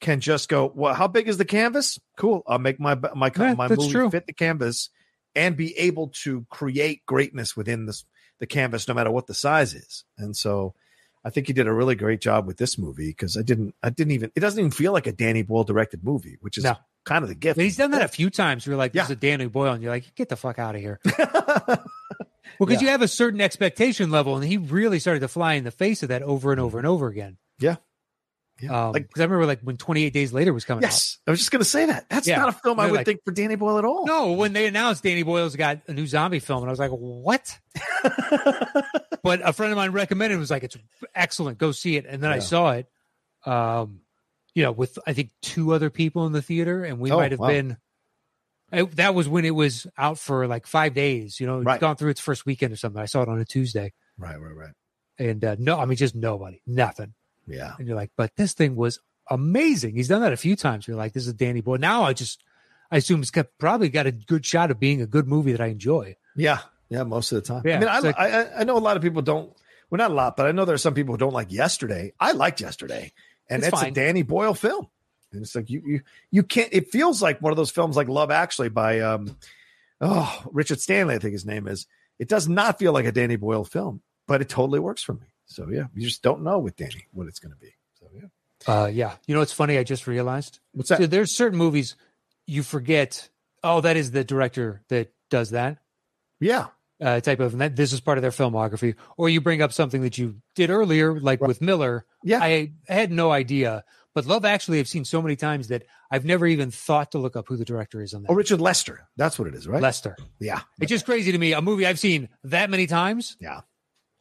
can 0.00 0.20
just 0.20 0.48
go, 0.48 0.70
well, 0.74 0.94
how 0.94 1.06
big 1.08 1.28
is 1.28 1.38
the 1.38 1.44
canvas? 1.44 1.98
Cool. 2.18 2.42
I'll 2.46 2.58
make 2.58 2.78
my 2.80 2.96
my 3.14 3.30
Yeah, 3.36 3.54
my 3.54 3.68
movie 3.68 3.92
true. 3.92 4.10
fit 4.10 4.26
the 4.26 4.32
canvas 4.32 4.90
and 5.34 5.56
be 5.56 5.76
able 5.78 6.08
to 6.24 6.44
create 6.50 7.06
greatness 7.06 7.56
within 7.56 7.86
this 7.86 8.04
the 8.40 8.46
canvas 8.46 8.88
no 8.88 8.94
matter 8.94 9.10
what 9.10 9.26
the 9.26 9.34
size 9.34 9.72
is. 9.74 10.04
And 10.18 10.36
so 10.36 10.74
I 11.24 11.30
think 11.30 11.46
he 11.46 11.52
did 11.52 11.68
a 11.68 11.72
really 11.72 11.94
great 11.94 12.20
job 12.20 12.46
with 12.46 12.56
this 12.56 12.76
movie 12.76 13.08
because 13.08 13.36
I 13.36 13.42
didn't 13.42 13.74
I 13.82 13.90
didn't 13.90 14.10
even 14.12 14.32
it 14.34 14.40
doesn't 14.40 14.58
even 14.58 14.72
feel 14.72 14.92
like 14.92 15.06
a 15.06 15.12
Danny 15.12 15.42
Boyle 15.42 15.64
directed 15.64 16.04
movie, 16.04 16.36
which 16.40 16.58
is 16.58 16.64
No. 16.64 16.76
Kind 17.04 17.22
of 17.22 17.28
the 17.28 17.34
gift. 17.34 17.56
But 17.56 17.64
he's 17.64 17.76
done 17.76 17.90
that 17.92 18.02
a 18.02 18.08
few 18.08 18.30
times. 18.30 18.66
You're 18.66 18.76
like, 18.76 18.92
this 18.92 19.00
Yeah. 19.00 19.04
is 19.04 19.10
a 19.10 19.16
Danny 19.16 19.46
Boyle, 19.46 19.72
and 19.72 19.82
you're 19.82 19.92
like, 19.92 20.14
get 20.14 20.28
the 20.28 20.36
fuck 20.36 20.58
out 20.58 20.74
of 20.74 20.80
here. 20.80 21.00
Well, 22.58 22.66
because 22.66 22.82
Yeah. 22.82 22.86
you 22.88 22.92
have 22.92 23.02
a 23.02 23.08
certain 23.08 23.40
expectation 23.40 24.10
level, 24.10 24.36
and 24.36 24.44
he 24.44 24.58
really 24.58 24.98
started 24.98 25.20
to 25.20 25.28
fly 25.28 25.54
in 25.54 25.64
the 25.64 25.70
face 25.70 26.02
of 26.02 26.10
that 26.10 26.22
over 26.22 26.52
and 26.52 26.60
over 26.60 26.76
and 26.78 26.86
over 26.86 27.08
again. 27.08 27.38
Yeah. 27.58 27.76
Yeah. 28.60 28.86
Um, 28.88 28.92
like 28.92 29.10
'cause 29.10 29.20
I 29.20 29.24
remember 29.24 29.46
like 29.46 29.60
when 29.62 29.78
28 29.78 30.12
Days 30.12 30.32
Later 30.34 30.52
was 30.52 30.64
coming 30.64 30.82
yes, 30.82 31.18
I 31.26 31.30
was 31.30 31.40
just 31.40 31.50
gonna 31.50 31.64
say 31.64 31.86
that. 31.86 32.08
That's 32.10 32.26
Yeah. 32.28 32.38
not 32.38 32.50
a 32.50 32.52
film 32.52 32.78
I 32.78 32.86
would 32.86 32.96
like- 32.98 33.06
think 33.06 33.20
for 33.24 33.32
Danny 33.32 33.54
Boyle 33.56 33.78
at 33.78 33.84
all. 33.86 34.06
No, 34.06 34.32
when 34.32 34.52
they 34.52 34.66
announced 34.66 35.02
Danny 35.02 35.22
Boyle's 35.24 35.56
got 35.56 35.80
a 35.88 35.92
new 35.94 36.06
zombie 36.06 36.38
film, 36.40 36.62
and 36.62 36.68
I 36.68 36.72
was 36.72 36.78
like, 36.78 36.90
what? 36.90 37.58
But 39.24 39.40
a 39.42 39.52
friend 39.52 39.72
of 39.72 39.76
mine 39.76 39.92
recommended 39.92 40.34
it 40.36 40.38
was 40.38 40.50
like, 40.50 40.62
it's 40.64 40.76
excellent. 41.14 41.56
Go 41.58 41.72
see 41.72 41.96
it. 41.96 42.06
And 42.06 42.22
then 42.22 42.30
I 42.30 42.40
saw 42.40 42.72
it, 42.72 42.86
um, 43.46 44.00
you 44.54 44.62
know, 44.62 44.72
with 44.72 44.98
I 45.06 45.12
think 45.12 45.30
two 45.40 45.72
other 45.72 45.90
people 45.90 46.26
in 46.26 46.32
the 46.32 46.42
theater, 46.42 46.84
and 46.84 46.98
we 46.98 47.10
Oh, 47.10 47.16
might 47.18 47.30
have 47.32 47.40
wow. 47.40 47.48
been. 47.48 47.76
it- 48.72 48.96
that 48.96 49.14
was 49.14 49.28
when 49.28 49.44
it 49.44 49.50
was 49.54 49.86
out 49.98 50.18
for 50.18 50.46
like 50.46 50.66
five 50.66 50.94
days. 50.94 51.38
You 51.38 51.46
know, 51.46 51.58
it's 51.58 51.66
Right. 51.66 51.80
gone 51.80 51.96
through 51.96 52.10
its 52.10 52.20
first 52.20 52.46
weekend 52.46 52.72
or 52.72 52.76
something. 52.76 53.00
I 53.02 53.04
saw 53.06 53.22
it 53.22 53.28
on 53.28 53.38
a 53.38 53.44
Tuesday, 53.44 53.92
right, 54.16 54.40
right, 54.40 54.54
right. 54.56 54.72
and 55.18 55.44
uh, 55.44 55.56
no, 55.58 55.78
I 55.78 55.84
mean 55.84 55.96
just 55.96 56.14
nobody, 56.14 56.62
nothing. 56.66 57.14
Yeah. 57.46 57.74
and 57.78 57.86
you're 57.86 57.96
like, 57.96 58.12
but 58.16 58.34
this 58.36 58.54
thing 58.54 58.76
was 58.76 59.00
amazing. 59.28 59.94
He's 59.96 60.08
done 60.08 60.20
that 60.22 60.32
a 60.32 60.36
few 60.38 60.56
times. 60.56 60.86
You're 60.86 60.96
like, 60.96 61.12
this 61.12 61.26
is 61.26 61.34
Danny 61.34 61.60
Boy. 61.60 61.76
Now 61.76 62.04
I 62.04 62.12
just, 62.12 62.42
I 62.90 62.96
assume 62.98 63.20
it's 63.20 63.30
got, 63.30 63.46
probably 63.58 63.88
got 63.88 64.06
a 64.06 64.12
good 64.12 64.46
shot 64.46 64.70
of 64.70 64.78
being 64.80 65.02
a 65.02 65.06
good 65.06 65.26
movie 65.26 65.52
that 65.52 65.60
I 65.60 65.66
enjoy. 65.66 66.16
Yeah. 66.36 66.60
Yeah, 66.88 67.02
most 67.04 67.32
of 67.32 67.36
the 67.36 67.42
time. 67.48 67.62
Yeah, 67.64 67.76
I 67.76 67.80
mean, 67.80 67.88
I, 67.88 67.98
like- 68.00 68.18
I 68.18 68.60
I 68.60 68.64
know 68.64 68.76
a 68.76 68.78
lot 68.78 68.96
of 68.96 69.02
people 69.02 69.22
don't 69.22 69.52
well 69.90 69.98
not 69.98 70.10
a 70.10 70.14
lot, 70.14 70.36
but 70.36 70.46
I 70.46 70.52
know 70.52 70.64
there 70.64 70.74
are 70.74 70.78
some 70.78 70.94
people 70.94 71.14
who 71.14 71.18
don't 71.18 71.32
like 71.32 71.50
yesterday. 71.52 72.12
I 72.20 72.32
liked 72.32 72.60
yesterday. 72.60 73.12
And 73.52 73.62
It's 73.62 73.72
it's, 73.72 73.82
a. 73.82 73.90
Danny 73.90 74.22
Boyle 74.22 74.54
film. 74.54 74.88
And 75.32 75.42
it's 75.42 75.54
like 75.54 75.70
you 75.70 75.82
you 75.86 76.00
you 76.30 76.42
can't 76.42 76.68
it 76.72 76.90
feels 76.90 77.22
like 77.22 77.40
one 77.40 77.52
of 77.52 77.56
those 77.56 77.70
films 77.70 77.96
like 77.96 78.08
Love 78.08 78.30
Actually 78.30 78.68
by 78.68 79.00
um 79.00 79.36
oh 80.00 80.42
Richard 80.52 80.80
Stanley, 80.80 81.14
I 81.14 81.18
think 81.18 81.32
his 81.32 81.46
name 81.46 81.66
is. 81.66 81.86
It 82.18 82.28
does 82.28 82.48
not 82.48 82.78
feel 82.78 82.92
like 82.92 83.06
a 83.06 83.12
Danny 83.12 83.36
Boyle 83.36 83.64
film, 83.64 84.02
but 84.28 84.42
it 84.42 84.48
totally 84.48 84.78
works 84.78 85.02
for 85.02 85.14
me. 85.14 85.26
So 85.46 85.68
yeah, 85.70 85.84
you 85.94 86.02
just 86.02 86.22
don't 86.22 86.42
know 86.42 86.58
with 86.58 86.76
Danny 86.76 87.06
what 87.12 87.26
it's 87.28 87.38
gonna 87.38 87.56
be. 87.56 87.74
So 87.98 88.08
yeah. 88.14 88.28
Uh, 88.66 88.86
yeah. 88.86 89.14
You 89.26 89.34
know, 89.34 89.40
it's 89.40 89.52
funny. 89.52 89.78
I 89.78 89.84
just 89.84 90.06
realized 90.06 90.60
What's 90.72 90.90
that? 90.90 90.98
so 90.98 91.06
there's 91.06 91.34
certain 91.34 91.58
movies 91.58 91.96
you 92.46 92.62
forget. 92.62 93.28
Oh, 93.64 93.80
that 93.80 93.96
is 93.96 94.10
the 94.10 94.24
director 94.24 94.82
that 94.88 95.12
does 95.30 95.50
that 95.50 95.78
yeah. 96.42 96.66
Uh, 97.02 97.20
type 97.20 97.40
of, 97.40 97.52
and 97.52 97.60
that, 97.60 97.76
this 97.76 97.92
is 97.92 98.00
part 98.00 98.16
of 98.18 98.22
their 98.22 98.30
filmography. 98.30 98.94
Or 99.16 99.28
you 99.28 99.40
bring 99.40 99.60
up 99.60 99.72
something 99.72 100.02
that 100.02 100.16
you 100.18 100.36
did 100.54 100.70
earlier, 100.70 101.18
like 101.20 101.40
Right. 101.40 101.48
with 101.48 101.60
Miller. 101.60 102.06
Yeah. 102.22 102.38
I 102.42 102.72
had 102.88 103.10
no 103.10 103.30
idea, 103.32 103.84
but 104.14 104.26
Love 104.26 104.44
Actually, 104.44 104.78
I've 104.78 104.88
seen 104.88 105.04
so 105.04 105.20
many 105.20 105.36
times 105.36 105.68
that 105.68 105.84
I've 106.10 106.24
never 106.24 106.46
even 106.46 106.70
thought 106.70 107.12
to 107.12 107.18
look 107.18 107.34
up 107.36 107.48
who 107.48 107.56
the 107.56 107.64
director 107.64 108.00
is 108.02 108.14
on 108.14 108.22
that. 108.22 108.30
Oh, 108.30 108.34
Richard 108.34 108.60
Lester. 108.60 109.08
That's 109.16 109.38
what 109.38 109.48
it 109.48 109.54
is, 109.54 109.66
right? 109.66 109.82
Lester. 109.82 110.16
yeah. 110.40 110.60
It's 110.80 110.90
just 110.90 111.04
crazy 111.06 111.32
to 111.32 111.38
me. 111.38 111.52
A 111.54 111.60
movie 111.62 111.86
I've 111.86 111.98
seen 111.98 112.28
that 112.44 112.70
many 112.70 112.86
times. 112.86 113.36
Yeah. 113.40 113.62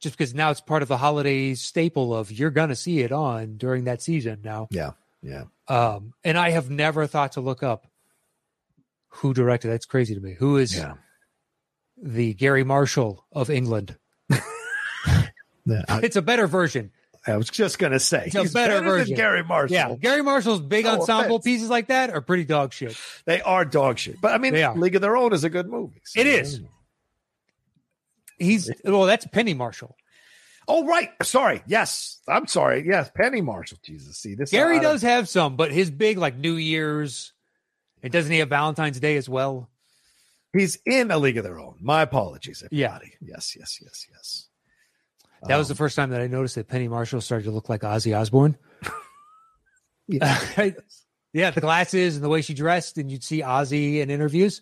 Just 0.01 0.17
because 0.17 0.33
now 0.33 0.49
it's 0.49 0.61
part 0.61 0.81
of 0.81 0.87
the 0.87 0.97
holiday 0.97 1.53
staple 1.53 2.15
of 2.15 2.31
you're 2.31 2.49
gonna 2.49 2.75
see 2.75 3.01
it 3.01 3.11
on 3.11 3.57
during 3.57 3.83
that 3.83 4.01
season 4.01 4.39
now. 4.43 4.67
Yeah. 4.71 4.91
Yeah. 5.21 5.43
Um, 5.67 6.13
and 6.23 6.37
I 6.37 6.49
have 6.49 6.71
never 6.71 7.05
thought 7.05 7.33
to 7.33 7.41
look 7.41 7.61
up 7.61 7.85
who 9.09 9.33
directed. 9.33 9.67
That's 9.69 9.85
crazy 9.85 10.15
to 10.15 10.21
me. 10.21 10.35
Who 10.39 10.57
is 10.57 10.75
Yeah. 10.75 10.93
The 12.01 12.33
Garry 12.33 12.63
Marshall 12.63 13.25
of 13.31 13.49
England? 13.49 13.95
Yeah. 15.63 15.83
I, 15.87 15.99
It's 15.99 16.15
a 16.15 16.23
better 16.23 16.47
version. 16.47 16.91
I 17.27 17.37
was 17.37 17.47
just 17.47 17.77
gonna 17.77 17.99
say 17.99 18.23
It's 18.25 18.35
a 18.35 18.41
he's 18.41 18.51
better 18.53 18.81
better, 18.81 19.05
than. 19.05 19.13
Garry 19.15 19.43
Marshall. 19.43 19.75
Yeah, 19.75 19.93
Garry 19.95 20.23
Marshall's 20.23 20.59
big 20.59 20.85
No 20.85 20.99
ensemble 20.99 21.35
offense. 21.35 21.45
pieces 21.45 21.69
like 21.69 21.87
that 21.89 22.09
are 22.09 22.19
pretty 22.19 22.45
dog 22.45 22.73
shit. 22.73 22.97
They 23.25 23.41
are 23.41 23.63
dog 23.63 23.99
shit. 23.99 24.19
But 24.19 24.33
I 24.33 24.39
mean, 24.39 24.55
League 24.79 24.95
of 24.95 25.03
Their 25.03 25.15
Own 25.15 25.33
is 25.33 25.43
a 25.43 25.49
good 25.51 25.67
movie. 25.69 26.01
So- 26.03 26.19
It 26.19 26.25
is. 26.25 26.61
He's 28.39 28.71
well, 28.83 29.03
that's 29.05 29.27
Penny 29.27 29.53
Marshall. 29.53 29.95
Oh, 30.67 30.85
right. 30.87 31.09
Sorry. 31.21 31.61
Yes. 31.67 32.19
I'm 32.27 32.47
sorry. 32.47 32.83
Yes. 32.87 33.11
Penny 33.13 33.41
Marshall. 33.41 33.77
Jesus. 33.83 34.17
See, 34.17 34.33
this 34.35 34.49
Garry 34.49 34.79
does 34.79 35.03
have 35.03 35.29
some, 35.29 35.55
but 35.57 35.71
his 35.71 35.91
big 35.91 36.17
like 36.17 36.35
New 36.37 36.53
Year's. 36.55 37.33
And 38.01 38.11
doesn't 38.11 38.31
he 38.31 38.39
have 38.39 38.49
Valentine's 38.49 38.99
Day 38.99 39.15
as 39.17 39.29
well? 39.29 39.69
He's 40.53 40.77
in 40.85 41.11
a 41.11 41.17
League 41.17 41.37
of 41.37 41.43
Their 41.43 41.59
Own. 41.59 41.77
My 41.81 42.01
apologies, 42.01 42.63
Yeah. 42.71 42.99
Yes, 43.21 43.55
yes, 43.55 43.79
yes, 43.81 44.05
yes. 44.11 44.47
That 45.47 45.57
was 45.57 45.67
Um, 45.69 45.73
the 45.73 45.77
first 45.77 45.95
time 45.95 46.09
that 46.11 46.21
I 46.21 46.27
noticed 46.27 46.55
that 46.55 46.67
Penny 46.67 46.87
Marshall 46.87 47.21
started 47.21 47.45
to 47.45 47.51
look 47.51 47.69
like 47.69 47.81
Ozzy 47.81 48.15
Osbourne. 48.17 48.57
yeah. 50.07 50.39
yeah, 51.33 51.51
the 51.51 51.61
glasses 51.61 52.15
and 52.15 52.23
the 52.23 52.29
way 52.29 52.41
she 52.41 52.53
dressed, 52.53 52.97
and 52.97 53.09
you'd 53.11 53.23
see 53.23 53.41
Ozzy 53.41 53.99
in 54.01 54.09
interviews. 54.09 54.61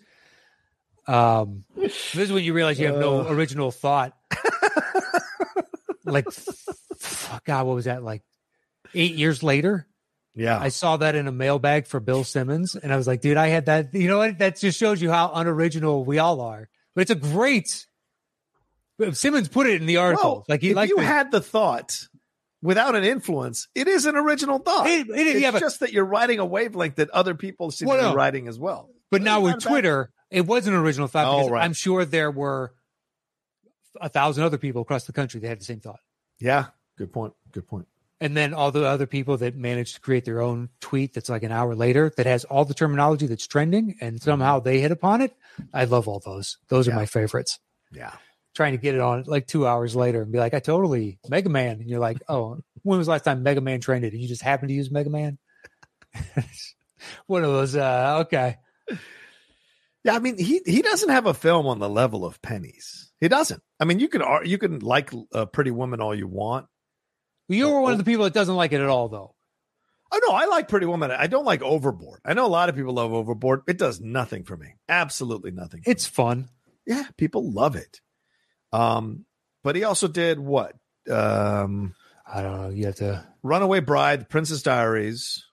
Um, 1.07 1.65
this 1.75 2.15
is 2.15 2.31
when 2.31 2.43
you 2.43 2.53
realize 2.53 2.79
you 2.79 2.85
have 2.87 2.97
no 2.99 3.21
Uh. 3.27 3.31
original 3.33 3.71
thought. 3.71 4.15
like, 6.05 6.27
f- 6.27 7.41
God, 7.45 7.65
what 7.65 7.73
was 7.75 7.85
that? 7.85 8.03
Like 8.03 8.21
eight 8.93 9.15
years 9.15 9.41
later, 9.43 9.87
yeah. 10.35 10.57
I 10.59 10.69
saw 10.69 10.97
that 10.97 11.15
in 11.15 11.27
a 11.27 11.31
mailbag 11.31 11.87
for 11.87 11.99
Bill 11.99 12.23
Simmons, 12.23 12.75
and 12.75 12.93
I 12.93 12.97
was 12.97 13.07
like, 13.07 13.21
dude, 13.21 13.37
I 13.37 13.47
had 13.47 13.65
that. 13.67 13.93
You 13.93 14.07
know 14.07 14.17
what? 14.19 14.37
That 14.39 14.57
just 14.59 14.77
shows 14.79 15.01
you 15.01 15.11
how 15.11 15.31
unoriginal 15.33 16.05
we 16.05 16.19
all 16.19 16.41
are. 16.41 16.69
but 16.95 17.01
it's 17.01 17.11
a 17.11 17.15
great. 17.15 17.85
Simmons 19.13 19.47
put 19.47 19.65
it 19.67 19.79
in 19.81 19.87
the 19.87 19.97
article. 19.97 20.29
Well, 20.31 20.45
like 20.49 20.61
he 20.61 20.69
you 20.69 20.73
the- 20.97 21.01
had 21.01 21.31
the 21.31 21.39
thought 21.39 22.07
without 22.61 22.95
an 22.95 23.05
influence, 23.05 23.67
it 23.73 23.87
is 23.87 24.05
an 24.05 24.17
original 24.17 24.59
thought. 24.59 24.87
It- 24.87 25.07
it- 25.09 25.27
it's 25.27 25.39
yeah, 25.39 25.51
but- 25.51 25.59
just 25.61 25.79
that 25.79 25.93
you're 25.93 26.03
riding 26.05 26.39
a 26.39 26.45
wavelength 26.45 26.95
that 26.95 27.09
other 27.11 27.33
people 27.33 27.71
seem 27.71 27.87
Well, 27.87 27.97
to 27.97 28.03
be 28.03 28.09
no. 28.09 28.15
riding 28.15 28.47
as 28.49 28.59
well. 28.59 28.89
But 29.11 29.21
now 29.21 29.39
with 29.39 29.53
not 29.53 29.63
bad. 29.63 29.69
Twitter, 29.69 30.11
it 30.29 30.45
was 30.45 30.67
an 30.67 30.73
original 30.73 31.07
thought. 31.07 31.27
Oh, 31.33 31.37
because 31.37 31.51
right. 31.51 31.63
I'm 31.63 31.71
sure 31.73 32.03
there 32.03 32.29
were 32.29 32.73
a 34.01 34.09
thousand 34.09 34.43
other 34.43 34.57
people 34.57 34.81
across 34.81 35.05
the 35.05 35.13
country 35.13 35.39
that 35.39 35.47
had 35.47 35.61
the 35.61 35.65
same 35.65 35.79
thought. 35.79 35.99
Yeah, 36.39 36.65
good 36.97 37.11
point. 37.13 37.33
Good 37.53 37.67
point. 37.67 37.87
And 38.21 38.35
then 38.35 38.53
all 38.53 38.71
the 38.71 38.85
other 38.85 39.05
people 39.07 39.37
that 39.37 39.55
managed 39.55 39.95
to 39.95 40.01
create 40.01 40.25
their 40.25 40.41
own 40.41 40.69
tweet 40.81 41.13
that's 41.13 41.29
like 41.29 41.43
an 41.43 41.51
hour 41.53 41.73
later 41.73 42.11
that 42.17 42.25
has 42.25 42.43
all 42.43 42.65
the 42.65 42.73
terminology 42.73 43.27
that's 43.27 43.47
trending 43.47 43.95
and 44.01 44.21
somehow 44.21 44.59
they 44.59 44.81
hit 44.81 44.91
upon 44.91 45.21
it. 45.21 45.35
I 45.73 45.85
love 45.85 46.07
all 46.07 46.19
those. 46.19 46.57
Those 46.67 46.87
are 46.87 46.91
Mm-hmm. 46.91 46.99
My 46.99 47.05
favorites. 47.05 47.59
Yeah. 47.93 48.11
Trying 48.55 48.73
to 48.73 48.77
get 48.77 48.95
it 48.95 49.01
on 49.01 49.23
like 49.25 49.47
two 49.47 49.65
hours 49.65 49.95
later 49.95 50.21
and 50.21 50.31
be 50.33 50.39
like, 50.39 50.53
I 50.53 50.59
totally 50.59 51.19
Mega 51.29 51.49
Man. 51.49 51.79
And 51.79 51.89
you're 51.89 51.99
like, 51.99 52.21
oh, 52.27 52.59
when 52.83 52.97
was 52.97 53.07
the 53.07 53.11
last 53.11 53.23
time 53.23 53.41
Mega 53.41 53.61
Man 53.61 53.79
trended? 53.79 54.11
And 54.11 54.21
you 54.21 54.27
just 54.27 54.41
happen 54.41 54.67
to 54.67 54.73
use 54.73 54.91
Mega 54.91 55.09
Man? 55.09 55.37
One 57.27 57.43
of 57.43 57.51
those, 57.51 57.75
uh, 57.75 58.17
okay. 58.25 58.57
Yeah, 60.03 60.15
I 60.15 60.19
mean, 60.19 60.37
he 60.37 60.61
he 60.65 60.81
doesn't 60.81 61.09
have 61.09 61.25
a 61.25 61.33
film 61.33 61.67
on 61.67 61.79
the 61.79 61.89
level 61.89 62.25
of 62.25 62.41
pennies. 62.41 63.11
He 63.19 63.27
doesn't. 63.27 63.61
I 63.79 63.85
mean, 63.85 63.99
you 63.99 64.07
can 64.07 64.23
you 64.45 64.57
can 64.57 64.79
like 64.79 65.11
a 65.33 65.45
Pretty 65.45 65.71
Woman 65.71 65.99
all 66.01 66.15
you 66.15 66.27
want. 66.27 66.67
You 67.49 67.67
were 67.69 67.79
Oh. 67.79 67.81
one 67.81 67.91
of 67.91 67.97
the 67.97 68.03
people 68.05 68.23
that 68.23 68.33
doesn't 68.33 68.55
like 68.55 68.71
it 68.71 68.79
at 68.81 68.87
all, 68.87 69.09
though. 69.09 69.35
Oh 70.11 70.19
no, 70.27 70.33
I 70.33 70.45
like 70.45 70.67
Pretty 70.69 70.85
Woman. 70.87 71.11
I 71.11 71.27
don't 71.27 71.45
like 71.45 71.61
Overboard. 71.61 72.21
I 72.25 72.33
know 72.33 72.45
a 72.45 72.47
lot 72.47 72.69
of 72.69 72.75
people 72.75 72.93
love 72.93 73.11
Overboard. 73.13 73.61
It 73.67 73.77
does 73.77 73.99
nothing 74.01 74.43
for 74.43 74.55
me. 74.57 74.75
Absolutely 74.87 75.51
nothing. 75.51 75.81
It's 75.85 76.07
fun. 76.07 76.49
yeah, 76.87 77.05
people 77.17 77.51
love 77.51 77.75
it. 77.75 77.99
Um, 78.71 79.25
but 79.63 79.75
he 79.75 79.83
also 79.83 80.07
did 80.07 80.39
what? 80.39 80.75
Um, 81.11 81.93
I 82.25 82.41
don't 82.41 82.61
know. 82.61 82.69
You 82.69 82.85
have 82.87 82.95
to. 82.95 83.27
Runaway 83.43 83.79
Bride, 83.81 84.29
Princess 84.29 84.61
Diaries, 84.63 85.45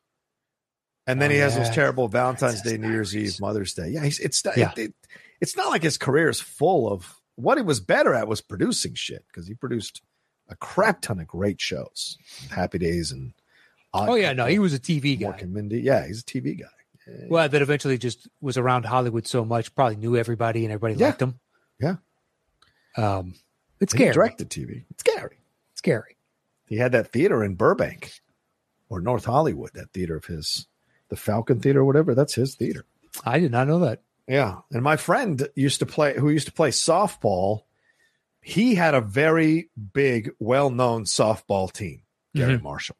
and 1.07 1.21
then 1.21 1.31
Oh, 1.31 1.35
he 1.35 1.41
has 1.41 1.55
yeah. 1.57 1.65
those 1.65 1.75
terrible 1.75 2.09
Valentine's 2.09 2.61
Princess 2.63 2.73
Day, 2.73 2.79
New 2.79 2.91
Year's 2.93 3.15
Eve, 3.17 3.41
Mother's 3.41 3.75
Day. 3.75 3.89
Yeah, 3.91 4.05
he's, 4.05 4.19
it's 4.21 4.43
Yeah. 4.57 4.73
It, 4.77 4.79
it- 4.91 4.95
it's 5.39 5.55
not 5.55 5.69
like 5.69 5.83
his 5.83 5.99
career 5.99 6.31
is 6.31 6.41
full 6.41 6.91
of 6.91 7.15
what 7.35 7.59
he 7.59 7.63
was 7.63 7.79
better 7.81 8.15
at 8.15 8.27
was 8.27 8.41
producing 8.41 8.95
shit 8.95 9.23
because 9.27 9.47
he 9.47 9.53
produced 9.55 10.01
a 10.49 10.57
crap 10.57 11.01
ton 11.03 11.21
of 11.21 11.27
great 11.27 11.61
shows, 11.61 12.19
Happy 12.51 12.79
Days 12.79 13.11
and 13.13 13.33
Odd 13.95 14.09
Oh 14.11 14.15
yeah, 14.15 14.33
no, 14.33 14.47
he 14.47 14.59
was 14.59 14.75
a 14.75 14.79
TV 14.79 15.19
guy. 15.19 15.27
Mork 15.29 15.43
and 15.43 15.53
Mindy. 15.55 15.81
Yeah, 15.81 16.07
he's 16.07 16.21
a 16.21 16.25
TV 16.25 16.59
guy. 16.61 16.67
Yeah. 17.07 17.27
Well, 17.29 17.49
that 17.49 17.63
eventually 17.63 17.99
just 17.99 18.29
was 18.41 18.57
around 18.59 18.85
Hollywood 18.85 19.27
so 19.27 19.45
much, 19.45 19.75
probably 19.75 19.97
knew 19.97 20.17
everybody 20.17 20.65
and 20.65 20.73
everybody 20.73 20.95
Yeah. 21.01 21.07
liked 21.07 21.23
him. 21.23 21.39
Yeah. 21.81 21.97
Um, 22.97 23.35
it's 23.81 23.93
He 23.93 23.99
scary. 23.99 24.13
directed 24.15 24.51
TV. 24.51 24.85
It's 24.91 25.01
scary. 25.01 25.39
It's 25.73 25.79
scary. 25.79 26.17
He 26.67 26.77
had 26.77 26.93
that 26.93 27.13
theater 27.13 27.45
in 27.45 27.55
Burbank 27.55 28.13
or 28.89 29.01
North 29.01 29.25
Hollywood, 29.27 29.71
that 29.75 29.93
theater 29.93 30.17
of 30.17 30.25
his, 30.25 30.67
the 31.09 31.17
Falcon 31.17 31.61
Theater 31.61 31.81
or 31.81 31.85
whatever. 31.85 32.15
That's 32.15 32.35
his 32.35 32.55
theater. 32.55 32.85
I 33.25 33.39
did 33.39 33.53
not 33.53 33.69
know 33.69 33.79
that. 33.81 34.01
Yeah, 34.27 34.61
and 34.73 34.83
my 34.83 34.97
friend 34.97 35.49
used 35.55 35.79
to 35.79 35.87
play 35.87 36.19
who 36.19 36.29
used 36.31 36.47
to 36.49 36.53
play 36.53 36.71
softball. 36.71 37.63
He 38.49 38.77
had 38.77 38.95
a 38.95 39.01
very 39.01 39.71
big, 39.93 40.31
well-known 40.39 41.03
softball 41.03 41.73
team, 41.73 42.03
Garry 42.33 42.55
mm-hmm. 42.55 42.63
Marshall. 42.63 42.95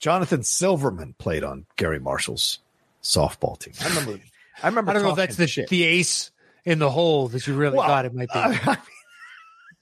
Jonathan 0.00 0.42
Silverman 0.42 1.14
played 1.18 1.44
on 1.44 1.66
Garry 1.76 2.00
Marshall's 2.00 2.58
softball 3.00 3.56
team. 3.56 3.74
I 3.80 3.88
remember. 3.90 4.20
I 4.62 4.66
remember. 4.66 4.90
I 4.90 4.94
don't 4.94 5.04
know 5.04 5.10
if 5.10 5.16
that's 5.16 5.36
the 5.36 5.46
shit. 5.46 5.68
the 5.68 5.84
ace 5.84 6.32
in 6.64 6.80
the 6.80 6.90
hole 6.90 7.28
that 7.28 7.46
you 7.46 7.54
really 7.54 7.78
Well, 7.78 7.86
thought 7.86 8.06
it 8.06 8.12
might 8.12 8.28
be. 8.32 8.34
I 8.40 8.48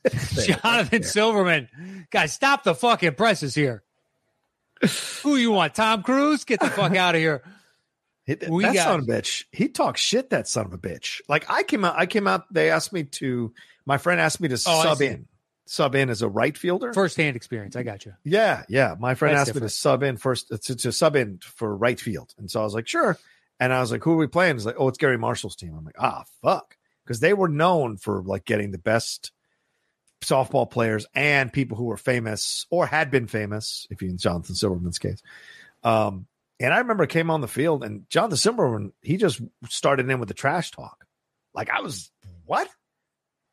mean, 0.04 0.16
Jonathan. 0.62 1.02
Silverman, 1.02 2.06
guys, 2.10 2.34
stop 2.34 2.62
the 2.64 2.74
fucking 2.74 3.14
presses 3.14 3.54
here. 3.54 3.82
Who 5.22 5.36
you 5.36 5.50
want? 5.50 5.74
Tom 5.74 6.02
Cruise? 6.02 6.44
Get 6.44 6.60
the 6.60 6.68
fuck 6.68 6.94
out 6.94 7.14
of 7.14 7.22
here. 7.22 7.42
He- 8.26 8.36
We 8.50 8.64
that 8.64 8.74
got- 8.74 8.84
son 8.84 9.00
of 9.00 9.08
a 9.08 9.12
bitch. 9.12 9.44
He 9.50 9.68
talks 9.68 10.02
shit. 10.02 10.28
That 10.28 10.46
son 10.46 10.66
of 10.66 10.74
a 10.74 10.78
bitch. 10.78 11.22
Like 11.26 11.50
I 11.50 11.62
came 11.62 11.86
out. 11.86 11.94
I 11.98 12.04
came 12.04 12.26
out. 12.26 12.52
They 12.52 12.70
asked 12.70 12.92
me 12.92 13.04
to. 13.04 13.54
My 13.86 13.98
friend 13.98 14.20
asked 14.20 14.40
me 14.40 14.48
to 14.48 14.54
Oh, 14.54 14.82
sub 14.82 15.00
in. 15.00 15.26
Sub 15.66 15.94
in 15.94 16.10
as 16.10 16.22
a 16.22 16.28
right 16.28 16.56
fielder. 16.56 16.92
First 16.92 17.16
hand 17.16 17.36
experience. 17.36 17.76
I 17.76 17.84
got 17.84 18.04
you. 18.04 18.14
Yeah, 18.24 18.64
yeah. 18.68 18.96
My 18.98 19.14
friend 19.14 19.36
That's 19.36 19.50
asked 19.50 19.54
me 19.54 19.60
to 19.60 19.68
sub 19.68 20.02
in 20.02 20.16
first 20.16 20.48
to, 20.48 20.76
to 20.76 20.90
sub 20.92 21.14
in 21.14 21.38
for 21.38 21.74
right 21.76 22.00
field, 22.00 22.34
and 22.38 22.50
so 22.50 22.60
I 22.60 22.64
was 22.64 22.74
like, 22.74 22.88
sure. 22.88 23.16
And 23.60 23.72
I 23.72 23.80
was 23.80 23.92
like, 23.92 24.02
who 24.02 24.12
are 24.12 24.16
we 24.16 24.26
playing? 24.26 24.56
He's 24.56 24.64
like, 24.64 24.76
oh, 24.78 24.88
it's 24.88 24.98
Garry 24.98 25.18
Marshall's 25.18 25.54
team. 25.54 25.74
I'm 25.76 25.84
like, 25.84 25.96
ah, 25.98 26.24
fuck, 26.42 26.76
because 27.04 27.20
they 27.20 27.34
were 27.34 27.48
known 27.48 27.98
for 27.98 28.22
like 28.22 28.44
getting 28.46 28.70
the 28.70 28.78
best 28.78 29.32
softball 30.22 30.68
players 30.70 31.06
and 31.14 31.52
people 31.52 31.76
who 31.76 31.84
were 31.84 31.96
famous 31.96 32.66
or 32.70 32.86
had 32.86 33.10
been 33.10 33.26
famous, 33.26 33.86
if 33.90 34.02
you 34.02 34.08
in 34.08 34.18
Jonathan 34.18 34.54
Silverman's 34.54 34.98
case. 34.98 35.22
Um, 35.82 36.26
and 36.58 36.74
I 36.74 36.78
remember 36.78 37.04
I 37.04 37.06
came 37.06 37.30
on 37.30 37.40
the 37.40 37.48
field 37.48 37.84
and 37.84 38.08
Jonathan 38.10 38.36
Silverman, 38.36 38.92
he 39.02 39.16
just 39.16 39.40
started 39.68 40.10
in 40.10 40.20
with 40.20 40.28
the 40.28 40.34
trash 40.34 40.70
talk. 40.70 41.06
Like 41.54 41.70
I 41.70 41.80
was, 41.80 42.10
what? 42.44 42.68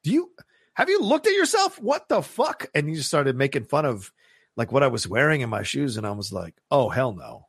Do 0.08 0.14
you 0.14 0.32
have 0.76 0.90
you 0.90 1.02
looked 1.02 1.28
at 1.28 1.34
yourself? 1.34 1.82
What 1.82 2.08
the 2.08 2.22
fuck? 2.22 2.68
And 2.74 2.88
he 2.88 2.96
just 2.96 3.10
started 3.10 3.36
making 3.36 3.66
fun 3.66 3.84
of 3.86 4.12
like 4.56 4.72
what 4.72 4.84
I 4.84 4.88
was 4.88 5.06
wearing 5.08 5.42
in 5.42 5.50
my 5.50 5.64
shoes, 5.64 5.98
and 5.98 6.08
I 6.08 6.12
was 6.12 6.32
like, 6.32 6.56
oh 6.72 6.88
hell 6.90 7.12
no. 7.14 7.48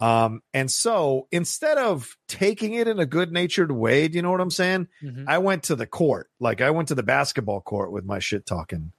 Um, 0.00 0.42
and 0.54 0.70
so 0.70 1.26
instead 1.30 1.76
of 1.78 2.16
taking 2.28 2.74
it 2.74 2.88
in 2.88 2.98
a 2.98 3.06
good 3.06 3.30
natured 3.32 3.70
way, 3.72 4.08
do 4.08 4.16
you 4.16 4.22
know 4.22 4.30
what 4.30 4.40
I'm 4.40 4.50
saying? 4.50 4.88
Mhm. 5.02 5.24
I 5.28 5.38
went 5.38 5.64
to 5.64 5.76
the 5.76 5.86
court, 5.86 6.30
like 6.40 6.60
I 6.62 6.70
went 6.70 6.88
to 6.88 6.94
the 6.94 7.02
basketball 7.02 7.60
court 7.60 7.92
with 7.92 8.04
my 8.04 8.18
shit 8.18 8.46
talking. 8.46 8.92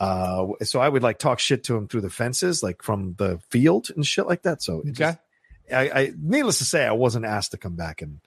Uh, 0.00 0.48
so 0.62 0.80
I 0.80 0.88
would 0.88 1.02
like 1.02 1.18
talk 1.18 1.38
shit 1.38 1.64
to 1.64 1.76
him 1.76 1.88
through 1.88 2.00
the 2.02 2.10
fences, 2.10 2.62
like 2.62 2.82
from 2.82 3.14
the 3.18 3.38
field 3.50 3.88
and 3.94 4.04
shit 4.06 4.26
like 4.26 4.42
that. 4.42 4.62
So 4.62 4.78
Okay. 4.78 4.90
just- 4.92 5.18
I, 5.72 5.88
I, 6.00 6.12
needless 6.18 6.58
to 6.58 6.64
say, 6.66 6.84
I 6.86 6.92
wasn't 6.92 7.24
asked 7.24 7.52
to 7.52 7.56
come 7.56 7.74
back 7.74 8.02
and 8.02 8.20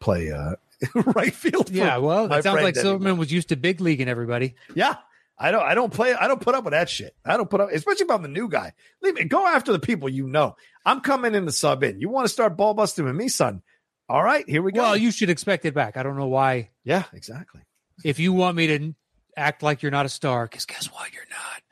play 0.00 0.30
uh, 0.30 0.56
right 0.94 1.34
field. 1.34 1.70
Yeah, 1.70 1.98
well, 1.98 2.32
it 2.32 2.42
sounds 2.42 2.62
like 2.62 2.74
Silverman 2.76 3.08
anymore. 3.08 3.20
was 3.20 3.32
used 3.32 3.48
to 3.48 3.56
big 3.56 3.80
league 3.80 4.00
and 4.00 4.10
everybody. 4.10 4.54
Yeah. 4.74 4.96
I 5.36 5.50
don't 5.50 5.64
I 5.64 5.74
don't 5.74 5.92
play 5.92 6.14
I 6.14 6.28
don't 6.28 6.40
put 6.40 6.54
up 6.54 6.64
with 6.64 6.72
that 6.72 6.88
shit. 6.88 7.16
I 7.24 7.36
don't 7.36 7.50
put 7.50 7.60
up 7.60 7.70
especially 7.72 8.04
if 8.04 8.10
I'm 8.10 8.22
the 8.22 8.28
new 8.28 8.48
guy. 8.48 8.72
Leave 9.02 9.14
me 9.14 9.24
go 9.24 9.44
after 9.44 9.72
the 9.72 9.80
people 9.80 10.08
you 10.08 10.28
know. 10.28 10.54
I'm 10.86 11.00
coming 11.00 11.34
in 11.34 11.44
the 11.44 11.50
sub 11.52 11.82
in. 11.82 12.00
You 12.00 12.08
want 12.08 12.26
to 12.26 12.32
start 12.32 12.56
ball 12.56 12.72
busting 12.72 13.04
with 13.04 13.16
me, 13.16 13.28
son? 13.28 13.62
All 14.08 14.22
right, 14.22 14.48
here 14.48 14.62
we 14.62 14.70
go. 14.70 14.82
Well, 14.82 14.96
you 14.96 15.10
should 15.10 15.30
expect 15.30 15.64
it 15.64 15.74
back. 15.74 15.96
I 15.96 16.02
don't 16.02 16.16
know 16.16 16.28
why. 16.28 16.70
yeah, 16.84 17.04
exactly. 17.12 17.62
If 18.04 18.18
you 18.18 18.32
want 18.32 18.56
me 18.56 18.66
to 18.66 18.94
act 19.36 19.62
like 19.62 19.82
you're 19.82 19.90
not 19.90 20.06
a 20.06 20.10
star, 20.10 20.44
because 20.44 20.66
guess 20.66 20.86
what? 20.86 21.12
You're 21.12 21.22
not. 21.30 21.62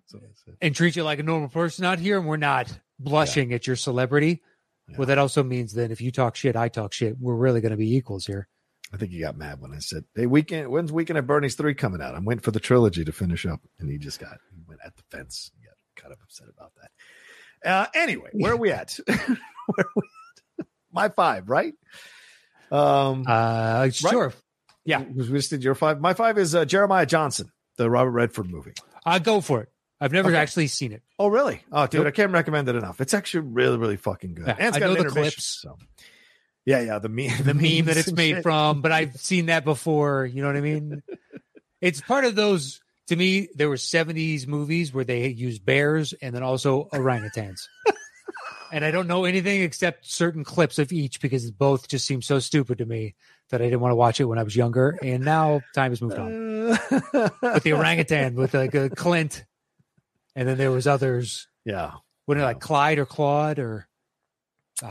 So 0.08 0.18
that's 0.18 0.42
it. 0.46 0.56
And 0.60 0.76
treat 0.76 0.94
you 0.94 1.04
like 1.04 1.20
a 1.20 1.22
normal 1.22 1.48
person 1.48 1.86
out 1.86 1.98
here, 1.98 2.18
and 2.18 2.26
we're 2.26 2.36
not 2.36 2.70
blushing 2.98 3.54
at 3.54 3.66
your 3.66 3.76
celebrity. 3.76 4.42
Yeah. 4.88 4.96
Well, 4.98 5.06
that 5.06 5.18
also 5.18 5.42
means 5.42 5.74
that 5.74 5.90
if 5.90 6.00
you 6.00 6.10
talk 6.12 6.36
shit, 6.36 6.54
I 6.56 6.68
talk 6.68 6.92
shit. 6.92 7.16
We're 7.18 7.34
really 7.34 7.60
going 7.60 7.72
to 7.72 7.76
be 7.76 7.96
equals 7.96 8.26
here. 8.26 8.48
I 8.92 8.96
think 8.98 9.10
he 9.10 9.18
got 9.18 9.36
mad 9.36 9.60
when 9.60 9.72
I 9.72 9.78
said, 9.80 10.04
"Hey, 10.14 10.26
weekend. 10.26 10.68
When's 10.70 10.92
weekend 10.92 11.18
at 11.18 11.26
Bernie's 11.26 11.56
three 11.56 11.74
coming 11.74 12.00
out?" 12.00 12.14
I'm 12.14 12.24
waiting 12.24 12.42
for 12.42 12.52
the 12.52 12.60
trilogy 12.60 13.04
to 13.04 13.10
finish 13.12 13.44
up, 13.44 13.60
and 13.80 13.90
he 13.90 13.98
just 13.98 14.20
got 14.20 14.38
he 14.54 14.62
went 14.68 14.80
at 14.84 14.94
the 14.96 15.02
fence. 15.10 15.50
He 15.58 15.66
got 15.66 15.74
kind 16.00 16.12
of 16.12 16.20
upset 16.22 16.46
about 16.56 16.72
that. 16.80 17.68
Uh, 17.68 17.86
anyway, 17.94 18.30
where 18.32 18.52
are 18.52 18.56
we 18.56 18.70
at? 18.70 18.96
where 19.06 19.16
are 19.76 19.86
we 19.96 20.02
at? 20.60 20.66
My 20.92 21.08
five, 21.08 21.48
right? 21.48 21.74
Um, 22.70 23.24
Uh, 23.26 23.90
sure. 23.90 24.32
Yeah. 24.84 25.02
we 25.02 25.24
just 25.24 25.50
did 25.50 25.64
your 25.64 25.74
five. 25.74 26.00
My 26.00 26.14
five 26.14 26.38
is 26.38 26.54
uh, 26.54 26.64
Jeremiah 26.64 27.06
Johnson, 27.06 27.50
the 27.76 27.90
Robert 27.90 28.12
Redford 28.12 28.48
movie. 28.48 28.72
I'll 29.04 29.18
go 29.18 29.40
for 29.40 29.62
it. 29.62 29.68
I've 30.00 30.12
never 30.12 30.28
Okay. 30.28 30.36
actually 30.36 30.66
seen 30.66 30.92
it. 30.92 31.02
Oh, 31.18 31.28
really? 31.28 31.62
Oh, 31.72 31.86
dude, 31.86 32.00
Nope. 32.00 32.08
I 32.08 32.10
can't 32.10 32.32
recommend 32.32 32.68
it 32.68 32.76
enough. 32.76 33.00
It's 33.00 33.14
actually 33.14 33.48
really, 33.48 33.78
really 33.78 33.96
fucking 33.96 34.34
good. 34.34 34.46
Yeah, 34.46 34.56
and 34.58 34.68
it's 34.68 34.76
I 34.76 34.80
got 34.80 34.94
know 34.96 35.02
the 35.02 35.08
clips. 35.08 35.44
So. 35.62 35.78
Yeah, 36.66 36.80
yeah, 36.80 36.98
the 36.98 37.08
meme, 37.08 37.30
The 37.44 37.54
meme 37.54 37.86
that 37.86 37.96
it's 37.96 38.12
made 38.12 38.34
shit. 38.36 38.42
from, 38.42 38.82
but 38.82 38.92
I've 38.92 39.16
seen 39.20 39.46
that 39.46 39.64
before. 39.64 40.26
You 40.26 40.42
know 40.42 40.48
what 40.48 40.56
I 40.56 40.60
mean? 40.60 41.02
it's 41.80 42.00
part 42.00 42.24
of 42.24 42.34
those. 42.34 42.80
To 43.08 43.14
me, 43.16 43.48
there 43.54 43.68
were 43.68 43.76
'70s 43.76 44.46
movies 44.48 44.92
where 44.92 45.04
they 45.04 45.28
used 45.28 45.64
bears 45.64 46.12
and 46.20 46.34
then 46.34 46.42
also 46.42 46.88
orangutans. 46.92 47.60
and 48.72 48.84
I 48.84 48.90
don't 48.90 49.06
know 49.06 49.24
anything 49.24 49.62
except 49.62 50.06
certain 50.10 50.42
clips 50.42 50.80
of 50.80 50.90
each 50.92 51.20
because 51.20 51.48
both 51.52 51.86
just 51.86 52.04
seem 52.04 52.20
so 52.20 52.40
stupid 52.40 52.78
to 52.78 52.84
me 52.84 53.14
that 53.50 53.62
I 53.62 53.64
didn't 53.66 53.78
want 53.78 53.92
to 53.92 53.96
watch 53.96 54.20
it 54.20 54.24
when 54.24 54.40
I 54.40 54.42
was 54.42 54.56
younger. 54.56 54.98
And 55.02 55.24
now 55.24 55.60
time 55.72 55.92
has 55.92 56.02
moved 56.02 56.18
on. 56.18 56.30
With 56.70 57.62
the 57.62 57.72
orangutan, 57.76 58.34
with 58.34 58.54
like 58.54 58.74
a 58.74 58.90
Clint, 58.90 59.44
and 60.36 60.46
then 60.46 60.58
there 60.58 60.70
was 60.70 60.86
others. 60.86 61.48
yeah, 61.64 61.94
What 62.26 62.38
like 62.38 62.60
Clyde 62.60 62.98
or 62.98 63.06
Claude 63.06 63.58
or 63.58 63.88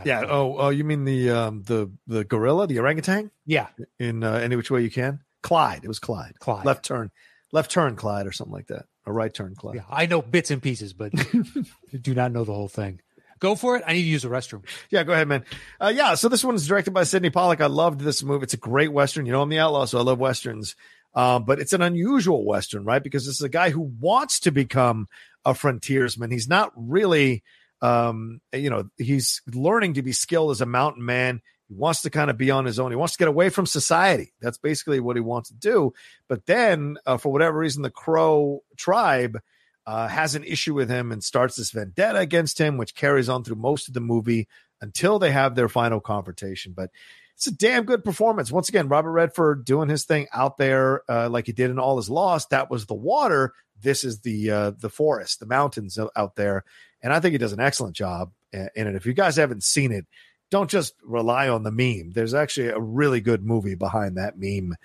yeah. 0.03 0.21
know. 0.21 0.27
Oh, 0.29 0.55
oh, 0.57 0.69
you 0.69 0.83
mean 0.83 1.05
the 1.05 1.29
um 1.29 1.63
the 1.63 1.91
the 2.07 2.25
gorilla, 2.25 2.67
the 2.67 2.79
orangutan 2.79 3.31
yeah, 3.45 3.67
in 3.99 4.23
uh, 4.23 4.33
any 4.33 4.55
which 4.57 4.71
way 4.71 4.81
you 4.81 4.91
can? 4.91 5.21
Clyde. 5.43 5.81
It 5.83 5.87
was 5.87 5.99
Clyde. 5.99 6.33
Clyde. 6.39 6.65
Left 6.65 6.83
turn, 6.83 7.11
left 7.51 7.71
turn, 7.71 7.95
Clyde, 7.95 8.27
or 8.27 8.31
something 8.31 8.53
like 8.53 8.67
that. 8.67 8.87
A 9.05 9.13
right 9.13 9.33
turn, 9.33 9.53
Clyde. 9.55 9.75
Yeah, 9.75 9.83
I 9.89 10.07
know 10.07 10.21
bits 10.21 10.49
and 10.49 10.61
pieces, 10.61 10.93
but 10.93 11.13
do 12.01 12.15
not 12.15 12.31
know 12.31 12.43
the 12.43 12.53
whole 12.53 12.67
thing. 12.67 12.99
go 13.39 13.53
for 13.53 13.77
it. 13.77 13.83
I 13.85 13.93
need 13.93 14.01
to 14.01 14.07
use 14.07 14.23
the 14.23 14.29
restroom. 14.29 14.63
Yeah, 14.89 15.03
go 15.03 15.13
ahead, 15.13 15.27
man. 15.27 15.45
Uh, 15.79 15.93
yeah, 15.95 16.15
so 16.15 16.27
this 16.27 16.43
one's 16.43 16.67
directed 16.67 16.91
by 16.95 17.03
Sydney 17.03 17.29
Pollack. 17.29 17.61
I 17.61 17.67
loved 17.67 18.01
this 18.01 18.23
movie. 18.23 18.43
It's 18.45 18.55
a 18.55 18.57
great 18.57 18.91
western. 18.91 19.27
You 19.27 19.33
know, 19.33 19.43
I'm 19.43 19.49
the 19.49 19.59
outlaw, 19.59 19.85
so 19.85 19.99
I 19.99 20.01
love 20.01 20.17
westerns. 20.17 20.75
Um, 21.13 21.45
but 21.45 21.59
it's 21.59 21.71
an 21.73 21.81
unusual 21.81 22.43
western, 22.43 22.83
right? 22.83 23.01
Because 23.01 23.25
this 23.25 23.35
is 23.35 23.41
a 23.41 23.49
guy 23.49 23.69
who 23.69 23.81
wants 23.81 24.41
to 24.41 24.51
become 24.51 25.07
a 25.45 25.53
frontiersman. 25.53 26.31
He's 26.31 26.47
not 26.47 26.71
really, 26.75 27.43
um, 27.81 28.41
you 28.51 28.69
know, 28.69 28.89
he's 28.97 29.41
learning 29.53 29.93
to 29.93 30.01
be 30.01 30.11
skilled 30.11 30.51
as 30.51 30.61
a 30.61 30.65
mountain 30.65 31.05
man. 31.05 31.41
He 31.67 31.75
wants 31.75 32.01
to 32.03 32.09
kind 32.09 32.29
of 32.29 32.37
be 32.37 32.51
on 32.51 32.65
his 32.65 32.79
own. 32.79 32.91
He 32.91 32.95
wants 32.95 33.13
to 33.13 33.19
get 33.19 33.27
away 33.27 33.49
from 33.49 33.65
society. 33.65 34.33
That's 34.41 34.57
basically 34.57 34.99
what 34.99 35.15
he 35.15 35.21
wants 35.21 35.49
to 35.49 35.55
do. 35.55 35.93
But 36.27 36.45
then, 36.45 36.97
uh, 37.05 37.17
for 37.17 37.31
whatever 37.31 37.57
reason, 37.57 37.81
the 37.81 37.89
Crow 37.89 38.63
tribe 38.77 39.39
uh, 39.87 40.07
has 40.07 40.35
an 40.35 40.43
issue 40.43 40.73
with 40.73 40.89
him 40.89 41.11
and 41.11 41.23
starts 41.23 41.55
this 41.55 41.71
vendetta 41.71 42.19
against 42.19 42.59
him, 42.59 42.77
which 42.77 42.95
carries 42.95 43.29
on 43.29 43.43
through 43.43 43.57
most 43.57 43.87
of 43.87 43.93
the 43.93 44.01
movie 44.01 44.47
until 44.81 45.19
they 45.19 45.31
have 45.31 45.55
their 45.55 45.69
final 45.69 45.99
confrontation. 45.99 46.73
But 46.75 46.91
it's 47.35 47.47
a 47.47 47.51
damn 47.51 47.83
good 47.83 48.03
performance. 48.03 48.51
Once 48.51 48.69
again, 48.69 48.87
Robert 48.87 49.11
Redford 49.11 49.65
doing 49.65 49.89
his 49.89 50.05
thing 50.05 50.27
out 50.33 50.57
there, 50.57 51.01
uh, 51.09 51.29
like 51.29 51.45
he 51.47 51.51
did 51.51 51.69
in 51.69 51.79
All 51.79 51.99
Is 51.99 52.09
Lost. 52.09 52.51
That 52.51 52.71
was 52.71 52.85
the 52.85 52.93
water. 52.93 53.53
This 53.81 54.03
is 54.03 54.19
the 54.21 54.51
uh, 54.51 54.71
the 54.71 54.89
forest, 54.89 55.39
the 55.39 55.45
mountains 55.45 55.99
out 56.15 56.35
there, 56.35 56.63
and 57.01 57.13
I 57.13 57.19
think 57.19 57.33
he 57.33 57.37
does 57.37 57.53
an 57.53 57.59
excellent 57.59 57.95
job 57.95 58.31
in 58.51 58.69
it. 58.87 58.95
If 58.95 59.05
you 59.05 59.13
guys 59.13 59.35
haven't 59.35 59.63
seen 59.63 59.91
it, 59.91 60.05
don't 60.49 60.69
just 60.69 60.93
rely 61.03 61.49
on 61.49 61.63
the 61.63 61.71
meme. 61.71 62.11
There's 62.11 62.33
actually 62.33 62.69
a 62.69 62.79
really 62.79 63.19
good 63.19 63.43
movie 63.43 63.75
behind 63.75 64.17
that 64.17 64.37
meme 64.37 64.75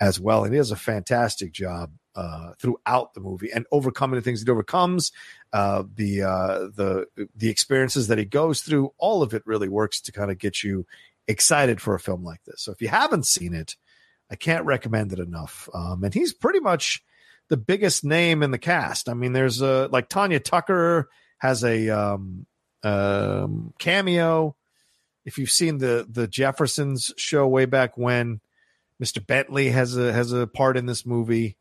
as 0.00 0.18
well, 0.18 0.44
and 0.44 0.52
he 0.52 0.58
does 0.58 0.72
a 0.72 0.76
fantastic 0.76 1.52
job 1.52 1.92
uh, 2.16 2.52
throughout 2.58 3.14
the 3.14 3.20
movie 3.20 3.52
and 3.52 3.66
overcoming 3.70 4.16
the 4.16 4.22
things 4.22 4.42
he 4.42 4.50
overcomes, 4.50 5.12
uh, 5.52 5.84
the 5.94 6.22
uh, 6.22 6.58
the 6.74 7.06
the 7.36 7.48
experiences 7.48 8.08
that 8.08 8.18
he 8.18 8.24
goes 8.24 8.62
through. 8.62 8.92
All 8.98 9.22
of 9.22 9.34
it 9.34 9.46
really 9.46 9.68
works 9.68 10.00
to 10.02 10.12
kind 10.12 10.30
of 10.30 10.38
get 10.38 10.62
you 10.62 10.86
excited 11.28 11.80
for 11.80 11.94
a 11.94 12.00
film 12.00 12.24
like 12.24 12.42
this. 12.44 12.62
So 12.62 12.72
if 12.72 12.82
you 12.82 12.88
haven't 12.88 13.26
seen 13.26 13.54
it, 13.54 13.76
I 14.30 14.36
can't 14.36 14.64
recommend 14.64 15.12
it 15.12 15.18
enough. 15.18 15.68
Um, 15.72 16.02
and 16.02 16.12
he's 16.12 16.32
pretty 16.32 16.60
much 16.60 17.04
the 17.50 17.56
biggest 17.56 18.04
name 18.04 18.42
in 18.42 18.52
the 18.52 18.58
cast. 18.58 19.08
I 19.08 19.14
mean, 19.14 19.32
there's 19.32 19.60
a 19.60 19.88
like 19.92 20.08
Tanya 20.08 20.40
Tucker 20.40 21.10
has 21.38 21.62
a 21.64 21.90
um, 21.90 22.46
um, 22.82 23.74
cameo. 23.78 24.56
If 25.24 25.36
you've 25.36 25.50
seen 25.50 25.78
the 25.78 26.06
the 26.08 26.26
Jeffersons 26.26 27.12
show 27.16 27.46
way 27.46 27.66
back 27.66 27.98
when, 27.98 28.40
Mr. 29.02 29.24
Bentley 29.24 29.68
has 29.70 29.96
a 29.96 30.12
has 30.12 30.32
a 30.32 30.46
part 30.46 30.78
in 30.78 30.86
this 30.86 31.04
movie. 31.04 31.56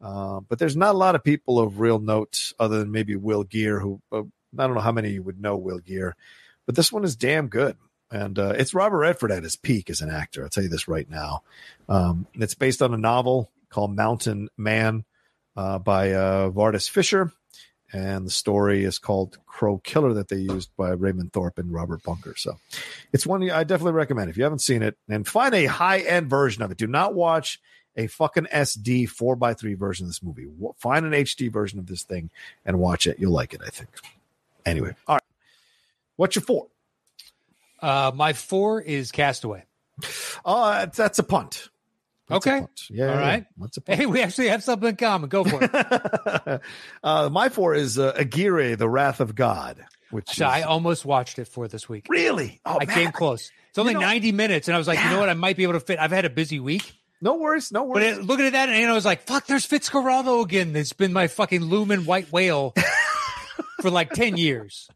Uh, 0.00 0.40
but 0.40 0.58
there's 0.58 0.76
not 0.76 0.94
a 0.94 0.98
lot 0.98 1.14
of 1.14 1.24
people 1.24 1.58
of 1.58 1.80
real 1.80 1.98
note 1.98 2.52
other 2.60 2.78
than 2.80 2.92
maybe 2.92 3.16
Will 3.16 3.44
Geer, 3.44 3.80
who 3.80 4.00
uh, 4.12 4.22
I 4.58 4.66
don't 4.66 4.74
know 4.74 4.80
how 4.80 4.92
many 4.92 5.10
you 5.10 5.22
would 5.22 5.40
know 5.40 5.56
Will 5.56 5.78
Geer, 5.78 6.16
but 6.66 6.74
this 6.74 6.92
one 6.92 7.04
is 7.04 7.16
damn 7.16 7.48
good. 7.48 7.76
And 8.10 8.38
uh, 8.38 8.54
it's 8.56 8.74
Robert 8.74 8.98
Redford 8.98 9.30
at 9.30 9.42
his 9.42 9.56
peak 9.56 9.90
as 9.90 10.00
an 10.00 10.10
actor. 10.10 10.42
I'll 10.42 10.48
tell 10.48 10.62
you 10.62 10.70
this 10.70 10.88
right 10.88 11.08
now. 11.08 11.42
Um, 11.90 12.26
it's 12.34 12.54
based 12.54 12.80
on 12.80 12.94
a 12.94 12.98
novel 12.98 13.50
called 13.68 13.94
Mountain 13.94 14.48
Man 14.56 15.04
uh, 15.58 15.78
by 15.78 16.12
uh, 16.12 16.50
Vardis 16.50 16.88
Fisher. 16.88 17.32
And 17.92 18.26
the 18.26 18.30
story 18.30 18.84
is 18.84 18.98
called 18.98 19.38
Crow 19.46 19.78
Killer 19.78 20.12
that 20.14 20.28
they 20.28 20.36
used 20.36 20.70
by 20.76 20.90
Raymond 20.90 21.32
Thorpe 21.32 21.58
and 21.58 21.72
Robert 21.72 22.02
Bunker. 22.02 22.34
So 22.36 22.58
it's 23.12 23.26
one 23.26 23.50
I 23.50 23.64
definitely 23.64 23.94
recommend 23.94 24.30
if 24.30 24.36
you 24.36 24.44
haven't 24.44 24.60
seen 24.60 24.82
it 24.82 24.96
and 25.08 25.26
find 25.26 25.54
a 25.54 25.64
high 25.64 26.00
end 26.00 26.28
version 26.28 26.62
of 26.62 26.70
it. 26.70 26.76
Do 26.76 26.86
not 26.86 27.14
watch 27.14 27.60
a 27.96 28.06
fucking 28.06 28.44
SD 28.52 29.08
4x3 29.10 29.76
version 29.76 30.04
of 30.04 30.10
this 30.10 30.22
movie. 30.22 30.46
Find 30.76 31.06
an 31.06 31.12
HD 31.12 31.50
version 31.50 31.78
of 31.78 31.86
this 31.86 32.02
thing 32.02 32.30
and 32.64 32.78
watch 32.78 33.06
it. 33.06 33.18
You'll 33.18 33.32
like 33.32 33.54
it, 33.54 33.62
I 33.66 33.70
think. 33.70 33.88
Anyway, 34.66 34.94
all 35.08 35.16
right. 35.16 35.22
What's 36.16 36.36
your 36.36 36.42
four? 36.42 36.66
Uh, 37.80 38.12
my 38.14 38.34
four 38.34 38.82
is 38.82 39.10
Castaway. 39.10 39.64
Uh, 40.44 40.86
that's 40.86 41.18
a 41.18 41.22
punt. 41.22 41.70
That's 42.28 42.46
okay. 42.46 42.66
Yeah. 42.90 43.10
All 43.12 43.16
right. 43.18 43.46
Hey, 43.86 44.06
we 44.06 44.22
actually 44.22 44.48
have 44.48 44.62
something 44.62 44.88
in 44.90 44.96
common. 44.96 45.28
Go 45.30 45.44
for 45.44 45.60
it. 45.62 46.60
uh, 47.02 47.28
my 47.30 47.48
four 47.48 47.74
is 47.74 47.98
uh, 47.98 48.12
Aguirre, 48.16 48.74
The 48.76 48.88
Wrath 48.88 49.20
of 49.20 49.34
God. 49.34 49.84
Which 50.10 50.28
so 50.28 50.46
is, 50.46 50.52
I 50.52 50.62
almost 50.62 51.04
watched 51.04 51.38
it 51.38 51.48
for 51.48 51.68
this 51.68 51.88
week. 51.88 52.06
really, 52.08 52.60
oh, 52.64 52.78
I 52.80 52.86
man. 52.86 52.94
came 52.94 53.12
close. 53.12 53.50
It's 53.70 53.78
only 53.78 53.94
know- 53.94 54.00
90 54.00 54.32
minutes, 54.32 54.68
and 54.68 54.74
I 54.74 54.78
was 54.78 54.86
like, 54.88 54.98
you 55.02 55.10
know 55.10 55.20
what? 55.20 55.28
I 55.28 55.34
might 55.34 55.56
be 55.56 55.62
able 55.64 55.74
to 55.74 55.80
fit. 55.80 55.98
I've 55.98 56.10
had 56.12 56.24
a 56.24 56.30
busy 56.30 56.60
week, 56.60 56.94
No 57.20 57.34
worries, 57.36 57.70
no 57.72 57.80
but 57.84 58.02
worries. 58.02 58.18
it, 58.18 58.24
looking 58.24 58.46
at 58.46 58.52
that, 58.52 58.68
and 58.70 58.90
I 58.90 58.94
was 58.94 59.04
like, 59.04 59.22
fuck, 59.26 59.46
there's 59.46 59.66
Fitzcarraldo 59.66 60.42
again. 60.42 60.74
It's 60.76 60.94
been 60.94 61.12
my 61.12 61.26
fucking 61.28 61.62
lumen 61.62 62.06
white 62.06 62.32
whale 62.32 62.72
for 63.82 63.90
like 63.90 64.10
10 64.12 64.36
years. 64.38 64.88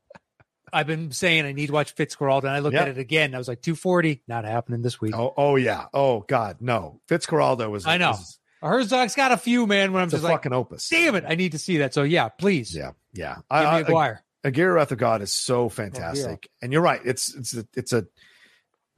I've 0.73 0.87
been 0.87 1.11
saying 1.13 1.45
I 1.45 1.53
need 1.53 1.67
to 1.67 1.73
watch 1.73 1.95
Fitzcarraldo, 1.95 2.45
and 2.45 2.51
I 2.51 2.61
looked 2.61 2.75
Yep. 2.75 2.83
at 2.83 2.89
it 2.89 2.99
again. 2.99 3.27
And 3.27 3.35
I 3.35 3.39
was 3.39 3.49
like, 3.49 3.61
240, 3.63 4.23
not 4.27 4.45
happening 4.45 4.83
this 4.83 5.01
week. 5.01 5.15
oh, 5.15 5.35
oh 5.37 5.57
yeah. 5.57 5.87
Oh 5.93 6.21
God, 6.21 6.59
no. 6.61 7.01
Fitzcarraldo 7.09 7.71
was. 7.71 7.87
I 7.87 7.99
know. 7.99 8.11
was- 8.11 8.39
Herzog's 8.63 9.17
got 9.17 9.33
a 9.33 9.37
few, 9.37 9.67
man, 9.67 9.93
when 9.93 10.03
I'm 10.03 10.07
It's 10.07 10.15
a 10.15 10.17
just 10.19 10.25
like, 10.25 10.35
fucking 10.35 10.53
opus. 10.53 10.89
damn 10.89 11.17
it, 11.17 11.25
I 11.27 11.35
need 11.35 11.51
to 11.53 11.59
see 11.59 11.79
that. 11.79 11.93
So 11.93 12.05
yeah, 12.05 12.29
please. 12.29 12.75
Yeah, 12.75 12.93
yeah. 13.13 13.35
Give 13.35 13.45
I, 13.51 13.61
me 13.63 13.67
I, 13.67 13.81
Aguirre. 13.81 14.19
Aguirre 14.45 14.73
Wrath 14.75 14.93
of 14.93 14.99
God 14.99 15.21
is 15.21 15.33
so 15.33 15.69
fantastic, 15.69 16.49
and 16.63 16.73
you're 16.73 16.81
right. 16.83 17.01
It's 17.05 17.35
it's 17.35 17.57
a, 17.57 17.67
it's 17.75 17.93
a 17.93 18.07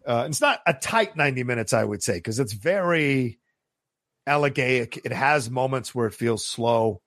uh, 0.06 0.26
it's 0.28 0.42
not 0.42 0.60
a 0.66 0.74
tight 0.74 1.16
90 1.16 1.44
minutes, 1.44 1.72
I 1.72 1.82
would 1.82 2.02
say, 2.02 2.14
because 2.14 2.38
it's 2.38 2.52
very 2.52 3.38
elegaic. 4.28 5.00
It 5.04 5.12
has 5.12 5.50
moments 5.50 5.94
where 5.94 6.06
it 6.06 6.14
feels 6.14 6.44
slow, 6.44 7.00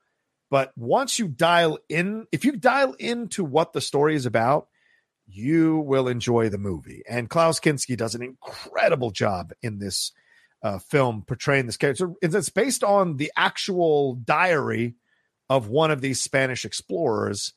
but 0.49 0.71
once 0.77 1.19
you 1.19 1.27
dial 1.27 1.79
in, 1.89 2.25
if 2.31 2.45
you 2.45 2.53
dial 2.53 2.93
into 2.93 3.43
what 3.43 3.73
the 3.73 3.81
story 3.81 4.15
is 4.15 4.25
about, 4.25 4.67
you 5.27 5.79
will 5.79 6.07
enjoy 6.07 6.49
the 6.49 6.57
movie. 6.57 7.03
And 7.07 7.29
Klaus 7.29 7.59
Kinski 7.59 7.97
does 7.97 8.15
an 8.15 8.23
incredible 8.23 9.11
job 9.11 9.51
in 9.61 9.79
this 9.79 10.13
uh, 10.63 10.79
film 10.79 11.23
portraying 11.27 11.65
this 11.65 11.77
character. 11.77 12.13
It's 12.21 12.49
based 12.49 12.83
on 12.83 13.17
the 13.17 13.31
actual 13.35 14.15
diary 14.15 14.95
of 15.49 15.67
one 15.67 15.91
of 15.91 16.01
these 16.01 16.21
Spanish 16.21 16.65
explorers. 16.65 17.53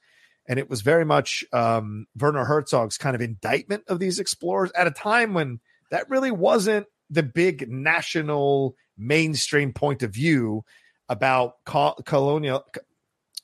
And 0.49 0.59
it 0.59 0.69
was 0.69 0.81
very 0.81 1.05
much 1.05 1.45
um, 1.53 2.07
Werner 2.19 2.45
Herzog's 2.45 2.99
kind 2.99 3.15
of 3.15 3.23
indictment 3.23 3.85
of 3.87 4.01
these 4.01 4.19
explorers 4.19 4.73
at 4.77 4.89
a 4.89 4.93
time 4.93 5.33
when 5.33 5.61
that 5.91 6.11
really 6.11 6.31
wasn't 6.31 6.87
the 7.09 7.23
big 7.23 7.71
national 7.71 8.75
mainstream 8.97 9.73
point 9.73 10.03
of 10.03 10.13
view 10.13 10.65
about 11.11 11.57
co- 11.67 11.97
colonial 12.07 12.65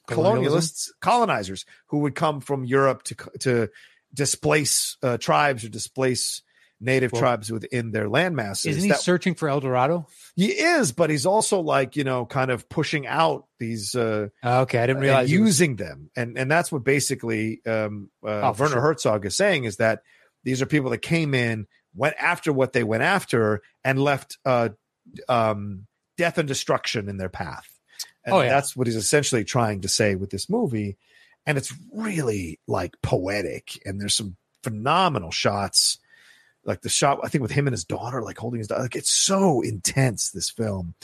colonialists, 0.09 0.89
colonizers 1.01 1.65
who 1.87 1.99
would 1.99 2.15
come 2.15 2.41
from 2.41 2.65
Europe 2.65 3.03
to 3.05 3.15
to 3.41 3.69
displace 4.15 4.97
uh, 5.03 5.19
tribes 5.19 5.65
or 5.65 5.69
displace 5.69 6.43
native 6.81 7.11
Well, 7.13 7.21
tribes 7.23 7.51
within 7.51 7.91
their 7.91 8.07
landmasses. 8.07 8.67
Isn't 8.67 8.83
he 8.83 8.89
That- 8.91 9.01
searching 9.01 9.35
for 9.35 9.49
El 9.49 9.61
Dorado? 9.61 10.07
he 10.37 10.49
is, 10.53 10.93
but 10.93 11.09
he's 11.11 11.25
also 11.27 11.61
like 11.61 11.97
you 11.97 12.05
know, 12.05 12.25
kind 12.27 12.51
of 12.51 12.69
pushing 12.69 13.07
out 13.07 13.47
these 13.59 13.95
uh, 13.95 14.29
Uh, 14.45 14.61
okay, 14.63 14.79
I 14.79 14.87
didn't 14.87 15.03
realize. 15.03 15.29
he 15.29 15.39
was- 15.39 15.49
using 15.49 15.77
them, 15.77 16.11
and 16.17 16.39
and 16.39 16.51
that's 16.51 16.71
what 16.71 16.85
basically 16.85 17.65
um, 17.67 18.11
uh, 18.25 18.29
Oh, 18.51 18.53
Werner 18.59 18.75
sure. 18.75 18.81
Herzog 18.81 19.27
is 19.27 19.35
saying 19.35 19.65
is 19.65 19.77
that 19.79 20.03
these 20.45 20.63
are 20.63 20.67
people 20.67 20.91
that 20.91 20.99
came 21.03 21.35
in, 21.35 21.67
went 21.95 22.15
after 22.19 22.53
what 22.53 22.73
they 22.73 22.85
went 22.85 23.03
after, 23.03 23.63
and 23.83 23.99
left 24.01 24.39
uh, 24.45 24.69
um, 25.29 25.87
death 26.17 26.39
and 26.39 26.49
destruction 26.49 27.09
in 27.09 27.17
their 27.17 27.29
path. 27.29 27.69
And 28.25 28.35
Oh, 28.35 28.41
yeah. 28.41 28.49
that's 28.51 28.77
what 28.77 28.87
he's 28.87 28.97
essentially 28.97 29.45
trying 29.45 29.83
to 29.83 29.89
say 29.89 30.15
with 30.17 30.31
this 30.31 30.49
movie, 30.51 30.97
and 31.47 31.57
it's 31.57 31.73
really 31.93 32.59
like 32.67 32.95
poetic, 33.03 33.81
and 33.87 34.01
there's 34.01 34.15
some 34.15 34.37
phenomenal 34.63 35.31
shots. 35.31 35.99
Like 36.65 36.81
the 36.83 36.89
shot, 36.89 37.21
I 37.23 37.29
think 37.29 37.43
with 37.43 37.53
him 37.53 37.69
and 37.69 37.73
his 37.75 37.85
daughter, 37.85 38.21
like 38.23 38.39
holding 38.39 38.59
his 38.59 38.67
daughter, 38.67 38.83
like 38.83 38.97
it's 38.97 39.11
so 39.13 39.61
intense. 39.61 40.31
This 40.33 40.51
film, 40.51 40.95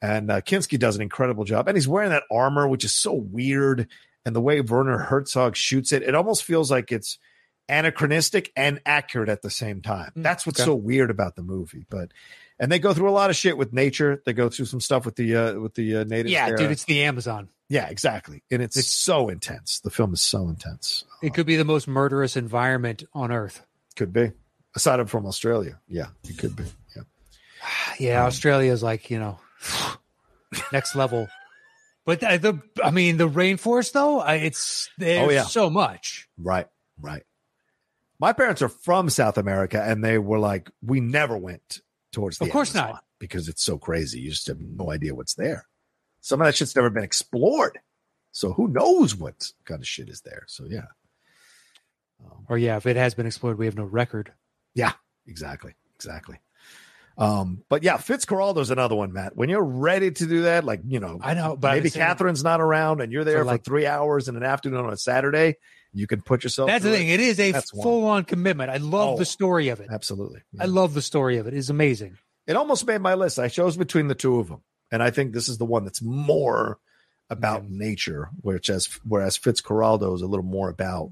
and 0.00 0.30
uh, 0.30 0.40
Kinski 0.40 0.78
does 0.78 0.96
an 0.96 1.02
incredible 1.02 1.44
job. 1.44 1.68
And 1.68 1.76
he's 1.76 1.86
wearing 1.86 2.08
that 2.10 2.22
armor, 2.32 2.66
which 2.66 2.84
is 2.84 2.94
so 2.94 3.12
weird. 3.12 3.88
And 4.24 4.34
the 4.34 4.40
way 4.40 4.60
Werner 4.62 4.96
Herzog 4.98 5.54
shoots 5.56 5.92
it, 5.92 6.02
it 6.02 6.14
almost 6.14 6.44
feels 6.44 6.70
like 6.70 6.90
it's 6.90 7.18
anachronistic 7.68 8.52
and 8.56 8.80
accurate 8.86 9.28
at 9.28 9.42
the 9.42 9.50
same 9.50 9.82
time. 9.82 10.12
Hmm, 10.14 10.22
That's 10.22 10.46
what's 10.46 10.60
okay. 10.60 10.66
so 10.66 10.74
weird 10.74 11.10
about 11.10 11.36
the 11.36 11.42
movie. 11.42 11.84
But 11.90 12.12
and 12.62 12.70
they 12.72 12.78
go 12.78 12.94
through 12.94 13.10
a 13.10 13.12
lot 13.12 13.28
of 13.28 13.36
shit 13.36 13.58
with 13.58 13.72
nature. 13.74 14.22
They 14.24 14.32
go 14.32 14.48
through 14.48 14.64
some 14.66 14.80
stuff 14.80 15.04
with 15.04 15.16
the 15.16 15.36
uh, 15.36 15.54
with 15.60 15.74
the 15.74 15.96
uh, 15.98 16.04
natives. 16.04 16.30
yeah, 16.32 16.46
there. 16.46 16.56
dude, 16.56 16.70
it's 16.70 16.84
the 16.84 17.02
Amazon. 17.02 17.48
yeah, 17.68 17.88
exactly. 17.88 18.42
And 18.50 18.62
it's, 18.62 18.76
It's- 18.76 18.92
so 18.94 19.28
intense. 19.28 19.80
The 19.80 19.90
film 19.90 20.14
is 20.14 20.22
so 20.22 20.48
intense. 20.48 21.04
It 21.22 21.34
could 21.34 21.44
be 21.46 21.56
the 21.56 21.64
most 21.64 21.86
murderous 21.88 22.36
environment 22.36 23.02
on 23.12 23.30
Earth. 23.32 23.66
Could 23.96 24.12
be 24.12 24.32
aside 24.74 25.10
from 25.10 25.26
Australia. 25.26 25.80
Yeah, 25.88 26.06
it 26.28 26.38
could 26.38 26.56
be. 26.56 26.64
Yeah. 26.96 27.02
Yeah, 27.98 28.20
Um, 28.22 28.26
Australia 28.28 28.72
is 28.72 28.82
like 28.82 29.10
you 29.10 29.18
know 29.18 29.38
next 30.72 30.94
level. 30.94 31.28
But 32.04 32.20
the, 32.20 32.38
the 32.74 32.82
I 32.84 32.90
mean 32.90 33.16
the 33.16 33.28
rainforest 33.28 33.92
though, 33.92 34.20
I, 34.20 34.34
it's 34.36 34.90
there's 34.98 35.28
Oh, 35.28 35.30
yeah. 35.30 35.44
so 35.44 35.70
much. 35.70 36.28
Right, 36.38 36.66
right. 37.00 37.22
My 38.18 38.32
parents 38.32 38.62
are 38.62 38.68
from 38.68 39.10
South 39.10 39.36
America, 39.38 39.82
and 39.82 40.02
they 40.04 40.16
were 40.18 40.38
like, 40.38 40.70
"We 40.80 41.00
never 41.00 41.36
went 41.36 41.80
towards 42.12 42.38
the 42.38 42.44
Of 42.44 42.50
course 42.52 42.74
Amazon 42.76 42.92
not. 42.94 43.04
because 43.18 43.48
it's 43.48 43.62
so 43.64 43.78
crazy. 43.78 44.20
You 44.20 44.30
just 44.30 44.46
have 44.46 44.60
no 44.60 44.90
idea 44.90 45.14
what's 45.14 45.34
there. 45.34 45.66
Some 46.20 46.40
of 46.40 46.46
that 46.46 46.54
shit's 46.54 46.76
never 46.76 46.90
been 46.90 47.02
explored, 47.02 47.80
so 48.30 48.52
who 48.52 48.68
knows 48.68 49.16
what 49.16 49.50
kind 49.64 49.80
of 49.80 49.88
shit 49.88 50.08
is 50.08 50.20
there? 50.20 50.44
So 50.46 50.64
yeah, 50.68 50.86
Um, 52.24 52.46
Or 52.48 52.56
yeah, 52.58 52.76
if 52.76 52.86
it 52.86 52.96
has 52.96 53.14
been 53.14 53.26
explored, 53.26 53.58
we 53.58 53.66
have 53.66 53.76
no 53.76 53.84
record. 53.84 54.32
Yeah, 54.74 54.92
exactly, 55.26 55.74
exactly. 55.96 56.38
Um, 57.18 57.62
but 57.68 57.82
yeah, 57.82 57.98
Fitzcarraldo's 57.98 58.70
another 58.70 58.94
one, 58.94 59.12
Matt. 59.12 59.36
When 59.36 59.48
you're 59.50 59.62
ready 59.62 60.10
to 60.12 60.26
do 60.26 60.42
that, 60.42 60.64
like 60.64 60.80
you 60.86 60.98
know, 61.00 61.18
I 61.20 61.34
know, 61.34 61.56
but 61.56 61.72
maybe 61.74 61.90
Catherine's 61.90 62.42
not 62.44 62.60
around 62.60 63.00
and 63.02 63.12
you're 63.12 63.24
there 63.24 63.38
For, 63.38 63.44
for 63.44 63.50
like- 63.52 63.64
three 63.64 63.86
hours 63.86 64.28
in 64.28 64.36
an 64.36 64.42
afternoon 64.44 64.84
on 64.86 64.92
a 64.92 64.96
Saturday, 64.96 65.56
you 65.92 66.06
can 66.06 66.22
put 66.22 66.42
yourself. 66.44 66.68
That's 66.68 66.84
the 66.84 66.90
thing. 66.90 67.08
It. 67.08 67.20
It 67.20 67.38
is 67.38 67.38
a 67.40 67.60
full 67.62 68.06
on 68.06 68.24
commitment. 68.24 68.70
I 68.70 68.76
love 68.78 69.14
Oh. 69.14 69.18
the 69.18 69.24
story 69.24 69.68
of 69.68 69.80
it. 69.80 69.88
Absolutely, 69.90 70.40
I 70.58 70.66
love 70.66 70.94
the 70.94 71.02
story 71.02 71.38
of 71.38 71.46
it. 71.46 71.54
It's 71.54 71.68
amazing. 71.68 72.18
it 72.46 72.56
almost 72.56 72.86
made 72.86 73.00
my 73.00 73.14
list. 73.14 73.38
I 73.38 73.48
chose 73.48 73.76
between 73.76 74.08
the 74.08 74.14
two 74.16 74.38
of 74.40 74.48
them, 74.48 74.62
and 74.90 75.02
I 75.02 75.10
think 75.10 75.32
this 75.32 75.48
is 75.48 75.58
the 75.58 75.64
one 75.64 75.84
that's 75.84 76.02
more 76.02 76.78
about 77.30 77.62
Yeah. 77.62 77.68
nature, 77.70 78.28
which 78.40 78.68
as 78.68 78.86
whereas 79.06 79.38
Fitzcarraldo 79.38 80.14
is 80.14 80.22
a 80.22 80.26
little 80.26 80.44
more 80.44 80.68
about 80.68 81.10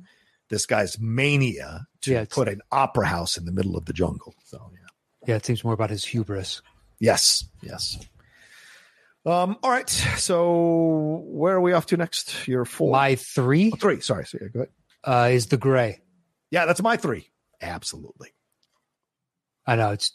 this 0.48 0.66
guy's 0.66 0.98
mania 0.98 1.86
to 2.02 2.11
Yeah, 2.12 2.24
put 2.28 2.48
an 2.48 2.61
opera 2.73 3.07
house 3.07 3.36
in 3.39 3.44
the 3.44 3.52
middle 3.52 3.77
of 3.77 3.85
the 3.85 3.93
jungle. 3.93 4.35
So 4.44 4.70
yeah. 4.73 4.78
Yeah, 5.28 5.36
it 5.36 5.47
seems 5.47 5.62
more 5.62 5.73
about 5.74 5.90
his 5.90 6.05
hubris. 6.05 6.61
Yes, 6.98 7.44
yes. 7.62 7.97
Um, 9.27 9.59
all 9.63 9.71
right. 9.71 9.89
So 9.91 11.23
where 11.27 11.55
are 11.57 11.61
we 11.61 11.73
off 11.73 11.87
to 11.87 11.97
next? 11.97 12.49
Your 12.49 12.65
four, 12.65 12.91
My 12.93 13.17
three 13.17 13.71
Oh, 13.73 13.77
three. 13.77 14.01
Sorry, 14.01 14.25
sorry. 14.25 14.49
Go 14.51 14.61
ahead. 14.61 14.71
uh, 15.05 15.29
is 15.33 15.47
the 15.49 15.57
gray. 15.59 16.01
Yeah, 16.51 16.65
that's 16.67 16.83
my 16.83 16.97
three. 16.97 17.29
Absolutely. 17.61 18.31
I 19.67 19.77
know 19.77 19.91
it's. 19.91 20.13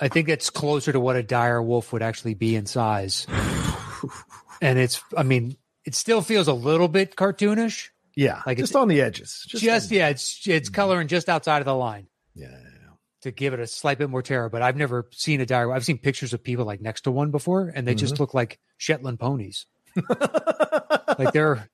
I 0.00 0.08
think 0.08 0.28
it's 0.28 0.50
closer 0.50 0.90
to 0.92 0.98
what 0.98 1.14
a 1.16 1.22
dire 1.22 1.62
wolf 1.62 1.92
would 1.92 2.02
actually 2.02 2.34
be 2.34 2.56
in 2.56 2.66
size, 2.66 3.26
and 4.60 4.78
it's. 4.78 5.00
I 5.16 5.22
mean, 5.22 5.56
it 5.84 5.94
still 5.94 6.22
feels 6.22 6.48
a 6.48 6.52
little 6.52 6.88
bit 6.88 7.14
cartoonish. 7.14 7.88
Yeah, 8.16 8.42
Like 8.44 8.58
just 8.58 8.72
it's- 8.72 8.82
on 8.82 8.88
the 8.88 9.00
edges. 9.00 9.44
Just, 9.48 9.62
on- 9.64 9.96
yeah, 9.96 10.08
it's 10.08 10.46
it's 10.46 10.68
coloring 10.68 11.06
just 11.08 11.28
outside 11.28 11.60
of 11.60 11.64
the 11.66 11.74
line 11.74 12.08
yeah, 12.34 12.48
yeah, 12.50 12.71
to 13.22 13.30
give 13.30 13.54
it 13.54 13.60
a 13.60 13.66
slight 13.66 13.98
bit 13.98 14.10
more 14.10 14.22
terror. 14.22 14.48
But 14.48 14.62
I've 14.62 14.76
never 14.76 15.08
seen 15.12 15.40
a 15.40 15.46
dire. 15.46 15.72
I've 15.72 15.84
seen 15.84 15.98
pictures 15.98 16.32
of 16.32 16.42
people 16.42 16.64
like 16.64 16.80
next 16.80 17.02
to 17.02 17.10
one 17.10 17.30
before, 17.30 17.72
and 17.74 17.86
they 17.86 17.94
just 17.94 18.20
look 18.20 18.34
like 18.34 18.58
Shetland 18.76 19.18
ponies. 19.18 19.66
Like 21.18 21.32
they're 21.32 21.68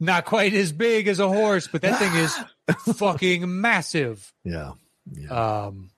not 0.00 0.24
quite 0.24 0.54
as 0.54 0.72
big 0.72 1.08
as 1.08 1.20
a 1.20 1.28
horse, 1.28 1.68
but 1.68 1.82
that 1.82 1.98
thing 1.98 2.14
is 2.14 2.94
fucking 2.96 3.60
massive. 3.60 4.32
yeah, 4.44 4.72
yeah. 5.12 5.28
Um, 5.66 5.90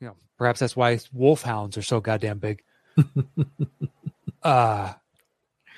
you 0.00 0.08
know, 0.08 0.16
perhaps 0.38 0.60
that's 0.60 0.76
why 0.76 0.98
wolfhounds 1.12 1.76
are 1.76 1.82
so 1.82 2.00
goddamn 2.00 2.38
big. 2.38 2.62
uh, 4.42 4.92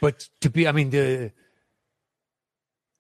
but 0.00 0.28
to 0.40 0.50
be, 0.50 0.66
I 0.68 0.72
mean, 0.72 0.90
the 0.90 1.32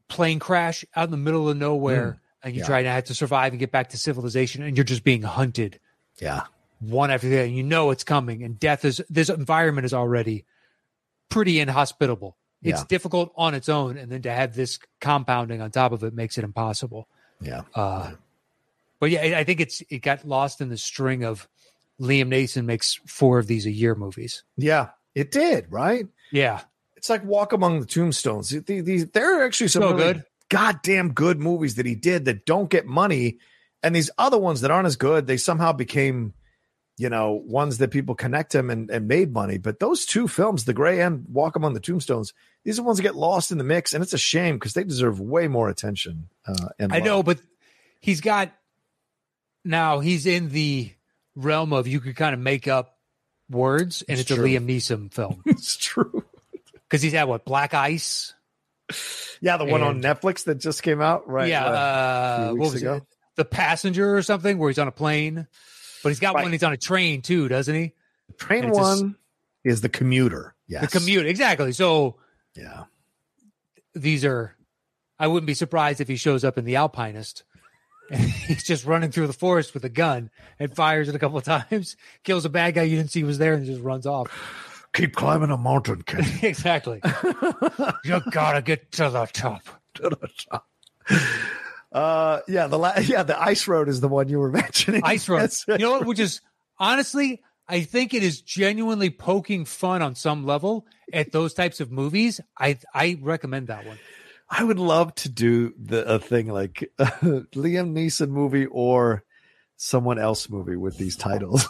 plane 0.08 0.38
crash 0.38 0.84
out 0.94 1.04
in 1.06 1.10
the 1.10 1.16
middle 1.16 1.48
of 1.48 1.56
nowhere, 1.56 2.20
and 2.44 2.54
you 2.54 2.60
yeah. 2.60 2.66
try 2.66 2.82
to 2.82 2.88
have 2.88 3.04
to 3.04 3.14
survive 3.14 3.52
and 3.52 3.58
get 3.58 3.72
back 3.72 3.88
to 3.90 3.96
civilization, 3.98 4.62
and 4.62 4.76
you're 4.76 4.84
just 4.84 5.02
being 5.02 5.22
hunted 5.22 5.80
yeah. 6.20 6.42
one 6.80 7.10
after 7.10 7.28
the 7.28 7.36
other. 7.38 7.44
And 7.46 7.56
you 7.56 7.62
know 7.64 7.90
it's 7.90 8.04
coming, 8.04 8.42
and 8.44 8.60
death 8.60 8.84
is 8.84 9.02
this 9.10 9.28
environment 9.30 9.84
is 9.86 9.94
already 9.94 10.44
pretty 11.28 11.58
inhospitable. 11.58 12.36
It's 12.62 12.80
Yeah. 12.80 12.86
difficult 12.88 13.32
on 13.36 13.54
its 13.54 13.68
own, 13.68 13.96
and 13.96 14.10
then 14.12 14.22
to 14.22 14.30
have 14.32 14.54
this 14.54 14.78
compounding 15.00 15.60
on 15.60 15.70
top 15.70 15.92
of 15.92 16.02
it 16.04 16.14
makes 16.14 16.38
it 16.38 16.44
impossible. 16.44 17.08
Yeah. 17.40 17.62
Uh, 17.74 18.12
but 19.00 19.10
yeah, 19.10 19.38
I 19.38 19.44
think 19.44 19.60
it's 19.60 19.82
it 19.90 19.98
got 20.02 20.26
lost 20.26 20.60
in 20.60 20.68
the 20.68 20.76
string 20.78 21.24
of 21.24 21.48
Liam 22.00 22.28
Neeson 22.28 22.64
makes 22.64 22.94
four 23.06 23.38
of 23.38 23.46
these 23.46 23.66
a 23.66 23.70
year 23.70 23.94
movies. 23.94 24.44
Yeah. 24.56 24.90
It 25.14 25.30
did, 25.30 25.66
right? 25.70 26.06
Yeah, 26.32 26.62
It's 26.96 27.08
like 27.08 27.22
Walk 27.24 27.52
Among 27.52 27.78
the 27.80 27.86
Tombstones. 27.86 28.48
The- 28.50 28.80
These 28.80 29.06
there 29.10 29.38
are 29.40 29.44
actually 29.44 29.68
some 29.68 29.82
So 29.82 29.92
really 29.92 30.14
good. 30.14 30.24
Goddamn 30.50 31.12
good 31.12 31.40
movies 31.40 31.76
that 31.76 31.86
he 31.86 31.94
did 31.94 32.24
that 32.26 32.46
don't 32.46 32.70
get 32.70 32.86
money, 32.86 33.38
and 33.82 33.94
these 33.94 34.10
other 34.18 34.38
ones 34.38 34.60
that 34.62 34.70
aren't 34.70 34.86
as 34.86 34.96
good, 34.96 35.26
they 35.26 35.36
somehow 35.36 35.72
became, 35.72 36.34
you 36.96 37.08
know, 37.08 37.32
ones 37.32 37.78
that 37.78 37.90
people 37.90 38.14
connect 38.14 38.54
him 38.54 38.70
and, 38.70 38.90
and 38.90 39.08
made 39.08 39.32
money. 39.32 39.58
But 39.58 39.78
those 39.78 40.06
two 40.06 40.28
films, 40.28 40.64
The 40.64 40.72
Gray 40.72 41.00
and 41.00 41.26
Walk 41.28 41.56
Among 41.56 41.74
the 41.74 41.80
Tombstones, 41.80 42.32
these 42.64 42.78
are 42.78 42.82
ones 42.82 42.98
that 42.98 43.02
get 43.02 43.16
lost 43.16 43.52
in 43.52 43.58
the 43.58 43.64
mix, 43.64 43.92
and 43.92 44.02
it's 44.02 44.12
a 44.12 44.18
shame 44.18 44.56
because 44.56 44.72
they 44.72 44.84
deserve 44.84 45.20
way 45.20 45.48
more 45.48 45.68
attention. 45.68 46.28
Uh, 46.46 46.68
and 46.78 46.92
I 46.92 46.96
love. 46.96 47.04
know, 47.04 47.22
but 47.22 47.38
he's 48.00 48.20
got 48.20 48.52
now 49.64 50.00
he's 50.00 50.26
in 50.26 50.50
the 50.50 50.92
realm 51.34 51.72
of 51.72 51.86
you 51.86 52.00
could 52.00 52.16
kind 52.16 52.34
of 52.34 52.40
make 52.40 52.68
up 52.68 52.96
words, 53.50 54.02
and 54.08 54.18
It's 54.18 54.30
it's, 54.30 54.38
a 54.38 54.42
Liam 54.42 54.66
Neeson 54.66 55.12
film 55.12 55.42
it's 55.46 55.76
true. 55.76 56.24
because 56.88 57.02
he's 57.02 57.12
had 57.12 57.24
what 57.24 57.44
Black 57.44 57.74
Ice, 57.74 58.34
Yeah, 59.40 59.56
the 59.56 59.64
one 59.64 59.82
on 59.82 60.00
Netflix 60.02 60.44
that 60.44 60.56
just 60.56 60.82
came 60.82 61.00
out, 61.00 61.28
right? 61.28 61.48
yeah, 61.48 61.64
uh, 61.66 61.70
uh, 61.70 62.50
what 62.54 62.72
was 62.72 62.82
ago. 62.82 62.94
it, 62.96 63.02
The 63.36 63.44
Passenger 63.44 64.16
or 64.16 64.22
something, 64.22 64.58
where 64.58 64.68
he's 64.70 64.78
on 64.78 64.88
a 64.88 64.92
plane, 64.92 65.46
but 66.02 66.08
he's 66.10 66.20
got 66.20 66.34
Right. 66.34 66.42
one 66.42 66.52
he's 66.52 66.62
on 66.62 66.72
a 66.72 66.76
train 66.76 67.22
too, 67.22 67.48
doesn't 67.48 67.74
he? 67.74 67.92
The 68.28 68.34
train 68.34 68.64
and 68.64 68.72
one 68.72 69.16
is 69.64 69.80
the 69.80 69.88
commuter. 69.88 70.54
Yes, 70.66 70.90
The 70.90 70.98
commute, 70.98 71.26
exactly. 71.26 71.72
So 71.72 72.16
Yeah, 72.54 72.84
these 73.94 74.24
are 74.24 74.56
I 75.18 75.28
wouldn't 75.28 75.46
be 75.46 75.54
surprised 75.54 76.00
if 76.00 76.08
he 76.08 76.16
shows 76.16 76.44
up 76.44 76.58
in 76.58 76.64
the 76.64 76.76
Alpinist 76.76 77.44
and 78.10 78.20
he's 78.46 78.64
just 78.64 78.84
running 78.84 79.10
through 79.12 79.26
the 79.28 79.32
forest 79.32 79.72
with 79.74 79.84
a 79.84 79.88
gun 79.88 80.30
and 80.58 80.74
fires 80.74 81.08
it 81.08 81.14
a 81.14 81.18
couple 81.18 81.38
of 81.38 81.44
times, 81.70 81.96
kills 82.22 82.44
a 82.44 82.48
bad 82.50 82.74
guy 82.74 82.82
you 82.82 82.96
didn't 82.96 83.10
see 83.10 83.24
was 83.24 83.38
there 83.38 83.54
and 83.54 83.64
just 83.64 83.80
runs 83.82 84.06
off. 84.06 84.28
Keep 84.94 85.14
climbing 85.14 85.50
a 85.50 85.58
mountain, 85.58 86.02
kid. 86.02 86.24
exactly. 86.42 87.00
you 88.04 88.22
gotta 88.30 88.62
get 88.62 88.90
to 88.92 89.10
the 89.10 89.26
top. 89.26 89.62
to 89.94 90.02
the 90.02 90.28
top. 90.50 90.66
Uh, 91.92 92.40
yeah, 92.48 92.66
the 92.66 92.78
la- 92.78 92.98
yeah, 92.98 93.22
the 93.22 93.40
ice 93.40 93.68
road 93.68 93.88
is 93.88 94.00
the 94.00 94.08
one 94.08 94.28
you 94.28 94.38
were 94.38 94.50
mentioning. 94.50 95.02
Ice 95.04 95.28
Road. 95.28 95.42
Yes. 95.42 95.64
You 95.68 95.78
know 95.78 95.92
what? 95.92 96.06
Which 96.06 96.18
is 96.18 96.40
honestly, 96.78 97.42
I 97.68 97.82
think 97.82 98.14
it 98.14 98.22
is 98.22 98.40
genuinely 98.40 99.10
poking 99.10 99.64
fun 99.64 100.02
on 100.02 100.14
some 100.14 100.46
level 100.46 100.86
at 101.12 101.32
those 101.32 101.54
types 101.54 101.80
of 101.80 101.92
movies. 101.92 102.40
I 102.58 102.78
I 102.94 103.18
recommend 103.20 103.68
that 103.68 103.86
one. 103.86 103.98
I 104.50 104.64
would 104.64 104.78
love 104.78 105.14
to 105.16 105.28
do 105.28 105.74
the 105.78 106.04
a 106.04 106.18
thing 106.18 106.48
like 106.48 106.90
uh, 106.98 107.06
Liam 107.54 107.92
Neeson 107.92 108.28
movie 108.28 108.66
or 108.66 109.22
someone 109.76 110.18
else 110.18 110.48
movie 110.48 110.76
with 110.76 110.96
these 110.96 111.16
titles. 111.16 111.68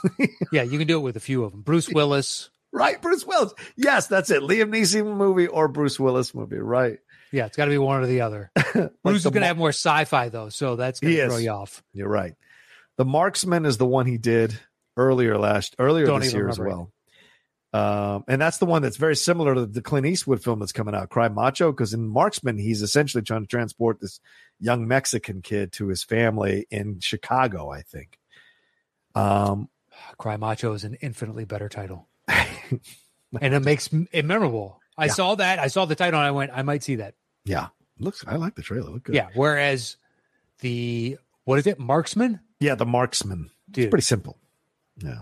Yeah, 0.52 0.62
you 0.62 0.78
can 0.78 0.86
do 0.86 0.98
it 0.98 1.02
with 1.02 1.16
a 1.16 1.20
few 1.20 1.44
of 1.44 1.52
them. 1.52 1.62
Bruce 1.62 1.88
Willis. 1.88 2.50
Right, 2.74 3.00
Bruce 3.00 3.26
Willis. 3.26 3.54
Yes, 3.76 4.06
that's 4.06 4.30
it. 4.30 4.42
Liam 4.42 4.70
Neeson 4.70 5.16
movie 5.16 5.46
or 5.46 5.68
Bruce 5.68 5.98
Willis 5.98 6.34
movie. 6.34 6.58
Right. 6.58 6.98
Yeah, 7.32 7.46
it's 7.46 7.56
got 7.56 7.64
to 7.64 7.70
be 7.70 7.78
one 7.78 8.02
or 8.02 8.06
the 8.06 8.20
other. 8.20 8.50
Bruce 9.02 9.24
is 9.24 9.24
going 9.24 9.40
to 9.40 9.46
have 9.46 9.56
more 9.56 9.70
sci-fi 9.70 10.28
though, 10.28 10.50
so 10.50 10.76
that's 10.76 11.00
going 11.00 11.16
to 11.16 11.26
throw 11.26 11.36
you 11.38 11.50
off. 11.50 11.82
You're 11.92 12.08
right. 12.08 12.34
The 12.96 13.04
Marksman 13.04 13.64
is 13.64 13.76
the 13.76 13.86
one 13.86 14.06
he 14.06 14.18
did 14.18 14.58
earlier 14.96 15.36
last 15.38 15.74
earlier 15.78 16.06
Don't 16.06 16.20
this 16.20 16.32
year 16.32 16.48
as 16.48 16.58
well. 16.58 16.92
Um, 17.72 18.22
and 18.28 18.40
that's 18.40 18.58
the 18.58 18.66
one 18.66 18.82
that's 18.82 18.98
very 18.98 19.16
similar 19.16 19.52
to 19.56 19.66
the 19.66 19.82
Clint 19.82 20.06
Eastwood 20.06 20.44
film 20.44 20.60
that's 20.60 20.70
coming 20.70 20.94
out, 20.94 21.10
Cry 21.10 21.26
Macho, 21.26 21.72
because 21.72 21.92
in 21.92 22.06
Marksman 22.06 22.56
he's 22.56 22.82
essentially 22.82 23.24
trying 23.24 23.40
to 23.40 23.48
transport 23.48 24.00
this 24.00 24.20
young 24.60 24.86
Mexican 24.86 25.42
kid 25.42 25.72
to 25.72 25.88
his 25.88 26.04
family 26.04 26.68
in 26.70 27.00
Chicago, 27.00 27.72
I 27.72 27.82
think. 27.82 28.16
Um, 29.16 29.68
Cry 30.18 30.36
Macho 30.36 30.72
is 30.72 30.84
an 30.84 30.94
infinitely 31.00 31.44
better 31.46 31.68
title, 31.68 32.06
and 32.28 33.54
it 33.54 33.60
makes 33.60 33.88
it 34.12 34.24
memorable. 34.24 34.80
I 34.96 35.06
Yeah. 35.06 35.12
saw 35.12 35.34
that. 35.36 35.58
I 35.58 35.66
saw 35.68 35.84
the 35.84 35.94
title, 35.94 36.18
and 36.20 36.26
I 36.26 36.30
went, 36.30 36.50
I 36.54 36.62
might 36.62 36.82
see 36.82 36.96
that. 36.96 37.14
yeah, 37.44 37.68
looks. 37.98 38.24
I 38.26 38.36
like 38.36 38.54
the 38.54 38.62
trailer. 38.62 38.90
Look 38.90 39.04
good. 39.04 39.14
Yeah. 39.14 39.28
Whereas 39.34 39.96
the 40.60 41.18
what 41.44 41.58
is 41.58 41.66
it, 41.66 41.78
Marksman? 41.78 42.40
yeah, 42.60 42.74
the 42.74 42.86
Marksman. 42.86 43.50
Dude, 43.70 43.84
It's 43.86 43.90
pretty 43.90 44.04
simple. 44.04 44.38
Yeah. 44.98 45.20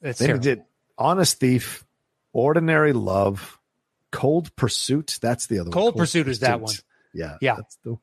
that's 0.00 0.18
Then 0.18 0.26
he 0.28 0.30
terrible. 0.30 0.42
did 0.42 0.62
Honest 0.98 1.38
Thief, 1.40 1.84
Ordinary 2.32 2.92
Love, 2.92 3.58
Cold 4.10 4.54
Pursuit. 4.56 5.18
That's 5.20 5.46
the 5.46 5.58
other 5.58 5.68
one. 5.70 5.72
Cold 5.74 5.96
Pursuit 5.96 6.28
is 6.28 6.40
that 6.40 6.60
one. 6.60 6.74
Yeah. 7.12 7.36
Yeah. 7.40 7.56
That's 7.56 7.76
the 7.84 7.98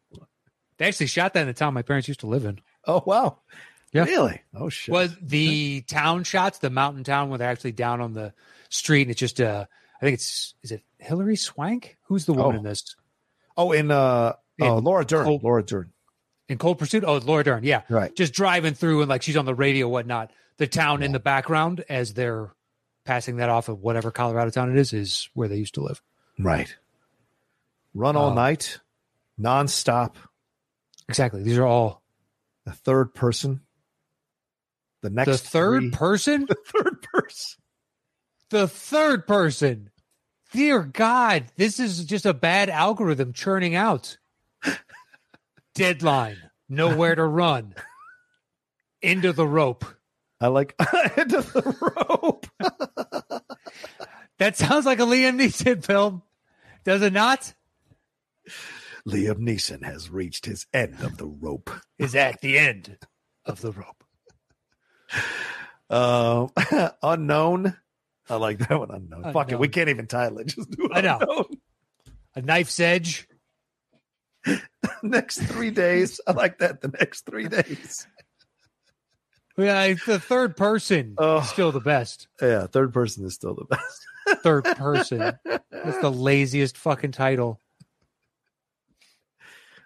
They 0.78 0.86
actually 0.88 1.08
shot 1.08 1.34
that 1.34 1.42
in 1.42 1.48
the 1.48 1.54
town 1.54 1.74
my 1.74 1.82
parents 1.82 2.08
used 2.08 2.20
to 2.22 2.28
live 2.28 2.46
in. 2.46 2.60
Oh 2.86 3.02
wow. 3.06 3.40
Yeah. 3.94 4.04
Really? 4.06 4.42
Oh 4.56 4.70
shit. 4.70 4.92
Was 4.92 5.16
the 5.22 5.82
town 5.82 6.24
shots, 6.24 6.58
the 6.60 6.70
mountain 6.70 7.04
town 7.04 7.30
where 7.30 7.38
they're 7.38 7.50
actually 7.50 7.74
down 7.74 8.02
on 8.02 8.14
the 8.14 8.34
street, 8.70 9.04
and 9.04 9.12
it's 9.12 9.20
just 9.20 9.40
uh 9.40 9.66
I 10.02 10.06
think 10.06 10.16
it's 10.16 10.56
is 10.64 10.72
it 10.72 10.82
Hilary 11.00 11.36
Swank? 11.36 11.98
Who's 12.08 12.26
the 12.26 12.34
woman 12.34 12.56
Oh. 12.56 12.58
in 12.60 12.64
this? 12.64 12.96
oh, 13.56 13.72
in 13.72 13.92
uh 13.92 14.34
oh 14.62 14.78
In 14.78 14.84
Laura 14.84 15.06
Dern. 15.06 15.26
Cold- 15.26 15.44
Laura 15.44 15.64
Dern. 15.64 15.92
In 16.50 16.58
Cold 16.58 16.78
Pursuit? 16.80 17.04
Oh, 17.06 17.18
Laura 17.18 17.44
Dern, 17.44 17.64
yeah. 17.64 17.84
Right. 17.90 18.14
Just 18.16 18.34
driving 18.34 18.74
through 18.74 19.02
and 19.02 19.10
like 19.10 19.22
she's 19.22 19.38
on 19.38 19.46
the 19.46 19.56
radio, 19.56 19.88
whatnot. 19.88 20.32
The 20.58 20.68
town 20.68 21.02
in 21.04 21.12
the 21.14 21.20
background 21.20 21.86
as 21.88 22.14
they're 22.14 22.52
passing 23.06 23.38
that 23.38 23.50
off 23.50 23.70
of 23.70 23.80
whatever 23.82 24.12
Colorado 24.12 24.50
town 24.50 24.72
it 24.72 24.78
is, 24.78 24.92
is 24.94 25.30
where 25.34 25.48
they 25.48 25.56
used 25.58 25.76
to 25.76 25.82
live. 25.82 26.02
Right. 26.40 26.76
Run 27.94 28.16
all 28.16 28.32
Oh. 28.32 28.34
night, 28.34 28.80
nonstop, 29.40 30.16
Exactly. 31.10 31.44
These 31.44 31.58
are 31.58 31.66
all 31.66 32.02
the 32.66 32.72
third 32.72 33.14
person. 33.14 33.62
The 35.04 35.10
next 35.10 35.28
the 35.28 35.38
third 35.38 35.82
three- 35.82 35.92
person? 35.92 36.46
the 36.50 36.56
third 36.66 37.02
person. 37.04 37.62
the 38.50 38.68
third 38.68 39.28
person. 39.28 39.90
Dear 40.54 40.82
God, 40.84 41.46
this 41.58 41.80
is 41.80 42.06
just 42.06 42.26
a 42.26 42.34
bad 42.34 42.70
algorithm 42.70 43.34
churning 43.34 43.76
out. 43.76 44.18
Deadline. 45.76 46.38
Nowhere 46.70 47.16
to 47.16 47.24
run. 47.26 47.76
Into 49.02 49.34
the 49.34 49.46
rope. 49.48 49.84
I 50.40 50.48
like 50.48 50.74
into 51.18 51.42
the 51.42 51.94
rope. 52.10 52.48
That 54.40 54.56
sounds 54.56 54.86
like 54.86 55.00
a 55.00 55.04
Liam 55.04 55.40
Neeson 55.40 55.84
film. 55.84 56.22
Does 56.86 57.02
it 57.02 57.14
not? 57.14 57.54
Liam 59.08 59.40
Neeson 59.40 59.84
has 59.84 60.10
reached 60.10 60.46
his 60.46 60.66
end 60.74 61.02
of 61.02 61.18
the 61.18 61.28
rope. 61.28 61.70
Is 61.98 62.16
at 62.16 62.42
the 62.42 62.58
end 62.58 62.98
of 63.46 63.62
the 63.62 63.72
rope. 63.72 64.03
Uh, 65.90 66.48
unknown. 67.04 67.76
I 68.30 68.36
like 68.38 68.60
that 68.60 68.80
one. 68.80 68.90
Unknown. 68.92 69.34
Fuck 69.34 69.52
it. 69.52 69.60
We 69.60 69.68
can't 69.68 69.90
even 69.90 70.08
title 70.08 70.40
it. 70.40 70.48
Just 70.56 70.72
do 70.72 70.86
it. 70.86 70.92
I 70.94 71.02
know. 71.02 71.46
A 72.36 72.42
knife's 72.42 72.80
edge. 72.80 73.28
next 75.04 75.38
three 75.40 75.72
days. 75.72 76.20
I 76.28 76.32
like 76.32 76.60
that. 76.60 76.82
The 76.82 76.88
next 76.88 77.26
three 77.26 77.48
days. 77.48 78.08
Yeah, 79.58 79.94
the 80.08 80.20
third 80.20 80.58
person 80.58 81.14
Oh. 81.18 81.38
is 81.40 81.50
still 81.50 81.72
the 81.72 81.80
best. 81.80 82.28
Yeah, 82.42 82.66
third 82.68 82.92
person 82.92 83.24
is 83.26 83.36
still 83.36 83.54
the 83.54 83.66
best. 83.66 84.08
Third 84.42 84.64
person. 84.64 85.38
That's 85.46 85.98
the 86.00 86.10
laziest 86.12 86.76
fucking 86.78 87.12
title. 87.12 87.60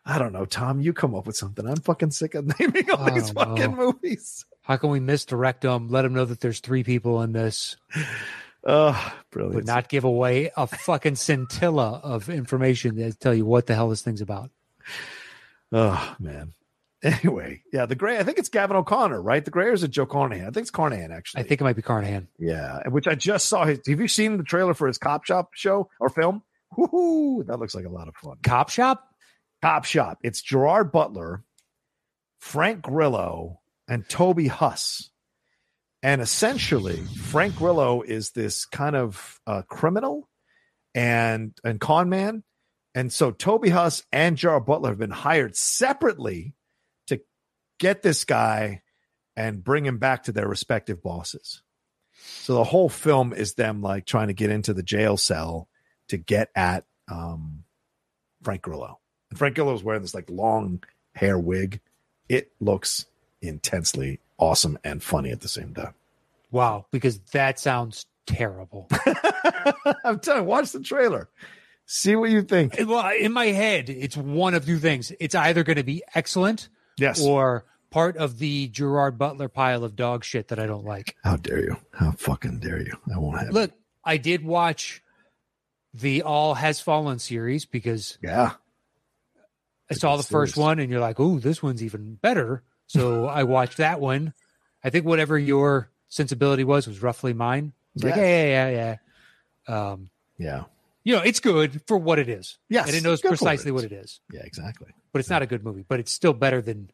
I 0.06 0.20
don't 0.20 0.32
know, 0.32 0.46
Tom. 0.46 0.80
You 0.80 0.94
come 0.94 1.14
up 1.16 1.28
with 1.28 1.36
something. 1.36 1.68
I'm 1.68 1.82
fucking 1.82 2.12
sick 2.12 2.34
of 2.36 2.58
naming 2.60 2.90
all 2.92 3.02
I 3.02 3.10
these 3.12 3.32
fucking 3.32 3.56
know. 3.56 3.76
movies. 3.76 4.46
How 4.68 4.76
can 4.78 4.90
we 4.90 5.00
misdirect 5.00 5.62
them? 5.62 5.88
Let 5.88 6.02
them 6.02 6.14
know 6.14 6.26
that 6.26 6.42
there's 6.42 6.60
three 6.60 6.84
people 6.84 7.22
in 7.22 7.32
this, 7.32 7.78
Oh, 8.66 9.14
brilliant. 9.32 9.56
but 9.56 9.66
not 9.66 9.88
give 9.88 10.04
away 10.04 10.52
a 10.58 10.68
fucking 10.68 11.16
scintilla 11.16 12.02
of 12.04 12.28
information 12.30 12.96
that 12.98 13.18
tell 13.20 13.34
you 13.34 13.46
what 13.46 13.66
the 13.66 13.76
hell 13.76 13.90
this 13.90 14.02
thing's 14.02 14.22
about. 14.22 14.52
Oh 15.72 16.16
man. 16.18 16.54
Anyway, 17.04 17.62
yeah, 17.74 17.86
the 17.86 17.94
gray. 17.96 18.18
I 18.18 18.24
think 18.24 18.38
it's 18.40 18.48
Gavin 18.50 18.78
O'Connor, 18.78 19.22
right? 19.22 19.44
The 19.44 19.52
gray 19.52 19.68
or 19.68 19.74
is 19.74 19.84
it 19.84 19.92
Joe 19.92 20.06
Carnahan? 20.06 20.44
I 20.48 20.52
think 20.52 20.64
it's 20.64 20.72
Carnahan 20.72 21.12
actually. 21.12 21.42
I 21.42 21.44
think 21.48 21.60
it 21.60 21.64
might 21.66 21.76
be 21.76 21.82
Carnahan. 21.82 22.28
Yeah, 22.40 22.88
which 22.88 23.06
I 23.06 23.16
just 23.16 23.48
saw. 23.48 23.66
His, 23.66 23.80
have 23.86 24.00
you 24.00 24.08
seen 24.08 24.38
the 24.38 24.44
trailer 24.44 24.74
for 24.74 24.88
his 24.88 24.98
Cop 24.98 25.26
Shop 25.26 25.50
show 25.54 25.90
or 26.00 26.08
film? 26.10 26.42
Woohoo! 26.78 27.46
That 27.46 27.60
looks 27.60 27.76
like 27.76 27.86
a 27.86 27.90
lot 27.90 28.08
of 28.08 28.16
fun. 28.16 28.38
Cop 28.44 28.70
Shop? 28.70 29.04
Cop 29.62 29.84
Shop. 29.84 30.20
It's 30.24 30.42
Gerard 30.42 30.92
Butler, 30.94 31.44
Frank 32.40 32.82
Grillo, 32.82 33.60
and 33.88 34.08
Toby 34.08 34.48
Huss. 34.48 35.10
And 36.04 36.22
essentially, 36.22 36.98
Frank 36.98 37.56
Grillo 37.56 38.02
is 38.02 38.32
this 38.32 38.66
kind 38.66 38.96
of 38.96 39.40
uh, 39.48 39.64
criminal 39.64 40.30
and 40.94 41.58
and 41.64 41.80
con 41.80 42.10
man. 42.10 42.44
And 42.94 43.12
so 43.12 43.32
Toby 43.32 43.70
Huss 43.70 44.04
and 44.12 44.38
Gerard 44.38 44.66
Butler 44.66 44.90
have 44.90 45.00
been 45.00 45.12
hired 45.12 45.56
separately 45.56 46.56
to 47.08 47.22
get 47.80 48.02
this 48.02 48.26
guy 48.26 48.82
and 49.36 49.64
bring 49.64 49.86
him 49.86 50.00
back 50.00 50.24
to 50.24 50.32
their 50.32 50.48
respective 50.48 51.04
bosses. 51.04 51.62
So 52.42 52.56
the 52.56 52.64
whole 52.64 52.90
film 52.90 53.34
is 53.34 53.54
them 53.54 53.82
like 53.82 54.06
trying 54.06 54.28
to 54.28 54.34
get 54.34 54.50
into 54.50 54.74
the 54.74 54.84
jail 54.84 55.18
cell 55.18 55.70
to 56.10 56.18
get 56.18 56.50
at 56.56 56.86
um, 57.12 57.64
Frank 58.42 58.64
Grillo. 58.64 59.00
And 59.30 59.38
Frank 59.38 59.56
Grillo 59.56 59.74
is 59.74 59.84
wearing 59.84 60.02
this 60.02 60.16
like 60.16 60.30
long 60.30 60.84
hair 61.14 61.38
wig. 61.38 61.82
It 62.28 62.52
looks 62.60 63.06
intensely 63.42 64.20
awesome 64.38 64.78
and 64.84 65.02
funny 65.04 65.32
at 65.32 65.42
the 65.42 65.48
same 65.48 65.74
time. 65.74 65.94
Wow, 66.52 66.86
because 66.92 67.20
that 67.34 67.60
sounds 67.60 68.06
terrible. 68.26 68.88
I'm 70.04 70.20
telling 70.20 70.44
you, 70.44 70.48
watch 70.48 70.72
the 70.72 70.80
trailer. 70.82 71.30
See 71.86 72.16
what 72.16 72.30
you 72.30 72.42
think. 72.42 72.76
well, 72.86 73.10
in 73.18 73.32
my 73.34 73.46
head, 73.48 73.90
it's 73.90 74.18
one 74.18 74.54
of 74.54 74.66
two 74.66 74.78
things. 74.80 75.12
It's 75.20 75.36
either 75.36 75.64
going 75.64 75.78
to 75.78 75.84
be 75.84 76.04
excellent 76.16 76.70
Yes. 76.98 77.22
or 77.22 77.66
part 77.92 78.18
of 78.18 78.40
the 78.40 78.68
Gerard 78.68 79.18
Butler 79.18 79.48
pile 79.48 79.84
of 79.84 79.96
dog 79.96 80.24
shit 80.26 80.50
that 80.50 80.60
I 80.60 80.66
don't 80.66 80.84
like. 80.86 81.16
How 81.24 81.38
dare 81.38 81.62
you? 81.64 81.78
How 81.94 82.12
fucking 82.12 82.60
dare 82.60 82.82
you? 82.82 82.94
I 83.14 83.20
won't 83.20 83.40
have 83.40 83.48
it. 83.50 83.54
Look, 83.54 83.72
I 84.04 84.18
did 84.18 84.44
watch 84.44 85.02
the 85.94 86.24
All 86.24 86.54
Has 86.56 86.80
Fallen 86.82 87.20
series 87.20 87.66
because 87.66 88.18
Yeah. 88.22 88.54
I 89.90 89.94
saw 89.94 90.18
the 90.18 90.24
first 90.24 90.56
series. 90.56 90.66
one 90.66 90.80
and 90.80 90.92
you're 90.92 91.00
like, 91.00 91.20
oh, 91.20 91.40
this 91.40 91.64
one's 91.64 91.82
even 91.84 92.16
better. 92.16 92.64
So 92.88 93.26
I 93.28 93.44
watched 93.44 93.78
that 93.78 94.00
one. 94.00 94.34
I 94.84 94.90
think 94.90 95.06
whatever 95.06 95.38
your 95.38 95.90
sensibility 96.08 96.64
was 96.64 96.88
was 96.88 97.02
roughly 97.02 97.34
mine. 97.34 97.74
It's 97.96 98.04
like, 98.04 98.16
Yeah. 98.16 98.22
yeah, 98.22 98.46
yeah, 98.46 98.70
yeah, 98.70 98.96
yeah. 99.68 99.92
Um, 99.92 100.10
Yeah. 100.38 100.64
you 101.04 101.16
know, 101.16 101.22
it's 101.22 101.40
good 101.40 101.82
for 101.88 101.98
what 101.98 102.20
it 102.20 102.30
is. 102.30 102.58
Yes, 102.70 102.88
And 102.88 102.96
it 102.96 103.04
knows 103.04 103.22
precisely 103.22 103.70
it 103.70 103.74
what 103.74 103.84
it 103.84 103.92
is. 103.92 104.20
Yeah, 104.32 104.42
exactly. 104.44 104.88
But 105.12 105.20
it's 105.20 105.30
not 105.30 105.42
a 105.42 105.46
good 105.46 105.64
movie, 105.64 105.84
but 105.88 106.00
it's 106.00 106.12
still 106.12 106.34
better 106.34 106.62
than 106.62 106.90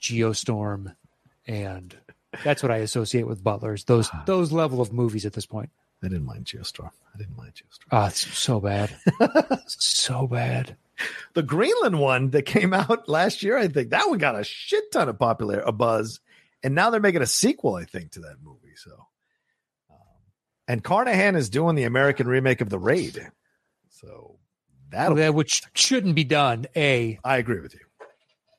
Geostorm 0.00 0.94
and 1.46 1.96
that's 2.44 2.62
what 2.62 2.72
I 2.72 2.78
associate 2.78 3.26
with 3.26 3.42
Butlers. 3.42 3.84
Those 3.84 4.10
those 4.26 4.52
level 4.52 4.80
of 4.80 4.92
movies 4.92 5.24
at 5.24 5.32
this 5.32 5.46
point. 5.46 5.70
I 6.02 6.08
didn't 6.08 6.26
mind 6.26 6.44
Geostorm. 6.44 6.90
I 7.14 7.18
didn't 7.18 7.36
mind 7.36 7.52
Geostorm. 7.54 7.86
Oh, 7.92 8.04
it's 8.06 8.36
so 8.36 8.60
bad. 8.60 8.94
so 9.66 10.26
bad. 10.26 10.76
The 11.34 11.42
Greenland 11.42 11.98
one 12.00 12.30
that 12.30 12.42
came 12.42 12.72
out 12.72 13.08
last 13.08 13.42
year, 13.42 13.58
I 13.58 13.68
think 13.68 13.90
that 13.90 14.08
one 14.08 14.18
got 14.18 14.38
a 14.38 14.44
shit 14.44 14.90
ton 14.92 15.08
of 15.08 15.18
popular 15.18 15.60
a 15.60 15.72
buzz, 15.72 16.20
and 16.62 16.74
now 16.74 16.90
they're 16.90 17.00
making 17.00 17.22
a 17.22 17.26
sequel, 17.26 17.74
I 17.74 17.84
think, 17.84 18.12
to 18.12 18.20
that 18.20 18.36
movie. 18.42 18.74
So, 18.76 18.92
um, 19.90 19.96
and 20.68 20.82
Carnahan 20.82 21.36
is 21.36 21.50
doing 21.50 21.76
the 21.76 21.84
American 21.84 22.26
remake 22.26 22.60
of 22.60 22.70
The 22.70 22.78
Raid, 22.78 23.30
so 23.90 24.38
that'll. 24.90 25.32
Which 25.32 25.62
shouldn't 25.74 26.14
be 26.14 26.24
done, 26.24 26.66
A, 26.74 27.18
I 27.24 27.36
agree 27.36 27.60
with 27.60 27.74
you. 27.74 27.80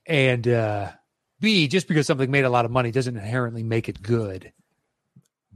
and 0.05 0.47
uh 0.47 0.91
B, 1.39 1.67
just 1.67 1.87
because 1.87 2.07
something 2.07 2.31
made 2.31 2.45
a 2.45 2.49
lot 2.49 2.65
of 2.65 2.71
money 2.71 2.89
doesn't 2.91 3.15
inherently 3.15 3.61
make 3.61 3.89
it 3.89 4.01
good. 4.01 4.51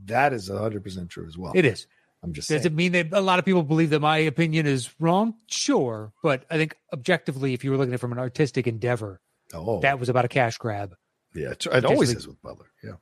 That 0.05 0.33
is 0.33 0.47
hundred 0.49 0.83
percent 0.83 1.09
true 1.09 1.25
as 1.27 1.37
well. 1.37 1.53
It 1.55 1.65
is. 1.65 1.87
I'm 2.23 2.33
just 2.33 2.49
Does 2.49 2.61
saying. 2.61 2.73
it 2.73 2.75
mean 2.75 2.91
that 2.91 3.13
a 3.13 3.21
lot 3.21 3.39
of 3.39 3.45
people 3.45 3.63
believe 3.63 3.89
that 3.91 3.99
my 3.99 4.17
opinion 4.19 4.67
is 4.67 4.89
wrong? 4.99 5.33
Sure. 5.47 6.13
But 6.21 6.45
I 6.51 6.57
think 6.57 6.75
objectively, 6.93 7.53
if 7.53 7.63
you 7.63 7.71
were 7.71 7.77
looking 7.77 7.93
at 7.93 7.95
it 7.95 7.99
from 7.99 8.11
an 8.11 8.19
artistic 8.19 8.67
endeavor, 8.67 9.19
oh, 9.53 9.79
that 9.81 9.99
was 9.99 10.07
about 10.09 10.25
a 10.25 10.27
cash 10.27 10.57
grab. 10.59 10.95
yeah, 11.33 11.51
it 11.51 11.85
always 11.85 12.13
is 12.13 12.27
with 12.27 12.39
Butler. 12.41 12.67
Yeah, 12.83 12.93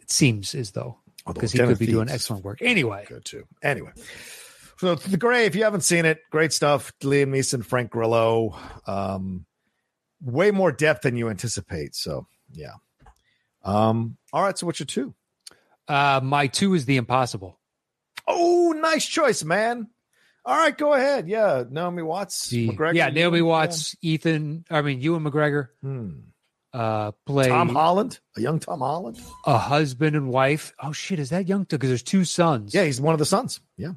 It 0.00 0.10
seems 0.10 0.54
as 0.54 0.72
though 0.72 0.98
because 1.32 1.52
he 1.52 1.58
could 1.58 1.78
be 1.78 1.86
doing 1.86 2.08
excellent 2.10 2.44
work. 2.44 2.58
Anyway, 2.60 3.04
good 3.08 3.24
too. 3.24 3.44
Anyway, 3.62 3.92
so 4.78 4.96
the 4.96 5.16
Gray, 5.16 5.46
if 5.46 5.54
you 5.54 5.62
haven't 5.62 5.82
seen 5.82 6.04
it, 6.04 6.18
great 6.30 6.52
stuff. 6.52 6.92
Liam 7.02 7.28
Neeson, 7.28 7.64
Frank 7.64 7.90
Grillo, 7.90 8.58
um, 8.88 9.46
way 10.20 10.50
more 10.50 10.72
depth 10.72 11.02
than 11.02 11.16
you 11.16 11.28
anticipate. 11.30 11.94
So 11.94 12.26
yeah. 12.52 12.72
Um. 13.64 14.16
All 14.32 14.42
right. 14.42 14.58
So 14.58 14.66
what's 14.66 14.80
your 14.80 14.86
two? 14.86 15.14
uh, 15.86 16.20
my 16.22 16.48
two 16.48 16.74
is 16.74 16.84
The 16.86 16.96
Impossible. 16.96 17.60
Oh, 18.26 18.72
nice 18.76 19.06
choice, 19.06 19.44
man. 19.44 19.88
All 20.44 20.56
right, 20.56 20.76
go 20.76 20.92
ahead. 20.94 21.28
Yeah, 21.28 21.64
Naomi 21.70 22.02
Watts. 22.02 22.48
The, 22.48 22.68
McGregor, 22.68 22.94
yeah, 22.94 23.10
Naomi 23.10 23.42
Watts, 23.42 23.94
Ethan, 24.02 24.64
I 24.70 24.82
mean, 24.82 25.00
Ewan 25.00 25.22
McGregor. 25.24 25.68
Hmm. 25.82 26.10
uh, 26.72 27.12
play 27.26 27.48
Tom 27.48 27.68
Holland, 27.68 28.18
a 28.36 28.40
young 28.40 28.58
Tom 28.58 28.80
Holland. 28.80 29.20
a 29.46 29.56
husband 29.58 30.16
and 30.16 30.28
wife. 30.30 30.72
Oh, 30.82 30.90
shit. 30.92 31.18
Is 31.20 31.30
that 31.30 31.46
young? 31.46 31.64
Because 31.64 31.90
there's 31.90 32.02
two 32.02 32.24
sons. 32.24 32.74
Yeah, 32.74 32.84
he's 32.84 33.00
one 33.00 33.12
of 33.12 33.18
the 33.20 33.24
sons. 33.26 33.60
Yeah, 33.76 33.92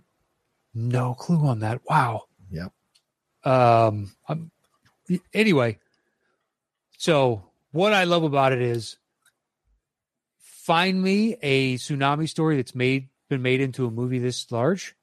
No 0.74 1.14
clue 1.16 1.46
on 1.48 1.60
that. 1.60 1.82
Wow. 1.90 2.24
yeah. 2.52 2.68
Um. 3.44 4.12
I'm, 4.28 4.52
anyway, 5.34 5.78
so 6.98 7.44
what 7.72 7.94
I 7.94 8.04
love 8.06 8.24
about 8.24 8.54
it 8.54 8.62
is 8.62 8.98
find 10.40 11.02
me 11.02 11.38
a 11.42 11.76
tsunami 11.76 12.28
story 12.28 12.56
that's 12.58 12.74
made 12.76 13.10
been 13.30 13.42
made 13.42 13.62
into 13.62 13.86
a 13.86 13.92
movie 13.92 14.20
this 14.20 14.52
large. 14.52 14.96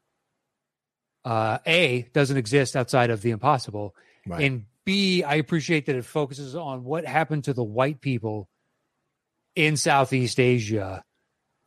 Uh, 1.24 1.58
a 1.66 2.08
doesn't 2.12 2.36
exist 2.36 2.74
outside 2.74 3.10
of 3.10 3.22
the 3.22 3.30
impossible, 3.30 3.94
Right. 4.26 4.44
and 4.44 4.64
B 4.84 5.22
I 5.22 5.36
appreciate 5.36 5.86
that 5.86 5.96
it 5.96 6.04
focuses 6.04 6.56
on 6.56 6.82
what 6.84 7.04
happened 7.04 7.44
to 7.44 7.52
the 7.52 7.62
white 7.62 8.00
people 8.00 8.48
in 9.54 9.76
Southeast 9.76 10.40
Asia 10.40 11.04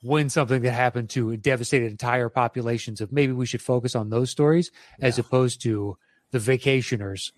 when 0.02 0.30
something 0.30 0.62
that 0.62 0.72
happened 0.72 1.10
to 1.12 1.38
devastated 1.38 1.90
entire 1.90 2.30
populations 2.30 3.00
of 3.02 3.12
maybe 3.12 3.32
we 3.34 3.46
should 3.46 3.62
focus 3.62 3.96
on 3.96 4.10
those 4.10 4.30
stories 4.30 4.72
as 5.00 5.18
opposed 5.18 5.62
to 5.62 5.98
the 6.32 6.40
vacationers. 6.40 7.32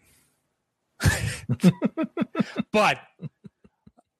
but 2.72 3.00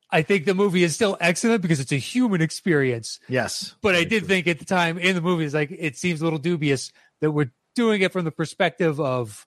I 0.10 0.22
think 0.22 0.46
the 0.46 0.54
movie 0.56 0.84
is 0.84 0.96
still 0.96 1.18
excellent 1.20 1.62
because 1.62 1.80
it's 1.80 1.92
a 1.92 1.98
human 1.98 2.42
experience. 2.42 3.20
yes, 3.28 3.76
But 3.82 3.96
I 3.96 4.04
did 4.06 4.20
true. 4.20 4.28
think 4.30 4.48
at 4.48 4.60
the 4.60 4.66
time 4.66 4.98
in 4.98 5.16
the 5.16 5.22
movie, 5.22 5.44
it's 5.44 5.54
like 5.54 5.70
it 5.72 5.98
seems 5.98 6.22
a 6.22 6.24
little 6.24 6.40
dubious 6.40 6.92
that 7.22 7.32
we're 7.32 7.52
doing 7.76 8.02
it 8.02 8.14
from 8.14 8.24
the 8.26 8.32
perspective 8.32 9.00
of 9.02 9.46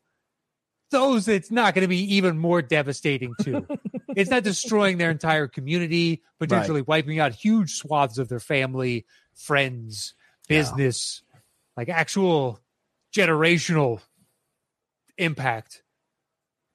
those 0.91 1.29
it's 1.29 1.51
not 1.53 1.73
going 1.75 1.83
to 1.83 1.89
be 1.89 2.17
even 2.17 2.37
more 2.39 2.61
devastating 2.63 3.33
to. 3.43 3.65
it's 4.17 4.29
not 4.31 4.43
destroying 4.43 4.99
their 4.99 5.11
entire 5.11 5.47
community, 5.49 6.21
potentially 6.39 6.83
wiping 6.83 7.21
out 7.21 7.33
huge 7.33 7.75
swaths 7.77 8.19
of 8.19 8.29
their 8.29 8.41
family, 8.41 9.07
friends, 9.35 10.15
Yeah. 10.49 10.59
business, 10.59 11.23
like 11.77 11.89
actual 11.89 12.61
generational 13.17 14.01
impact. 15.17 15.83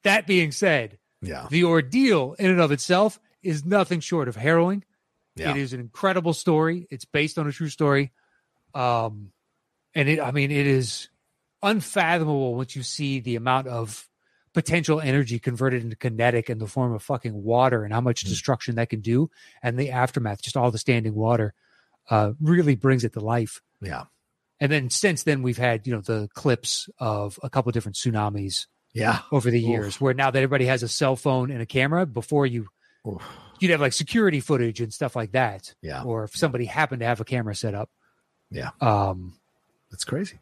That 0.03 0.25
being 0.27 0.51
said, 0.51 0.97
Yeah. 1.21 1.47
The 1.49 1.63
ordeal 1.65 2.35
in 2.39 2.49
and 2.51 2.61
of 2.61 2.71
itself 2.71 3.19
is 3.45 3.65
nothing 3.65 3.99
short 3.99 4.27
of 4.27 4.35
harrowing. 4.35 4.83
Yeah. 5.35 5.51
It 5.51 5.57
is 5.57 5.73
an 5.73 5.79
incredible 5.79 6.33
story. 6.33 6.87
It's 6.89 7.05
based 7.05 7.37
on 7.37 7.47
a 7.47 7.51
true 7.51 7.69
story. 7.69 8.11
Um, 8.73 9.31
and 9.93 10.09
it, 10.09 10.19
I 10.19 10.31
mean, 10.31 10.51
it 10.51 10.67
is 10.67 11.09
unfathomable 11.61 12.55
once 12.55 12.75
you 12.75 12.83
see 12.83 13.19
the 13.19 13.35
amount 13.35 13.67
of 13.67 14.07
potential 14.53 15.01
energy 15.01 15.39
converted 15.39 15.83
into 15.83 15.95
kinetic 15.95 16.49
in 16.49 16.59
the 16.59 16.67
form 16.67 16.93
of 16.93 17.03
fucking 17.03 17.43
water 17.43 17.83
and 17.83 17.93
how 17.93 18.01
much 18.01 18.23
Mm. 18.23 18.29
destruction 18.29 18.75
that 18.75 18.89
can 18.89 19.01
do. 19.01 19.29
And 19.61 19.77
the 19.77 19.91
aftermath, 19.91 20.41
just 20.41 20.55
all 20.55 20.71
the 20.71 20.77
standing 20.77 21.13
water, 21.15 21.53
uh, 22.09 22.33
really 22.39 22.75
brings 22.75 23.03
it 23.03 23.13
to 23.13 23.19
life. 23.19 23.61
Yeah. 23.81 24.05
And 24.59 24.71
then 24.71 24.89
since 24.89 25.23
then, 25.23 25.41
we've 25.41 25.57
had, 25.57 25.85
you 25.85 25.93
know, 25.93 26.01
the 26.01 26.29
clips 26.33 26.89
of 26.99 27.37
a 27.43 27.49
couple 27.49 27.71
different 27.73 27.97
tsunamis 27.97 28.67
Yeah. 28.93 29.19
over 29.31 29.51
the 29.51 29.61
Oof. 29.61 29.69
years 29.69 29.99
where 30.01 30.13
now 30.13 30.31
that 30.31 30.39
everybody 30.39 30.65
has 30.67 30.83
a 30.83 30.87
cell 30.87 31.17
phone 31.17 31.51
and 31.51 31.61
a 31.61 31.65
camera 31.65 32.05
before 32.05 32.45
you 32.45 32.67
Oof. 33.07 33.21
you'd 33.59 33.71
have 33.71 33.81
like 33.81 33.93
security 33.93 34.39
footage 34.39 34.81
and 34.81 34.93
stuff 34.93 35.15
like 35.15 35.31
that 35.33 35.73
Yeah. 35.81 36.03
or 36.03 36.23
if 36.25 36.35
somebody 36.35 36.65
happened 36.65 36.99
to 37.01 37.05
have 37.05 37.21
a 37.21 37.25
camera 37.25 37.55
set 37.55 37.73
up 37.73 37.89
Yeah. 38.51 38.71
um 38.81 39.37
That's 39.91 40.03
crazy. 40.05 40.39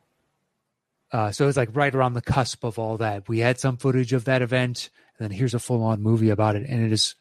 uh 1.12 1.32
so 1.32 1.48
it's 1.48 1.58
like 1.58 1.70
right 1.76 1.94
around 1.94 2.14
the 2.14 2.22
cusp 2.22 2.64
of 2.64 2.80
all 2.80 2.98
that 2.98 3.28
we 3.30 3.40
had 3.40 3.60
some 3.60 3.78
footage 3.78 4.14
of 4.14 4.26
that 4.26 4.42
event 4.42 4.90
and 5.18 5.30
then 5.30 5.38
here's 5.38 5.54
a 5.54 5.60
full-on 5.60 6.02
movie 6.02 6.30
about 6.30 6.56
it 6.56 6.68
and 6.68 6.84
it 6.86 6.92
is 6.92 7.16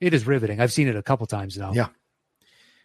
it 0.00 0.12
is 0.14 0.26
riveting 0.26 0.60
i've 0.60 0.72
seen 0.72 0.88
it 0.88 0.96
a 0.96 1.02
couple 1.02 1.26
times 1.26 1.56
now 1.58 1.72
Yeah. 1.72 1.88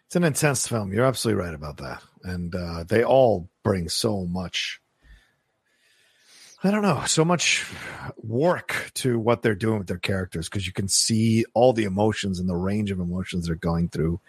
It's 0.06 0.16
an 0.16 0.24
intense 0.24 0.66
film. 0.66 0.92
You're 0.92 1.04
absolutely 1.06 1.40
right 1.44 1.54
about 1.54 1.76
that. 1.76 2.02
And 2.24 2.52
uh, 2.52 2.82
they 2.82 3.04
all 3.04 3.48
bring 3.62 3.88
so 3.88 4.26
much, 4.26 4.79
I 6.62 6.70
don't 6.70 6.82
know, 6.82 7.02
so 7.06 7.24
much 7.24 7.66
work 8.18 8.90
to 8.94 9.18
what 9.18 9.40
they're 9.40 9.54
doing 9.54 9.78
with 9.78 9.86
their 9.86 9.98
characters 9.98 10.48
because 10.48 10.66
you 10.66 10.74
can 10.74 10.88
see 10.88 11.46
all 11.54 11.72
the 11.72 11.84
emotions 11.84 12.38
and 12.38 12.48
the 12.48 12.56
range 12.56 12.90
of 12.90 13.00
emotions 13.00 13.46
they're 13.46 13.54
going 13.54 13.88
through. 13.88 14.20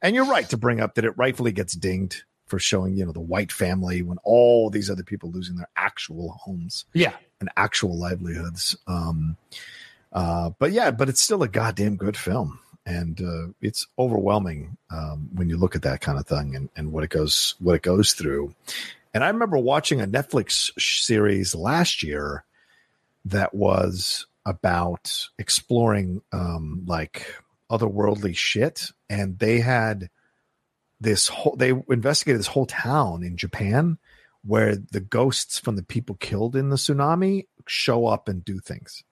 And 0.00 0.14
you're 0.14 0.24
right 0.26 0.48
to 0.50 0.56
bring 0.56 0.80
up 0.80 0.94
that 0.94 1.04
it 1.04 1.18
rightfully 1.18 1.50
gets 1.50 1.74
dinged 1.74 2.22
for 2.46 2.58
showing, 2.58 2.96
you 2.96 3.04
know, 3.04 3.12
the 3.12 3.20
white 3.20 3.50
family 3.50 4.02
when 4.02 4.18
all 4.22 4.70
these 4.70 4.88
other 4.88 5.02
people 5.02 5.30
losing 5.30 5.56
their 5.56 5.68
actual 5.76 6.32
homes 6.32 6.84
yeah 6.92 7.14
and 7.40 7.48
actual 7.56 7.98
livelihoods. 7.98 8.76
Um, 8.86 9.36
uh, 10.12 10.50
but 10.58 10.72
yeah, 10.72 10.90
but 10.90 11.08
it's 11.08 11.20
still 11.20 11.42
a 11.42 11.48
goddamn 11.48 11.96
good 11.96 12.16
film, 12.16 12.58
and 12.84 13.20
uh, 13.20 13.52
it's 13.60 13.86
overwhelming 13.98 14.76
um, 14.90 15.28
when 15.34 15.48
you 15.48 15.56
look 15.56 15.76
at 15.76 15.82
that 15.82 16.00
kind 16.00 16.18
of 16.18 16.26
thing 16.26 16.56
and, 16.56 16.68
and 16.76 16.92
what 16.92 17.04
it 17.04 17.10
goes 17.10 17.54
what 17.60 17.76
it 17.76 17.82
goes 17.82 18.12
through. 18.12 18.54
And 19.12 19.24
I 19.24 19.28
remember 19.28 19.58
watching 19.58 20.00
a 20.00 20.06
Netflix 20.06 20.70
series 20.78 21.54
last 21.54 22.02
year 22.02 22.44
that 23.24 23.54
was 23.54 24.26
about 24.46 25.28
exploring 25.38 26.22
um, 26.32 26.84
like 26.86 27.34
otherworldly 27.70 28.36
shit, 28.36 28.90
and 29.08 29.38
they 29.38 29.60
had 29.60 30.10
this 31.00 31.28
whole 31.28 31.56
they 31.56 31.70
investigated 31.88 32.40
this 32.40 32.46
whole 32.46 32.66
town 32.66 33.22
in 33.22 33.36
Japan 33.36 33.98
where 34.44 34.76
the 34.76 35.00
ghosts 35.00 35.58
from 35.58 35.76
the 35.76 35.82
people 35.82 36.16
killed 36.16 36.56
in 36.56 36.70
the 36.70 36.76
tsunami 36.76 37.46
show 37.66 38.06
up 38.06 38.28
and 38.28 38.44
do 38.44 38.58
things. 38.58 39.02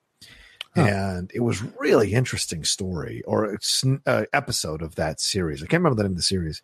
Huh. 0.75 0.81
And 0.81 1.31
it 1.33 1.41
was 1.41 1.63
really 1.79 2.13
interesting 2.13 2.63
story 2.63 3.23
or 3.25 3.57
uh, 4.05 4.25
episode 4.33 4.81
of 4.81 4.95
that 4.95 5.19
series. 5.19 5.61
I 5.61 5.67
can't 5.67 5.81
remember 5.81 5.95
the 5.97 6.03
name 6.03 6.13
of 6.13 6.17
the 6.17 6.23
series, 6.23 6.61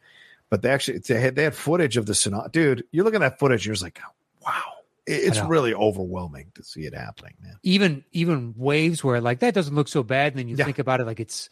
but 0.49 0.61
they 0.61 0.69
actually 0.69 0.99
they 0.99 1.19
had, 1.19 1.35
they 1.35 1.43
had 1.43 1.55
footage 1.55 1.97
of 1.97 2.05
the 2.05 2.13
tsunami. 2.13 2.51
Dude, 2.51 2.83
you 2.91 3.03
look 3.03 3.13
at 3.15 3.21
that 3.21 3.39
footage, 3.39 3.65
you're 3.65 3.73
just 3.73 3.83
like, 3.83 3.99
wow, 4.45 4.61
it's 5.07 5.39
really 5.41 5.73
overwhelming 5.73 6.51
to 6.55 6.63
see 6.63 6.81
it 6.81 6.93
happening, 6.93 7.33
man. 7.41 7.55
even 7.63 8.03
even 8.11 8.53
waves 8.57 9.03
where 9.03 9.21
like 9.21 9.39
that 9.39 9.53
doesn't 9.53 9.75
look 9.75 9.87
so 9.87 10.03
bad 10.03 10.33
and 10.33 10.39
then 10.39 10.47
you 10.47 10.55
Yeah. 10.55 10.65
think 10.65 10.79
about 10.79 10.99
it 11.01 11.05
like 11.05 11.19
it's 11.19 11.49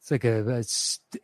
it's 0.00 0.10
like 0.10 0.24
a, 0.24 0.58
a 0.58 0.64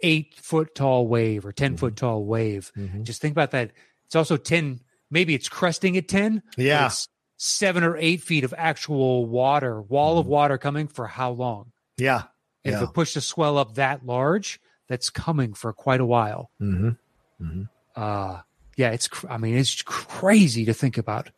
eight 0.06 0.34
foot 0.36 0.74
tall 0.76 1.08
wave 1.08 1.44
or 1.44 1.50
10 1.52 1.76
foot 1.76 1.96
tall 1.96 2.24
wave 2.24 2.70
just 3.02 3.20
think 3.20 3.32
about 3.32 3.50
that 3.50 3.72
it's 4.06 4.14
also 4.14 4.36
10 4.36 4.78
maybe 5.10 5.34
it's 5.34 5.48
cresting 5.48 5.96
at 5.96 6.06
10 6.06 6.42
but 6.56 6.64
Yeah. 6.64 6.90
seven 7.38 7.82
or 7.82 7.96
eight 7.96 8.22
feet 8.22 8.44
of 8.44 8.54
actual 8.56 9.26
water 9.26 9.82
wall 9.82 10.18
of 10.20 10.26
Mhm. 10.26 10.30
water 10.30 10.58
coming 10.58 10.86
for 10.86 11.08
how 11.08 11.30
long 11.32 11.72
Yeah. 11.96 12.22
and 12.64 12.74
if 12.76 12.80
Yeah. 12.80 12.86
it 12.86 12.94
pushed 12.94 13.14
the 13.14 13.20
swell 13.20 13.58
up 13.58 13.74
that 13.74 14.06
large 14.06 14.60
that's 14.88 15.10
coming 15.10 15.54
for 15.54 15.72
quite 15.72 16.00
a 16.00 16.06
while 16.06 16.50
Mm-hmm. 16.60 17.62
uh 17.96 18.40
yeah 18.76 18.90
it's 18.90 19.06
cr- 19.08 19.28
i 19.28 19.36
mean 19.38 19.56
it's 19.56 19.82
cr- 19.82 20.06
crazy 20.06 20.64
to 20.64 20.74
think 20.74 20.98
about 20.98 21.30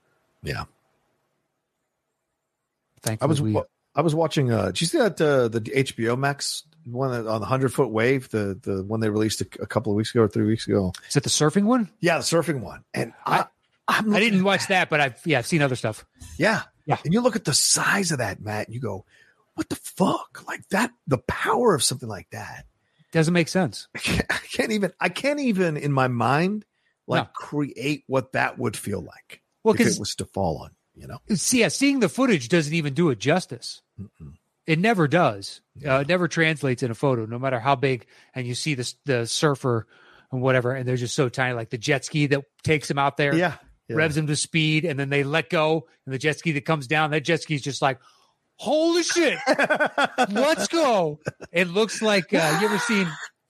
Yeah. 0.42 0.64
thankfully 3.02 3.26
I 3.26 3.28
was 3.28 3.42
we, 3.42 3.60
I 3.94 4.02
was 4.02 4.14
watching. 4.14 4.52
Uh, 4.52 4.66
did 4.66 4.80
you 4.82 4.86
see 4.86 4.98
that 4.98 5.20
uh, 5.20 5.48
the 5.48 5.60
HBO 5.62 6.16
Max 6.16 6.62
one 6.84 7.10
on 7.26 7.40
the 7.40 7.46
hundred 7.46 7.72
foot 7.74 7.90
wave? 7.90 8.30
The 8.30 8.58
the 8.62 8.84
one 8.84 9.00
they 9.00 9.10
released 9.10 9.40
a, 9.40 9.46
a 9.60 9.66
couple 9.66 9.92
of 9.92 9.96
weeks 9.96 10.10
ago 10.14 10.22
or 10.22 10.28
three 10.28 10.46
weeks 10.46 10.66
ago. 10.68 10.92
is 11.08 11.16
it 11.16 11.24
the 11.24 11.28
surfing 11.30 11.64
one 11.64 11.90
Yeah, 12.00 12.18
the 12.18 12.22
surfing 12.24 12.60
one. 12.60 12.84
And 12.94 13.12
I, 13.26 13.46
I, 13.88 13.98
i 13.98 14.20
didn't 14.20 14.44
watch 14.44 14.68
that 14.68 14.88
but 14.88 15.00
i've 15.00 15.20
yeah 15.26 15.38
i've 15.38 15.46
seen 15.46 15.62
other 15.62 15.74
stuff 15.76 16.04
Yeah, 16.38 16.62
Yeah. 16.86 16.98
And 17.04 17.12
you 17.12 17.20
look 17.20 17.34
at 17.36 17.44
the 17.44 17.52
size 17.54 18.12
of 18.12 18.18
that, 18.18 18.40
Matt. 18.40 18.66
And 18.68 18.74
you 18.74 18.80
go, 18.80 19.04
what 19.54 19.68
the 19.68 19.76
fuck? 19.76 20.44
Like 20.46 20.66
that, 20.68 20.92
the 21.08 21.18
power 21.18 21.74
of 21.74 21.82
something 21.82 22.08
like 22.08 22.30
that. 22.30 22.66
Doesn't 23.12 23.34
make 23.34 23.48
sense 23.48 23.88
I 23.94 23.98
can't, 23.98 24.26
I 24.30 24.38
can't 24.52 24.72
even. 24.72 24.92
I 25.00 25.08
can't 25.08 25.40
even 25.40 25.76
in 25.76 25.92
my 25.92 26.08
mind 26.08 26.64
like 27.06 27.24
No. 27.24 27.30
create 27.34 28.04
what 28.06 28.32
that 28.32 28.58
would 28.58 28.76
feel 28.76 29.00
like 29.00 29.42
well 29.64 29.72
if 29.74 29.78
because 29.78 29.96
it 29.96 30.00
was 30.00 30.14
to 30.16 30.24
fall 30.24 30.58
on. 30.58 30.70
You 30.94 31.06
know. 31.06 31.18
see, 31.34 31.60
yeah, 31.60 31.68
seeing 31.68 32.00
the 32.00 32.08
footage 32.10 32.48
doesn't 32.48 32.74
even 32.74 32.92
do 32.94 33.08
it 33.10 33.18
justice. 33.18 33.80
Mm-mm. 33.98 34.34
It 34.66 34.78
never 34.78 35.08
does. 35.08 35.62
Uh, 35.84 36.00
it 36.00 36.08
never 36.08 36.28
translates 36.28 36.82
in 36.82 36.90
a 36.90 36.94
photo, 36.94 37.24
no 37.26 37.38
matter 37.38 37.58
how 37.58 37.74
big. 37.74 38.06
And 38.34 38.46
you 38.46 38.54
see 38.54 38.74
the 38.74 38.92
the 39.06 39.26
surfer 39.26 39.86
and 40.30 40.42
whatever, 40.42 40.72
and 40.72 40.86
they're 40.86 40.96
just 40.96 41.14
so 41.14 41.28
tiny, 41.28 41.54
like 41.54 41.70
the 41.70 41.78
jet 41.78 42.04
ski 42.04 42.26
that 42.26 42.44
takes 42.62 42.86
them 42.88 42.98
out 42.98 43.16
there, 43.16 43.34
Yeah. 43.34 43.54
yeah. 43.88 43.96
revs 43.96 44.14
them 44.14 44.26
to 44.26 44.36
speed, 44.36 44.84
and 44.84 44.98
then 45.00 45.08
they 45.08 45.24
let 45.24 45.48
go, 45.50 45.86
and 46.06 46.12
the 46.14 46.18
jet 46.18 46.38
ski 46.38 46.52
that 46.52 46.64
comes 46.66 46.86
down, 46.86 47.10
that 47.12 47.24
jet 47.24 47.40
ski's 47.42 47.62
just 47.62 47.80
like, 47.82 47.98
holy 48.60 49.02
shit, 49.02 49.38
let's 50.28 50.68
go. 50.68 51.18
It 51.50 51.68
looks 51.68 52.02
like 52.02 52.32
uh, 52.34 52.58
you 52.60 52.66
ever 52.66 52.78
seen? 52.78 53.08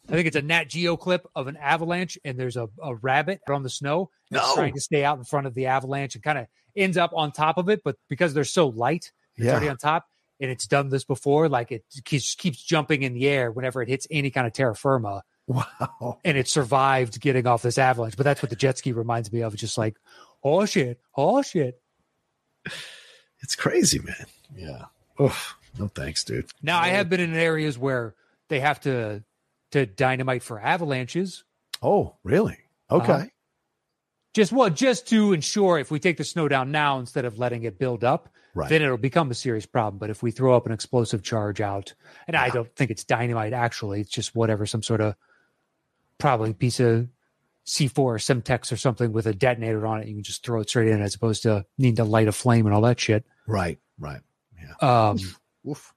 I 0.08 0.12
think 0.12 0.26
it's 0.26 0.36
a 0.36 0.42
Nat 0.42 0.64
Geo 0.68 0.96
clip 0.96 1.26
of 1.34 1.46
an 1.48 1.56
avalanche, 1.56 2.16
and 2.24 2.38
there's 2.38 2.56
a, 2.56 2.68
a 2.82 2.94
rabbit 2.94 3.40
on 3.48 3.62
the 3.64 3.70
snow. 3.70 4.10
No. 4.30 4.54
trying 4.54 4.74
to 4.74 4.80
stay 4.80 5.04
out 5.04 5.18
in 5.18 5.24
front 5.24 5.46
of 5.48 5.54
the 5.54 5.66
avalanche 5.66 6.14
and 6.14 6.22
kind 6.22 6.38
of 6.38 6.46
ends 6.76 6.96
up 6.96 7.10
on 7.14 7.32
top 7.32 7.58
of 7.58 7.68
it, 7.68 7.82
but 7.84 7.96
because 8.08 8.32
they're 8.34 8.44
so 8.44 8.68
light, 8.68 9.10
it's 9.36 9.44
Yeah. 9.46 9.52
already 9.52 9.68
on 9.68 9.76
top. 9.76 10.06
And 10.40 10.50
it's 10.50 10.66
done 10.66 10.88
this 10.88 11.04
before, 11.04 11.48
like 11.48 11.70
it 11.72 11.84
keeps, 12.04 12.34
keeps 12.34 12.62
jumping 12.62 13.02
in 13.02 13.12
the 13.12 13.28
air 13.28 13.50
whenever 13.50 13.82
it 13.82 13.88
hits 13.88 14.06
any 14.10 14.30
kind 14.30 14.46
of 14.46 14.52
terra 14.52 14.74
firma, 14.74 15.22
Wow. 15.46 16.18
and 16.24 16.38
it 16.38 16.48
survived 16.48 17.20
getting 17.20 17.46
off 17.46 17.60
this 17.62 17.76
avalanche. 17.76 18.16
But 18.16 18.24
that's 18.24 18.40
what 18.42 18.48
the 18.50 18.56
jet 18.56 18.78
ski 18.78 18.92
reminds 18.92 19.30
me 19.32 19.42
of. 19.42 19.52
It's 19.52 19.60
just 19.60 19.76
like, 19.76 19.96
oh 20.42 20.64
shit, 20.64 20.98
oh 21.16 21.42
shit. 21.42 21.80
It's 23.42 23.54
crazy, 23.56 23.98
man. 23.98 24.26
Yeah. 24.54 24.84
Oof. 25.20 25.56
No 25.78 25.88
thanks, 25.88 26.24
dude. 26.24 26.50
Now 26.62 26.78
I 26.80 26.88
have 26.88 27.08
been 27.08 27.20
in 27.20 27.34
areas 27.34 27.78
where 27.78 28.14
they 28.48 28.60
have 28.60 28.80
to 28.80 29.22
to 29.72 29.86
dynamite 29.86 30.42
for 30.42 30.60
avalanches. 30.60 31.44
Oh, 31.82 32.16
really? 32.24 32.58
Okay. 32.90 33.12
Uh-huh. 33.12 33.26
Just 34.34 34.52
what 34.52 34.74
just 34.74 35.08
to 35.08 35.32
ensure 35.32 35.78
if 35.78 35.90
we 35.90 35.98
take 36.00 36.16
the 36.16 36.24
snow 36.24 36.48
down 36.48 36.70
now 36.72 36.98
instead 36.98 37.24
of 37.24 37.38
letting 37.38 37.62
it 37.64 37.78
build 37.78 38.04
up, 38.04 38.28
Right. 38.54 38.68
then 38.68 38.82
it'll 38.82 38.96
become 38.96 39.30
a 39.30 39.34
serious 39.34 39.66
problem. 39.66 39.98
But 39.98 40.10
if 40.10 40.22
we 40.24 40.30
throw 40.32 40.56
up 40.56 40.66
an 40.66 40.72
explosive 40.72 41.22
charge 41.22 41.60
out, 41.60 41.94
and 42.26 42.36
I 42.36 42.48
don't 42.50 42.74
think 42.74 42.90
it's 42.90 43.04
dynamite 43.04 43.52
actually, 43.52 44.00
it's 44.00 44.10
just 44.10 44.34
whatever, 44.34 44.66
some 44.66 44.82
sort 44.82 45.00
of 45.00 45.14
probably 46.18 46.52
piece 46.52 46.80
of 46.80 47.08
C4 47.66 47.98
or 47.98 48.16
Semtex 48.18 48.72
or 48.72 48.76
something 48.76 49.12
with 49.12 49.26
a 49.26 49.32
detonator 49.34 49.86
on 49.86 50.00
it. 50.00 50.08
You 50.08 50.14
can 50.14 50.22
just 50.24 50.44
throw 50.44 50.60
it 50.60 50.68
straight 50.68 50.88
in 50.88 51.00
as 51.00 51.14
opposed 51.14 51.42
to 51.44 51.64
needing 51.78 51.96
to 51.96 52.04
light 52.04 52.26
a 52.28 52.32
flame 52.32 52.66
and 52.66 52.74
all 52.74 52.82
that 52.82 52.98
shit. 52.98 53.24
Right. 53.46 53.78
Right. 53.98 54.20
Yeah. 54.60 55.08
Um, 55.10 55.18
Oof. 55.68 55.94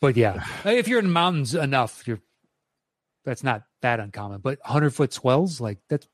but 0.00 0.16
yeah, 0.16 0.44
if 0.64 0.88
you're 0.88 0.98
in 1.00 1.10
mountains 1.10 1.54
enough, 1.54 2.06
you're 2.06 2.20
that's 3.24 3.44
not 3.44 3.64
that 3.82 4.00
uncommon. 4.00 4.40
But 4.40 4.58
100 4.60 4.90
foot 4.94 5.12
swells, 5.12 5.60
like 5.60 5.78
that's 5.88 6.06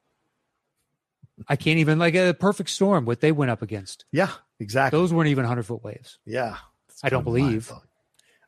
I 1.49 1.57
can't 1.57 1.79
even 1.79 1.99
like 1.99 2.15
a 2.15 2.35
perfect 2.35 2.71
storm. 2.71 3.05
What 3.05 3.21
they 3.21 3.33
went 3.33 3.51
up 3.51 3.63
against, 3.63 4.05
Yeah. 4.13 4.31
Exactly. 4.59 4.99
those 4.99 5.13
weren't 5.13 5.29
even 5.29 5.45
100 5.45 5.65
foot 5.65 5.85
waves. 5.85 6.19
Yeah. 6.25 6.57
I 7.03 7.11
don't 7.11 7.25
believe. 7.25 7.71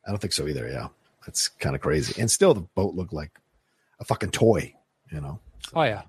I 0.07 0.11
don't 0.11 0.19
think 0.19 0.33
so 0.33 0.49
either. 0.49 0.67
Yeah. 0.67 0.89
That's 1.27 1.49
kind 1.49 1.77
of 1.77 1.83
crazy. 1.83 2.19
And 2.21 2.31
still, 2.31 2.55
the 2.55 2.63
boat 2.63 2.95
looked 2.95 3.13
like 3.13 3.39
a 4.01 4.05
fucking 4.07 4.31
toy, 4.31 4.75
you 5.13 5.21
know? 5.21 5.39
Oh 5.75 5.83
yeah, 5.83 6.03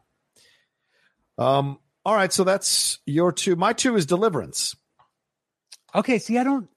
Um, 1.38 1.80
all 2.06 2.16
right. 2.16 2.32
So 2.32 2.46
that's 2.46 3.00
your 3.06 3.34
two. 3.34 3.58
My 3.58 3.74
two 3.74 3.98
is 3.98 4.06
Deliverance. 4.06 4.78
Okay. 5.96 6.20
See, 6.20 6.38
I 6.38 6.44
don't. 6.44 6.68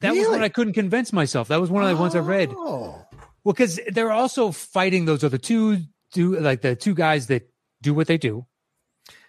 That 0.00 0.14
was 0.14 0.28
one 0.28 0.42
I 0.42 0.48
couldn't 0.50 0.74
convince 0.74 1.12
myself. 1.12 1.48
That 1.48 1.60
was 1.60 1.70
one 1.70 1.82
of 1.82 1.88
the 1.88 1.96
ones 1.96 2.14
I 2.14 2.18
read. 2.20 2.50
Oh. 2.52 3.02
Well, 3.44 3.52
because 3.54 3.80
they're 3.88 4.12
also 4.12 4.50
fighting 4.50 5.04
those 5.06 5.24
other 5.24 5.38
two, 5.38 5.78
do 6.12 6.38
like 6.38 6.60
the 6.62 6.76
two 6.76 6.94
guys 6.94 7.28
that 7.28 7.48
do 7.82 7.94
what 7.94 8.06
they 8.06 8.18
do, 8.18 8.44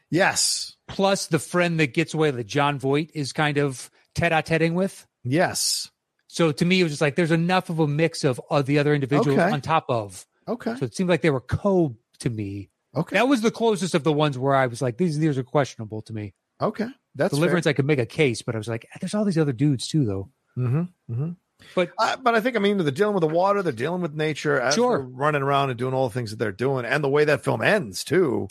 Yes. 0.09 0.75
plus 0.87 1.27
the 1.27 1.39
friend 1.39 1.79
that 1.79 1.93
gets 1.93 2.13
away 2.13 2.31
that 2.31 2.45
Jon 2.47 2.79
Voight 2.79 3.11
is 3.13 3.33
kind 3.33 3.57
of 3.57 3.89
tete-a-teting 4.15 4.73
with. 4.73 5.05
Yes. 5.23 5.89
So 6.27 6.51
to 6.51 6.65
me, 6.65 6.79
it 6.79 6.83
was 6.83 6.93
just 6.93 7.01
like 7.01 7.15
there's 7.15 7.31
enough 7.31 7.69
of 7.69 7.79
a 7.79 7.87
mix 7.87 8.23
of, 8.23 8.39
of 8.49 8.65
the 8.65 8.79
other 8.79 8.93
individuals 8.93 9.39
Okay. 9.39 9.51
on 9.51 9.61
top 9.61 9.85
of. 9.89 10.25
Okay. 10.47 10.75
So 10.77 10.85
it 10.85 10.95
seemed 10.95 11.09
like 11.09 11.21
they 11.21 11.29
were 11.29 11.41
co 11.41 11.95
to 12.19 12.29
me. 12.29 12.69
Okay. 12.95 13.15
That 13.15 13.27
was 13.27 13.41
the 13.41 13.51
closest 13.51 13.93
of 13.95 14.03
the 14.03 14.13
ones 14.13 14.37
where 14.37 14.55
I 14.55 14.67
was 14.67 14.81
like, 14.81 14.97
these 14.97 15.17
these 15.19 15.37
are 15.37 15.43
questionable 15.43 16.01
to 16.03 16.13
me. 16.13 16.33
Okay. 16.61 16.87
That's 17.17 17.33
Deliverance, 17.33 17.67
I 17.67 17.73
could 17.73 17.85
make 17.85 17.99
a 17.99 18.05
case, 18.05 18.41
but 18.41 18.55
I 18.55 18.57
was 18.57 18.67
like, 18.67 18.87
there's 19.01 19.13
all 19.15 19.25
these 19.25 19.37
other 19.37 19.51
dudes 19.53 19.87
too, 19.87 20.05
though. 20.05 20.29
Mm-hmm. 20.57 21.13
Mm-hmm. 21.13 21.29
But 21.75 21.91
Uh, 21.97 22.17
but 22.17 22.35
I 22.35 22.39
think 22.39 22.55
I 22.55 22.59
mean 22.59 22.77
they're 22.77 22.91
dealing 22.91 23.15
with 23.15 23.21
the 23.21 23.27
water, 23.27 23.63
they're 23.63 23.73
dealing 23.73 24.01
with 24.01 24.13
nature, 24.13 24.71
Sure. 24.71 24.99
running 24.99 25.41
around 25.41 25.71
and 25.71 25.79
doing 25.79 25.93
all 25.93 26.07
the 26.07 26.13
things 26.13 26.29
that 26.29 26.37
they're 26.37 26.51
doing, 26.51 26.85
and 26.85 27.03
the 27.03 27.09
way 27.09 27.25
that 27.25 27.43
film 27.43 27.61
ends 27.61 28.03
too. 28.03 28.47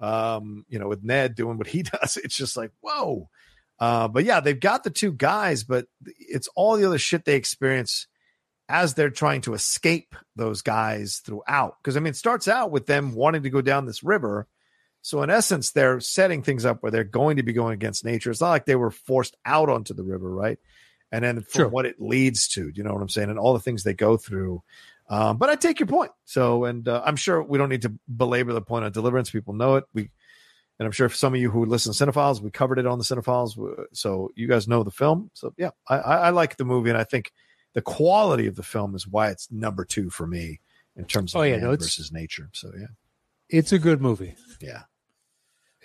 Um, 0.00 0.64
you 0.68 0.78
know, 0.78 0.88
with 0.88 1.02
Ned 1.02 1.34
doing 1.34 1.58
what 1.58 1.66
he 1.66 1.82
does, 2.00 2.16
it's 2.16 2.36
just 2.36 2.56
like 2.56 2.70
whoa. 2.80 3.28
Uh, 3.78 4.08
but 4.08 4.24
yeah, 4.24 4.40
they've 4.40 4.58
got 4.58 4.84
the 4.84 4.90
two 4.90 5.12
guys, 5.12 5.64
but 5.64 5.86
it's 6.04 6.48
all 6.54 6.76
the 6.76 6.84
other 6.86 6.98
shit 6.98 7.24
they 7.24 7.34
experience 7.34 8.06
as 8.68 8.94
they're 8.94 9.10
trying 9.10 9.40
to 9.42 9.54
escape 9.54 10.14
those 10.34 10.62
guys 10.62 11.18
throughout. 11.24 11.76
Because 11.82 11.96
I 11.96 12.00
mean, 12.00 12.10
it 12.12 12.16
starts 12.16 12.48
out 12.48 12.70
with 12.70 12.86
them 12.86 13.14
wanting 13.14 13.42
to 13.42 13.50
go 13.50 13.60
down 13.60 13.86
this 13.86 14.02
river. 14.02 14.46
So 15.06 15.22
in 15.22 15.30
essence, 15.30 15.70
they're 15.70 16.00
setting 16.00 16.42
things 16.42 16.64
up 16.64 16.82
where 16.82 16.90
they're 16.90 17.04
going 17.04 17.36
to 17.36 17.44
be 17.44 17.52
going 17.52 17.74
against 17.74 18.04
nature. 18.04 18.28
It's 18.28 18.40
not 18.40 18.50
like 18.50 18.66
they 18.66 18.74
were 18.74 18.90
forced 18.90 19.36
out 19.44 19.68
onto 19.68 19.94
the 19.94 20.02
river, 20.02 20.28
right? 20.28 20.58
And 21.12 21.24
then 21.24 21.42
from 21.42 21.48
Sure. 21.48 21.68
what 21.68 21.86
it 21.86 22.00
leads 22.00 22.48
to, 22.48 22.72
you 22.74 22.82
know 22.82 22.92
what 22.92 23.02
I'm 23.02 23.08
saying, 23.08 23.30
and 23.30 23.38
all 23.38 23.52
the 23.52 23.60
things 23.60 23.84
they 23.84 23.94
go 23.94 24.16
through. 24.16 24.64
Um, 25.08 25.36
but 25.36 25.48
I 25.48 25.54
take 25.54 25.78
your 25.78 25.86
point. 25.86 26.10
So, 26.24 26.64
and 26.64 26.88
uh, 26.88 27.02
I'm 27.06 27.14
sure 27.14 27.40
we 27.40 27.56
don't 27.56 27.68
need 27.68 27.82
to 27.82 27.94
belabor 28.08 28.52
the 28.52 28.60
point 28.60 28.84
on 28.84 28.90
deliverance. 28.90 29.30
People 29.30 29.54
know 29.54 29.76
it. 29.76 29.84
We, 29.94 30.10
and 30.80 30.86
I'm 30.86 30.90
sure 30.90 31.08
for 31.08 31.14
some 31.14 31.34
of 31.34 31.40
you 31.40 31.52
who 31.52 31.66
listen 31.66 31.92
to 31.92 32.04
Cinephiles, 32.04 32.40
we 32.40 32.50
covered 32.50 32.80
it 32.80 32.86
on 32.86 32.98
the 32.98 33.04
Cinephiles. 33.04 33.56
So 33.92 34.32
you 34.34 34.48
guys 34.48 34.66
know 34.66 34.82
the 34.82 34.90
film. 34.90 35.30
So 35.34 35.54
yeah, 35.56 35.70
I, 35.88 35.98
I, 35.98 36.30
like 36.30 36.56
the 36.56 36.64
movie, 36.64 36.90
and 36.90 36.98
I 36.98 37.04
think 37.04 37.30
the 37.74 37.80
quality 37.80 38.48
of 38.48 38.56
the 38.56 38.64
film 38.64 38.96
is 38.96 39.06
why 39.06 39.28
it's 39.28 39.52
number 39.52 39.84
two 39.84 40.10
for 40.10 40.26
me 40.26 40.58
in 40.96 41.04
terms 41.04 41.32
of 41.32 41.42
Oh, 41.42 41.44
yeah, 41.44 41.58
no, 41.58 41.76
versus 41.76 42.10
nature. 42.10 42.50
So 42.52 42.72
yeah, 42.76 42.88
it's 43.48 43.70
a 43.70 43.78
good 43.78 44.02
movie. 44.02 44.34
yeah. 44.60 44.82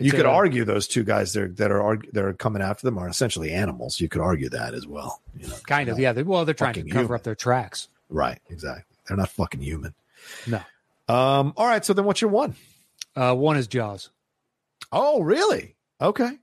It's 0.02 0.08
you 0.08 0.12
could 0.12 0.26
a- 0.26 0.30
argue 0.30 0.66
those 0.66 0.88
two 0.88 1.04
guys 1.04 1.34
that 1.34 1.44
are, 1.44 1.48
that 1.50 1.72
are 1.72 1.98
that 2.14 2.24
are 2.26 2.34
coming 2.34 2.62
after 2.62 2.86
them 2.86 2.98
are 2.98 3.08
essentially 3.08 3.52
animals. 3.52 4.00
You 4.00 4.10
could 4.10 4.22
argue 4.22 4.50
that 4.50 4.74
as 4.74 4.86
well. 4.88 5.22
You 5.38 5.48
know, 5.48 5.56
kind 5.68 5.90
of, 5.90 5.98
yeah. 6.00 6.14
They, 6.14 6.24
well, 6.24 6.46
they're 6.46 6.54
trying 6.54 6.74
to 6.76 6.84
cover 6.84 7.00
human. 7.02 7.16
up 7.16 7.24
their 7.24 7.36
tracks. 7.36 7.88
Right, 8.10 8.40
exactly. 8.50 8.98
They're 9.08 9.18
not 9.18 9.30
fucking 9.30 9.62
human. 9.62 9.94
No. 10.48 10.58
Um. 11.08 11.54
All 11.58 11.66
right. 11.68 11.84
So 11.84 11.94
then, 11.94 12.06
what's 12.06 12.22
your 12.22 12.32
one? 12.32 12.56
Uh, 13.16 13.34
one 13.36 13.58
is 13.58 13.68
Jaws. 13.68 14.10
Oh, 14.92 15.22
really? 15.22 15.76
Okay. 16.00 16.38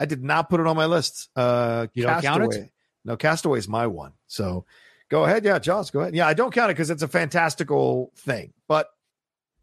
I 0.00 0.06
did 0.06 0.22
not 0.24 0.50
put 0.50 0.60
it 0.60 0.66
on 0.66 0.76
my 0.76 0.86
list. 0.86 1.30
Uh, 1.36 1.86
You 1.94 2.02
don't 2.04 2.22
count 2.22 2.52
it? 2.54 2.70
No, 3.04 3.16
Castaway 3.16 3.58
is 3.58 3.68
my 3.68 3.86
one. 3.86 4.12
So 4.26 4.64
go 5.08 5.24
ahead. 5.24 5.44
Yeah, 5.44 5.58
Jaws, 5.58 5.90
go 5.90 6.00
ahead. 6.00 6.14
Yeah, 6.14 6.26
I 6.26 6.34
don't 6.34 6.52
count 6.52 6.70
it 6.70 6.74
because 6.74 6.90
it's 6.90 7.02
a 7.02 7.08
fantastical 7.08 8.10
thing, 8.16 8.52
but 8.66 8.88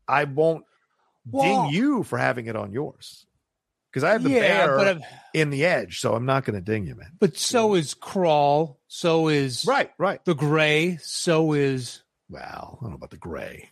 I 0.08 0.24
won't 0.24 0.64
Well- 1.30 1.66
ding 1.66 1.74
you 1.76 2.04
for 2.04 2.18
having 2.18 2.48
it 2.48 2.56
on 2.56 2.72
yours 2.72 3.26
because 3.92 4.04
I 4.04 4.12
have 4.14 4.24
the 4.24 4.32
yeah, 4.32 4.66
bear 4.68 5.00
in 5.34 5.50
the 5.50 5.66
edge, 5.66 6.00
so 6.00 6.14
I'm 6.16 6.26
not 6.26 6.46
going 6.46 6.56
to 6.56 6.62
ding 6.62 6.86
you, 6.88 6.96
man. 6.96 7.12
but 7.20 7.38
so 7.38 7.76
is 7.76 7.94
Crawl. 7.94 8.80
So 8.88 9.28
is 9.28 9.66
Right, 9.66 9.92
right. 9.98 10.24
the 10.26 10.34
Grey. 10.36 10.98
So 11.02 11.54
is 11.54 12.02
Well, 12.30 12.78
I 12.80 12.84
don't 12.84 12.92
know 12.92 12.96
about 12.96 13.12
the 13.12 13.18
grey. 13.18 13.70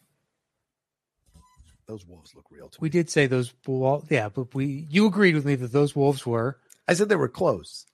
Those 1.87 2.05
wolves 2.05 2.35
look 2.35 2.45
real 2.51 2.69
to 2.69 2.75
me. 2.75 2.79
we 2.81 2.89
did 2.89 3.09
say 3.09 3.25
those. 3.25 3.51
Well, 3.65 4.05
yeah, 4.11 4.29
but 4.29 4.53
we 4.53 4.85
you 4.91 5.07
agreed 5.07 5.33
with 5.33 5.45
me 5.45 5.55
that 5.55 5.71
those 5.71 5.95
wolves 5.95 6.23
were 6.25 6.59
I 6.87 6.93
said 6.93 7.09
they 7.09 7.15
were 7.15 7.27
close. 7.29 7.85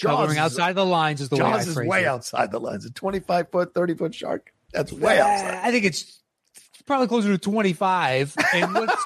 covering 0.00 0.32
is- 0.32 0.36
outside 0.38 0.74
the 0.76 0.86
lines. 0.86 1.20
Is 1.20 1.28
the 1.28 1.36
way 1.36 1.42
I 1.42 1.52
Jaws 1.54 1.66
is 1.68 1.76
way 1.76 2.02
it. 2.02 2.06
outside 2.06 2.52
the 2.52 2.60
lines. 2.60 2.84
A 2.84 2.90
25 2.90 3.50
foot, 3.50 3.74
30 3.74 3.94
foot 3.94 4.14
shark. 4.14 4.52
That's 4.72 4.92
way 4.92 5.18
Uh, 5.18 5.24
outside. 5.26 5.54
I 5.64 5.70
think 5.72 5.84
it's 5.86 6.22
probably 6.86 7.08
closer 7.08 7.28
to 7.28 7.38
25. 7.38 8.34
And 8.54 8.74
what's, 8.74 9.04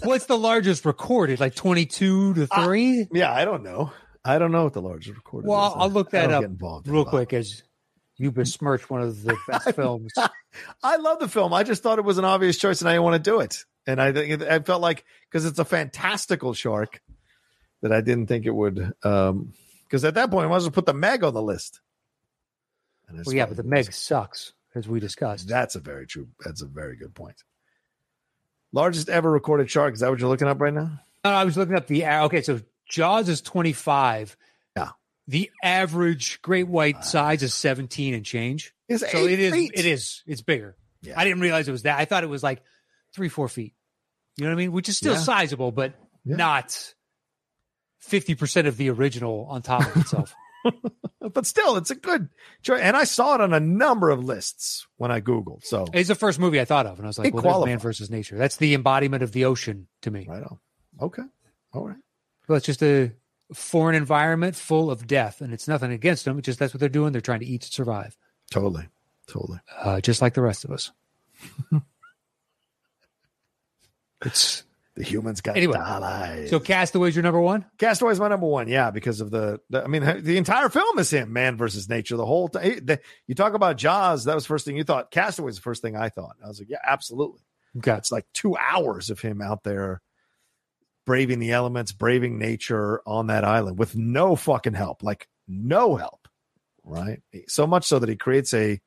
what's 0.02 0.26
the 0.26 0.38
largest 0.38 0.84
recorded? 0.84 1.40
Like 1.40 1.54
22 1.54 2.34
to 2.34 2.46
3? 2.46 3.08
Yeah, 3.12 3.32
I 3.32 3.44
don't 3.44 3.62
know. 3.62 3.92
I 4.24 4.38
don't 4.38 4.52
know 4.52 4.64
what 4.64 4.72
the 4.72 4.82
largest 4.82 5.16
recorded 5.16 5.48
well, 5.48 5.68
is. 5.68 5.74
I'll 5.76 5.90
look 5.90 6.10
that 6.10 6.30
up 6.30 6.44
real 6.86 7.04
quick 7.04 7.32
as 7.32 7.62
you 8.16 8.32
besmirch 8.32 8.90
one 8.90 9.00
of 9.00 9.22
the 9.22 9.36
best 9.48 9.74
films. 9.74 10.12
I 10.82 10.96
love 10.96 11.20
the 11.20 11.28
film. 11.28 11.54
I 11.54 11.62
just 11.62 11.82
thought 11.82 11.98
it 11.98 12.04
was 12.04 12.18
an 12.18 12.24
obvious 12.24 12.58
choice 12.58 12.80
and 12.80 12.88
I 12.88 12.94
didn't 12.94 13.04
want 13.04 13.24
to 13.24 13.30
do 13.30 13.40
it. 13.40 13.64
And 13.86 14.02
I 14.02 14.12
think 14.12 14.42
it, 14.42 14.48
I 14.48 14.58
felt 14.58 14.82
like 14.82 15.04
because 15.30 15.46
it's 15.46 15.58
a 15.58 15.64
fantastical 15.64 16.52
shark 16.52 17.00
that 17.80 17.92
I 17.92 18.00
didn't 18.00 18.26
think 18.26 18.44
it 18.44 18.54
would. 18.54 18.92
Um, 19.02 19.54
because 19.84 20.04
at 20.04 20.14
that 20.14 20.30
point, 20.30 20.44
I 20.44 20.48
might 20.50 20.56
as 20.56 20.64
well 20.64 20.72
put 20.72 20.84
the 20.84 20.92
Meg 20.92 21.24
on 21.24 21.32
the 21.32 21.40
list. 21.40 21.80
And 23.08 23.16
I 23.16 23.20
just 23.20 23.28
Well, 23.28 23.36
yeah, 23.36 23.46
but 23.46 23.56
the 23.56 23.62
Meg 23.62 23.90
sucks, 23.92 24.52
as 24.78 24.88
we 24.88 25.00
discussed. 25.00 25.48
That's 25.48 25.74
a 25.74 25.80
very 25.80 26.06
true. 26.06 26.28
That's 26.44 26.62
a 26.62 26.66
very 26.66 26.96
good 26.96 27.14
point. 27.14 27.42
Largest 28.72 29.08
ever 29.08 29.30
recorded 29.30 29.70
shark. 29.70 29.94
Is 29.94 30.00
that 30.00 30.10
what 30.10 30.18
you're 30.20 30.28
looking 30.28 30.48
up 30.48 30.60
right 30.60 30.72
now? 30.74 31.00
No, 31.24 31.30
I 31.30 31.44
was 31.44 31.56
looking 31.56 31.74
up 31.74 31.86
the 31.86 32.04
uh, 32.04 32.24
okay. 32.26 32.42
So 32.42 32.60
Jaws 32.88 33.28
is 33.28 33.40
twenty 33.40 33.72
five. 33.72 34.36
Yeah. 34.76 34.90
The 35.26 35.50
average 35.62 36.40
great 36.42 36.68
white 36.68 37.04
size 37.04 37.42
is 37.42 37.54
seventeen 37.54 38.14
and 38.14 38.24
change. 38.24 38.72
It's 38.88 39.00
So 39.10 39.18
eight 39.18 39.32
it 39.32 39.40
is. 39.40 39.52
feet. 39.52 39.70
It 39.74 39.84
is. 39.86 40.22
It's 40.26 40.40
bigger. 40.42 40.76
Yeah. 41.02 41.14
I 41.18 41.24
didn't 41.24 41.40
realize 41.40 41.68
it 41.68 41.72
was 41.72 41.82
that. 41.82 41.98
I 41.98 42.04
thought 42.04 42.24
it 42.24 42.28
was 42.28 42.42
like 42.42 42.62
three, 43.12 43.28
four 43.28 43.48
feet. 43.48 43.74
You 44.36 44.44
know 44.44 44.50
what 44.50 44.54
I 44.54 44.58
mean? 44.58 44.72
Which 44.72 44.88
is 44.88 44.96
still 44.96 45.14
Yeah. 45.14 45.20
sizable, 45.20 45.72
but 45.72 45.94
Yeah. 46.24 46.36
not 46.36 46.94
fifty 47.98 48.34
percent 48.34 48.66
of 48.68 48.76
the 48.76 48.90
original 48.90 49.46
on 49.50 49.62
top 49.62 49.82
of 49.86 49.96
itself. 50.02 50.34
but 51.32 51.46
still, 51.46 51.76
it's 51.76 51.90
a 51.90 51.94
good 51.94 52.28
choice. 52.62 52.80
And 52.80 52.96
I 52.96 53.04
saw 53.04 53.34
it 53.34 53.40
on 53.40 53.52
a 53.52 53.60
number 53.60 54.10
of 54.10 54.24
lists 54.24 54.86
when 54.96 55.10
I 55.10 55.20
Googled. 55.20 55.64
So 55.64 55.86
it's 55.92 56.08
the 56.08 56.14
first 56.14 56.38
movie 56.38 56.60
I 56.60 56.64
thought 56.64 56.86
of, 56.86 56.98
and 56.98 57.06
I 57.06 57.08
was 57.08 57.18
like, 57.18 57.34
"Well, 57.34 57.64
man 57.66 57.78
versus 57.78 58.10
nature. 58.10 58.36
That's 58.36 58.56
the 58.56 58.74
embodiment 58.74 59.22
of 59.22 59.32
the 59.32 59.44
ocean 59.44 59.88
to 60.02 60.10
me. 60.10 60.26
right 60.28 60.42
on. 60.42 60.58
Okay. 61.00 61.22
All 61.72 61.86
right. 61.86 61.96
Well, 62.48 62.56
it's 62.56 62.66
just 62.66 62.82
a 62.82 63.12
foreign 63.54 63.94
environment 63.94 64.56
full 64.56 64.90
of 64.90 65.06
death, 65.06 65.40
and 65.40 65.52
it's 65.52 65.68
nothing 65.68 65.92
against 65.92 66.24
them. 66.24 66.38
It's 66.38 66.46
just 66.46 66.58
that's 66.58 66.72
what 66.74 66.80
they're 66.80 66.88
doing. 66.88 67.12
They're 67.12 67.20
trying 67.20 67.40
to 67.40 67.46
eat 67.46 67.62
to 67.62 67.72
survive, 67.72 68.16
Totally. 68.50 68.88
Totally. 69.26 69.58
uh, 69.78 70.00
just 70.00 70.22
like 70.22 70.34
the 70.34 70.40
rest 70.42 70.64
of 70.64 70.70
us. 70.70 70.90
it's 74.24 74.64
The 74.98 75.04
humans 75.04 75.40
got 75.40 75.56
Anyway, 75.56 75.74
dollars. 75.74 76.50
so 76.50 76.58
Castaway's 76.58 77.14
your 77.14 77.22
number 77.22 77.40
one. 77.40 77.64
Castaway's 77.78 78.18
my 78.18 78.26
number 78.28 78.46
one, 78.46 78.66
yeah, 78.68 78.90
because 78.90 79.20
of 79.20 79.30
the, 79.30 79.60
the- 79.70 79.84
I 79.84 79.86
mean, 79.86 80.02
the 80.24 80.36
entire 80.36 80.68
film 80.68 80.98
is 80.98 81.08
him, 81.10 81.32
man 81.32 81.56
versus 81.56 81.88
nature. 81.88 82.16
The 82.16 82.26
whole 82.26 82.48
time, 82.48 82.80
you 83.28 83.34
talk 83.36 83.54
about 83.54 83.76
Jaws, 83.76 84.24
that 84.24 84.34
was 84.34 84.44
the 84.44 84.48
first 84.48 84.64
thing 84.64 84.76
you 84.76 84.82
thought. 84.84 85.10
Castaway's 85.12 85.54
the 85.56 85.62
first 85.62 85.82
thing 85.82 85.96
I 85.96 86.08
thought. 86.08 86.36
I 86.44 86.48
was 86.48 86.58
like, 86.58 86.68
yeah, 86.68 86.78
absolutely. 86.84 87.40
Okay. 87.78 87.94
It's 87.94 88.10
like 88.10 88.26
two 88.34 88.56
hours 88.56 89.08
of 89.10 89.20
him 89.20 89.40
out 89.40 89.62
there 89.62 90.00
braving 91.06 91.38
the 91.38 91.52
elements, 91.52 91.92
braving 91.92 92.38
nature 92.38 93.00
on 93.06 93.28
that 93.28 93.44
island 93.44 93.78
with 93.78 93.96
no 93.96 94.34
fucking 94.36 94.74
help, 94.74 95.02
like 95.02 95.28
no 95.46 95.94
help, 95.96 96.26
right? 96.84 97.22
So 97.46 97.66
much 97.66 97.86
so 97.86 97.98
that 98.00 98.08
he 98.08 98.16
creates 98.16 98.52
a, 98.52 98.80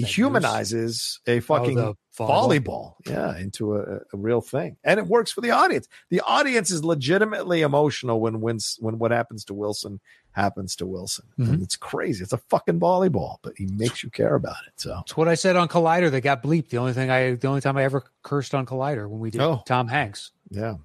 he 0.00 0.06
humanizes 0.06 1.20
a 1.26 1.40
fucking 1.40 1.78
Oh, 1.78 1.96
volleyball. 2.18 2.28
volleyball, 2.28 2.94
yeah, 3.06 3.36
into 3.38 3.76
a, 3.76 3.96
a 4.12 4.16
real 4.16 4.40
thing, 4.40 4.76
and 4.84 4.98
it 4.98 5.06
works 5.06 5.30
for 5.30 5.40
the 5.40 5.50
audience. 5.50 5.86
The 6.10 6.20
audience 6.20 6.70
is 6.70 6.84
legitimately 6.84 7.62
emotional 7.62 8.20
when 8.20 8.40
when 8.40 8.58
when 8.80 8.98
what 8.98 9.10
happens 9.10 9.44
to 9.46 9.54
Wilson 9.54 10.00
happens 10.32 10.76
to 10.76 10.86
Wilson. 10.86 11.24
Mhm. 11.38 11.48
And 11.54 11.62
it's 11.62 11.76
crazy. 11.76 12.22
It's 12.22 12.32
a 12.32 12.38
fucking 12.38 12.78
volleyball, 12.78 13.38
but 13.42 13.54
he 13.56 13.66
makes 13.66 14.04
you 14.04 14.10
care 14.10 14.34
about 14.36 14.56
it. 14.68 14.72
So 14.76 14.98
It's 15.02 15.16
what 15.16 15.26
I 15.26 15.34
said 15.34 15.56
on 15.56 15.66
Collider 15.68 16.10
that 16.12 16.20
got 16.20 16.42
bleeped. 16.44 16.68
The 16.68 16.78
only 16.78 16.92
thing 16.92 17.10
I, 17.10 17.34
the 17.34 17.48
only 17.48 17.60
time 17.60 17.76
I 17.76 17.82
ever 17.84 18.04
cursed 18.22 18.54
on 18.54 18.64
Collider 18.64 19.08
when 19.08 19.18
we 19.20 19.30
did 19.30 19.40
Oh. 19.40 19.62
Tom 19.66 19.88
Hanks. 19.88 20.30
yeah. 20.50 20.76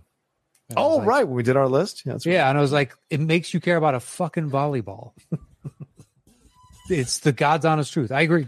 And 0.69 0.77
Oh 0.80 0.95
like- 0.98 1.07
right, 1.07 1.27
when 1.27 1.35
we 1.35 1.44
did 1.44 1.56
our 1.57 1.68
list, 1.68 2.03
yeah, 2.06 2.14
that's 2.14 2.26
right. 2.26 2.34
Yeah, 2.34 2.49
and 2.49 2.57
I 2.57 2.61
was 2.61 2.72
like, 2.72 2.95
it 3.11 3.19
makes 3.19 3.53
you 3.53 3.60
care 3.60 3.77
about 3.77 3.94
a 3.95 3.99
fucking 3.99 4.49
volleyball. 4.49 5.11
it's 6.90 7.19
the 7.19 7.31
God's 7.31 7.65
honest 7.65 7.94
truth. 7.94 8.11
I 8.11 8.22
agree. 8.22 8.48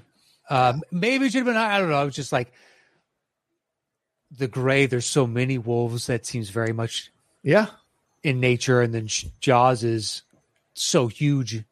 Um, 0.49 0.83
maybe 0.91 1.25
it 1.25 1.31
should 1.31 1.39
have 1.39 1.45
been. 1.45 1.55
I 1.55 1.79
don't 1.79 1.89
know. 1.89 1.95
I 1.95 2.03
was 2.03 2.15
just 2.15 2.31
like 2.31 2.51
the 4.31 4.47
grey. 4.47 4.85
There's 4.85 5.05
so 5.05 5.25
many 5.25 5.57
wolves 5.57 6.07
that 6.07 6.25
seems 6.25 6.49
very 6.49 6.73
much 6.73 7.11
yeah, 7.43 7.67
in 8.23 8.39
nature, 8.39 8.81
and 8.81 8.93
then 8.93 9.07
Jaws 9.39 9.83
is 9.83 10.23
so 10.73 11.07
huge. 11.07 11.63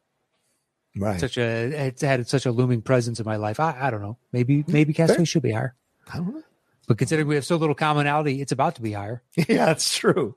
right. 0.95 1.19
Such 1.19 1.37
a 1.37 1.87
it's 1.87 2.01
had 2.01 2.27
such 2.27 2.45
a 2.45 2.51
looming 2.51 2.81
presence 2.81 3.19
in 3.19 3.25
my 3.25 3.35
life. 3.35 3.59
I, 3.59 3.77
I 3.79 3.89
don't 3.89 4.01
know. 4.01 4.17
Maybe 4.31 4.63
maybe 4.67 4.93
Castaway 4.93 5.25
should 5.25 5.43
be 5.43 5.51
higher, 5.51 5.75
I 6.11 6.17
don't 6.17 6.33
know. 6.33 6.43
but 6.87 6.97
considering 6.97 7.27
we 7.27 7.35
have 7.35 7.45
so 7.45 7.57
little 7.57 7.75
commonality, 7.75 8.41
it's 8.41 8.51
about 8.51 8.75
to 8.75 8.81
be 8.81 8.93
higher. 8.93 9.21
yeah, 9.35 9.65
that's 9.65 9.97
true. 9.97 10.35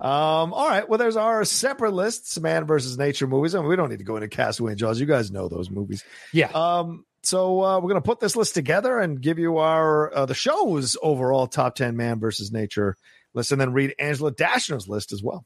Um, 0.00 0.52
all 0.52 0.68
right. 0.68 0.88
Well, 0.88 0.98
there's 0.98 1.16
our 1.16 1.44
separate 1.44 1.92
lists: 1.92 2.38
man 2.38 2.64
versus 2.64 2.96
nature 2.96 3.26
movies. 3.26 3.54
I 3.54 3.60
mean, 3.60 3.68
we 3.68 3.76
don't 3.76 3.90
need 3.90 3.98
to 3.98 4.04
go 4.04 4.16
into 4.16 4.28
Castaway 4.28 4.72
and 4.72 4.78
Jaws. 4.78 5.00
You 5.00 5.06
guys 5.06 5.30
know 5.30 5.48
those 5.48 5.70
movies. 5.70 6.04
Yeah. 6.32 6.50
Um, 6.54 7.04
so 7.28 7.62
uh, 7.62 7.78
we're 7.80 7.88
gonna 7.88 8.00
put 8.00 8.20
this 8.20 8.36
list 8.36 8.54
together 8.54 8.98
and 8.98 9.20
give 9.20 9.38
you 9.38 9.58
our 9.58 10.14
uh, 10.14 10.26
the 10.26 10.34
show's 10.34 10.96
overall 11.02 11.46
top 11.46 11.74
ten 11.74 11.96
man 11.96 12.18
versus 12.18 12.50
nature 12.52 12.96
list, 13.34 13.52
and 13.52 13.60
then 13.60 13.72
read 13.72 13.94
Angela 13.98 14.32
Dashner's 14.32 14.88
list 14.88 15.12
as 15.12 15.22
well. 15.22 15.44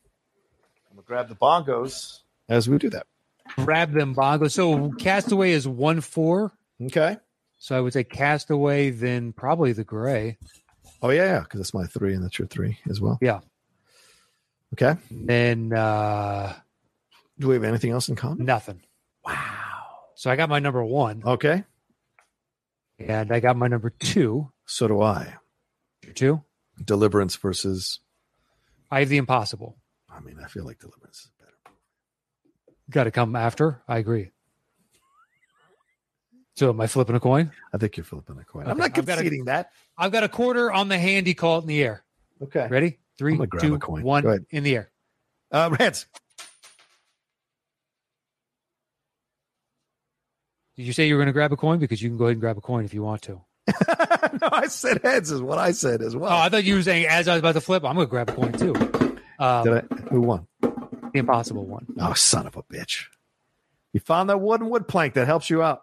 I'm 0.91 0.97
gonna 0.97 1.07
grab 1.07 1.29
the 1.29 1.35
bongos 1.35 2.21
as 2.49 2.69
we 2.69 2.79
do 2.79 2.91
that. 2.91 3.07
grab 3.57 3.93
them 3.93 4.15
bongos. 4.15 4.53
So 4.53 4.93
Castaway 4.93 5.51
is 5.53 5.67
one 5.67 6.01
four. 6.01 6.53
Okay. 6.81 7.17
So 7.59 7.77
I 7.77 7.81
would 7.81 7.93
say 7.93 8.05
Castaway, 8.05 8.91
then 8.91 9.33
probably 9.33 9.73
the 9.73 9.85
grey. 9.85 10.39
Oh 11.01 11.11
yeah, 11.11 11.25
yeah, 11.25 11.41
because 11.41 11.61
that's 11.61 11.75
my 11.75 11.87
three 11.87 12.15
and 12.15 12.23
that's 12.25 12.39
your 12.39 12.49
three 12.49 12.79
as 12.89 13.01
well. 13.01 13.19
Yeah. 13.21 13.41
Okay. 14.75 14.99
Then 15.11 15.73
uh 15.73 16.55
Do 17.39 17.49
we 17.49 17.55
have 17.55 17.65
anything 17.65 17.91
else 17.91 18.09
in 18.09 18.17
common? 18.17 18.45
nothing. 18.47 18.81
Wow. 19.25 19.37
So 20.15 20.31
I 20.31 20.37
got 20.37 20.49
my 20.49 20.59
number 20.61 20.85
one, 20.85 21.23
Okay. 21.25 21.65
And 23.09 23.33
I 23.33 23.41
got 23.41 23.57
my 23.57 23.69
number 23.69 23.91
two. 23.91 24.51
So 24.67 24.89
do 24.89 25.01
I. 25.03 25.35
Your 26.05 26.13
Two. 26.15 26.43
Deliverance 26.85 27.37
versus. 27.37 28.01
I 28.91 29.01
have 29.01 29.09
the 29.09 29.17
impossible. 29.19 29.77
I 30.11 30.21
mean, 30.21 30.37
I 30.43 30.49
feel 30.49 30.65
like 30.65 30.79
Deliverance 30.79 31.19
is 31.21 31.31
better. 31.39 31.53
Got 32.91 33.05
to 33.05 33.11
come 33.11 33.37
after. 33.37 33.83
I 33.89 33.99
agree. 33.99 34.31
So 36.57 36.69
am 36.69 36.81
I 36.81 36.87
flipping 36.87 37.17
a 37.17 37.21
coin? 37.21 37.51
I 37.73 37.79
think 37.79 37.97
you're 37.97 38.05
flipping 38.05 38.39
a 38.39 38.45
coin. 38.45 38.65
I'm 38.65 38.73
Okay, 38.73 38.79
not 38.81 38.99
I've 38.99 39.07
got 39.07 39.19
a- 39.21 39.43
that. 39.47 39.71
I've 39.97 40.13
got 40.13 40.23
a 40.25 40.29
quarter 40.29 40.71
on 40.71 40.89
the 40.89 40.99
handy 40.99 41.35
call 41.35 41.59
it 41.59 41.63
in 41.63 41.69
the 41.69 41.83
air. 41.83 42.05
Okay. 42.43 42.69
Ready? 42.69 42.99
Three, 43.19 43.35
I'm 43.35 43.49
two, 43.61 43.77
one, 43.77 44.45
in 44.51 44.63
the 44.65 44.77
air. 44.77 44.91
Uh, 45.51 45.75
Reds. 45.79 46.07
Did 50.77 50.87
you 50.87 50.93
say 50.93 51.07
you 51.07 51.15
were 51.15 51.19
going 51.19 51.27
to 51.27 51.33
grab 51.33 51.53
a 51.53 51.57
coin? 51.57 51.79
Because 51.79 52.01
you 52.03 52.09
can 52.09 52.17
go 52.17 52.25
ahead 52.25 52.33
and 52.33 52.41
grab 52.41 52.57
a 52.59 52.61
coin 52.63 52.85
if 52.85 52.95
you 52.95 53.03
want 53.03 53.23
to. 53.23 53.41
no, 54.41 54.49
I 54.51 54.67
said 54.69 55.01
heads 55.05 55.31
is 55.31 55.41
what 55.43 55.59
I 55.59 55.73
said 55.73 56.03
as 56.03 56.17
well. 56.17 56.33
Oh. 56.33 56.37
I 56.37 56.49
thought 56.49 56.65
you 56.65 56.75
were 56.77 56.83
saying 56.83 57.07
as 57.07 57.29
I 57.29 57.33
was 57.35 57.41
about 57.41 57.53
to 57.55 57.61
flip, 57.61 57.85
I'm 57.85 57.95
going 57.95 58.07
to 58.07 58.11
grab 58.11 58.31
a 58.31 58.33
coin 58.33 58.53
too. 58.53 58.75
Um, 59.39 59.65
Did 59.65 59.75
I? 59.75 59.95
Who 60.11 60.21
won? 60.23 60.47
the 60.61 61.19
impossible 61.19 61.67
one. 61.67 61.87
Oh, 62.01 62.15
son 62.15 62.47
of 62.47 62.57
a 62.57 62.63
bitch! 62.63 63.05
You 63.93 64.01
found 64.01 64.31
that 64.31 64.41
wooden 64.41 64.71
wood 64.71 64.89
plank 64.89 65.15
that 65.15 65.27
helps 65.27 65.51
you 65.51 65.63
out. 65.63 65.83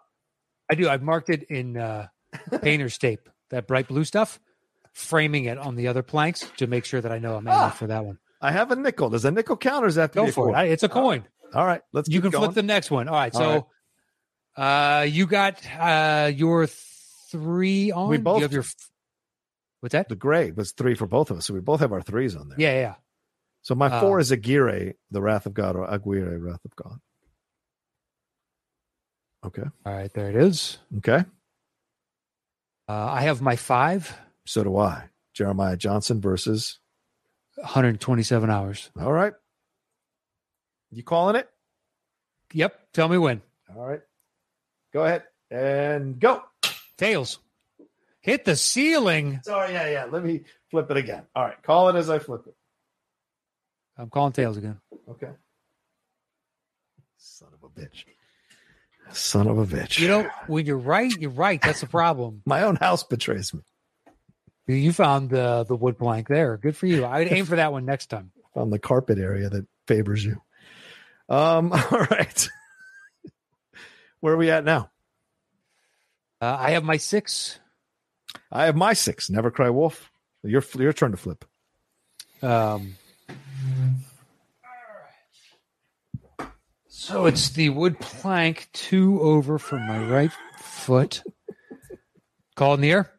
I 0.70 0.74
do. 0.74 0.88
I've 0.88 1.02
marked 1.02 1.30
it 1.30 1.44
in 1.44 1.76
uh, 1.76 2.08
painter's 2.62 2.98
tape, 2.98 3.28
that 3.50 3.66
bright 3.68 3.86
blue 3.88 4.04
stuff, 4.04 4.40
framing 4.92 5.44
it 5.44 5.56
on 5.58 5.76
the 5.76 5.88
other 5.88 6.02
planks 6.02 6.50
to 6.58 6.66
make 6.66 6.84
sure 6.84 7.00
that 7.00 7.12
I 7.12 7.18
know 7.18 7.36
I'm 7.36 7.46
aiming 7.46 7.60
Ah. 7.60 7.70
for 7.70 7.86
that 7.86 8.04
one. 8.04 8.18
I 8.42 8.50
have 8.52 8.70
a 8.72 8.76
nickel. 8.76 9.10
Does 9.10 9.24
a 9.24 9.30
nickel 9.30 9.56
count 9.56 9.84
or 9.84 9.86
does 9.86 9.94
that 9.96 10.12
Go 10.12 10.26
for 10.30 10.50
it. 10.50 10.54
I- 10.54 10.64
It's 10.64 10.82
a 10.82 10.88
coin. 10.88 11.24
All 11.54 11.64
right, 11.66 11.82
let's. 11.92 12.08
You 12.08 12.20
can 12.20 12.30
going. 12.30 12.44
flip 12.44 12.54
the 12.54 12.62
next 12.62 12.90
one. 12.90 13.08
All 13.08 13.14
right. 13.14 13.34
All 13.34 13.40
So 13.40 13.66
uh 14.60 15.06
you 15.08 15.26
got 15.26 15.60
uh 15.78 16.30
your 16.34 16.66
three 16.66 17.90
on. 17.90 18.10
We 18.10 18.18
both- 18.18 18.38
You 18.38 18.42
have 18.42 18.52
your 18.52 18.64
What's 19.80 19.94
that? 19.94 20.08
The 20.10 20.16
grey 20.16 20.50
was 20.50 20.72
three 20.72 20.94
for 20.94 21.06
both 21.06 21.30
of 21.30 21.38
us, 21.38 21.46
so 21.46 21.54
we 21.54 21.60
both 21.60 21.80
have 21.80 21.90
our 21.92 22.02
threes 22.02 22.36
on 22.36 22.50
there. 22.50 22.60
Yeah, 22.60 22.74
yeah. 22.80 22.94
So 23.62 23.74
my 23.74 23.86
Uh, 23.86 24.00
four 24.00 24.18
is 24.20 24.30
Aguirre, 24.30 24.92
the 25.10 25.22
Wrath 25.22 25.46
of 25.46 25.54
God, 25.54 25.74
or 25.74 25.84
Aguirre, 25.90 26.36
Wrath 26.38 26.64
of 26.66 26.76
God. 26.76 26.98
Okay. 29.46 29.62
All 29.86 29.92
right, 29.94 30.12
there 30.12 30.28
it 30.28 30.36
is. 30.36 30.76
Okay. 30.98 31.24
Uh, 32.88 32.92
I 32.92 33.22
have 33.22 33.40
my 33.40 33.56
five, 33.56 34.14
So 34.46 34.64
do 34.64 34.76
I. 34.76 35.08
Jeremiah 35.32 35.76
Johnson 35.78 36.20
versus. 36.20 36.78
127 37.56 38.50
hours. 38.50 38.90
All 39.00 39.12
right. 39.12 39.32
You 40.90 41.02
calling 41.02 41.36
it? 41.36 41.48
Yep. 42.52 42.92
Tell 42.92 43.08
me 43.08 43.16
when. 43.16 43.40
All 43.74 43.86
right. 43.86 44.00
Go 44.92 45.04
ahead 45.04 45.24
and 45.50 46.18
go. 46.18 46.42
Tails. 46.96 47.38
Hit 48.20 48.44
the 48.44 48.56
ceiling. 48.56 49.40
Sorry. 49.44 49.72
Yeah, 49.72 49.88
yeah. 49.88 50.04
Let 50.04 50.24
me 50.24 50.42
flip 50.70 50.90
it 50.90 50.96
again. 50.96 51.22
All 51.34 51.44
right. 51.44 51.62
Call 51.62 51.88
it 51.88 51.96
as 51.96 52.10
I 52.10 52.18
flip 52.18 52.42
it. 52.46 52.54
I'm 53.96 54.10
calling 54.10 54.32
tails 54.32 54.56
again. 54.56 54.80
Okay. 55.08 55.30
Son 57.16 57.48
of 57.52 57.62
a 57.62 57.80
bitch. 57.80 58.04
Son 59.12 59.48
of 59.48 59.58
a 59.58 59.66
bitch. 59.66 59.98
You 59.98 60.08
know, 60.08 60.28
when 60.46 60.66
you're 60.66 60.76
right, 60.78 61.12
you're 61.18 61.30
right. 61.30 61.60
That's 61.60 61.80
the 61.80 61.86
problem. 61.86 62.42
my 62.46 62.62
own 62.62 62.76
house 62.76 63.02
betrays 63.04 63.52
me. 63.54 63.60
You 64.66 64.92
found 64.92 65.30
the 65.30 65.64
the 65.66 65.74
wood 65.74 65.98
plank 65.98 66.28
there. 66.28 66.56
Good 66.56 66.76
for 66.76 66.86
you. 66.86 67.04
I'd 67.04 67.32
aim 67.32 67.44
for 67.44 67.56
that 67.56 67.72
one 67.72 67.84
next 67.84 68.06
time. 68.06 68.30
on 68.54 68.70
the 68.70 68.78
carpet 68.78 69.18
area 69.18 69.48
that 69.48 69.66
favors 69.86 70.24
you. 70.24 70.40
Um, 71.28 71.72
all 71.90 72.06
right. 72.10 72.48
Where 74.20 74.34
are 74.34 74.36
we 74.36 74.50
at 74.50 74.64
now? 74.64 74.90
Uh, 76.40 76.56
I 76.58 76.70
have 76.72 76.84
my 76.84 76.96
six. 76.96 77.58
I 78.50 78.66
have 78.66 78.76
my 78.76 78.92
six. 78.92 79.28
Never 79.30 79.50
cry 79.50 79.70
wolf. 79.70 80.10
Your 80.42 80.62
your 80.78 80.92
turn 80.92 81.10
to 81.10 81.16
flip. 81.16 81.44
Um, 82.42 82.96
so 86.88 87.26
it's 87.26 87.50
the 87.50 87.68
wood 87.68 87.98
plank 88.00 88.68
two 88.72 89.20
over 89.20 89.58
from 89.58 89.86
my 89.86 90.02
right 90.02 90.32
foot. 90.58 91.22
Call 92.54 92.74
in 92.74 92.80
the 92.80 92.92
air. 92.92 93.10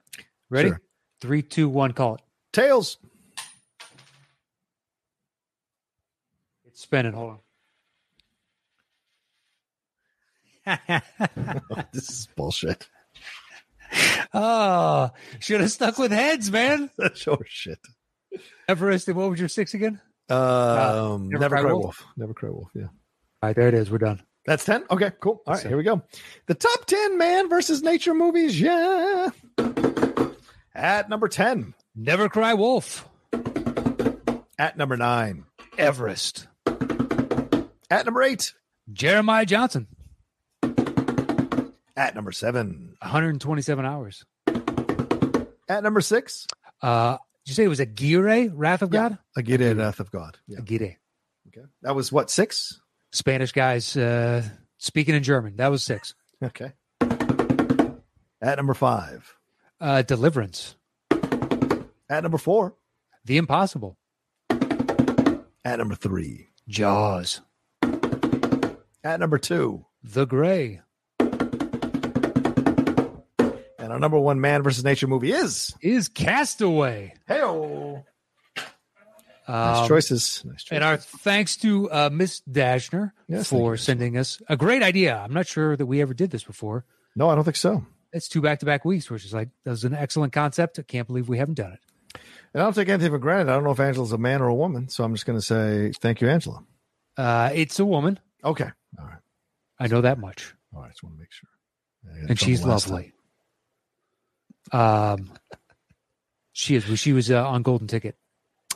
Ready? 0.49 0.69
Sure. 0.69 0.81
Three, 1.19 1.41
two, 1.43 1.69
one. 1.69 1.93
Call 1.93 2.15
it. 2.15 2.21
Tails. 2.51 2.97
It's 6.65 6.81
spinning. 6.81 7.13
Hold 7.13 7.29
on. 7.31 7.39
this 11.93 12.09
is 12.09 12.27
bullshit. 12.35 12.87
oh, 14.33 15.09
should 15.39 15.61
have 15.61 15.71
stuck 15.71 15.97
with 15.97 16.11
heads, 16.11 16.51
man. 16.51 16.89
That's 16.97 17.25
your 17.25 17.39
shit. 17.47 17.79
Everest, 18.67 19.07
what 19.13 19.29
was 19.29 19.39
your 19.39 19.49
six 19.49 19.73
again? 19.73 19.99
Um, 20.29 21.27
Never 21.29 21.39
never, 21.41 21.49
Cry 21.55 21.61
cry 21.63 21.71
Wolf? 21.73 21.83
wolf. 21.83 22.05
Never 22.15 22.33
cry 22.33 22.49
wolf. 22.49 22.69
Yeah. 22.73 22.83
All 22.83 22.89
right, 23.49 23.55
there 23.55 23.67
it 23.67 23.73
is. 23.73 23.91
We're 23.91 23.97
done. 23.97 24.21
That's 24.45 24.63
10. 24.65 24.85
Okay, 24.89 25.11
cool. 25.19 25.41
All 25.45 25.53
right, 25.53 25.61
So- 25.61 25.67
here 25.67 25.77
we 25.77 25.83
go. 25.83 26.01
The 26.47 26.53
top 26.55 26.85
10 26.85 27.17
man 27.17 27.49
versus 27.49 27.83
nature 27.83 28.13
movies. 28.13 28.59
Yeah. 28.59 29.29
At 30.73 31.09
number 31.09 31.27
10. 31.27 31.73
Never 31.95 32.29
cry 32.29 32.53
wolf. 32.53 33.07
At 34.57 34.77
number 34.77 34.95
9. 34.95 35.43
Everest. 35.77 36.47
At 37.89 38.05
number 38.05 38.23
8. 38.23 38.53
Jeremiah 38.93 39.45
Johnson. 39.45 39.87
At 41.97 42.15
number 42.15 42.31
7. 42.31 42.95
127 43.01 43.85
hours. 43.85 44.23
At 45.67 45.83
number 45.83 46.01
6. 46.01 46.47
Uh, 46.81 47.11
did 47.11 47.49
you 47.49 47.53
say 47.53 47.63
it 47.63 47.67
was 47.67 47.79
Aguirre, 47.79 48.49
Wrath 48.49 48.81
of 48.81 48.93
Yeah. 48.93 49.09
God? 49.09 49.17
Aguirre, 49.37 49.73
Wrath 49.75 49.99
of 49.99 50.11
God. 50.11 50.37
Yeah. 50.47 50.59
Aguirre. 50.59 50.97
Okay. 51.47 51.65
That 51.81 51.95
was 51.95 52.11
what, 52.11 52.29
6? 52.29 52.79
Spanish 53.11 53.51
guys 53.51 53.97
uh, 53.97 54.43
speaking 54.77 55.15
in 55.15 55.23
German. 55.23 55.55
That 55.57 55.69
was 55.69 55.83
six. 55.83 56.15
Okay. 56.43 56.71
At 58.41 58.57
number 58.57 58.73
5. 58.73 59.35
Uh, 59.79 60.01
Deliverance. 60.01 60.75
At 62.09 62.23
number 62.23 62.39
4. 62.39 62.73
The 63.25 63.37
Impossible. 63.37 63.95
At 64.49 65.77
number 65.77 65.93
3. 65.93 66.47
Jaws. 66.67 67.41
At 69.03 69.19
number 69.19 69.37
2. 69.37 69.85
The 70.03 70.25
Grey. 70.25 70.81
Our 73.91 73.99
number 73.99 74.17
one 74.19 74.39
man 74.41 74.63
versus 74.63 74.83
nature 74.83 75.07
movie 75.07 75.31
is. 75.31 75.73
Is 75.81 76.07
Castaway. 76.07 77.13
Hey, 77.27 77.41
nice 77.41 78.03
Um, 79.47 79.87
choices. 79.87 80.43
Nice 80.45 80.63
choices. 80.63 80.71
And 80.71 80.83
our 80.83 80.97
thanks 80.97 81.57
to 81.57 81.91
uh, 81.91 82.09
Miss 82.11 82.41
Dashner 82.49 83.11
Yes, 83.27 83.49
for 83.49 83.77
sending 83.77 84.17
us 84.17 84.41
a 84.47 84.55
great 84.55 84.83
idea. 84.83 85.17
I'm 85.17 85.33
not 85.33 85.47
sure 85.47 85.75
that 85.75 85.85
we 85.85 86.01
ever 86.01 86.13
did 86.13 86.31
this 86.31 86.43
before. 86.43 86.85
no, 87.15 87.29
I 87.29 87.35
don't 87.35 87.43
think 87.43 87.57
so. 87.57 87.85
It's 88.13 88.27
two 88.27 88.41
back 88.41 88.59
to 88.59 88.65
back 88.65 88.83
weeks, 88.83 89.09
which 89.09 89.23
is 89.25 89.33
like, 89.33 89.49
that 89.63 89.71
was 89.71 89.83
an 89.85 89.93
excellent 89.93 90.33
concept. 90.33 90.77
I 90.79 90.81
can't 90.81 91.07
believe 91.07 91.29
we 91.29 91.37
haven't 91.37 91.53
done 91.55 91.71
it. 91.73 91.79
And 92.53 92.61
I 92.61 92.65
don't 92.65 92.73
take 92.73 92.89
anything 92.89 93.11
for 93.11 93.17
granted. 93.19 93.49
I 93.51 93.55
don't 93.55 93.63
know 93.63 93.71
if 93.71 93.79
Angela's 93.79 94.11
a 94.11 94.17
man 94.17 94.41
or 94.41 94.47
a 94.47 94.53
woman, 94.55 94.89
so 94.89 95.03
I'm 95.05 95.13
just 95.13 95.25
going 95.25 95.39
to 95.39 95.45
say 95.45 95.93
thank 96.01 96.19
you, 96.19 96.27
Angela. 96.29 96.61
Uh, 97.17 97.49
it's 97.53 97.79
a 97.79 97.85
woman. 97.85 98.19
Okay. 98.43 98.69
All 98.99 99.05
right. 99.05 99.19
I 99.79 99.87
know 99.87 100.01
that 100.01 100.19
much. 100.19 100.53
All 100.75 100.81
right. 100.81 100.91
Just 100.91 101.03
want 101.03 101.15
to 101.15 101.19
make 101.19 101.31
sure. 101.31 101.49
I 102.05 102.13
got 102.15 102.23
in 102.23 102.29
and 102.31 102.39
she's 102.39 102.59
trouble 102.59 102.73
last 102.73 102.89
lovely. 102.89 103.13
Um, 104.71 105.31
she 106.53 106.75
is. 106.75 106.99
She 106.99 107.13
was 107.13 107.31
uh, 107.31 107.47
on 107.47 107.61
Golden 107.63 107.87
Ticket. 107.87 108.15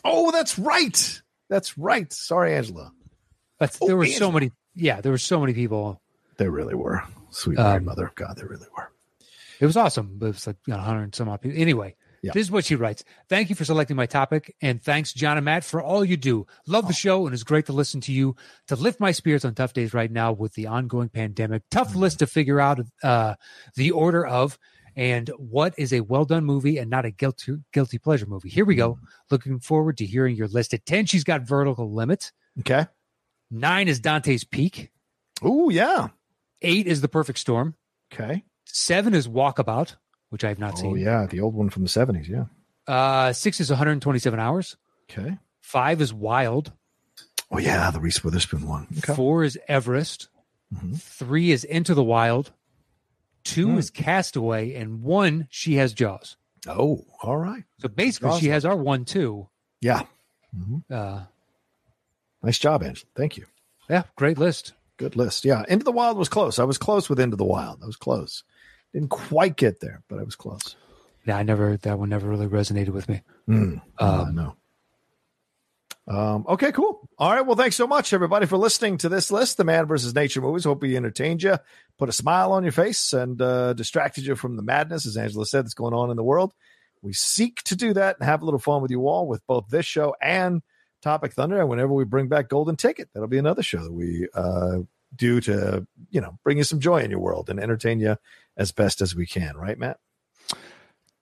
Oh, 0.04 0.32
that's 0.32 0.58
right. 0.58 1.22
That's 1.50 1.78
right. 1.78 2.12
Sorry, 2.12 2.56
Angela. 2.56 2.92
But 3.60 3.78
Oh, 3.82 3.88
there 3.88 3.98
were 3.98 4.06
so 4.06 4.32
many. 4.32 4.52
Yeah, 4.76 5.02
there 5.02 5.12
were 5.12 5.18
so 5.18 5.40
many 5.40 5.54
people. 5.54 6.02
There 6.38 6.52
really 6.52 6.76
were. 6.76 7.04
Sweet 7.32 7.58
Um, 7.60 7.86
Mother 7.86 8.06
of 8.06 8.16
God, 8.16 8.36
there 8.38 8.48
really 8.48 8.68
were. 8.78 8.92
It 9.60 9.66
was 9.66 9.78
awesome. 9.78 10.18
But 10.18 10.28
it 10.28 10.34
was 10.36 10.48
like 10.48 10.58
you 10.68 10.72
know, 10.72 10.78
100 10.78 11.04
and 11.04 11.16
some 11.16 11.30
odd 11.30 11.42
people. 11.42 11.60
Anyway, 11.60 11.96
Yeah. 12.22 12.32
this 12.34 12.42
is 12.48 12.52
what 12.52 12.66
she 12.66 12.76
writes. 12.76 13.04
Thank 13.30 13.50
you 13.50 13.56
for 13.56 13.64
selecting 13.66 13.96
my 13.96 14.06
topic, 14.06 14.54
and 14.62 14.82
thanks, 14.82 15.14
John 15.14 15.38
and 15.38 15.46
Matt, 15.46 15.64
for 15.64 15.82
all 15.82 16.04
you 16.04 16.18
do. 16.18 16.46
Love 16.68 16.88
the 16.88 16.94
show, 16.94 17.26
and 17.26 17.34
it's 17.34 17.44
great 17.44 17.66
to 17.68 17.74
listen 17.74 18.02
to 18.02 18.12
you 18.12 18.36
to 18.68 18.76
lift 18.76 19.00
my 19.00 19.12
spirits 19.12 19.46
on 19.46 19.56
tough 19.56 19.74
days 19.74 19.94
right 19.94 20.12
now 20.12 20.34
with 20.34 20.54
the 20.54 20.68
ongoing 20.68 21.10
pandemic. 21.10 21.64
Tough 21.72 21.96
list 21.96 22.20
to 22.20 22.28
figure 22.28 22.60
out 22.60 22.80
uh, 23.04 23.36
the 23.76 23.92
order 23.92 24.26
of. 24.26 24.58
And 24.96 25.30
what 25.38 25.74
is 25.78 25.92
a 25.94 26.00
well 26.02 26.26
done 26.26 26.46
movie 26.46 26.78
and 26.78 26.90
not 26.90 27.06
a 27.06 27.12
guilty 27.12 27.58
guilty 27.74 27.98
pleasure 27.98 28.26
movie? 28.26 28.50
Here 28.50 28.64
we 28.66 28.76
go. 28.76 28.98
Looking 29.30 29.60
forward 29.60 29.98
to 29.98 30.06
hearing 30.06 30.36
your 30.36 30.48
list. 30.48 30.74
At 30.74 30.86
10, 30.86 31.06
she's 31.08 31.24
got 31.24 31.42
Vertical 31.42 31.92
Limit. 31.94 32.32
Okay. 32.60 32.88
Nine 33.52 33.88
is 33.88 34.00
Dante's 34.00 34.44
Peak. 34.44 34.92
Oh 35.42 35.70
yeah. 35.70 36.08
Eight 36.62 36.88
is 36.88 37.02
the 37.02 37.08
perfect 37.10 37.40
storm. 37.40 37.76
Okay. 38.14 38.44
Seven 38.66 39.14
is 39.14 39.28
walkabout, 39.28 39.96
which 40.30 40.44
I 40.44 40.50
have 40.50 40.60
not 40.60 40.74
Oh 40.76 40.82
seen. 40.82 40.98
yeah, 40.98 41.28
the 41.30 41.42
old 41.42 41.54
one 41.54 41.70
from 41.70 41.84
the 41.84 41.90
seventies. 41.90 42.30
Yeah. 42.30 42.46
Uh, 42.88 43.34
six 43.34 43.60
is 43.60 43.70
127 43.70 44.40
hours. 44.40 44.78
Okay. 45.10 45.38
Five 45.62 46.02
is 46.02 46.14
wild. 46.14 46.72
Oh 47.52 47.58
yeah, 47.60 47.92
the 47.92 48.00
Reese 48.00 48.24
Witherspoon 48.24 48.68
one. 48.68 48.88
Okay. 49.00 49.14
Four 49.14 49.44
is 49.44 49.58
Everest. 49.68 50.30
Mhm. 50.74 51.00
Three 51.00 51.52
is 51.52 51.64
Into 51.64 51.94
the 51.94 52.04
Wild. 52.04 52.52
Two 53.46 53.70
Hmm. 53.74 53.78
is 53.78 53.90
Castaway, 53.90 54.74
and 54.74 55.02
one 55.02 55.48
she 55.50 55.76
has 55.76 55.94
Jaws. 55.94 56.36
Oh, 56.68 57.06
all 57.22 57.38
right. 57.38 57.64
So 57.80 57.88
basically, 57.88 58.40
she 58.42 58.48
has 58.50 58.66
our 58.66 58.76
one 58.76 59.06
too. 59.06 59.48
Yeah. 59.82 60.04
Mhm. 60.56 60.84
Uh, 60.92 61.22
Nice 62.44 62.60
job, 62.60 62.84
Angela. 62.84 63.08
Thank 63.16 63.38
you. 63.38 63.46
yeah, 63.90 64.04
great 64.16 64.38
list. 64.38 64.74
Good 64.98 65.16
list. 65.16 65.46
Yeah. 65.46 65.64
Into 65.68 65.84
the 65.84 65.92
Wild 65.92 66.18
was 66.18 66.30
close. 66.30 66.60
I 66.60 66.64
was 66.64 66.78
close 66.78 67.10
with 67.10 67.20
Into 67.20 67.36
the 67.38 67.44
Wild. 67.46 67.82
I 67.82 67.86
was 67.86 67.96
close. 67.96 68.44
Didn't 68.94 69.10
quite 69.10 69.56
get 69.58 69.80
there, 69.80 70.04
but 70.08 70.20
I 70.20 70.24
was 70.24 70.36
close. 70.36 70.76
Yeah, 71.26 71.38
I 71.38 71.44
never 71.44 71.78
that 71.78 71.98
one 72.00 72.10
never 72.10 72.28
really 72.30 72.48
resonated 72.48 72.90
with 72.90 73.10
me. 73.10 73.22
Mm, 73.50 73.82
Um, 74.00 74.36
no. 74.36 74.56
Um, 76.08 76.46
okay, 76.48 76.72
cool. 76.72 77.10
All 77.18 77.34
right. 77.34 77.46
Well, 77.46 77.56
thanks 77.56 77.76
so 77.76 77.88
much, 77.88 78.14
everybody, 78.14 78.46
for 78.46 78.58
listening 78.58 78.98
to 79.00 79.10
this 79.10 79.32
list, 79.32 79.58
the 79.58 79.64
Man 79.64 79.88
versus 79.88 80.14
Nature 80.14 80.42
movies. 80.42 80.64
Hope 80.64 80.82
we 80.82 80.96
entertained 80.96 81.42
you, 81.42 81.58
put 81.98 82.10
a 82.10 82.14
smile 82.14 82.52
on 82.52 82.64
your 82.64 82.72
face, 82.72 83.12
and 83.12 83.42
uh, 83.42 83.74
distracted 83.74 84.26
you 84.26 84.36
from 84.36 84.56
the 84.56 84.62
madness, 84.62 85.08
as 85.08 85.18
Angela 85.18 85.46
said, 85.46 85.66
that's 85.66 85.74
going 85.74 85.96
on 85.96 86.12
in 86.12 86.16
the 86.16 86.24
world. 86.24 86.54
We 87.02 87.14
seek 87.14 87.64
to 87.64 87.76
do 87.76 87.94
that 87.94 88.18
and 88.20 88.28
have 88.28 88.42
a 88.42 88.46
little 88.46 88.60
fun 88.60 88.82
with 88.82 88.92
you 88.92 89.08
all 89.08 89.28
with 89.28 89.46
both 89.48 89.68
this 89.70 89.86
show 89.86 90.16
and 90.22 90.62
Topic 91.02 91.34
Thunder. 91.34 91.60
And 91.60 91.70
whenever 91.70 91.94
we 91.94 92.04
bring 92.04 92.28
back 92.28 92.50
Golden 92.50 92.76
Ticket, 92.76 93.10
that'll 93.14 93.28
be 93.28 93.38
another 93.38 93.64
show 93.64 93.84
that 93.84 93.94
we 93.94 94.28
uh, 94.34 94.80
do 95.16 95.40
to, 95.42 95.86
you 96.10 96.22
know, 96.22 96.38
bring 96.44 96.58
you 96.58 96.64
some 96.64 96.80
joy 96.80 97.02
in 97.02 97.12
your 97.12 97.20
world 97.20 97.50
and 97.50 97.60
entertain 97.60 98.00
you 98.00 98.18
as 98.58 98.72
best 98.72 99.02
as 99.02 99.16
we 99.16 99.26
can. 99.26 99.56
Right, 99.56 99.78
Matt? 99.78 100.00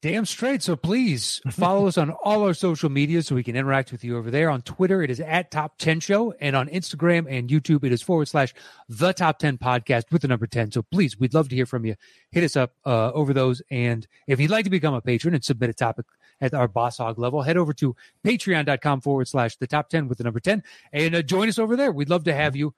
Damn 0.03 0.25
straight. 0.25 0.61
So 0.61 0.75
please 0.75 1.39
follow 1.49 1.87
us 1.87 1.97
on 1.97 2.11
all 2.25 2.43
our 2.43 2.53
social 2.53 2.89
media 2.89 3.23
so 3.23 3.35
we 3.35 3.43
can 3.43 3.55
interact 3.55 3.89
with 3.89 4.03
you 4.03 4.17
over 4.17 4.29
there. 4.29 4.49
On 4.49 4.61
Twitter, 4.61 5.01
it 5.01 5.09
is 5.09 5.21
at 5.21 5.49
Top 5.49 5.77
10 5.77 6.01
Show. 6.01 6.33
And 6.41 6.57
on 6.57 6.67
Instagram 6.67 7.25
and 7.29 7.49
YouTube, 7.49 7.85
it 7.85 7.93
is 7.93 8.01
forward 8.01 8.27
slash 8.27 8.53
the 8.89 9.13
Top 9.13 9.39
10 9.39 9.59
Podcast 9.59 10.11
with 10.11 10.21
the 10.21 10.27
number 10.27 10.45
10. 10.45 10.73
So 10.73 10.81
please, 10.81 11.17
we'd 11.17 11.33
love 11.33 11.47
to 11.47 11.55
hear 11.55 11.65
from 11.65 11.85
you. 11.85 11.95
Hit 12.31 12.43
us 12.43 12.57
up 12.57 12.73
uh, 12.85 13.13
over 13.13 13.33
those. 13.33 13.61
And 13.71 14.05
if 14.27 14.41
you'd 14.41 14.51
like 14.51 14.65
to 14.65 14.69
become 14.69 14.93
a 14.93 14.99
patron 14.99 15.35
and 15.35 15.41
submit 15.41 15.69
a 15.69 15.73
topic 15.73 16.05
at 16.41 16.53
our 16.53 16.67
Boss 16.67 16.97
Hog 16.97 17.17
level, 17.17 17.41
head 17.41 17.55
over 17.55 17.71
to 17.71 17.95
patreon.com 18.25 18.99
forward 18.99 19.29
slash 19.29 19.55
the 19.55 19.67
top 19.67 19.87
10 19.87 20.09
with 20.09 20.17
the 20.17 20.25
number 20.25 20.41
10 20.41 20.63
and 20.91 21.15
uh, 21.15 21.21
join 21.21 21.47
us 21.47 21.57
over 21.57 21.77
there. 21.77 21.93
We'd 21.93 22.09
love 22.09 22.25
to 22.25 22.33
have 22.33 22.57
you. 22.57 22.73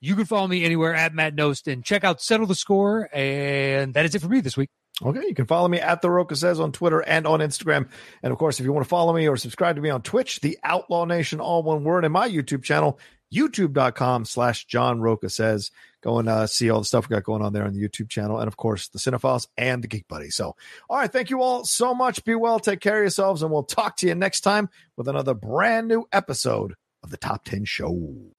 You 0.00 0.16
can 0.16 0.24
follow 0.24 0.48
me 0.48 0.64
anywhere 0.64 0.94
at 0.94 1.12
Matt 1.12 1.36
Knost 1.36 1.70
and 1.70 1.84
check 1.84 2.02
out 2.02 2.22
Settle 2.22 2.46
the 2.46 2.54
Score. 2.54 3.10
And 3.12 3.92
that 3.92 4.06
is 4.06 4.14
it 4.14 4.22
for 4.22 4.28
me 4.28 4.40
this 4.40 4.56
week. 4.56 4.70
Okay, 5.04 5.26
you 5.26 5.34
can 5.34 5.46
follow 5.46 5.68
me 5.68 5.80
at 5.80 6.00
the 6.00 6.10
Rocha 6.10 6.36
says 6.36 6.60
on 6.60 6.72
Twitter 6.72 7.00
and 7.00 7.26
on 7.26 7.40
Instagram. 7.40 7.88
And 8.22 8.32
of 8.32 8.38
course, 8.38 8.60
if 8.60 8.64
you 8.64 8.72
want 8.72 8.84
to 8.84 8.88
follow 8.88 9.12
me 9.12 9.28
or 9.28 9.36
subscribe 9.36 9.76
to 9.76 9.82
me 9.82 9.90
on 9.90 10.02
Twitch, 10.02 10.40
the 10.40 10.58
Outlaw 10.62 11.04
Nation, 11.04 11.40
all 11.40 11.62
one 11.62 11.82
word, 11.84 12.04
and 12.04 12.12
my 12.12 12.28
YouTube 12.28 12.62
channel, 12.62 12.98
youtube.com 13.32 14.24
slash 14.24 14.66
John 14.66 15.00
Rocha 15.00 15.30
says. 15.30 15.70
Go 16.02 16.18
and 16.18 16.28
uh, 16.28 16.46
see 16.48 16.68
all 16.68 16.80
the 16.80 16.84
stuff 16.84 17.08
we 17.08 17.14
got 17.14 17.22
going 17.22 17.42
on 17.42 17.52
there 17.52 17.64
on 17.64 17.72
the 17.72 17.80
YouTube 17.80 18.08
channel. 18.08 18.38
And 18.38 18.48
of 18.48 18.56
course, 18.56 18.88
the 18.88 18.98
Cinephiles 18.98 19.46
and 19.56 19.82
the 19.82 19.88
Geek 19.88 20.08
Buddy. 20.08 20.30
So, 20.30 20.56
all 20.90 20.98
right, 20.98 21.10
thank 21.10 21.30
you 21.30 21.40
all 21.42 21.64
so 21.64 21.94
much. 21.94 22.24
Be 22.24 22.34
well, 22.34 22.58
take 22.58 22.80
care 22.80 22.96
of 22.96 23.02
yourselves, 23.02 23.42
and 23.42 23.52
we'll 23.52 23.62
talk 23.62 23.96
to 23.98 24.08
you 24.08 24.14
next 24.14 24.40
time 24.40 24.68
with 24.96 25.06
another 25.06 25.34
brand 25.34 25.86
new 25.86 26.04
episode 26.12 26.74
of 27.04 27.10
the 27.10 27.16
Top 27.16 27.44
10 27.44 27.64
Show. 27.64 28.32